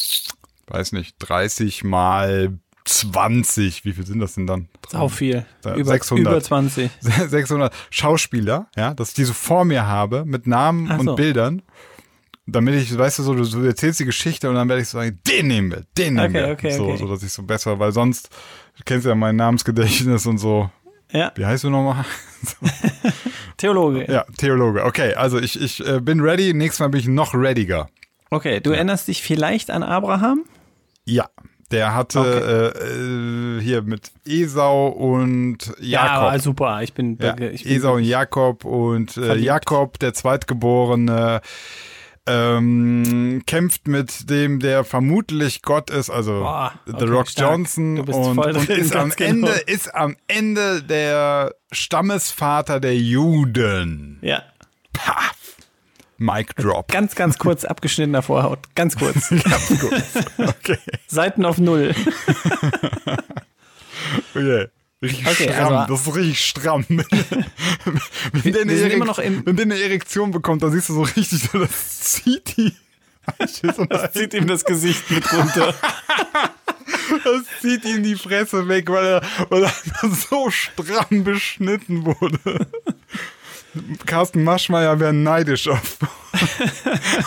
weiß 0.68 0.92
nicht, 0.92 1.16
30 1.20 1.84
mal 1.84 2.60
20, 2.86 3.86
wie 3.86 3.94
viel 3.94 4.06
sind 4.06 4.20
das 4.20 4.36
denn 4.36 4.48
dann? 4.48 4.68
Sau 4.90 5.08
viel. 5.08 5.46
Ja, 5.64 5.76
über, 5.76 5.92
600. 5.92 6.26
über 6.28 6.42
20. 6.42 6.90
600 7.00 7.74
Schauspieler, 7.90 8.68
ja, 8.76 8.94
dass 8.94 9.10
ich 9.10 9.16
die 9.16 9.24
so 9.26 9.34
vor 9.34 9.66
mir 9.66 9.86
habe 9.86 10.26
mit 10.26 10.48
Namen 10.48 10.90
Ach 10.92 11.00
und 11.00 11.06
so. 11.06 11.16
Bildern. 11.16 11.62
Damit 12.48 12.74
ich, 12.76 12.98
weißt 12.98 13.20
du, 13.20 13.24
so, 13.24 13.36
du, 13.36 13.44
du 13.46 13.64
erzählst 13.64 14.00
die 14.00 14.06
Geschichte 14.06 14.50
und 14.50 14.56
dann 14.56 14.68
werde 14.68 14.82
ich 14.82 14.90
so 14.90 14.98
sagen, 14.98 15.20
den 15.28 15.48
nehmen 15.48 15.72
wir, 15.72 15.84
den 15.98 16.16
nehmen 16.16 16.36
Okay, 16.36 16.46
wir. 16.48 16.52
okay, 16.52 16.72
so, 16.72 16.86
okay. 16.86 16.98
so, 16.98 17.08
dass 17.08 17.24
ich 17.24 17.32
so 17.32 17.44
besser, 17.44 17.80
weil 17.80 17.92
sonst, 17.92 18.30
du 18.78 18.84
kennst 18.84 19.06
ja 19.06 19.16
mein 19.16 19.36
Namensgedächtnis 19.36 20.26
und 20.26 20.40
so. 20.40 20.70
Ja, 21.12 21.32
Wie 21.36 21.46
heißt 21.46 21.64
du 21.66 21.70
nochmal? 21.70 22.04
Theologe. 23.58 24.12
Ja, 24.12 24.26
Theologe. 24.38 24.84
Okay, 24.86 25.14
also 25.14 25.40
ich, 25.40 25.60
ich 25.62 25.86
äh, 25.86 26.00
bin 26.00 26.22
ready. 26.22 26.54
Nächstes 26.54 26.80
Mal 26.80 26.90
bin 26.90 27.02
ich 27.02 27.08
noch 27.08 27.34
readiger. 27.36 27.90
Okay, 28.30 28.60
du 28.62 28.72
erinnerst 28.72 29.08
dich 29.08 29.22
vielleicht 29.22 29.70
an 29.70 29.84
Abraham? 29.84 30.46
Ja. 31.06 31.30
Der 31.72 31.96
hatte 31.96 32.74
äh, 32.76 33.58
äh, 33.58 33.62
hier 33.62 33.82
mit 33.82 34.12
Esau 34.26 34.88
und 34.90 35.74
Jakob. 35.80 36.34
Ja, 36.34 36.40
super. 36.40 36.82
Ich 36.82 36.94
bin, 36.94 37.18
Ja, 37.22 37.38
ich 37.38 37.64
bin 37.64 37.74
Esau 37.74 37.96
und 37.96 38.04
Jakob 38.04 38.66
und 38.66 39.18
äh. 39.18 39.36
Jakob, 39.36 39.98
der 40.00 40.14
Zweitgeborene, 40.14 41.42
ähm, 42.28 43.42
kämpft 43.48 43.88
mit 43.88 44.30
dem, 44.30 44.60
der 44.60 44.84
vermutlich 44.84 45.62
Gott 45.64 45.90
ist, 45.90 46.10
also 46.10 46.42
Boah, 46.42 46.74
The 46.86 46.94
okay, 46.94 47.06
Rock 47.06 47.28
stark. 47.30 47.52
Johnson 47.52 48.00
und, 48.00 48.38
und 48.38 48.70
ist 48.70 48.96
am 48.96 49.10
genau. 49.10 49.48
Ende 49.48 49.52
ist 49.66 49.96
am 49.96 50.16
Ende 50.28 50.84
der 50.84 51.56
Stammesvater 51.72 52.80
der 52.80 52.96
Juden. 52.96 54.20
ja, 54.22 54.44
Paf. 54.94 55.51
Mic 56.22 56.56
drop. 56.56 56.88
ganz, 56.92 57.16
ganz 57.16 57.38
kurz 57.40 57.66
abgeschnittener 57.66 58.22
Vorhaut. 58.22 58.60
Ganz 58.76 58.96
kurz. 58.96 59.30
Ganz 59.44 59.80
gut. 59.80 59.92
Okay. 60.38 60.78
Seiten 61.08 61.46
auf 61.46 61.58
Null. 61.58 61.96
Okay. 64.36 64.68
Richtig 65.02 65.26
Okay, 65.28 65.50
stramm, 65.52 65.74
also- 65.74 65.94
das 65.96 66.08
ist 66.08 66.16
richtig 66.16 66.46
stramm. 66.46 66.86
wenn, 66.90 67.06
wenn, 68.44 68.54
der 68.54 68.62
eine 68.62 68.72
wir 68.72 68.78
sind 68.78 68.92
immer 68.94 69.06
noch 69.06 69.18
im- 69.20 69.44
wenn 69.46 69.56
der 69.56 69.64
eine 69.66 69.80
Erektion 69.82 70.32
bekommt, 70.32 70.62
dann 70.64 70.72
siehst 70.72 70.90
du 70.90 70.94
so 70.94 71.02
richtig, 71.04 71.50
das 71.54 72.00
zieht 72.02 72.56
die. 72.58 72.74
Nach 73.90 74.12
Zieht 74.12 74.34
ihm 74.34 74.48
das 74.48 74.64
Gesicht 74.66 75.10
mit 75.12 75.32
runter. 75.32 75.74
Das 77.24 77.44
zieht 77.62 77.86
ihm 77.86 78.04
die 78.04 78.16
Fresse 78.16 78.68
weg, 78.68 78.90
weil 78.90 79.06
er, 79.06 79.22
weil 79.50 79.64
er 79.64 79.74
so 80.30 80.50
stramm 80.50 81.24
beschnitten 81.24 82.06
wurde. 82.06 82.68
Carsten 84.06 84.44
Maschmeyer 84.44 85.00
wäre 85.00 85.14
neidisch 85.14 85.68
auf, 85.68 85.98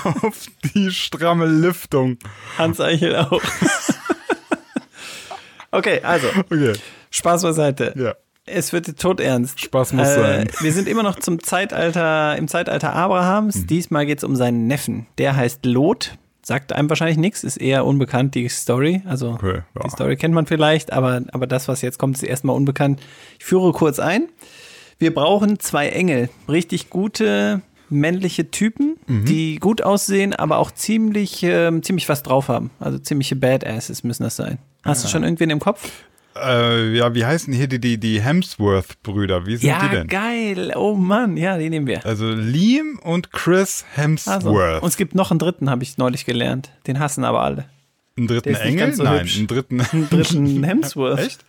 auf 0.22 0.46
die 0.74 0.90
stramme 0.90 1.46
Lüftung. 1.46 2.18
Hans 2.58 2.80
Eichel 2.80 3.16
auch. 3.16 3.40
okay, 5.70 6.00
also, 6.02 6.28
Okay, 6.50 6.72
Spaß 7.10 7.42
beiseite. 7.42 7.92
ja. 7.96 8.14
Es 8.46 8.74
wird 8.74 8.98
todernst. 9.00 9.58
Spaß 9.58 9.94
muss 9.94 10.12
sein. 10.12 10.50
Wir 10.60 10.70
sind 10.70 10.86
immer 10.86 11.02
noch 11.02 11.18
zum 11.18 11.42
Zeitalter, 11.42 12.36
im 12.36 12.46
Zeitalter 12.46 12.92
Abrahams. 12.92 13.56
Mhm. 13.56 13.66
Diesmal 13.68 14.04
geht 14.04 14.18
es 14.18 14.24
um 14.24 14.36
seinen 14.36 14.66
Neffen. 14.66 15.06
Der 15.16 15.34
heißt 15.34 15.64
Lot. 15.64 16.18
Sagt 16.42 16.74
einem 16.74 16.90
wahrscheinlich 16.90 17.16
nichts, 17.16 17.42
ist 17.42 17.56
eher 17.56 17.86
unbekannt, 17.86 18.34
die 18.34 18.46
Story. 18.50 19.00
Also 19.06 19.30
Okay, 19.30 19.62
ja. 19.74 19.82
die 19.84 19.88
Story 19.88 20.16
kennt 20.16 20.34
man 20.34 20.44
vielleicht, 20.44 20.92
aber, 20.92 21.22
aber 21.32 21.46
das, 21.46 21.68
was 21.68 21.80
jetzt 21.80 21.98
kommt, 21.98 22.16
ist 22.18 22.22
erstmal 22.22 22.54
unbekannt. 22.54 23.00
Ich 23.38 23.46
führe 23.46 23.72
kurz 23.72 23.98
ein. 23.98 24.28
Wir 25.04 25.12
brauchen 25.12 25.58
zwei 25.60 25.90
Engel. 25.90 26.30
Richtig 26.48 26.88
gute 26.88 27.60
männliche 27.90 28.50
Typen, 28.50 28.96
Mhm. 29.06 29.26
die 29.26 29.56
gut 29.56 29.82
aussehen, 29.82 30.34
aber 30.34 30.56
auch 30.56 30.70
ziemlich, 30.70 31.42
ähm, 31.42 31.82
ziemlich 31.82 32.08
was 32.08 32.22
drauf 32.22 32.48
haben. 32.48 32.70
Also 32.80 32.96
ziemliche 32.98 33.36
Badasses 33.36 34.02
müssen 34.02 34.22
das 34.22 34.36
sein. 34.36 34.56
Hast 34.82 35.04
du 35.04 35.08
schon 35.08 35.22
irgendwen 35.22 35.50
im 35.50 35.60
Kopf? 35.60 35.90
Äh, 36.42 36.96
ja, 36.96 37.14
wie 37.14 37.26
heißen 37.26 37.52
hier 37.52 37.66
die, 37.68 37.78
die, 37.78 37.98
die 37.98 38.22
Hemsworth-Brüder? 38.22 39.44
Wie 39.46 39.56
sind 39.56 39.68
Ja, 39.68 39.86
die 39.86 39.94
denn? 39.94 40.06
geil. 40.08 40.72
Oh 40.74 40.94
Mann, 40.94 41.36
ja, 41.36 41.58
die 41.58 41.68
nehmen 41.68 41.86
wir. 41.86 42.04
Also 42.06 42.30
Liam 42.30 42.98
und 43.02 43.30
Chris 43.30 43.84
Also, 43.96 44.02
Hemsworth. 44.02 44.82
und 44.82 44.88
es 44.88 44.96
gibt 44.96 45.14
noch 45.14 45.30
einen 45.30 45.38
dritten, 45.38 45.68
habe 45.68 45.82
ich 45.82 45.98
neulich 45.98 46.24
gelernt. 46.24 46.70
Den 46.86 46.98
hassen 46.98 47.24
aber 47.24 47.42
alle. 47.42 47.66
einen 48.16 48.26
dritten 48.26 48.54
Engel? 48.54 48.94
so 48.94 49.02
Nein, 49.02 49.20
hübsch. 49.20 49.36
einen 49.36 49.46
dritten. 49.48 49.80
Einen 49.82 50.08
dritten 50.08 50.64
Hemsworth. 50.64 51.18
Echt? 51.20 51.44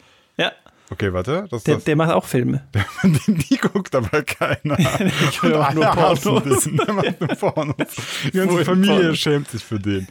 Okay, 0.92 1.14
warte. 1.14 1.48
Das, 1.50 1.64
der, 1.64 1.76
das, 1.76 1.84
der 1.84 1.96
macht 1.96 2.12
auch 2.12 2.26
Filme. 2.26 2.68
die 3.28 3.58
guckt 3.58 3.96
aber 3.96 4.22
keiner. 4.22 4.78
will 5.42 5.54
auch 5.56 5.74
nur 5.74 5.86
Pornos. 5.86 6.64
den. 6.64 6.78
Der 6.78 6.94
macht 6.94 7.20
nur 7.20 7.30
Pornos. 7.30 7.76
Die 8.26 8.32
ganze 8.32 8.66
Familie 8.66 8.96
Pornos. 9.00 9.18
schämt 9.18 9.50
sich 9.50 9.64
für 9.64 9.80
den. 9.80 10.08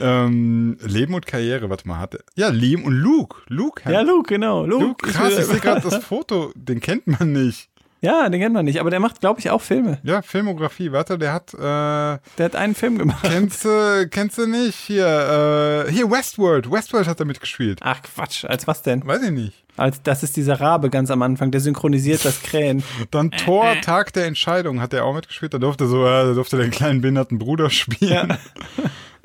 Ähm, 0.00 0.76
Leben 0.82 1.14
und 1.14 1.26
Karriere, 1.26 1.70
warte 1.70 1.86
mal, 1.86 1.98
hatte. 1.98 2.24
Ja, 2.36 2.48
Liam 2.48 2.84
und 2.84 2.94
Luke. 2.94 3.42
Luke. 3.48 3.90
Ja, 3.90 4.02
Luke, 4.02 4.28
genau. 4.28 4.66
Luke. 4.66 4.84
Luke, 4.84 5.12
krass, 5.12 5.38
ich 5.38 5.44
sehe 5.46 5.60
gerade 5.60 5.80
das 5.82 6.04
Foto, 6.04 6.52
den 6.54 6.80
kennt 6.80 7.06
man 7.06 7.32
nicht. 7.32 7.68
Ja, 8.04 8.28
den 8.28 8.40
kennt 8.40 8.54
man 8.54 8.66
nicht, 8.66 8.80
aber 8.80 8.90
der 8.90 9.00
macht, 9.00 9.20
glaube 9.20 9.40
ich, 9.40 9.48
auch 9.50 9.62
Filme. 9.62 9.98
Ja, 10.02 10.20
Filmografie, 10.20 10.92
warte, 10.92 11.16
der 11.16 11.32
hat, 11.32 11.54
äh, 11.54 11.58
Der 11.58 12.44
hat 12.44 12.54
einen 12.54 12.74
Film 12.74 12.98
gemacht. 12.98 13.22
kennst 13.22 13.64
du, 13.64 14.06
kennst 14.10 14.36
du 14.36 14.46
nicht? 14.46 14.74
Hier, 14.74 15.86
äh, 15.88 15.90
hier, 15.90 16.10
Westworld, 16.10 16.70
Westworld 16.70 17.08
hat 17.08 17.18
er 17.20 17.26
mitgespielt. 17.26 17.78
Ach 17.82 18.02
Quatsch, 18.02 18.44
als 18.44 18.66
was 18.66 18.82
denn? 18.82 19.06
Weiß 19.06 19.22
ich 19.22 19.30
nicht. 19.30 19.64
Als 19.76 20.02
das 20.02 20.22
ist 20.22 20.36
dieser 20.36 20.60
Rabe 20.60 20.88
ganz 20.90 21.10
am 21.10 21.22
Anfang, 21.22 21.50
der 21.50 21.60
synchronisiert 21.60 22.24
das 22.24 22.42
Krähen. 22.42 22.84
Dann 23.10 23.30
Thor, 23.30 23.74
Tag 23.82 24.12
der 24.12 24.26
Entscheidung, 24.26 24.80
hat 24.80 24.92
er 24.92 25.04
auch 25.04 25.14
mitgespielt. 25.14 25.54
Da 25.54 25.58
durfte 25.58 25.86
so, 25.88 26.04
äh, 26.04 26.26
da 26.26 26.34
durfte 26.34 26.58
den 26.58 26.70
kleinen 26.70 27.00
behinderten 27.00 27.38
Bruder 27.38 27.70
spielen. 27.70 28.12
Ja. 28.12 28.28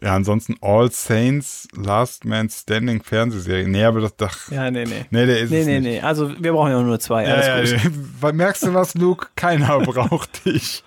ansonsten 0.01 0.55
All 0.61 0.91
Saints, 0.91 1.67
Last 1.75 2.25
Man 2.25 2.49
Standing 2.49 3.01
Fernsehserie. 3.03 3.67
Nee, 3.67 3.83
aber 3.83 4.01
das 4.01 4.15
doch. 4.15 4.51
Ja, 4.51 4.69
nee, 4.71 4.85
nee. 4.85 5.05
Nee, 5.09 5.25
der 5.25 5.39
ist 5.39 5.51
Nee, 5.51 5.65
nee, 5.65 5.79
nee. 5.79 5.99
Also 6.01 6.31
wir 6.39 6.53
brauchen 6.53 6.71
ja 6.71 6.81
nur 6.81 6.99
zwei. 6.99 7.27
Alles 7.27 7.45
Ja, 7.47 7.57
ja, 7.57 7.61
gut. 7.61 7.83
ja. 7.83 7.91
Weil, 8.21 8.33
Merkst 8.33 8.63
du 8.63 8.73
was, 8.73 8.95
Luke? 8.95 9.27
Keiner 9.35 9.79
braucht 9.85 10.45
dich. 10.45 10.83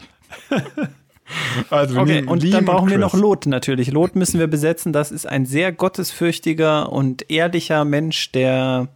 Also 1.70 1.94
wir 1.94 2.02
Okay, 2.02 2.24
und 2.26 2.42
Liam 2.42 2.52
dann 2.52 2.64
brauchen 2.64 2.88
wir 2.90 2.98
Chris. 2.98 3.12
noch 3.12 3.20
Lot 3.20 3.46
natürlich. 3.46 3.90
Lot 3.90 4.16
müssen 4.16 4.38
wir 4.40 4.46
besetzen. 4.48 4.92
Das 4.92 5.10
ist 5.10 5.26
ein 5.26 5.46
sehr 5.46 5.72
gottesfürchtiger 5.72 6.90
und 6.92 7.30
ehrlicher 7.30 7.84
Mensch, 7.84 8.32
der, 8.32 8.88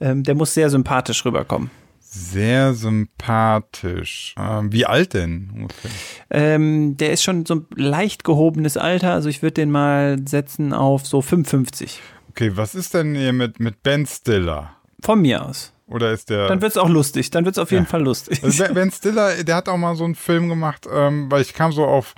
ähm, 0.00 0.22
der 0.22 0.34
muss 0.34 0.54
sehr 0.54 0.70
sympathisch 0.70 1.24
rüberkommen. 1.24 1.70
Sehr 2.08 2.74
sympathisch. 2.74 4.34
Ähm, 4.38 4.72
wie 4.72 4.86
alt 4.86 5.14
denn 5.14 5.50
ungefähr? 5.54 5.90
Ähm, 6.30 6.96
der 6.96 7.12
ist 7.12 7.22
schon 7.22 7.44
so 7.46 7.56
ein 7.56 7.66
leicht 7.74 8.24
gehobenes 8.24 8.76
Alter, 8.76 9.12
also 9.12 9.28
ich 9.28 9.42
würde 9.42 9.54
den 9.54 9.70
mal 9.70 10.16
setzen 10.26 10.72
auf 10.72 11.06
so 11.06 11.20
55. 11.20 12.00
Okay, 12.30 12.52
was 12.56 12.74
ist 12.74 12.94
denn 12.94 13.14
hier 13.14 13.32
mit, 13.32 13.60
mit 13.60 13.82
Ben 13.82 14.06
Stiller? 14.06 14.70
Von 15.02 15.22
mir 15.22 15.44
aus. 15.44 15.72
Oder 15.88 16.12
ist 16.12 16.30
der. 16.30 16.48
Dann 16.48 16.60
wird's 16.62 16.76
auch 16.76 16.88
lustig. 16.88 17.30
Dann 17.30 17.44
wird's 17.44 17.58
auf 17.58 17.70
jeden 17.70 17.84
Ja. 17.84 17.88
Fall 17.90 18.02
lustig. 18.02 18.42
Also 18.42 18.64
Ben- 18.74 18.90
Stiller, 18.90 19.42
der 19.44 19.54
hat 19.56 19.68
auch 19.68 19.76
mal 19.76 19.94
so 19.94 20.04
einen 20.04 20.14
Film 20.16 20.48
gemacht, 20.48 20.86
ähm, 20.92 21.30
weil 21.30 21.42
ich 21.42 21.54
kam 21.54 21.70
so 21.72 21.84
auf, 21.84 22.14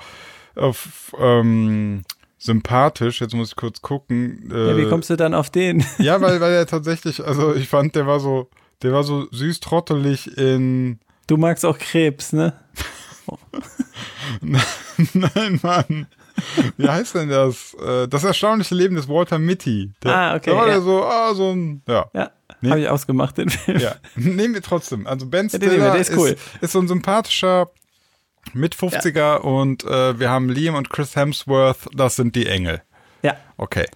auf 0.57 1.13
ähm, 1.19 2.03
sympathisch, 2.39 3.21
jetzt 3.21 3.35
muss 3.35 3.49
ich 3.51 3.57
kurz 3.57 3.83
gucken. 3.83 4.51
Äh, 4.53 4.69
Ja, 4.71 4.77
wie 4.77 4.89
kommst 4.89 5.11
du 5.11 5.17
dann 5.17 5.35
auf 5.35 5.51
den? 5.51 5.85
Ja, 5.99 6.21
weil, 6.21 6.41
weil 6.41 6.53
er 6.53 6.67
tatsächlich, 6.67 7.23
also 7.25 7.55
ich 7.55 7.69
fand, 7.69 7.95
der 7.95 8.07
war 8.07 8.21
so, 8.21 8.49
der 8.83 8.93
war 8.93 9.05
so 9.05 9.27
süß 9.31 9.61
trottelig 9.61 10.37
in. 10.39 10.99
Du 11.27 11.37
magst 11.37 11.65
auch 11.65 11.79
Krebs, 11.79 12.33
ne? 12.33 12.53
Nein, 14.41 15.61
Mann. 15.63 16.07
Wie 16.77 16.89
heißt 16.89 17.15
denn 17.17 17.29
das? 17.29 17.75
Äh, 17.75 18.07
Das 18.09 18.25
erstaunliche 18.25 18.75
Leben 18.75 18.95
des 18.95 19.09
Walter 19.09 19.39
Mitty. 19.39 19.93
Der, 20.03 20.15
Ah, 20.17 20.35
okay, 20.37 20.51
Da 20.51 20.57
war 20.57 20.67
ja. 20.67 20.75
der 20.75 20.83
so, 20.83 21.05
ah, 21.05 21.35
so 21.35 21.51
ein, 21.53 21.83
ja. 21.89 22.07
Ja, 22.15 22.31
Nee. 22.61 22.71
habe 22.71 22.81
ich 22.81 22.89
ausgemacht, 22.89 23.37
den 23.39 23.51
Film. 23.51 23.79
Ja, 23.79 23.97
nehmen 24.17 24.55
wir 24.55 24.63
trotzdem. 24.63 25.07
Also 25.07 25.27
Ben 25.27 25.49
Ja, 25.49 25.57
Stiller 25.59 25.91
der 25.93 25.97
ist 25.97 26.17
cool. 26.17 26.37
ist 26.61 26.73
so 26.73 26.79
ein 26.81 26.89
sympathischer 26.89 27.71
mit 28.55 28.75
50er 28.75 29.39
und 29.39 29.85
äh, 29.85 30.19
wir 30.19 30.31
haben 30.31 30.49
Liam 30.49 30.75
und 30.77 30.89
Chris 30.91 31.15
Hemsworth, 31.17 31.89
das 31.95 32.17
sind 32.17 32.35
die 32.37 32.47
Engel. 32.47 32.83
Ja. 33.23 33.37
Okay. 33.57 33.87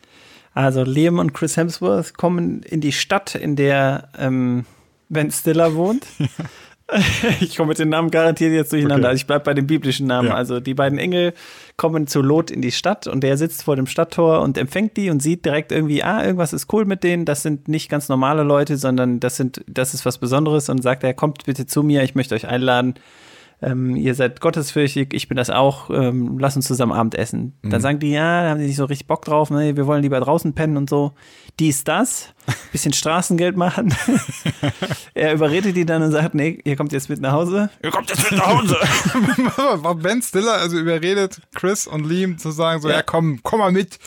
Also 0.55 0.83
Liam 0.83 1.19
und 1.19 1.33
Chris 1.33 1.57
Hemsworth 1.57 2.17
kommen 2.17 2.63
in 2.63 2.81
die 2.81 2.93
Stadt, 2.93 3.35
in 3.35 3.57
der 3.57 4.09
ähm, 4.19 4.67
Ben 5.09 5.31
Stiller 5.31 5.75
wohnt. 5.75 6.07
ich 7.41 7.57
komme 7.57 7.69
mit 7.69 7.79
den 7.79 7.89
Namen 7.89 8.11
garantiert 8.11 8.53
jetzt 8.53 8.73
durcheinander. 8.73 9.07
Okay. 9.07 9.09
Also 9.09 9.17
ich 9.17 9.27
bleibe 9.27 9.45
bei 9.45 9.55
den 9.55 9.67
biblischen 9.67 10.07
Namen. 10.07 10.29
Ja. 10.29 10.35
Also 10.35 10.61
die 10.61 10.75
beiden 10.75 10.99
Engel 10.99 11.33
kommen 11.77 12.07
zu 12.07 12.21
Lot 12.21 12.51
in 12.51 12.63
die 12.63 12.73
Stadt 12.73 13.07
und 13.07 13.23
der 13.23 13.37
sitzt 13.37 13.63
vor 13.65 13.77
dem 13.77 13.87
Stadttor 13.87 14.41
und 14.43 14.59
empfängt 14.59 14.97
die 14.97 15.11
und 15.11 15.23
sieht 15.23 15.45
direkt 15.45 15.73
irgendwie, 15.73 16.03
ah, 16.03 16.25
irgendwas 16.25 16.53
ist 16.53 16.73
cool 16.73 16.85
mit 16.85 17.03
denen. 17.03 17.25
Das 17.25 17.43
sind 17.43 17.69
nicht 17.69 17.89
ganz 17.89 18.09
normale 18.09 18.43
Leute, 18.43 18.77
sondern 18.77 19.21
das 19.21 19.37
sind, 19.37 19.63
das 19.67 19.95
ist 19.95 20.05
was 20.05 20.19
Besonderes 20.19 20.69
und 20.69 20.83
sagt 20.83 21.05
er, 21.05 21.15
kommt 21.15 21.45
bitte 21.45 21.67
zu 21.67 21.83
mir, 21.83 22.03
ich 22.03 22.15
möchte 22.15 22.35
euch 22.35 22.47
einladen. 22.47 22.95
Ähm, 23.63 23.95
ihr 23.95 24.17
seid 24.17 24.41
gottesfürchtig, 24.41 25.15
ich 25.15 25.29
bin 25.29 25.37
das 25.37 25.49
auch, 25.49 25.89
ähm, 25.91 26.37
lass 26.41 26.57
uns 26.57 26.67
zusammen 26.67 26.91
Abend 26.93 27.15
essen. 27.15 27.57
Dann 27.63 27.81
sagen 27.81 28.01
die, 28.01 28.11
ja, 28.11 28.43
da 28.43 28.51
haben 28.51 28.59
die 28.59 28.67
nicht 28.67 28.77
so 28.77 28.87
richtig 28.87 29.07
Bock 29.07 29.25
drauf, 29.25 29.51
ne? 29.51 29.77
wir 29.77 29.87
wollen 29.87 30.03
lieber 30.03 30.19
draußen 30.19 30.53
pennen 30.53 30.77
und 30.77 30.91
so. 30.91 31.13
Dies, 31.61 31.85
das, 31.85 32.35
bisschen 32.73 32.93
Straßengeld 32.93 33.57
machen. 33.57 33.95
er 35.15 35.33
überredet 35.33 35.77
die 35.77 35.87
dann 35.87 36.03
und 36.03 36.11
sagt, 36.11 36.35
nee, 36.35 36.59
ihr 36.65 36.75
kommt 36.75 36.93
jetzt 36.93 37.09
mit 37.09 37.21
nach 37.21 37.33
Hause. 37.33 37.71
Ihr 37.85 37.91
kommt 37.93 38.11
jetzt 38.11 38.29
mit 38.31 38.39
nach 38.41 38.49
Hause. 38.49 38.75
War 39.85 39.95
Ben 39.95 40.21
Stiller 40.23 40.55
also 40.55 40.77
überredet 40.79 41.41
Chris 41.55 41.87
und 41.87 42.05
Liam 42.05 42.39
zu 42.39 42.51
sagen 42.51 42.81
so, 42.81 42.89
ja, 42.89 42.97
Ja. 42.97 43.03
komm, 43.03 43.41
komm 43.45 43.61
mal 43.61 43.71
mit. 43.71 43.99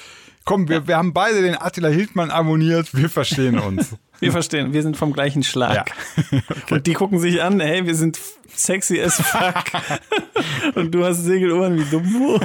Komm, 0.43 0.69
wir, 0.69 0.87
wir 0.87 0.97
haben 0.97 1.11
beide 1.13 1.41
den 1.41 1.55
Attila 1.59 1.87
Hildmann 1.87 2.29
abonniert, 2.29 2.93
wir 2.93 3.09
verstehen 3.09 3.57
uns. 3.57 3.95
Wir 4.25 4.31
verstehen, 4.31 4.73
wir 4.73 4.81
sind 4.81 4.97
vom 4.97 5.13
gleichen 5.13 5.43
Schlag. 5.43 5.91
Und 6.71 6.87
die 6.87 6.93
gucken 6.93 7.19
sich 7.19 7.41
an, 7.41 7.59
hey, 7.59 7.85
wir 7.85 7.95
sind 7.95 8.19
sexy 8.55 9.01
as 9.01 9.21
fuck. 9.21 9.65
und 10.75 10.91
du 10.91 11.03
hast 11.03 11.23
Segelohren 11.23 11.77
wie 11.77 11.83
Dumbo. 11.83 12.39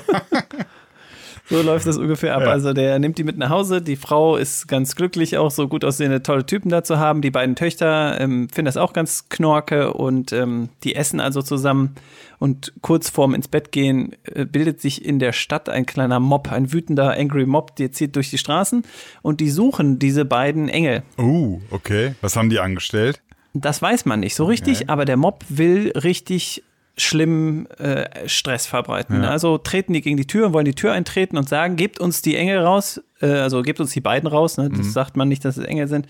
So 1.51 1.61
läuft 1.63 1.87
das 1.87 1.99
ungefähr 1.99 2.37
ab. 2.37 2.43
Ja. 2.43 2.51
Also 2.51 2.73
der 2.73 2.99
nimmt 3.01 3.19
die 3.19 3.25
mit 3.25 3.37
nach 3.37 3.51
Hause. 3.51 3.83
Die 3.83 3.97
Frau 3.97 4.37
ist 4.37 4.69
ganz 4.69 4.95
glücklich, 4.95 5.37
auch 5.37 5.51
so 5.51 5.67
gut 5.67 5.85
aussehende, 5.85 6.23
tolle 6.23 6.47
Typen 6.47 6.71
da 6.71 6.85
zu 6.85 6.99
haben. 6.99 7.23
Die 7.23 7.33
beiden 7.33 7.57
Töchter 7.57 8.21
ähm, 8.21 8.49
finden 8.49 8.67
das 8.67 8.77
auch 8.77 8.93
ganz 8.93 9.29
knorke 9.29 9.93
und 9.93 10.33
ähm, 10.33 10.69
die 10.85 10.95
essen 10.95 11.19
also 11.19 11.43
zusammen. 11.43 11.97
Und 12.39 12.73
kurz 12.83 13.11
vorm 13.11 13.35
ins 13.35 13.49
Bett 13.49 13.73
gehen 13.73 14.15
äh, 14.25 14.45
bildet 14.45 14.81
sich 14.81 15.05
in 15.05 15.19
der 15.19 15.33
Stadt 15.33 15.69
ein 15.69 15.87
kleiner 15.87 16.21
Mob, 16.21 16.53
ein 16.53 16.73
wütender 16.73 17.19
Angry 17.19 17.47
Mob, 17.47 17.75
der 17.77 17.91
zieht 17.91 18.15
durch 18.15 18.31
die 18.31 18.39
Straßen 18.39 18.85
und 19.23 19.41
die 19.41 19.51
suchen 19.51 19.99
diese 19.99 20.25
beiden 20.25 20.69
Engel. 20.69 21.03
Uh, 21.19 21.61
okay. 21.71 22.15
Was 22.21 22.37
haben 22.37 22.49
die 22.49 22.61
angestellt? 22.61 23.21
Das 23.53 23.83
weiß 23.83 24.05
man 24.05 24.21
nicht 24.21 24.37
so 24.37 24.45
richtig, 24.45 24.89
aber 24.89 25.05
der 25.05 25.17
Mob 25.17 25.45
will 25.49 25.91
richtig 25.97 26.63
schlimm 26.97 27.67
äh, 27.79 28.29
Stress 28.29 28.67
verbreiten. 28.67 29.23
Ja. 29.23 29.31
Also 29.31 29.59
treten 29.59 29.93
die 29.93 30.01
gegen 30.01 30.17
die 30.17 30.27
Tür 30.27 30.47
und 30.47 30.53
wollen 30.53 30.65
die 30.65 30.75
Tür 30.75 30.93
eintreten 30.93 31.37
und 31.37 31.49
sagen, 31.49 31.77
gebt 31.77 32.01
uns 32.01 32.23
die 32.23 32.37
Engel 32.37 32.59
raus, 32.59 33.01
äh, 33.21 33.27
also 33.27 33.63
gebt 33.63 33.81
uns 33.81 33.93
die 33.93 34.01
beiden 34.01 34.29
raus, 34.29 34.59
ne? 34.59 34.71
das 34.71 34.93
sagt 34.93 35.17
man 35.17 35.29
nicht, 35.29 35.45
dass 35.45 35.57
es 35.57 35.65
Engel 35.65 35.89
sind, 35.89 36.07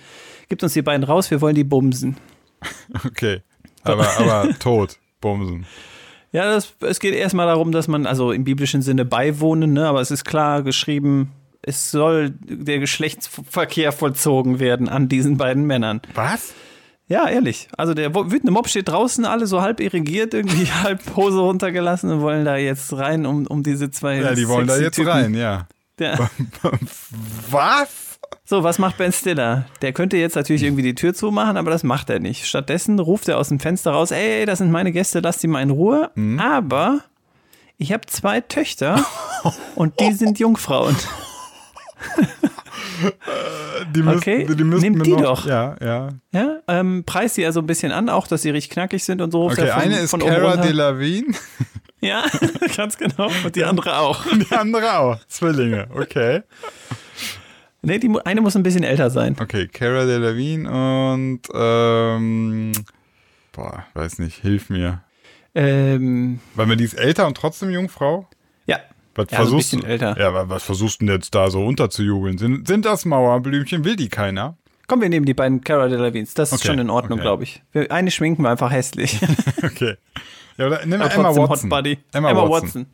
gebt 0.49 0.63
uns 0.63 0.73
die 0.73 0.83
beiden 0.83 1.05
raus, 1.05 1.31
wir 1.31 1.41
wollen 1.41 1.55
die 1.55 1.65
bumsen. 1.65 2.17
Okay. 3.07 3.41
Aber, 3.83 4.07
aber 4.19 4.59
tot. 4.59 4.99
Bumsen. 5.23 5.65
Ja, 6.33 6.53
das, 6.53 6.75
es 6.81 7.01
geht 7.01 7.15
erstmal 7.15 7.47
darum, 7.47 7.73
dass 7.73 7.89
man, 7.89 8.07
also 8.07 8.31
im 8.33 8.45
biblischen 8.45 8.83
Sinne 8.83 9.05
beiwohnen, 9.05 9.73
ne? 9.73 9.89
aber 9.89 10.01
es 10.01 10.11
ist 10.11 10.25
klar 10.25 10.63
geschrieben, 10.63 11.33
es 11.63 11.91
soll 11.91 12.31
der 12.31 12.79
Geschlechtsverkehr 12.79 13.93
vollzogen 13.93 14.61
werden 14.61 14.89
an 14.89 15.09
diesen 15.09 15.37
beiden 15.37 15.65
Männern. 15.65 16.01
Was? 16.15 16.55
Ja, 17.11 17.29
ehrlich. 17.29 17.69
Also 17.77 17.93
der 17.93 18.15
wütende 18.15 18.53
Mob 18.53 18.69
steht 18.69 18.89
draußen, 18.89 19.25
alle 19.25 19.49
so 19.49 19.61
halb 19.61 19.81
irrigiert, 19.81 20.33
irgendwie 20.33 20.67
halb 20.83 21.01
Hose 21.17 21.41
runtergelassen 21.41 22.09
und 22.09 22.21
wollen 22.21 22.45
da 22.45 22.57
jetzt 22.57 22.97
rein, 22.97 23.27
um, 23.27 23.49
um 23.49 23.65
diese 23.65 23.91
zwei. 23.91 24.19
Ja, 24.19 24.35
die 24.35 24.47
wollen 24.47 24.69
da 24.69 24.79
jetzt 24.79 24.95
Typen. 24.95 25.11
rein, 25.11 25.35
ja. 25.35 25.67
Ja. 25.99 26.17
Was? 27.51 27.89
So, 28.45 28.63
was 28.63 28.79
macht 28.79 28.97
Ben 28.97 29.13
Stiller? 29.13 29.67
Der 29.83 29.93
könnte 29.93 30.17
jetzt 30.17 30.37
natürlich 30.37 30.63
irgendwie 30.63 30.83
die 30.83 30.95
Tür 30.95 31.13
zumachen, 31.13 31.57
aber 31.57 31.71
das 31.71 31.83
macht 31.83 32.11
er 32.11 32.21
nicht. 32.21 32.47
Stattdessen 32.47 32.99
ruft 32.99 33.29
er 33.29 33.39
aus 33.39 33.49
dem 33.49 33.59
Fenster 33.59 33.91
raus: 33.91 34.13
Ey, 34.13 34.47
das 34.47 34.59
sind 34.59 34.71
meine 34.71 34.93
Gäste, 34.93 35.19
lasst 35.21 35.43
die 35.43 35.49
mal 35.49 35.63
in 35.63 35.71
Ruhe. 35.71 36.11
Mhm. 36.15 36.39
Aber 36.39 37.01
ich 37.77 37.93
habe 37.93 38.07
zwei 38.07 38.41
Töchter 38.41 39.05
und 39.75 39.99
die 39.99 40.13
sind 40.13 40.39
Jungfrauen. 40.39 40.97
Die 43.95 44.03
müssen, 44.03 44.19
Okay, 44.19 44.47
die 44.47 44.65
müssen 44.65 44.83
nehmt 44.83 44.97
mir 44.97 45.05
die 45.05 45.13
noch, 45.13 45.23
doch. 45.23 45.47
Ja, 45.47 45.77
ja. 45.81 46.09
Ja, 46.33 46.57
ähm, 46.69 47.05
preist 47.05 47.35
sie 47.37 47.47
also 47.47 47.61
ein 47.61 47.67
bisschen 47.67 47.93
an, 47.93 48.09
auch 48.09 48.27
dass 48.27 48.43
sie 48.43 48.51
richtig 48.51 48.71
knackig 48.71 49.03
sind 49.05 49.21
und 49.23 49.31
so. 49.31 49.47
Okay, 49.47 49.67
von, 49.69 49.71
eine 49.71 49.99
ist 49.99 50.11
von 50.11 50.21
Cara. 50.21 50.57
Delevingne, 50.59 51.35
Ja, 52.01 52.25
ganz 52.77 52.97
genau. 52.97 53.31
Und 53.45 53.57
die 53.57 53.65
andere 53.65 53.99
auch. 53.99 54.25
die 54.33 54.55
andere 54.55 54.99
auch. 54.99 55.19
Zwillinge, 55.29 55.89
okay. 55.95 56.43
Nee, 57.83 57.99
die, 57.99 58.11
eine 58.25 58.41
muss 58.41 58.57
ein 58.57 58.63
bisschen 58.63 58.85
älter 58.85 59.11
sein. 59.11 59.37
Okay, 59.41 59.67
Cara 59.69 60.05
Delevingne 60.05 60.71
und, 61.13 61.41
ähm, 61.55 62.73
boah, 63.53 63.85
weiß 63.95 64.19
nicht, 64.19 64.43
hilf 64.43 64.69
mir. 64.69 65.03
Ähm, 65.55 66.41
Weil 66.55 66.67
man 66.67 66.79
die 66.79 66.85
ist 66.85 66.95
älter 66.95 67.27
und 67.27 67.37
trotzdem 67.37 67.71
Jungfrau? 67.71 68.29
ja. 68.67 68.79
Was 69.23 69.31
Ja, 69.31 69.37
so 69.39 69.43
ein 69.43 69.49
versuchst 69.49 69.71
bisschen 69.71 69.81
du, 69.83 69.87
älter. 69.87 70.17
Ja, 70.19 70.49
was 70.49 70.63
versuchst 70.63 71.01
du 71.01 71.07
denn 71.07 71.15
jetzt 71.15 71.35
da 71.35 71.51
so 71.51 71.65
unterzujubeln? 71.65 72.39
Sind, 72.39 72.67
sind 72.69 72.85
das 72.85 73.05
Mauerblümchen? 73.05 73.85
Will 73.85 73.97
die 73.97 74.09
keiner? 74.09 74.57
Komm, 74.87 75.01
wir 75.03 75.09
nehmen 75.09 75.25
die 75.27 75.35
beiden 75.35 75.61
Cara 75.63 75.89
Delevingne. 75.89 76.29
Das 76.35 76.53
ist 76.53 76.59
Okay, 76.61 76.67
schon 76.69 76.79
in 76.81 76.91
Ordnung, 76.91 77.19
okay. 77.19 77.23
glaube 77.27 77.45
ich. 77.45 77.63
Wir, 77.73 77.91
eine 77.93 78.11
schminken 78.11 78.43
wir 78.43 78.51
einfach 78.51 78.71
hässlich. 78.71 79.21
Okay. 79.63 79.97
Ja, 80.57 80.67
oder 80.67 80.85
nimm 80.85 81.01
Aber 81.01 81.15
Emma 81.15 81.35
Watson. 81.37 81.71
Buddy. 81.71 81.99
Emma, 82.13 82.35
Watson. 82.35 82.87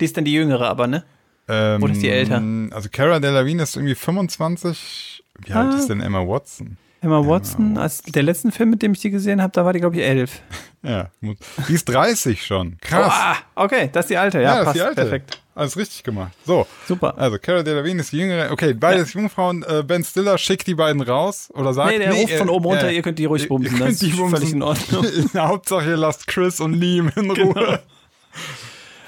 Die 0.00 0.04
ist 0.06 0.16
dann 0.16 0.24
die 0.24 0.32
jüngere, 0.32 0.68
aber, 0.68 0.86
ne? 0.86 1.04
Ähm, 1.46 1.82
Oder 1.82 1.92
ist 1.92 2.02
die 2.02 2.08
älter? 2.08 2.42
Also 2.72 2.88
Cara 2.90 3.20
Delevingne 3.20 3.62
ist 3.64 3.76
irgendwie 3.76 3.94
25. 3.94 5.22
Wie 5.44 5.52
alt 5.52 5.74
Ah. 5.74 5.76
ist 5.76 5.88
denn 5.88 6.00
Emma 6.00 6.26
Watson? 6.26 6.76
Emma 7.02 7.24
Watson, 7.26 7.76
als 7.76 8.00
der 8.02 8.22
letzten 8.22 8.50
Film, 8.50 8.70
mit 8.70 8.80
dem 8.82 8.92
ich 8.92 9.00
die 9.00 9.10
gesehen 9.10 9.42
habe, 9.42 9.52
da 9.52 9.64
war 9.66 9.72
die, 9.74 9.80
glaube 9.80 9.96
ich, 9.96 10.02
elf. 10.02 10.40
Ja, 10.82 11.08
die 11.22 11.72
ist 11.72 11.86
30 11.88 12.44
schon. 12.44 12.76
Krass. 12.82 13.10
Ah, 13.14 13.36
okay, 13.54 13.88
das 13.90 14.04
ist 14.04 14.10
die 14.10 14.18
alte. 14.18 14.38
Ja, 14.42 14.42
Ja, 14.42 14.54
das 14.56 14.64
passt. 14.64 14.76
ist 14.76 14.82
die 14.82 14.86
alte. 14.86 15.00
Perfekt. 15.00 15.40
Alles 15.56 15.76
richtig 15.76 16.02
gemacht. 16.02 16.32
So. 16.44 16.66
Super. 16.88 17.16
Also, 17.16 17.38
Cara 17.38 17.62
Delevingne 17.62 18.00
ist 18.02 18.10
die 18.10 18.18
jüngere. 18.18 18.50
Okay, 18.50 18.74
beides 18.74 19.12
Jungfrauen. 19.12 19.62
Äh, 19.62 19.84
ben 19.84 20.02
Stiller 20.02 20.36
schickt 20.36 20.66
die 20.66 20.74
beiden 20.74 21.00
raus 21.00 21.48
oder 21.54 21.72
sagt, 21.72 21.92
Nee, 21.92 21.98
der 21.98 22.12
ruft 22.12 22.32
von 22.32 22.48
äh, 22.48 22.50
oben 22.50 22.64
runter, 22.64 22.88
äh, 22.88 22.96
ihr 22.96 23.02
könnt 23.02 23.18
die 23.20 23.24
ruhig 23.26 23.48
bumsen. 23.48 23.78
Das 23.78 24.02
ist 24.02 24.16
bumsen. 24.16 24.36
völlig 24.36 24.52
in 24.52 24.62
Ordnung. 24.62 25.06
Hauptsache, 25.36 25.90
ihr 25.90 25.96
lasst 25.96 26.26
Chris 26.26 26.58
und 26.60 26.74
Liam 26.74 27.10
in 27.14 27.32
Genau. 27.34 27.52
Ruhe. 27.52 27.80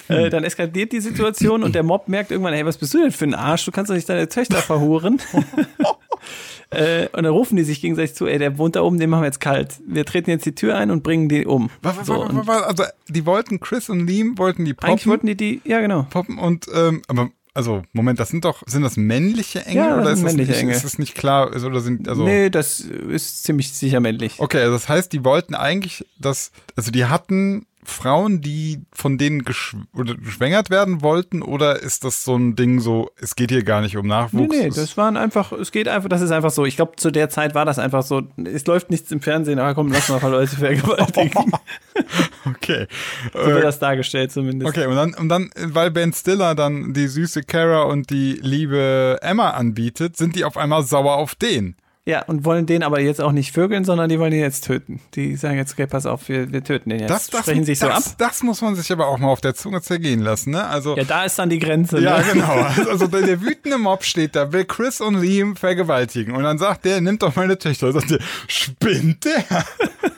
Äh, 0.08 0.30
dann 0.30 0.44
eskaliert 0.44 0.92
die 0.92 1.00
Situation 1.00 1.64
und 1.64 1.74
der 1.74 1.82
Mob 1.82 2.06
merkt 2.06 2.30
irgendwann, 2.30 2.54
hey, 2.54 2.64
was 2.64 2.78
bist 2.78 2.94
du 2.94 3.02
denn 3.02 3.10
für 3.10 3.24
ein 3.24 3.34
Arsch? 3.34 3.64
Du 3.64 3.72
kannst 3.72 3.90
doch 3.90 3.96
nicht 3.96 4.08
deine 4.08 4.28
Töchter 4.28 4.58
verhuren. 4.58 5.20
äh, 6.70 7.06
und 7.12 7.22
dann 7.22 7.32
rufen 7.32 7.56
die 7.56 7.64
sich 7.64 7.80
gegenseitig 7.80 8.14
zu, 8.14 8.26
ey, 8.26 8.38
der 8.38 8.58
wohnt 8.58 8.76
da 8.76 8.82
oben, 8.82 8.98
den 8.98 9.10
machen 9.10 9.22
wir 9.22 9.26
jetzt 9.26 9.40
kalt. 9.40 9.74
Wir 9.86 10.04
treten 10.04 10.30
jetzt 10.30 10.46
die 10.46 10.54
Tür 10.54 10.76
ein 10.76 10.90
und 10.90 11.02
bringen 11.02 11.28
die 11.28 11.46
um. 11.46 11.70
Was, 11.82 11.96
was, 11.98 12.06
So, 12.06 12.26
was, 12.28 12.46
was, 12.46 12.62
also, 12.62 12.84
die 13.08 13.24
wollten 13.26 13.60
Chris 13.60 13.88
und 13.88 14.06
Liam 14.06 14.36
wollten 14.38 14.64
die 14.64 14.72
eigentlich 14.80 15.04
poppen, 15.04 15.10
wollten 15.10 15.26
die 15.26 15.36
die, 15.36 15.60
ja 15.64 15.80
genau. 15.80 16.06
poppen 16.10 16.38
und, 16.38 16.66
ähm, 16.74 17.02
aber, 17.08 17.30
also, 17.54 17.82
Moment, 17.92 18.18
das 18.20 18.28
sind 18.28 18.44
doch, 18.44 18.62
sind 18.66 18.82
das 18.82 18.96
männliche 18.96 19.64
Engel 19.64 19.76
Ja, 19.76 19.96
das 19.96 20.00
oder 20.00 20.10
ist 20.10 20.16
sind 20.18 20.26
das 20.26 20.32
männliche 20.34 20.50
nicht, 20.52 20.60
Engel. 20.60 20.74
ist 20.76 20.84
das 20.84 20.98
nicht 20.98 21.14
klar, 21.14 21.54
ist, 21.54 21.64
oder 21.64 21.80
sind, 21.80 22.08
also. 22.08 22.24
Nee, 22.24 22.50
das 22.50 22.80
ist 22.80 23.44
ziemlich 23.44 23.72
sicher 23.72 24.00
männlich. 24.00 24.34
Okay, 24.38 24.58
also 24.60 24.72
das 24.72 24.88
heißt, 24.88 25.12
die 25.12 25.24
wollten 25.24 25.54
eigentlich, 25.54 26.04
dass, 26.18 26.50
also 26.74 26.90
die 26.90 27.06
hatten 27.06 27.66
Frauen, 27.86 28.40
die 28.40 28.82
von 28.92 29.16
denen 29.18 29.44
geschw 29.44 29.78
geschwängert 30.22 30.70
werden 30.70 31.02
wollten? 31.02 31.42
Oder 31.42 31.80
ist 31.82 32.04
das 32.04 32.24
so 32.24 32.36
ein 32.36 32.56
Ding 32.56 32.80
so, 32.80 33.10
es 33.20 33.36
geht 33.36 33.50
hier 33.50 33.62
gar 33.62 33.80
nicht 33.80 33.96
um 33.96 34.02
Nee, 34.06 34.08
Nachwuchs? 34.08 34.56
nee, 34.56 34.66
Es- 34.66 34.74
das 34.76 34.96
waren 34.96 35.16
einfach, 35.16 35.52
es 35.52 35.72
geht 35.72 35.88
einfach, 35.88 36.08
das 36.08 36.20
ist 36.20 36.30
einfach 36.32 36.50
so. 36.50 36.64
Ich 36.66 36.76
glaube, 36.76 36.96
zu 36.96 37.10
der 37.10 37.30
Zeit 37.30 37.54
war 37.54 37.64
das 37.64 37.78
einfach 37.78 38.02
so, 38.02 38.22
es 38.44 38.66
läuft 38.66 38.90
nichts 38.90 39.10
im 39.12 39.20
Fernsehen, 39.20 39.58
aber 39.58 39.74
komm, 39.74 39.90
lass 39.92 40.08
mal 40.08 40.20
Leute 40.30 40.56
vergewaltigen. 40.56 41.30
okay. 42.46 42.86
so 43.32 43.38
wird 43.46 43.58
Äh, 43.58 43.62
das 43.62 43.78
dargestellt 43.78 44.32
zumindest. 44.32 44.68
Okay, 44.76 44.86
und 44.86 44.96
dann, 44.96 45.14
und 45.14 45.28
dann, 45.28 45.50
weil 45.56 45.90
Ben 45.90 46.12
Stiller 46.12 46.54
dann 46.54 46.92
die 46.92 47.08
süße 47.08 47.42
Kara 47.42 47.82
und 47.84 48.10
die 48.10 48.38
liebe 48.42 49.18
Emma 49.22 49.50
anbietet, 49.50 50.16
sind 50.16 50.36
die 50.36 50.44
auf 50.44 50.56
einmal 50.56 50.82
sauer 50.82 51.16
auf 51.16 51.34
den. 51.34 51.76
Ja, 52.08 52.22
und 52.22 52.44
wollen 52.44 52.66
den 52.66 52.84
aber 52.84 53.00
jetzt 53.00 53.20
auch 53.20 53.32
nicht 53.32 53.50
vögeln, 53.50 53.84
sondern 53.84 54.08
die 54.08 54.20
wollen 54.20 54.32
ihn 54.32 54.38
jetzt 54.38 54.64
töten. 54.64 55.00
Die 55.14 55.34
sagen 55.34 55.56
jetzt, 55.56 55.72
okay, 55.72 55.88
pass 55.88 56.06
auf, 56.06 56.28
wir, 56.28 56.52
wir 56.52 56.62
töten 56.62 56.90
den 56.90 57.00
jetzt. 57.00 57.10
Das, 57.10 57.26
das, 57.26 57.40
Sprechen 57.40 57.64
sich 57.64 57.80
so 57.80 57.88
ab. 57.88 57.96
das, 57.96 58.16
das 58.16 58.42
muss 58.44 58.62
man 58.62 58.76
sich 58.76 58.92
aber 58.92 59.08
auch 59.08 59.18
mal 59.18 59.26
auf 59.26 59.40
der 59.40 59.56
Zunge 59.56 59.82
zergehen 59.82 60.20
lassen, 60.20 60.50
ne? 60.50 60.64
Also, 60.68 60.96
Ja, 60.96 61.02
da 61.02 61.24
ist 61.24 61.36
dann 61.36 61.50
die 61.50 61.58
Grenze. 61.58 61.98
Ja, 61.98 62.18
ne? 62.18 62.24
genau. 62.32 62.66
Also 62.88 63.08
der, 63.08 63.22
der 63.22 63.40
wütende 63.40 63.76
Mob 63.78 64.04
steht 64.04 64.36
da, 64.36 64.52
will 64.52 64.64
Chris 64.64 65.00
und 65.00 65.20
Liam 65.20 65.56
vergewaltigen. 65.56 66.36
Und 66.36 66.44
dann 66.44 66.58
sagt 66.58 66.84
der, 66.84 67.00
nimmt 67.00 67.22
doch 67.22 67.34
meine 67.34 67.58
Töchter. 67.58 67.88
Und 67.88 67.94
sagt 67.94 68.10
der, 68.10 68.20
spinnt 68.46 69.24
der? 69.24 69.44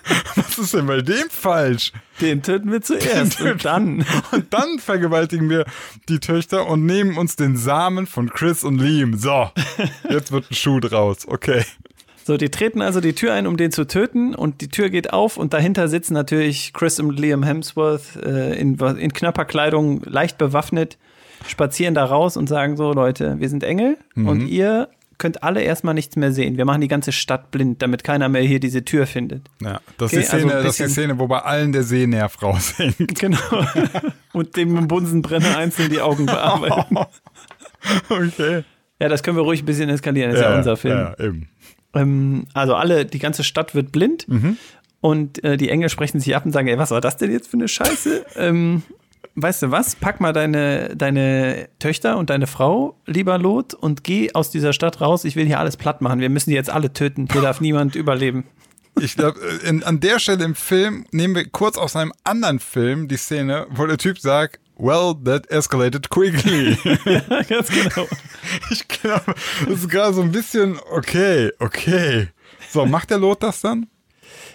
Was 0.36 0.58
ist 0.58 0.74
denn 0.74 0.86
bei 0.86 1.00
dem 1.00 1.28
falsch? 1.30 1.92
Den 2.20 2.42
töten 2.42 2.70
wir 2.72 2.80
zuerst 2.80 3.38
Den 3.40 3.52
und 3.52 3.64
dann. 3.64 4.04
Und 4.32 4.52
dann 4.52 4.78
vergewaltigen 4.78 5.48
wir 5.50 5.64
die 6.08 6.18
Töchter 6.18 6.68
und 6.68 6.84
nehmen 6.86 7.16
uns 7.16 7.36
den 7.36 7.56
Samen 7.56 8.06
von 8.06 8.28
Chris 8.30 8.64
und 8.64 8.78
Liam. 8.78 9.16
So, 9.16 9.50
jetzt 10.10 10.32
wird 10.32 10.50
ein 10.50 10.54
Schuh 10.54 10.80
draus. 10.80 11.26
Okay. 11.28 11.62
So, 12.24 12.36
die 12.36 12.50
treten 12.50 12.82
also 12.82 13.00
die 13.00 13.14
Tür 13.14 13.32
ein, 13.32 13.46
um 13.46 13.56
den 13.56 13.72
zu 13.72 13.86
töten 13.86 14.34
und 14.34 14.60
die 14.60 14.68
Tür 14.68 14.90
geht 14.90 15.12
auf 15.12 15.36
und 15.38 15.54
dahinter 15.54 15.88
sitzen 15.88 16.12
natürlich 16.12 16.72
Chris 16.74 17.00
und 17.00 17.18
Liam 17.18 17.42
Hemsworth 17.42 18.16
äh, 18.22 18.58
in, 18.58 18.78
in 18.78 19.12
knapper 19.12 19.44
Kleidung, 19.46 20.02
leicht 20.04 20.36
bewaffnet, 20.36 20.98
spazieren 21.46 21.94
da 21.94 22.04
raus 22.04 22.36
und 22.36 22.46
sagen 22.48 22.76
so, 22.76 22.92
Leute, 22.92 23.36
wir 23.38 23.48
sind 23.48 23.62
Engel 23.64 23.96
Mhm. 24.14 24.28
und 24.28 24.46
ihr 24.48 24.88
könnt 25.18 25.42
alle 25.42 25.62
erstmal 25.62 25.94
nichts 25.94 26.16
mehr 26.16 26.32
sehen. 26.32 26.56
Wir 26.56 26.64
machen 26.64 26.80
die 26.80 26.88
ganze 26.88 27.12
Stadt 27.12 27.50
blind, 27.50 27.82
damit 27.82 28.04
keiner 28.04 28.28
mehr 28.28 28.42
hier 28.42 28.60
diese 28.60 28.84
Tür 28.84 29.06
findet. 29.06 29.42
Ja, 29.60 29.80
das, 29.98 30.12
Okay, 30.12 30.20
ist 30.20 30.28
die 30.32 30.34
also 30.36 30.48
Szene, 30.48 30.58
ein 30.60 30.64
das 30.64 30.80
ist 30.80 30.88
die 30.88 30.92
Szene, 30.92 31.18
wo 31.18 31.26
bei 31.26 31.40
allen 31.40 31.72
der 31.72 31.82
Sehnerv 31.82 32.40
raushängt. 32.42 32.96
Genau. 33.20 33.38
und 34.32 34.56
dem 34.56 34.86
Bunsenbrenner 34.88 35.56
einzeln 35.58 35.90
die 35.90 36.00
Augen 36.00 36.26
bearbeiten. 36.26 36.96
Okay. 38.08 38.64
Ja, 39.00 39.08
das 39.08 39.22
können 39.22 39.36
wir 39.36 39.42
ruhig 39.44 39.62
ein 39.62 39.66
bisschen 39.66 39.88
eskalieren, 39.88 40.30
das 40.32 40.40
ist 40.40 40.44
ja, 40.46 40.56
unser 40.56 40.76
Film. 40.76 40.98
Ja, 40.98 41.18
eben. 41.24 41.48
Ähm, 41.94 42.46
also 42.54 42.74
alle, 42.74 43.04
die 43.06 43.18
ganze 43.20 43.44
Stadt 43.44 43.74
wird 43.74 43.92
blind 43.92 44.26
Mhm. 44.28 44.56
und 45.00 45.42
äh, 45.44 45.56
die 45.56 45.68
Engel 45.70 45.88
sprechen 45.88 46.18
sich 46.20 46.34
ab 46.34 46.44
und 46.44 46.50
sagen, 46.52 46.66
ey, 46.68 46.76
was 46.78 46.90
war 46.90 47.00
das 47.00 47.16
denn 47.16 47.30
jetzt 47.30 47.48
für 47.48 47.56
eine 47.56 47.68
Scheiße? 47.68 48.26
ähm, 48.36 48.82
weißt 49.34 49.62
du 49.62 49.70
was? 49.70 49.96
Pack 49.96 50.20
mal 50.20 50.32
deine, 50.32 50.96
deine 50.96 51.68
Töchter 51.78 52.18
und 52.18 52.30
deine 52.30 52.46
Frau, 52.46 53.00
lieber 53.06 53.38
Lot, 53.38 53.74
und 53.74 54.04
geh 54.04 54.32
aus 54.34 54.50
dieser 54.50 54.72
Stadt 54.72 55.00
raus. 55.00 55.24
Ich 55.24 55.36
will 55.36 55.46
hier 55.46 55.58
alles 55.58 55.76
platt 55.76 56.00
machen. 56.00 56.20
Wir 56.20 56.30
müssen 56.30 56.50
die 56.50 56.56
jetzt 56.56 56.70
alle 56.70 56.92
töten. 56.92 57.28
Hier 57.30 57.42
darf 57.42 57.60
niemand 57.60 57.94
überleben. 57.94 58.44
Ich 59.00 59.14
glaube, 59.14 59.38
an 59.84 60.00
der 60.00 60.18
Stelle 60.18 60.44
im 60.44 60.54
Film 60.56 61.04
nehmen 61.12 61.34
wir 61.36 61.48
kurz 61.48 61.78
aus 61.78 61.94
einem 61.94 62.12
anderen 62.24 62.58
Film 62.58 63.06
die 63.06 63.16
Szene, 63.16 63.66
wo 63.70 63.86
der 63.86 63.96
Typ 63.96 64.18
sagt, 64.18 64.58
well, 64.76 65.14
that 65.24 65.48
escalated 65.50 66.08
quickly. 66.08 66.76
Ja, 67.04 67.42
ganz 67.48 67.68
genau. 67.68 68.08
ich 68.70 68.88
glaube, 68.88 69.34
das 69.66 69.78
ist 69.80 69.88
gerade 69.88 70.14
so 70.14 70.22
ein 70.22 70.32
bisschen, 70.32 70.78
okay, 70.90 71.52
okay. 71.58 72.28
So, 72.70 72.86
macht 72.86 73.10
der 73.10 73.18
Lot 73.18 73.42
das 73.42 73.60
dann? 73.60 73.86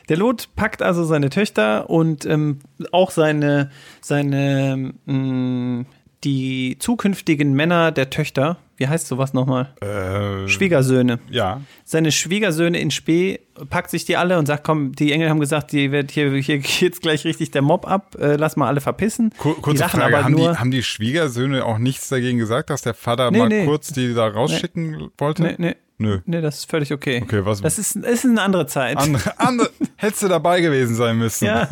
Der 0.09 0.17
Lot 0.17 0.49
packt 0.55 0.81
also 0.81 1.03
seine 1.03 1.30
Töchter 1.30 1.89
und 1.89 2.25
ähm, 2.25 2.59
auch 2.91 3.11
seine, 3.11 3.69
seine 4.01 4.93
mh, 5.05 5.85
die 6.23 6.77
zukünftigen 6.80 7.53
Männer 7.53 7.91
der 7.91 8.09
Töchter, 8.09 8.57
wie 8.77 8.87
heißt 8.87 9.07
sowas 9.07 9.33
nochmal? 9.33 9.73
Äh, 9.81 10.47
Schwiegersöhne. 10.47 11.19
ja. 11.29 11.61
Seine 11.85 12.11
Schwiegersöhne 12.11 12.79
in 12.79 12.91
Spee, 12.91 13.39
packt 13.69 13.91
sich 13.91 14.05
die 14.05 14.17
alle 14.17 14.39
und 14.39 14.47
sagt, 14.47 14.63
komm, 14.63 14.93
die 14.93 15.11
Engel 15.11 15.29
haben 15.29 15.39
gesagt, 15.39 15.71
die 15.73 15.91
wird 15.91 16.09
hier, 16.11 16.31
hier 16.33 16.57
geht's 16.59 16.99
gleich 17.01 17.23
richtig 17.25 17.51
der 17.51 17.61
Mob 17.61 17.85
ab, 17.87 18.15
äh, 18.19 18.35
lass 18.35 18.55
mal 18.55 18.67
alle 18.67 18.81
verpissen. 18.81 19.31
Kur 19.37 19.53
die 19.55 19.61
kurze 19.61 19.87
Frage, 19.89 20.05
aber 20.17 20.23
haben 20.23 20.35
die, 20.35 20.41
nur, 20.41 20.59
haben 20.59 20.71
die 20.71 20.81
Schwiegersöhne 20.83 21.63
auch 21.65 21.77
nichts 21.77 22.09
dagegen 22.09 22.39
gesagt, 22.39 22.69
dass 22.71 22.81
der 22.81 22.93
Vater 22.95 23.29
Nee, 23.31 23.37
mal 23.39 23.47
nee. 23.49 23.65
kurz 23.65 23.89
die 23.93 24.13
da 24.13 24.27
rausschicken 24.27 25.09
wollte? 25.17 25.43
nee, 25.43 25.55
nee, 25.59 25.75
Nö. 25.99 26.19
nee, 26.25 26.41
das 26.41 26.59
ist 26.59 26.69
völlig 26.71 26.91
okay. 26.91 27.21
Okay, 27.23 27.41
was- 27.45 27.61
Das 27.61 27.77
ist, 27.77 27.95
ist 27.95 28.25
eine 28.25 28.41
andere 28.41 28.65
Zeit. 28.65 28.97
Andere, 28.97 29.39
andere, 29.39 29.69
hättest 29.97 30.23
du 30.23 30.27
dabei 30.29 30.61
gewesen 30.61 30.95
sein 30.95 31.17
müssen. 31.17 31.45
Ja. 31.45 31.69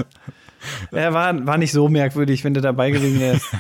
Er 0.91 1.11
war, 1.13 1.47
war 1.47 1.57
nicht 1.57 1.71
so 1.71 1.89
merkwürdig, 1.89 2.43
wenn 2.43 2.53
du 2.53 2.61
dabei 2.61 2.91
gewesen 2.91 3.19
wärst. 3.19 3.47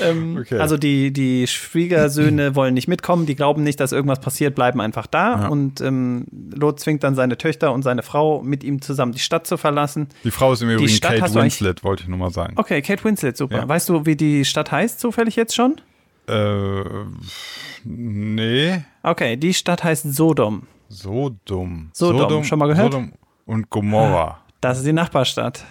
ähm, 0.00 0.36
Okay. 0.40 0.58
Also 0.58 0.76
die, 0.76 1.12
die 1.12 1.46
Schwiegersöhne 1.46 2.54
wollen 2.54 2.74
nicht 2.74 2.88
mitkommen, 2.88 3.26
die 3.26 3.34
glauben 3.34 3.62
nicht, 3.62 3.80
dass 3.80 3.92
irgendwas 3.92 4.20
passiert, 4.20 4.54
bleiben 4.54 4.80
einfach 4.80 5.06
da. 5.06 5.42
Ja. 5.42 5.48
Und 5.48 5.80
ähm, 5.80 6.26
Lot 6.54 6.80
zwingt 6.80 7.02
dann 7.04 7.14
seine 7.14 7.36
Töchter 7.38 7.72
und 7.72 7.82
seine 7.82 8.02
Frau, 8.02 8.42
mit 8.42 8.64
ihm 8.64 8.80
zusammen 8.82 9.12
die 9.12 9.18
Stadt 9.18 9.46
zu 9.46 9.56
verlassen. 9.56 10.08
Die 10.24 10.30
Frau 10.30 10.52
ist 10.52 10.62
im 10.62 10.70
Übrigen 10.70 10.88
Stadt 10.88 11.18
Kate 11.18 11.34
Winslet, 11.34 11.84
wollte 11.84 12.02
ich 12.04 12.08
nur 12.08 12.18
mal 12.18 12.30
sagen. 12.30 12.54
Okay, 12.56 12.80
Kate 12.82 13.04
Winslet, 13.04 13.36
super. 13.36 13.56
Ja. 13.58 13.68
Weißt 13.68 13.88
du, 13.88 14.06
wie 14.06 14.16
die 14.16 14.44
Stadt 14.44 14.70
heißt, 14.72 15.00
zufällig 15.00 15.36
jetzt 15.36 15.54
schon? 15.54 15.80
Äh, 16.28 16.82
nee, 17.84 18.84
Okay, 19.02 19.36
die 19.36 19.52
Stadt 19.54 19.82
heißt 19.84 20.14
Sodom. 20.14 20.66
so 20.88 21.34
dumm. 21.44 21.90
Sodom, 21.92 22.44
schon 22.44 22.58
mal 22.58 22.68
gehört? 22.68 22.92
Sodom 22.92 23.12
und 23.46 23.70
Gomorra. 23.70 24.40
Das 24.60 24.78
ist 24.78 24.86
die 24.86 24.92
Nachbarstadt. 24.92 25.64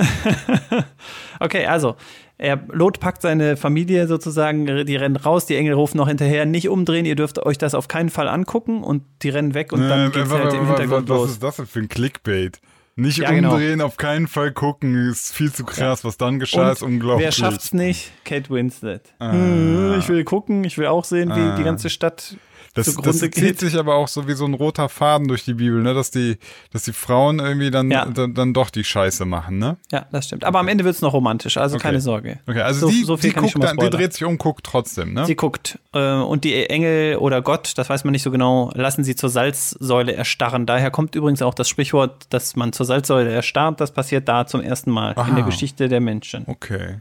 okay, 1.40 1.66
also, 1.66 1.96
er, 2.38 2.58
Lot 2.72 3.00
packt 3.00 3.22
seine 3.22 3.56
Familie 3.56 4.06
sozusagen, 4.06 4.66
die 4.86 4.96
rennen 4.96 5.16
raus, 5.16 5.46
die 5.46 5.56
Engel 5.56 5.74
rufen 5.74 5.98
noch 5.98 6.08
hinterher, 6.08 6.46
nicht 6.46 6.68
umdrehen, 6.68 7.04
ihr 7.04 7.16
dürft 7.16 7.38
euch 7.44 7.58
das 7.58 7.74
auf 7.74 7.88
keinen 7.88 8.08
Fall 8.10 8.28
angucken 8.28 8.82
und 8.82 9.02
die 9.22 9.28
rennen 9.28 9.54
weg 9.54 9.72
und 9.72 9.86
dann 9.88 10.08
Äh, 10.08 10.10
geht's 10.10 10.30
halt 10.30 10.52
im 10.54 10.66
Hintergrund 10.66 11.08
Was 11.08 11.16
los. 11.18 11.30
ist 11.32 11.42
das 11.42 11.56
denn 11.56 11.66
für 11.66 11.80
ein 11.80 11.88
Clickbait? 11.88 12.60
Nicht 12.96 13.18
Ja, 13.18 13.30
genau. 13.30 13.52
umdrehen, 13.54 13.80
auf 13.80 13.96
keinen 13.96 14.26
Fall 14.26 14.52
gucken, 14.52 15.08
ist 15.10 15.32
viel 15.34 15.52
zu 15.52 15.64
krass. 15.64 16.04
Was 16.04 16.18
dann 16.18 16.38
geschah, 16.38 16.72
ist 16.72 16.82
Und 16.82 16.94
unglaublich. 16.94 17.24
wer 17.26 17.32
schafft's 17.32 17.72
nicht? 17.72 18.10
Kate 18.24 18.50
Winslet. 18.50 19.14
Äh, 19.20 19.96
Ich 19.98 20.08
will 20.08 20.24
gucken, 20.24 20.64
ich 20.64 20.76
will 20.76 20.86
auch 20.86 21.04
sehen, 21.04 21.30
wie 21.30 21.40
Ah. 21.40 21.56
die 21.56 21.62
ganze 21.64 21.88
Stadt 21.88 22.36
Das, 22.74 22.94
das 22.94 23.18
zieht 23.18 23.58
sich 23.58 23.76
aber 23.76 23.96
auch 23.96 24.06
so 24.06 24.28
wie 24.28 24.34
so 24.34 24.44
ein 24.44 24.54
roter 24.54 24.88
Faden 24.88 25.26
durch 25.26 25.44
die 25.44 25.54
Bibel, 25.54 25.82
ne? 25.82 25.92
dass, 25.92 26.10
die, 26.12 26.38
dass 26.72 26.84
die 26.84 26.92
Frauen 26.92 27.40
irgendwie 27.40 27.70
dann, 27.70 27.90
Ja. 27.90 28.04
dann, 28.04 28.32
dann 28.34 28.54
doch 28.54 28.70
die 28.70 28.84
Scheiße 28.84 29.24
machen. 29.24 29.58
Ne? 29.58 29.76
Ja, 29.90 30.06
das 30.12 30.26
stimmt. 30.26 30.44
Aber 30.44 30.60
am 30.60 30.68
Ende 30.68 30.84
wird's 30.84 31.00
noch 31.00 31.12
romantisch, 31.12 31.56
also 31.56 31.76
Okay. 31.76 31.82
keine 31.82 32.00
Sorge. 32.00 32.38
Okay, 32.46 32.60
also 32.60 32.86
so, 32.86 32.92
die, 32.92 33.02
so 33.04 33.16
viel 33.16 33.30
die, 33.30 33.36
guckt 33.36 33.56
dann, 33.60 33.76
die 33.76 33.90
dreht 33.90 34.12
sich 34.12 34.24
um, 34.24 34.38
guckt 34.38 34.64
trotzdem. 34.64 35.14
Ne? 35.14 35.26
Sie 35.26 35.34
guckt. 35.34 35.78
Äh, 35.92 36.14
und 36.14 36.44
die 36.44 36.54
Engel 36.70 37.16
oder 37.16 37.42
Gott, 37.42 37.72
das 37.76 37.90
weiß 37.90 38.04
man 38.04 38.12
nicht 38.12 38.22
so 38.22 38.30
genau, 38.30 38.70
lassen 38.74 39.02
sie 39.02 39.16
zur 39.16 39.30
Salzsäule 39.30 40.12
erstarren. 40.12 40.64
Daher 40.66 40.90
kommt 40.92 41.14
übrigens 41.16 41.42
auch 41.42 41.54
das 41.54 41.68
Sprichwort, 41.68 42.26
dass 42.30 42.54
man 42.54 42.72
zur 42.72 42.86
Salzsäule 42.86 43.32
erstarrt. 43.32 43.80
Das 43.80 43.90
passiert 43.90 44.28
da 44.28 44.46
zum 44.46 44.60
ersten 44.60 44.90
Mal 44.92 45.14
Aha. 45.16 45.28
in 45.28 45.34
der 45.34 45.44
Geschichte 45.44 45.88
der 45.88 46.00
Menschen. 46.00 46.44
Okay. 46.46 46.98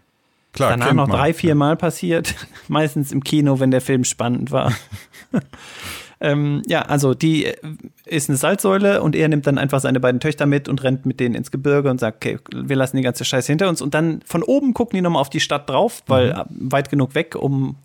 Klar, 0.53 0.71
Danach 0.71 0.93
noch 0.93 1.09
drei, 1.09 1.33
vier 1.33 1.55
Mal 1.55 1.75
passiert. 1.75 2.35
Meistens 2.67 3.11
im 3.11 3.23
Kino, 3.23 3.59
wenn 3.59 3.71
der 3.71 3.81
Film 3.81 4.03
spannend 4.03 4.51
war. 4.51 4.73
ähm, 6.21 6.63
ja, 6.67 6.81
also 6.81 7.13
die 7.13 7.45
äh, 7.45 7.55
ist 8.05 8.29
eine 8.29 8.37
Salzsäule 8.37 9.03
und 9.03 9.15
er 9.15 9.27
nimmt 9.27 9.45
dann 9.45 9.59
einfach 9.59 9.79
seine 9.79 9.99
beiden 9.99 10.19
Töchter 10.19 10.47
mit 10.47 10.67
und 10.67 10.83
rennt 10.83 11.05
mit 11.05 11.19
denen 11.19 11.35
ins 11.35 11.51
Gebirge 11.51 11.89
und 11.89 11.99
sagt, 11.99 12.25
okay, 12.25 12.39
wir 12.53 12.75
lassen 12.75 12.97
die 12.97 13.03
ganze 13.03 13.25
Scheiße 13.25 13.51
hinter 13.51 13.69
uns. 13.69 13.81
Und 13.81 13.93
dann 13.93 14.21
von 14.25 14.41
oben 14.41 14.73
gucken 14.73 14.97
die 14.97 15.01
nochmal 15.01 15.21
auf 15.21 15.29
die 15.29 15.39
Stadt 15.39 15.69
drauf, 15.69 16.03
weil 16.07 16.31
äh, 16.31 16.43
weit 16.49 16.89
genug 16.89 17.15
weg, 17.15 17.35
um 17.35 17.75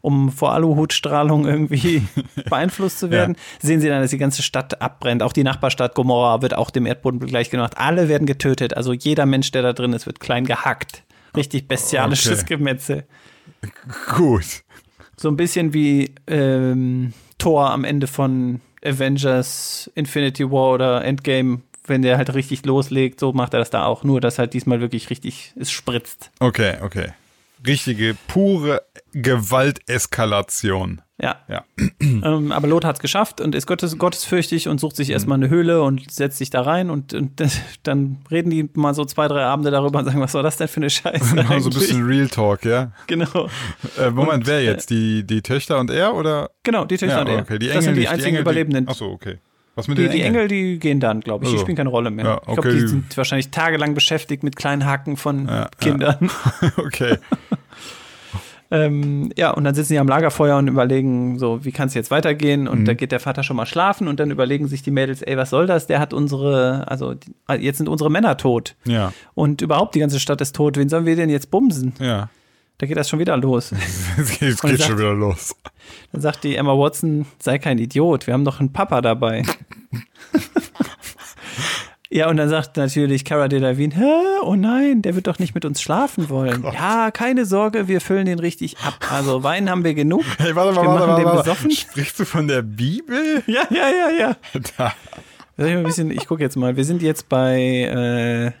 um 0.00 0.30
vor 0.30 0.52
Aluhutstrahlung 0.52 1.46
irgendwie 1.46 2.02
beeinflusst 2.48 3.00
zu 3.00 3.10
werden, 3.10 3.36
sehen 3.60 3.80
sie 3.80 3.88
dann, 3.88 4.00
dass 4.00 4.10
die 4.10 4.18
ganze 4.18 4.42
Stadt 4.42 4.80
abbrennt. 4.80 5.22
Auch 5.22 5.32
die 5.32 5.42
Nachbarstadt 5.44 5.94
Gomorra 5.94 6.40
wird 6.40 6.54
auch 6.54 6.70
dem 6.70 6.86
Erdboden 6.86 7.18
gleich 7.20 7.50
gemacht. 7.50 7.74
Alle 7.76 8.08
werden 8.08 8.26
getötet. 8.26 8.76
Also 8.76 8.92
jeder 8.92 9.26
Mensch, 9.26 9.50
der 9.50 9.62
da 9.62 9.72
drin 9.72 9.92
ist, 9.92 10.06
wird 10.06 10.20
klein 10.20 10.44
gehackt. 10.44 11.02
Richtig 11.36 11.68
bestialisches 11.68 12.42
Okay. 12.42 12.56
Gemetzel. 12.56 13.04
Gut. 14.16 14.62
So 15.16 15.28
ein 15.28 15.36
bisschen 15.36 15.72
wie 15.74 16.14
ähm, 16.26 17.12
Thor 17.38 17.70
am 17.70 17.84
Ende 17.84 18.06
von 18.06 18.60
Avengers, 18.84 19.90
Infinity 19.94 20.50
War 20.50 20.74
oder 20.74 21.04
Endgame, 21.04 21.62
wenn 21.86 22.02
der 22.02 22.18
halt 22.18 22.32
richtig 22.34 22.64
loslegt, 22.64 23.18
so 23.18 23.32
macht 23.32 23.54
er 23.54 23.60
das 23.60 23.70
da 23.70 23.84
auch. 23.86 24.04
Nur, 24.04 24.20
dass 24.20 24.38
halt 24.38 24.54
diesmal 24.54 24.80
wirklich 24.80 25.10
richtig 25.10 25.52
es 25.56 25.70
spritzt. 25.70 26.30
Okay, 26.38 26.76
okay. 26.82 27.12
Richtige, 27.66 28.16
pure 28.26 28.82
Gewalteskalation. 29.12 31.02
Ja. 31.20 31.36
Ja. 31.48 31.64
Ähm, 32.00 32.52
aber 32.52 32.68
Lot 32.68 32.84
hat 32.84 32.96
es 32.96 33.00
geschafft 33.00 33.40
und 33.40 33.56
ist 33.56 33.66
Gottes, 33.66 33.98
gottesfürchtig 33.98 34.68
und 34.68 34.78
sucht 34.78 34.94
sich 34.94 35.10
erstmal 35.10 35.38
eine 35.38 35.48
Höhle 35.48 35.82
und 35.82 36.12
setzt 36.12 36.38
sich 36.38 36.50
da 36.50 36.62
rein 36.62 36.90
und, 36.90 37.12
und 37.12 37.40
das, 37.40 37.58
dann 37.82 38.18
reden 38.30 38.50
die 38.50 38.70
mal 38.74 38.94
so 38.94 39.04
zwei, 39.04 39.26
drei 39.26 39.42
Abende 39.42 39.72
darüber 39.72 39.98
und 39.98 40.04
sagen, 40.04 40.20
was 40.20 40.34
war 40.34 40.44
das 40.44 40.56
denn 40.58 40.68
für 40.68 40.78
eine 40.78 40.90
Scheiße? 40.90 41.34
Genau, 41.38 41.58
so 41.58 41.70
ein 41.70 41.74
bisschen 41.74 42.06
Real 42.06 42.28
Talk, 42.28 42.64
ja. 42.64 42.92
Genau. 43.08 43.48
Äh, 43.98 44.10
Moment, 44.10 44.34
Und, 44.34 44.46
wer 44.46 44.60
äh, 44.60 44.64
jetzt? 44.66 44.90
Die, 44.90 45.26
die 45.26 45.42
Töchter 45.42 45.80
und 45.80 45.90
er 45.90 46.14
oder? 46.14 46.50
Genau, 46.62 46.84
die 46.84 46.96
Töchter 46.96 47.16
ja, 47.16 47.20
und 47.22 47.28
er. 47.28 47.40
okay. 47.40 47.58
Die 47.58 47.66
das 47.66 47.76
Engel 47.76 47.82
sind 47.82 47.94
die 47.94 48.00
nicht, 48.00 48.10
einzigen 48.10 48.28
Engel, 48.28 48.40
Überlebenden. 48.42 48.86
Die, 48.86 48.90
achso, 48.90 49.06
okay. 49.10 49.38
Was 49.78 49.88
mit 49.88 49.96
Die, 49.98 50.02
den 50.02 50.12
die 50.12 50.20
Engeln? 50.22 50.34
Engel, 50.44 50.48
die 50.48 50.78
gehen 50.78 51.00
dann, 51.00 51.20
glaube 51.20 51.44
ich. 51.44 51.50
Die 51.50 51.54
Also. 51.56 51.64
spielen 51.64 51.76
keine 51.76 51.88
Rolle 51.90 52.10
mehr. 52.10 52.24
Ja, 52.24 52.36
Ich 52.38 52.44
glaube, 52.44 52.60
okay, 52.60 52.72
die 52.74 52.80
die- 52.80 52.86
sind 52.88 53.16
wahrscheinlich 53.16 53.50
tagelang 53.50 53.94
beschäftigt 53.94 54.42
mit 54.42 54.56
kleinen 54.56 54.84
Haken 54.84 55.16
von 55.16 55.46
Ja, 55.46 55.68
Kindern. 55.80 56.30
okay. 56.76 57.16
Ähm, 58.70 59.30
ja, 59.34 59.50
und 59.52 59.64
dann 59.64 59.74
sitzen 59.74 59.94
die 59.94 59.98
am 59.98 60.08
Lagerfeuer 60.08 60.58
und 60.58 60.68
überlegen, 60.68 61.38
so, 61.38 61.64
wie 61.64 61.72
kann 61.72 61.88
es 61.88 61.94
jetzt 61.94 62.10
weitergehen? 62.10 62.62
Mhm. 62.62 62.68
Und 62.68 62.84
da 62.84 62.92
geht 62.92 63.12
der 63.12 63.20
Vater 63.20 63.42
schon 63.42 63.56
mal 63.56 63.64
schlafen 63.64 64.08
und 64.08 64.20
dann 64.20 64.30
überlegen 64.30 64.68
sich 64.68 64.82
die 64.82 64.90
Mädels, 64.90 65.22
ey, 65.22 65.38
was 65.38 65.48
soll 65.50 65.66
das? 65.66 65.86
Der 65.86 66.00
hat 66.00 66.12
unsere, 66.12 66.84
also 66.86 67.14
die, 67.14 67.32
jetzt 67.60 67.78
sind 67.78 67.88
unsere 67.88 68.10
Männer 68.10 68.36
tot. 68.36 68.76
Ja, 68.84 69.14
Und 69.34 69.62
überhaupt 69.62 69.94
die 69.94 70.00
ganze 70.00 70.20
Stadt 70.20 70.42
ist 70.42 70.54
tot. 70.54 70.76
Wen 70.76 70.90
sollen 70.90 71.06
wir 71.06 71.16
denn 71.16 71.30
jetzt 71.30 71.50
bumsen? 71.50 71.94
ja. 71.98 72.28
Da 72.80 72.86
geht 72.86 72.96
das 72.96 73.08
schon 73.08 73.18
wieder 73.18 73.36
los. 73.36 73.72
Es 74.16 74.38
geht, 74.38 74.50
geht 74.50 74.58
sagt- 74.60 74.82
schon 74.82 74.98
wieder 74.98 75.12
los. 75.12 75.56
Dann 76.12 76.20
sagt 76.20 76.44
die 76.44 76.54
Emma 76.54 76.78
Watson, 76.78 77.26
sei 77.40 77.58
kein 77.58 77.76
Idiot, 77.78 78.28
wir 78.28 78.34
haben 78.34 78.44
doch 78.44 78.60
einen 78.60 78.72
Papa 78.72 79.00
dabei. 79.00 79.42
ja, 82.10 82.28
und 82.28 82.36
dann 82.36 82.48
sagt 82.48 82.76
natürlich 82.76 83.24
Cara 83.24 83.48
Delevingne, 83.48 83.96
Hä? 83.96 84.40
oh 84.42 84.54
nein, 84.54 85.02
der 85.02 85.14
wird 85.14 85.26
doch 85.26 85.38
nicht 85.38 85.54
mit 85.54 85.64
uns 85.64 85.80
schlafen 85.80 86.28
wollen. 86.28 86.64
Ja, 86.72 87.10
keine 87.10 87.44
Sorge, 87.44 87.88
wir 87.88 88.00
füllen 88.00 88.26
den 88.26 88.38
richtig 88.38 88.78
ab. 88.78 88.94
Also 89.10 89.42
Wein 89.42 89.70
haben 89.70 89.84
wir 89.84 89.94
genug. 89.94 90.24
Hey, 90.38 90.54
warte 90.54 90.74
mal, 90.74 90.82
wir 90.82 90.88
warte 90.88 91.16
den 91.16 91.24
warte. 91.24 91.38
besoffen. 91.38 91.70
Sprichst 91.70 92.18
du 92.20 92.24
von 92.24 92.48
der 92.48 92.62
Bibel? 92.62 93.18
Ja, 93.46 93.62
ja, 93.70 93.88
ja, 93.88 94.10
ja. 94.18 94.36
Da. 94.76 94.92
Ich, 95.56 95.64
mal 95.64 95.78
ein 95.78 95.82
bisschen, 95.82 96.10
ich 96.10 96.26
gucke 96.26 96.42
jetzt 96.42 96.56
mal. 96.56 96.76
Wir 96.76 96.84
sind 96.84 97.02
jetzt 97.02 97.28
bei, 97.28 97.58
äh, 97.58 98.52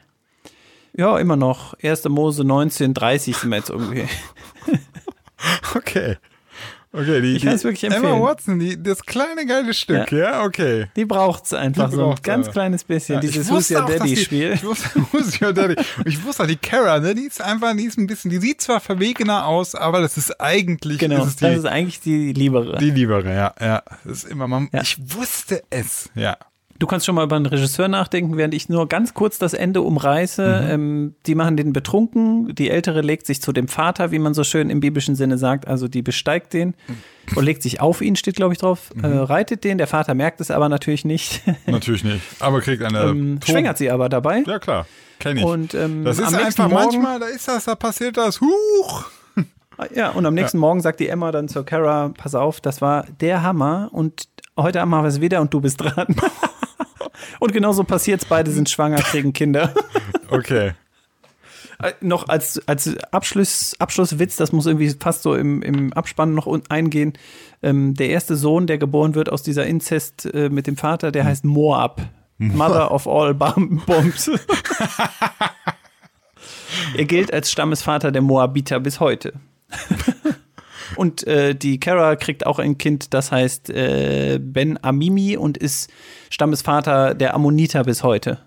ja, 1.00 1.18
immer 1.18 1.36
noch 1.36 1.74
1. 1.82 2.08
Mose 2.08 2.44
19, 2.44 2.94
30 2.94 3.36
sind 3.36 3.50
wir 3.50 3.58
jetzt 3.58 3.70
irgendwie. 3.70 4.04
Okay. 5.74 6.16
Okay, 6.98 7.20
die, 7.20 7.36
Ich 7.36 7.42
kann 7.42 7.50
die 7.50 7.56
es 7.56 7.64
wirklich 7.64 7.84
Emma 7.84 7.96
empfehlen. 7.96 8.22
Watson, 8.22 8.58
die, 8.58 8.82
das 8.82 9.02
kleine 9.04 9.46
geile 9.46 9.72
Stück, 9.72 10.10
ja, 10.10 10.42
okay. 10.42 10.86
Die 10.96 11.04
braucht's 11.04 11.54
einfach 11.54 11.90
Die 11.90 11.96
so 11.96 12.10
ein 12.10 12.16
ganz 12.22 12.46
aber. 12.46 12.52
kleines 12.54 12.82
bisschen. 12.82 13.14
Ja, 13.16 13.20
Dieses 13.20 13.48
Who's 13.50 13.70
Your 13.70 13.86
die- 13.86 13.98
Daddy-Spiel. 13.98 14.52
Ich 14.54 14.64
wusste, 14.64 14.88
Who's 15.12 15.40
Your 15.40 15.52
Daddy. 15.52 15.76
Und 15.98 16.06
ich 16.08 16.24
wusste 16.24 16.42
auch, 16.42 16.46
die 16.48 16.56
Kara, 16.56 16.98
ne, 16.98 17.14
die 17.14 17.22
ist 17.26 17.40
einfach, 17.40 17.76
die 17.76 17.84
ist 17.84 17.98
ein 17.98 18.06
bisschen, 18.08 18.30
die 18.30 18.38
sieht 18.38 18.60
zwar 18.60 18.80
verwegener 18.80 19.46
aus, 19.46 19.74
aber 19.76 20.00
das 20.00 20.16
ist 20.16 20.40
eigentlich, 20.40 20.98
Genau, 20.98 21.22
ist 21.22 21.28
es 21.28 21.36
das 21.36 21.50
die, 21.52 21.56
ist 21.58 21.66
eigentlich 21.66 22.00
die 22.00 22.32
liebere. 22.32 22.78
die 22.78 22.90
liebere, 22.90 23.32
ja, 23.32 23.54
ja. 23.60 23.82
Das 24.04 24.24
ist 24.24 24.30
immer, 24.30 24.48
man, 24.48 24.68
Ja. 24.72 24.82
ich 24.82 24.98
wusste 25.14 25.62
es, 25.70 26.10
ja. 26.16 26.36
Du 26.78 26.86
kannst 26.86 27.06
schon 27.06 27.16
mal 27.16 27.24
über 27.24 27.34
einen 27.34 27.46
Regisseur 27.46 27.88
nachdenken, 27.88 28.36
während 28.36 28.54
ich 28.54 28.68
nur 28.68 28.86
ganz 28.88 29.12
kurz 29.12 29.38
das 29.38 29.52
Ende 29.52 29.82
umreiße. 29.82 30.62
Mhm. 30.62 30.70
Ähm, 30.70 31.14
die 31.26 31.34
machen 31.34 31.56
den 31.56 31.72
betrunken, 31.72 32.54
die 32.54 32.70
Ältere 32.70 33.00
legt 33.00 33.26
sich 33.26 33.42
zu 33.42 33.52
dem 33.52 33.66
Vater, 33.66 34.12
wie 34.12 34.20
man 34.20 34.32
so 34.32 34.44
schön 34.44 34.70
im 34.70 34.78
biblischen 34.78 35.16
Sinne 35.16 35.38
sagt, 35.38 35.66
also 35.66 35.88
die 35.88 36.02
besteigt 36.02 36.52
den 36.52 36.74
und 37.34 37.44
legt 37.44 37.62
sich 37.62 37.80
auf 37.80 38.00
ihn, 38.00 38.14
steht 38.14 38.36
glaube 38.36 38.52
ich 38.54 38.60
drauf, 38.60 38.90
Mhm. 38.94 39.04
äh, 39.04 39.08
reitet 39.08 39.64
den, 39.64 39.76
der 39.78 39.88
Vater 39.88 40.14
merkt 40.14 40.40
es 40.40 40.50
aber 40.52 40.68
natürlich 40.68 41.04
nicht, 41.04 41.42
Natürlich 41.66 42.04
nicht. 42.04 42.22
Aber 42.38 42.60
kriegt 42.60 42.82
eine. 42.82 43.00
ähm, 43.02 43.40
Ton- 43.40 43.54
schwängert 43.54 43.76
sie 43.78 43.90
aber 43.90 44.08
dabei. 44.08 44.44
Ja, 44.46 44.58
klar. 44.60 44.86
Kenn 45.18 45.36
ich. 45.36 45.44
Und 45.44 45.74
ähm, 45.74 46.04
das 46.04 46.20
ist 46.20 46.32
einfach 46.32 46.68
Morgen, 46.68 46.74
manchmal, 47.02 47.18
da 47.18 47.26
ist 47.26 47.48
das, 47.48 47.64
da 47.64 47.74
passiert 47.74 48.16
das. 48.16 48.40
Huch! 48.40 49.04
Ja, 49.94 50.10
und 50.10 50.26
am 50.26 50.34
nächsten 50.34 50.58
Morgen 50.58 50.80
sagt 50.80 50.98
die 51.00 51.08
Emma 51.08 51.30
dann 51.32 51.46
zur 51.48 51.64
Kara, 51.64 52.12
pass 52.16 52.34
auf, 52.34 52.60
das 52.60 52.80
war 52.80 53.04
der 53.20 53.42
Hammer 53.42 53.88
und 53.92 54.28
heute 54.56 54.84
machen 54.86 55.04
wir 55.04 55.08
es 55.08 55.20
wieder 55.20 55.40
und 55.40 55.52
du 55.54 55.60
bist 55.60 55.80
dran. 55.80 56.14
und 57.40 57.52
genauso 57.52 57.84
passiert's, 57.84 58.24
beide 58.24 58.50
sind 58.50 58.68
schwanger, 58.70 58.96
kriegen 58.98 59.32
Kinder. 59.32 59.72
Okay. 60.30 60.72
Äh, 61.82 61.92
noch 62.02 62.28
als, 62.28 62.60
als 62.68 62.98
Abschluss, 63.12 63.74
Abschlusswitz, 63.78 64.36
das 64.36 64.52
muss 64.52 64.66
irgendwie 64.66 64.90
fast 65.00 65.22
so 65.22 65.34
im, 65.34 65.62
im 65.62 65.90
Abspann 65.94 66.34
noch 66.34 66.46
un- 66.46 66.64
eingehen. 66.68 67.14
Ähm, 67.62 67.94
der 67.94 68.10
erste 68.10 68.36
Sohn, 68.36 68.66
der 68.66 68.76
geboren 68.76 69.14
wird 69.14 69.32
aus 69.32 69.42
dieser 69.42 69.64
Inzest 69.64 70.26
äh, 70.34 70.50
mit 70.50 70.66
dem 70.66 70.76
Vater, 70.76 71.12
der 71.12 71.24
heißt 71.24 71.46
Moab. 71.46 72.02
Mother 72.36 72.90
of 72.92 73.08
all 73.08 73.32
Bombs. 73.34 74.30
er 76.96 77.04
gilt 77.04 77.32
als 77.32 77.50
Stammesvater 77.50 78.12
der 78.12 78.22
Moabiter 78.22 78.80
bis 78.80 79.00
heute. 79.00 79.32
und 80.96 81.26
äh, 81.26 81.54
die 81.54 81.80
Kara 81.80 82.16
kriegt 82.16 82.46
auch 82.46 82.58
ein 82.58 82.78
Kind, 82.78 83.14
das 83.14 83.32
heißt 83.32 83.70
äh, 83.70 84.38
Ben 84.40 84.78
Amimi 84.82 85.36
und 85.36 85.58
ist 85.58 85.90
Stammesvater 86.30 87.14
der 87.14 87.34
Ammoniter 87.34 87.84
bis 87.84 88.02
heute. 88.02 88.38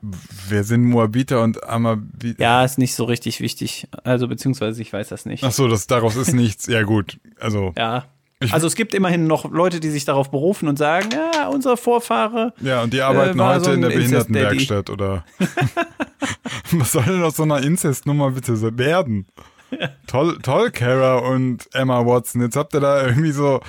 Wer 0.50 0.64
sind 0.64 0.86
Moabiter 0.86 1.42
und 1.44 1.64
Amabiter? 1.64 2.42
Ja, 2.42 2.64
ist 2.64 2.78
nicht 2.78 2.96
so 2.96 3.04
richtig 3.06 3.42
wichtig. 3.42 3.88
Also, 4.04 4.28
beziehungsweise 4.28 4.82
ich 4.82 4.92
weiß 4.92 5.10
das 5.10 5.26
nicht. 5.26 5.44
Ach 5.44 5.52
so, 5.52 5.68
das, 5.68 5.88
daraus 5.88 6.16
ist 6.16 6.34
nichts. 6.34 6.68
Ja, 6.68 6.84
gut. 6.84 7.20
Also, 7.40 7.74
Ja. 7.78 8.06
Also 8.50 8.66
es 8.66 8.74
gibt 8.74 8.96
immerhin 8.96 9.28
noch 9.28 9.52
Leute, 9.52 9.80
die 9.80 9.92
sich 9.92 10.04
darauf 10.04 10.32
berufen 10.32 10.68
und 10.68 10.78
sagen, 10.78 11.10
ja, 11.12 11.48
unser 11.50 11.78
Vorfahre. 11.78 12.54
ja, 12.60 12.82
und 12.82 12.92
die 12.92 13.02
arbeiten 13.02 13.38
war 13.38 13.54
heute 13.54 13.66
so 13.66 13.72
in 13.72 13.82
der. 13.82 13.90
Behindertenwerkstatt, 13.90 14.90
oder? 14.90 15.24
Was 16.72 16.92
soll 16.92 17.04
denn 17.04 17.24
aus 17.24 17.36
so 17.36 17.44
einer 17.44 17.62
Inzestnummer 17.64 18.32
bitte 18.32 18.78
werden? 18.78 19.28
Toll, 20.08 20.38
toll, 20.42 20.72
Kara 20.72 21.20
und 21.20 21.68
Emma 21.74 22.06
Watson. 22.06 22.42
Jetzt 22.42 22.56
habt 22.56 22.74
ihr 22.74 22.80
da 22.82 23.06
irgendwie 23.06 23.32
so 23.32 23.62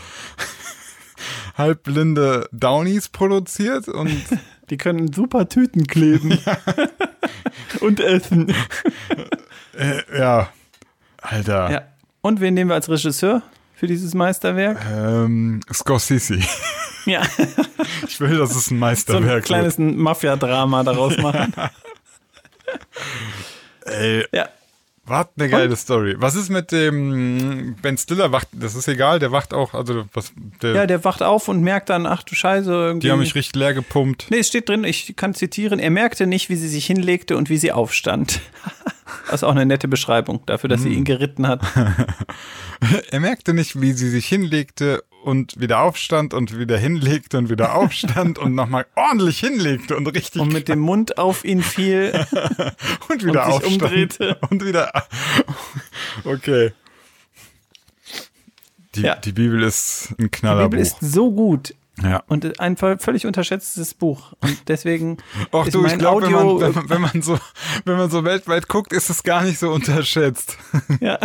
halbblinde 1.56 2.48
Downies 2.52 3.08
produziert 3.08 3.88
und 3.88 4.22
Die 4.70 4.76
können 4.78 5.12
super 5.12 5.48
Tüten 5.48 5.86
kleben. 5.86 6.38
und 7.80 8.00
essen. 8.00 8.54
äh, 9.76 10.18
ja, 10.18 10.48
Alter. 11.20 11.70
Ja. 11.70 11.82
Und 12.22 12.40
wen 12.40 12.54
nehmen 12.54 12.70
wir 12.70 12.74
als 12.76 12.88
Regisseur 12.88 13.42
für 13.74 13.86
dieses 13.86 14.14
Meisterwerk? 14.14 14.78
Ähm, 14.90 15.60
Scorsese. 15.72 16.38
Ja, 17.04 17.22
Ich 18.06 18.20
will, 18.20 18.38
dass 18.38 18.50
es 18.52 18.56
ein 18.56 18.60
so 18.62 18.74
ein 18.74 18.78
Meisterwerk 18.78 19.44
kleines 19.44 19.76
Mafia-Drama 19.76 20.84
daraus 20.84 21.18
machen. 21.18 21.52
Ey, 23.84 24.24
Ja. 24.32 24.48
Was 25.12 25.28
eine 25.38 25.48
geile 25.48 25.76
Story. 25.76 26.16
Was 26.18 26.34
ist 26.34 26.48
mit 26.50 26.72
dem 26.72 27.76
Ben 27.80 27.96
Stiller? 27.96 28.32
Wacht, 28.32 28.48
das 28.52 28.74
ist 28.74 28.88
egal, 28.88 29.18
der 29.18 29.30
wacht 29.30 29.54
auch, 29.54 29.74
also 29.74 30.04
was, 30.12 30.32
der, 30.62 30.74
ja, 30.74 30.86
der 30.86 31.04
wacht 31.04 31.22
auf 31.22 31.48
und 31.48 31.60
merkt 31.62 31.88
dann, 31.90 32.06
ach 32.06 32.22
du 32.22 32.34
Scheiße, 32.34 32.70
irgendwie. 32.70 33.06
die 33.06 33.12
haben 33.12 33.18
mich 33.20 33.34
richtig 33.34 33.54
leer 33.54 33.74
gepumpt. 33.74 34.26
Nee, 34.30 34.38
es 34.38 34.48
steht 34.48 34.68
drin, 34.68 34.84
ich 34.84 35.14
kann 35.16 35.34
zitieren, 35.34 35.78
er 35.78 35.90
merkte 35.90 36.26
nicht, 36.26 36.48
wie 36.48 36.56
sie 36.56 36.68
sich 36.68 36.86
hinlegte 36.86 37.36
und 37.36 37.48
wie 37.50 37.58
sie 37.58 37.72
aufstand. 37.72 38.40
Das 39.26 39.40
ist 39.40 39.44
auch 39.44 39.50
eine 39.52 39.66
nette 39.66 39.88
Beschreibung 39.88 40.40
dafür, 40.46 40.68
dass 40.68 40.80
Mhm. 40.80 40.84
sie 40.84 40.94
ihn 40.94 41.04
geritten 41.04 41.46
hat. 41.46 41.60
Er 43.10 43.20
merkte 43.20 43.52
nicht, 43.54 43.80
wie 43.80 43.92
sie 43.92 44.08
sich 44.10 44.26
hinlegte 44.26 45.04
und 45.22 45.60
wieder 45.60 45.80
aufstand 45.82 46.34
und 46.34 46.58
wieder 46.58 46.76
hinlegte 46.76 47.38
und 47.38 47.48
wieder 47.48 47.74
aufstand 47.74 48.38
und 48.38 48.54
nochmal 48.54 48.86
ordentlich 48.96 49.38
hinlegte 49.40 49.96
und 49.96 50.06
richtig 50.08 50.40
Und 50.42 50.52
mit 50.52 50.68
dem 50.68 50.80
Mund 50.80 51.18
auf 51.18 51.44
ihn 51.44 51.62
fiel. 51.62 52.12
und 53.08 53.24
wieder 53.24 53.46
und 53.46 53.52
aufstand 53.52 53.82
umdrehte. 53.82 54.36
und 54.50 54.64
wieder 54.64 54.92
okay. 56.24 56.72
Die, 58.94 59.02
Ja. 59.02 59.16
die 59.16 59.32
Bibel 59.32 59.62
ist 59.62 60.10
ein 60.18 60.24
Die 60.24 60.28
Knallerbuch. 60.28 60.70
Bibel 60.70 60.80
ist 60.82 60.96
so 61.00 61.30
gut 61.32 61.74
ja. 62.02 62.22
und 62.26 62.58
ein 62.60 62.76
völlig 62.76 63.26
unterschätztes 63.26 63.94
Buch. 63.94 64.32
Und 64.40 64.68
deswegen 64.68 65.18
Och 65.52 65.68
du, 65.68 65.84
ich 65.86 65.98
glaube, 65.98 66.26
wenn 66.26 66.34
Audio. 66.34 66.58
man, 66.58 66.74
wenn, 66.74 66.74
man, 66.74 66.90
wenn 66.90 67.00
man 67.00 67.22
so, 67.22 67.38
wenn 67.84 67.96
man 67.96 68.10
so 68.10 68.24
weltweit 68.24 68.68
guckt, 68.68 68.92
ist 68.92 69.08
es 69.08 69.22
gar 69.22 69.42
nicht 69.44 69.58
so 69.58 69.70
unterschätzt. 69.70 70.58
ja. 71.00 71.18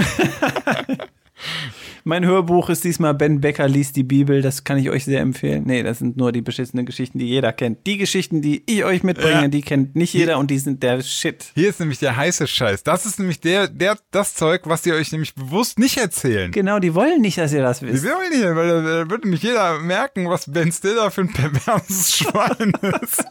Mein 2.03 2.26
Hörbuch 2.26 2.69
ist 2.69 2.84
diesmal 2.84 3.14
Ben 3.14 3.41
Becker 3.41 3.68
liest 3.68 3.95
die 3.95 4.03
Bibel. 4.03 4.41
Das 4.41 4.64
kann 4.64 4.77
ich 4.77 4.89
euch 4.89 5.05
sehr 5.05 5.22
empfehlen. 5.22 5.64
Nee, 5.65 5.84
das 5.84 5.99
sind 5.99 6.18
nur 6.18 6.31
die 6.31 6.41
beschissenen 6.41 6.85
Geschichten, 6.85 7.19
die 7.19 7.27
jeder 7.27 7.53
kennt. 7.53 7.85
Die 7.85 7.97
Geschichten, 7.97 8.41
die 8.41 8.64
ich 8.65 8.84
euch 8.85 9.03
mitbringe, 9.03 9.41
Ja. 9.43 9.47
die 9.47 9.61
kennt 9.61 9.95
nicht 9.95 10.14
jeder 10.14 10.38
und 10.39 10.49
die 10.51 10.57
sind 10.59 10.81
der 10.84 11.01
Shit. 11.01 11.51
Hier 11.55 11.69
ist 11.69 11.80
nämlich 11.80 11.99
der 11.99 12.15
heiße 12.15 12.47
Scheiß. 12.47 12.84
Das 12.84 13.05
ist 13.05 13.19
nämlich 13.19 13.39
der, 13.39 13.68
der, 13.68 13.97
das 14.11 14.34
Zeug, 14.35 14.61
was 14.65 14.81
die 14.81 14.93
euch 14.93 15.11
nämlich 15.11 15.35
bewusst 15.35 15.80
nicht 15.80 15.97
erzählen. 15.97 16.51
Genau, 16.51 16.80
die 16.80 16.95
wollen 16.95 17.22
nicht, 17.22 17.38
dass 17.38 17.53
ihr 17.53 17.61
das 17.61 17.80
Die 17.80 17.88
wisst. 17.88 18.03
will 18.03 18.11
ich 18.31 18.38
nicht, 18.38 18.55
weil 18.55 18.68
da 18.68 18.81
da 19.03 19.09
würde 19.09 19.23
nämlich 19.27 19.43
jeder 19.43 19.80
merken, 19.80 20.30
was 20.30 20.51
Ben 20.51 20.72
Stiller 20.72 21.11
für 21.11 21.22
ein 21.22 21.34
perverses 21.34 22.15
Schwein 22.18 22.72
ist. 23.01 23.26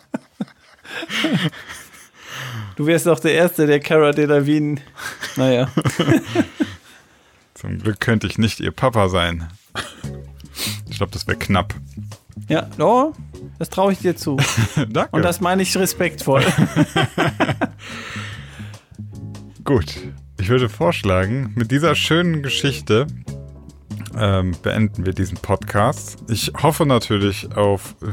Du 2.76 2.86
wärst 2.86 3.06
doch 3.06 3.18
der 3.18 3.32
Erste, 3.32 3.66
der 3.66 3.80
Cara 3.80 4.12
Delevingne. 4.12 4.80
Naja. 5.36 5.68
Zum 7.56 7.78
Glück 7.78 8.00
könnte 8.00 8.26
ich 8.26 8.36
nicht 8.36 8.60
ihr 8.60 8.70
Papa 8.70 9.08
sein. 9.08 9.48
Ich 10.90 10.98
glaube, 10.98 11.12
das 11.12 11.26
wäre 11.26 11.38
knapp. 11.38 11.74
Ja, 12.48 12.68
oh, 12.78 13.14
das 13.58 13.70
traue 13.70 13.92
ich 13.92 14.00
dir 14.00 14.14
zu. 14.14 14.36
Danke. 14.76 15.08
Und 15.10 15.22
das 15.22 15.40
meine 15.40 15.62
ich 15.62 15.74
respektvoll. 15.76 16.44
Gut. 19.64 19.96
Ich 20.38 20.50
würde 20.50 20.68
vorschlagen, 20.68 21.54
mit 21.56 21.70
dieser 21.70 21.94
schönen 21.94 22.42
Geschichte 22.42 23.06
ähm, 24.14 24.54
beenden 24.62 25.06
wir 25.06 25.14
diesen 25.14 25.38
Podcast. 25.38 26.18
Ich 26.28 26.52
hoffe 26.62 26.84
natürlich 26.84 27.56
auf 27.56 27.96
äh, 28.02 28.08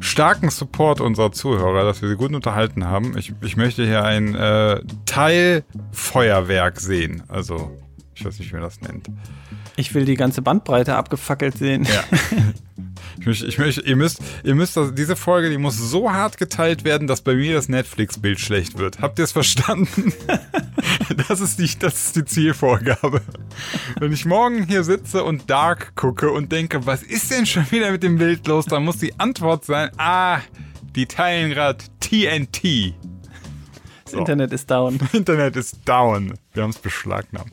starken 0.00 0.50
Support 0.50 1.00
unserer 1.00 1.32
Zuhörer, 1.32 1.84
dass 1.84 2.00
wir 2.00 2.08
sie 2.08 2.16
gut 2.16 2.32
unterhalten 2.32 2.86
haben. 2.86 3.18
Ich, 3.18 3.34
ich 3.42 3.56
möchte 3.56 3.84
hier 3.84 4.04
ein 4.04 4.36
äh, 4.36 4.80
Teilfeuerwerk 5.04 6.80
sehen. 6.80 7.24
Also, 7.26 7.76
ich 8.14 8.24
weiß 8.24 8.38
nicht, 8.38 8.50
wie 8.50 8.56
man 8.56 8.64
das 8.64 8.80
nennt. 8.80 9.08
Ich 9.76 9.94
will 9.94 10.04
die 10.04 10.16
ganze 10.16 10.42
Bandbreite 10.42 10.96
abgefackelt 10.96 11.56
sehen. 11.56 11.84
Ja. 11.84 12.04
Ich 13.18 13.26
möchte, 13.26 13.46
ich 13.46 13.58
möchte, 13.58 13.80
ihr 13.82 13.94
müsst, 13.94 14.20
ihr 14.42 14.54
müsst, 14.54 14.76
das, 14.76 14.94
diese 14.94 15.14
Folge, 15.14 15.50
die 15.50 15.58
muss 15.58 15.76
so 15.76 16.10
hart 16.10 16.38
geteilt 16.38 16.84
werden, 16.84 17.06
dass 17.06 17.20
bei 17.20 17.34
mir 17.34 17.54
das 17.54 17.68
Netflix-Bild 17.68 18.40
schlecht 18.40 18.78
wird. 18.78 19.00
Habt 19.00 19.18
ihr 19.18 19.24
es 19.24 19.32
verstanden? 19.32 20.12
Das 21.28 21.40
ist, 21.40 21.58
die, 21.58 21.68
das 21.78 22.06
ist 22.06 22.16
die 22.16 22.24
Zielvorgabe. 22.24 23.20
Wenn 23.98 24.12
ich 24.12 24.24
morgen 24.24 24.66
hier 24.66 24.82
sitze 24.82 25.24
und 25.24 25.50
Dark 25.50 25.94
gucke 25.94 26.30
und 26.30 26.50
denke, 26.52 26.86
was 26.86 27.02
ist 27.02 27.30
denn 27.30 27.44
schon 27.44 27.70
wieder 27.70 27.90
mit 27.90 28.02
dem 28.02 28.16
Bild 28.16 28.46
los, 28.46 28.64
dann 28.64 28.84
muss 28.84 28.96
die 28.96 29.18
Antwort 29.20 29.64
sein, 29.64 29.90
ah, 29.98 30.38
die 30.96 31.06
teilen 31.06 31.50
gerade 31.50 31.84
TNT. 32.00 32.94
Das 34.04 34.14
Internet 34.14 34.52
ist 34.52 34.70
down. 34.70 34.98
Internet 35.12 35.56
ist 35.56 35.76
down. 35.84 36.34
Wir 36.54 36.62
haben 36.62 36.70
es 36.70 36.78
beschlagnahmt. 36.78 37.52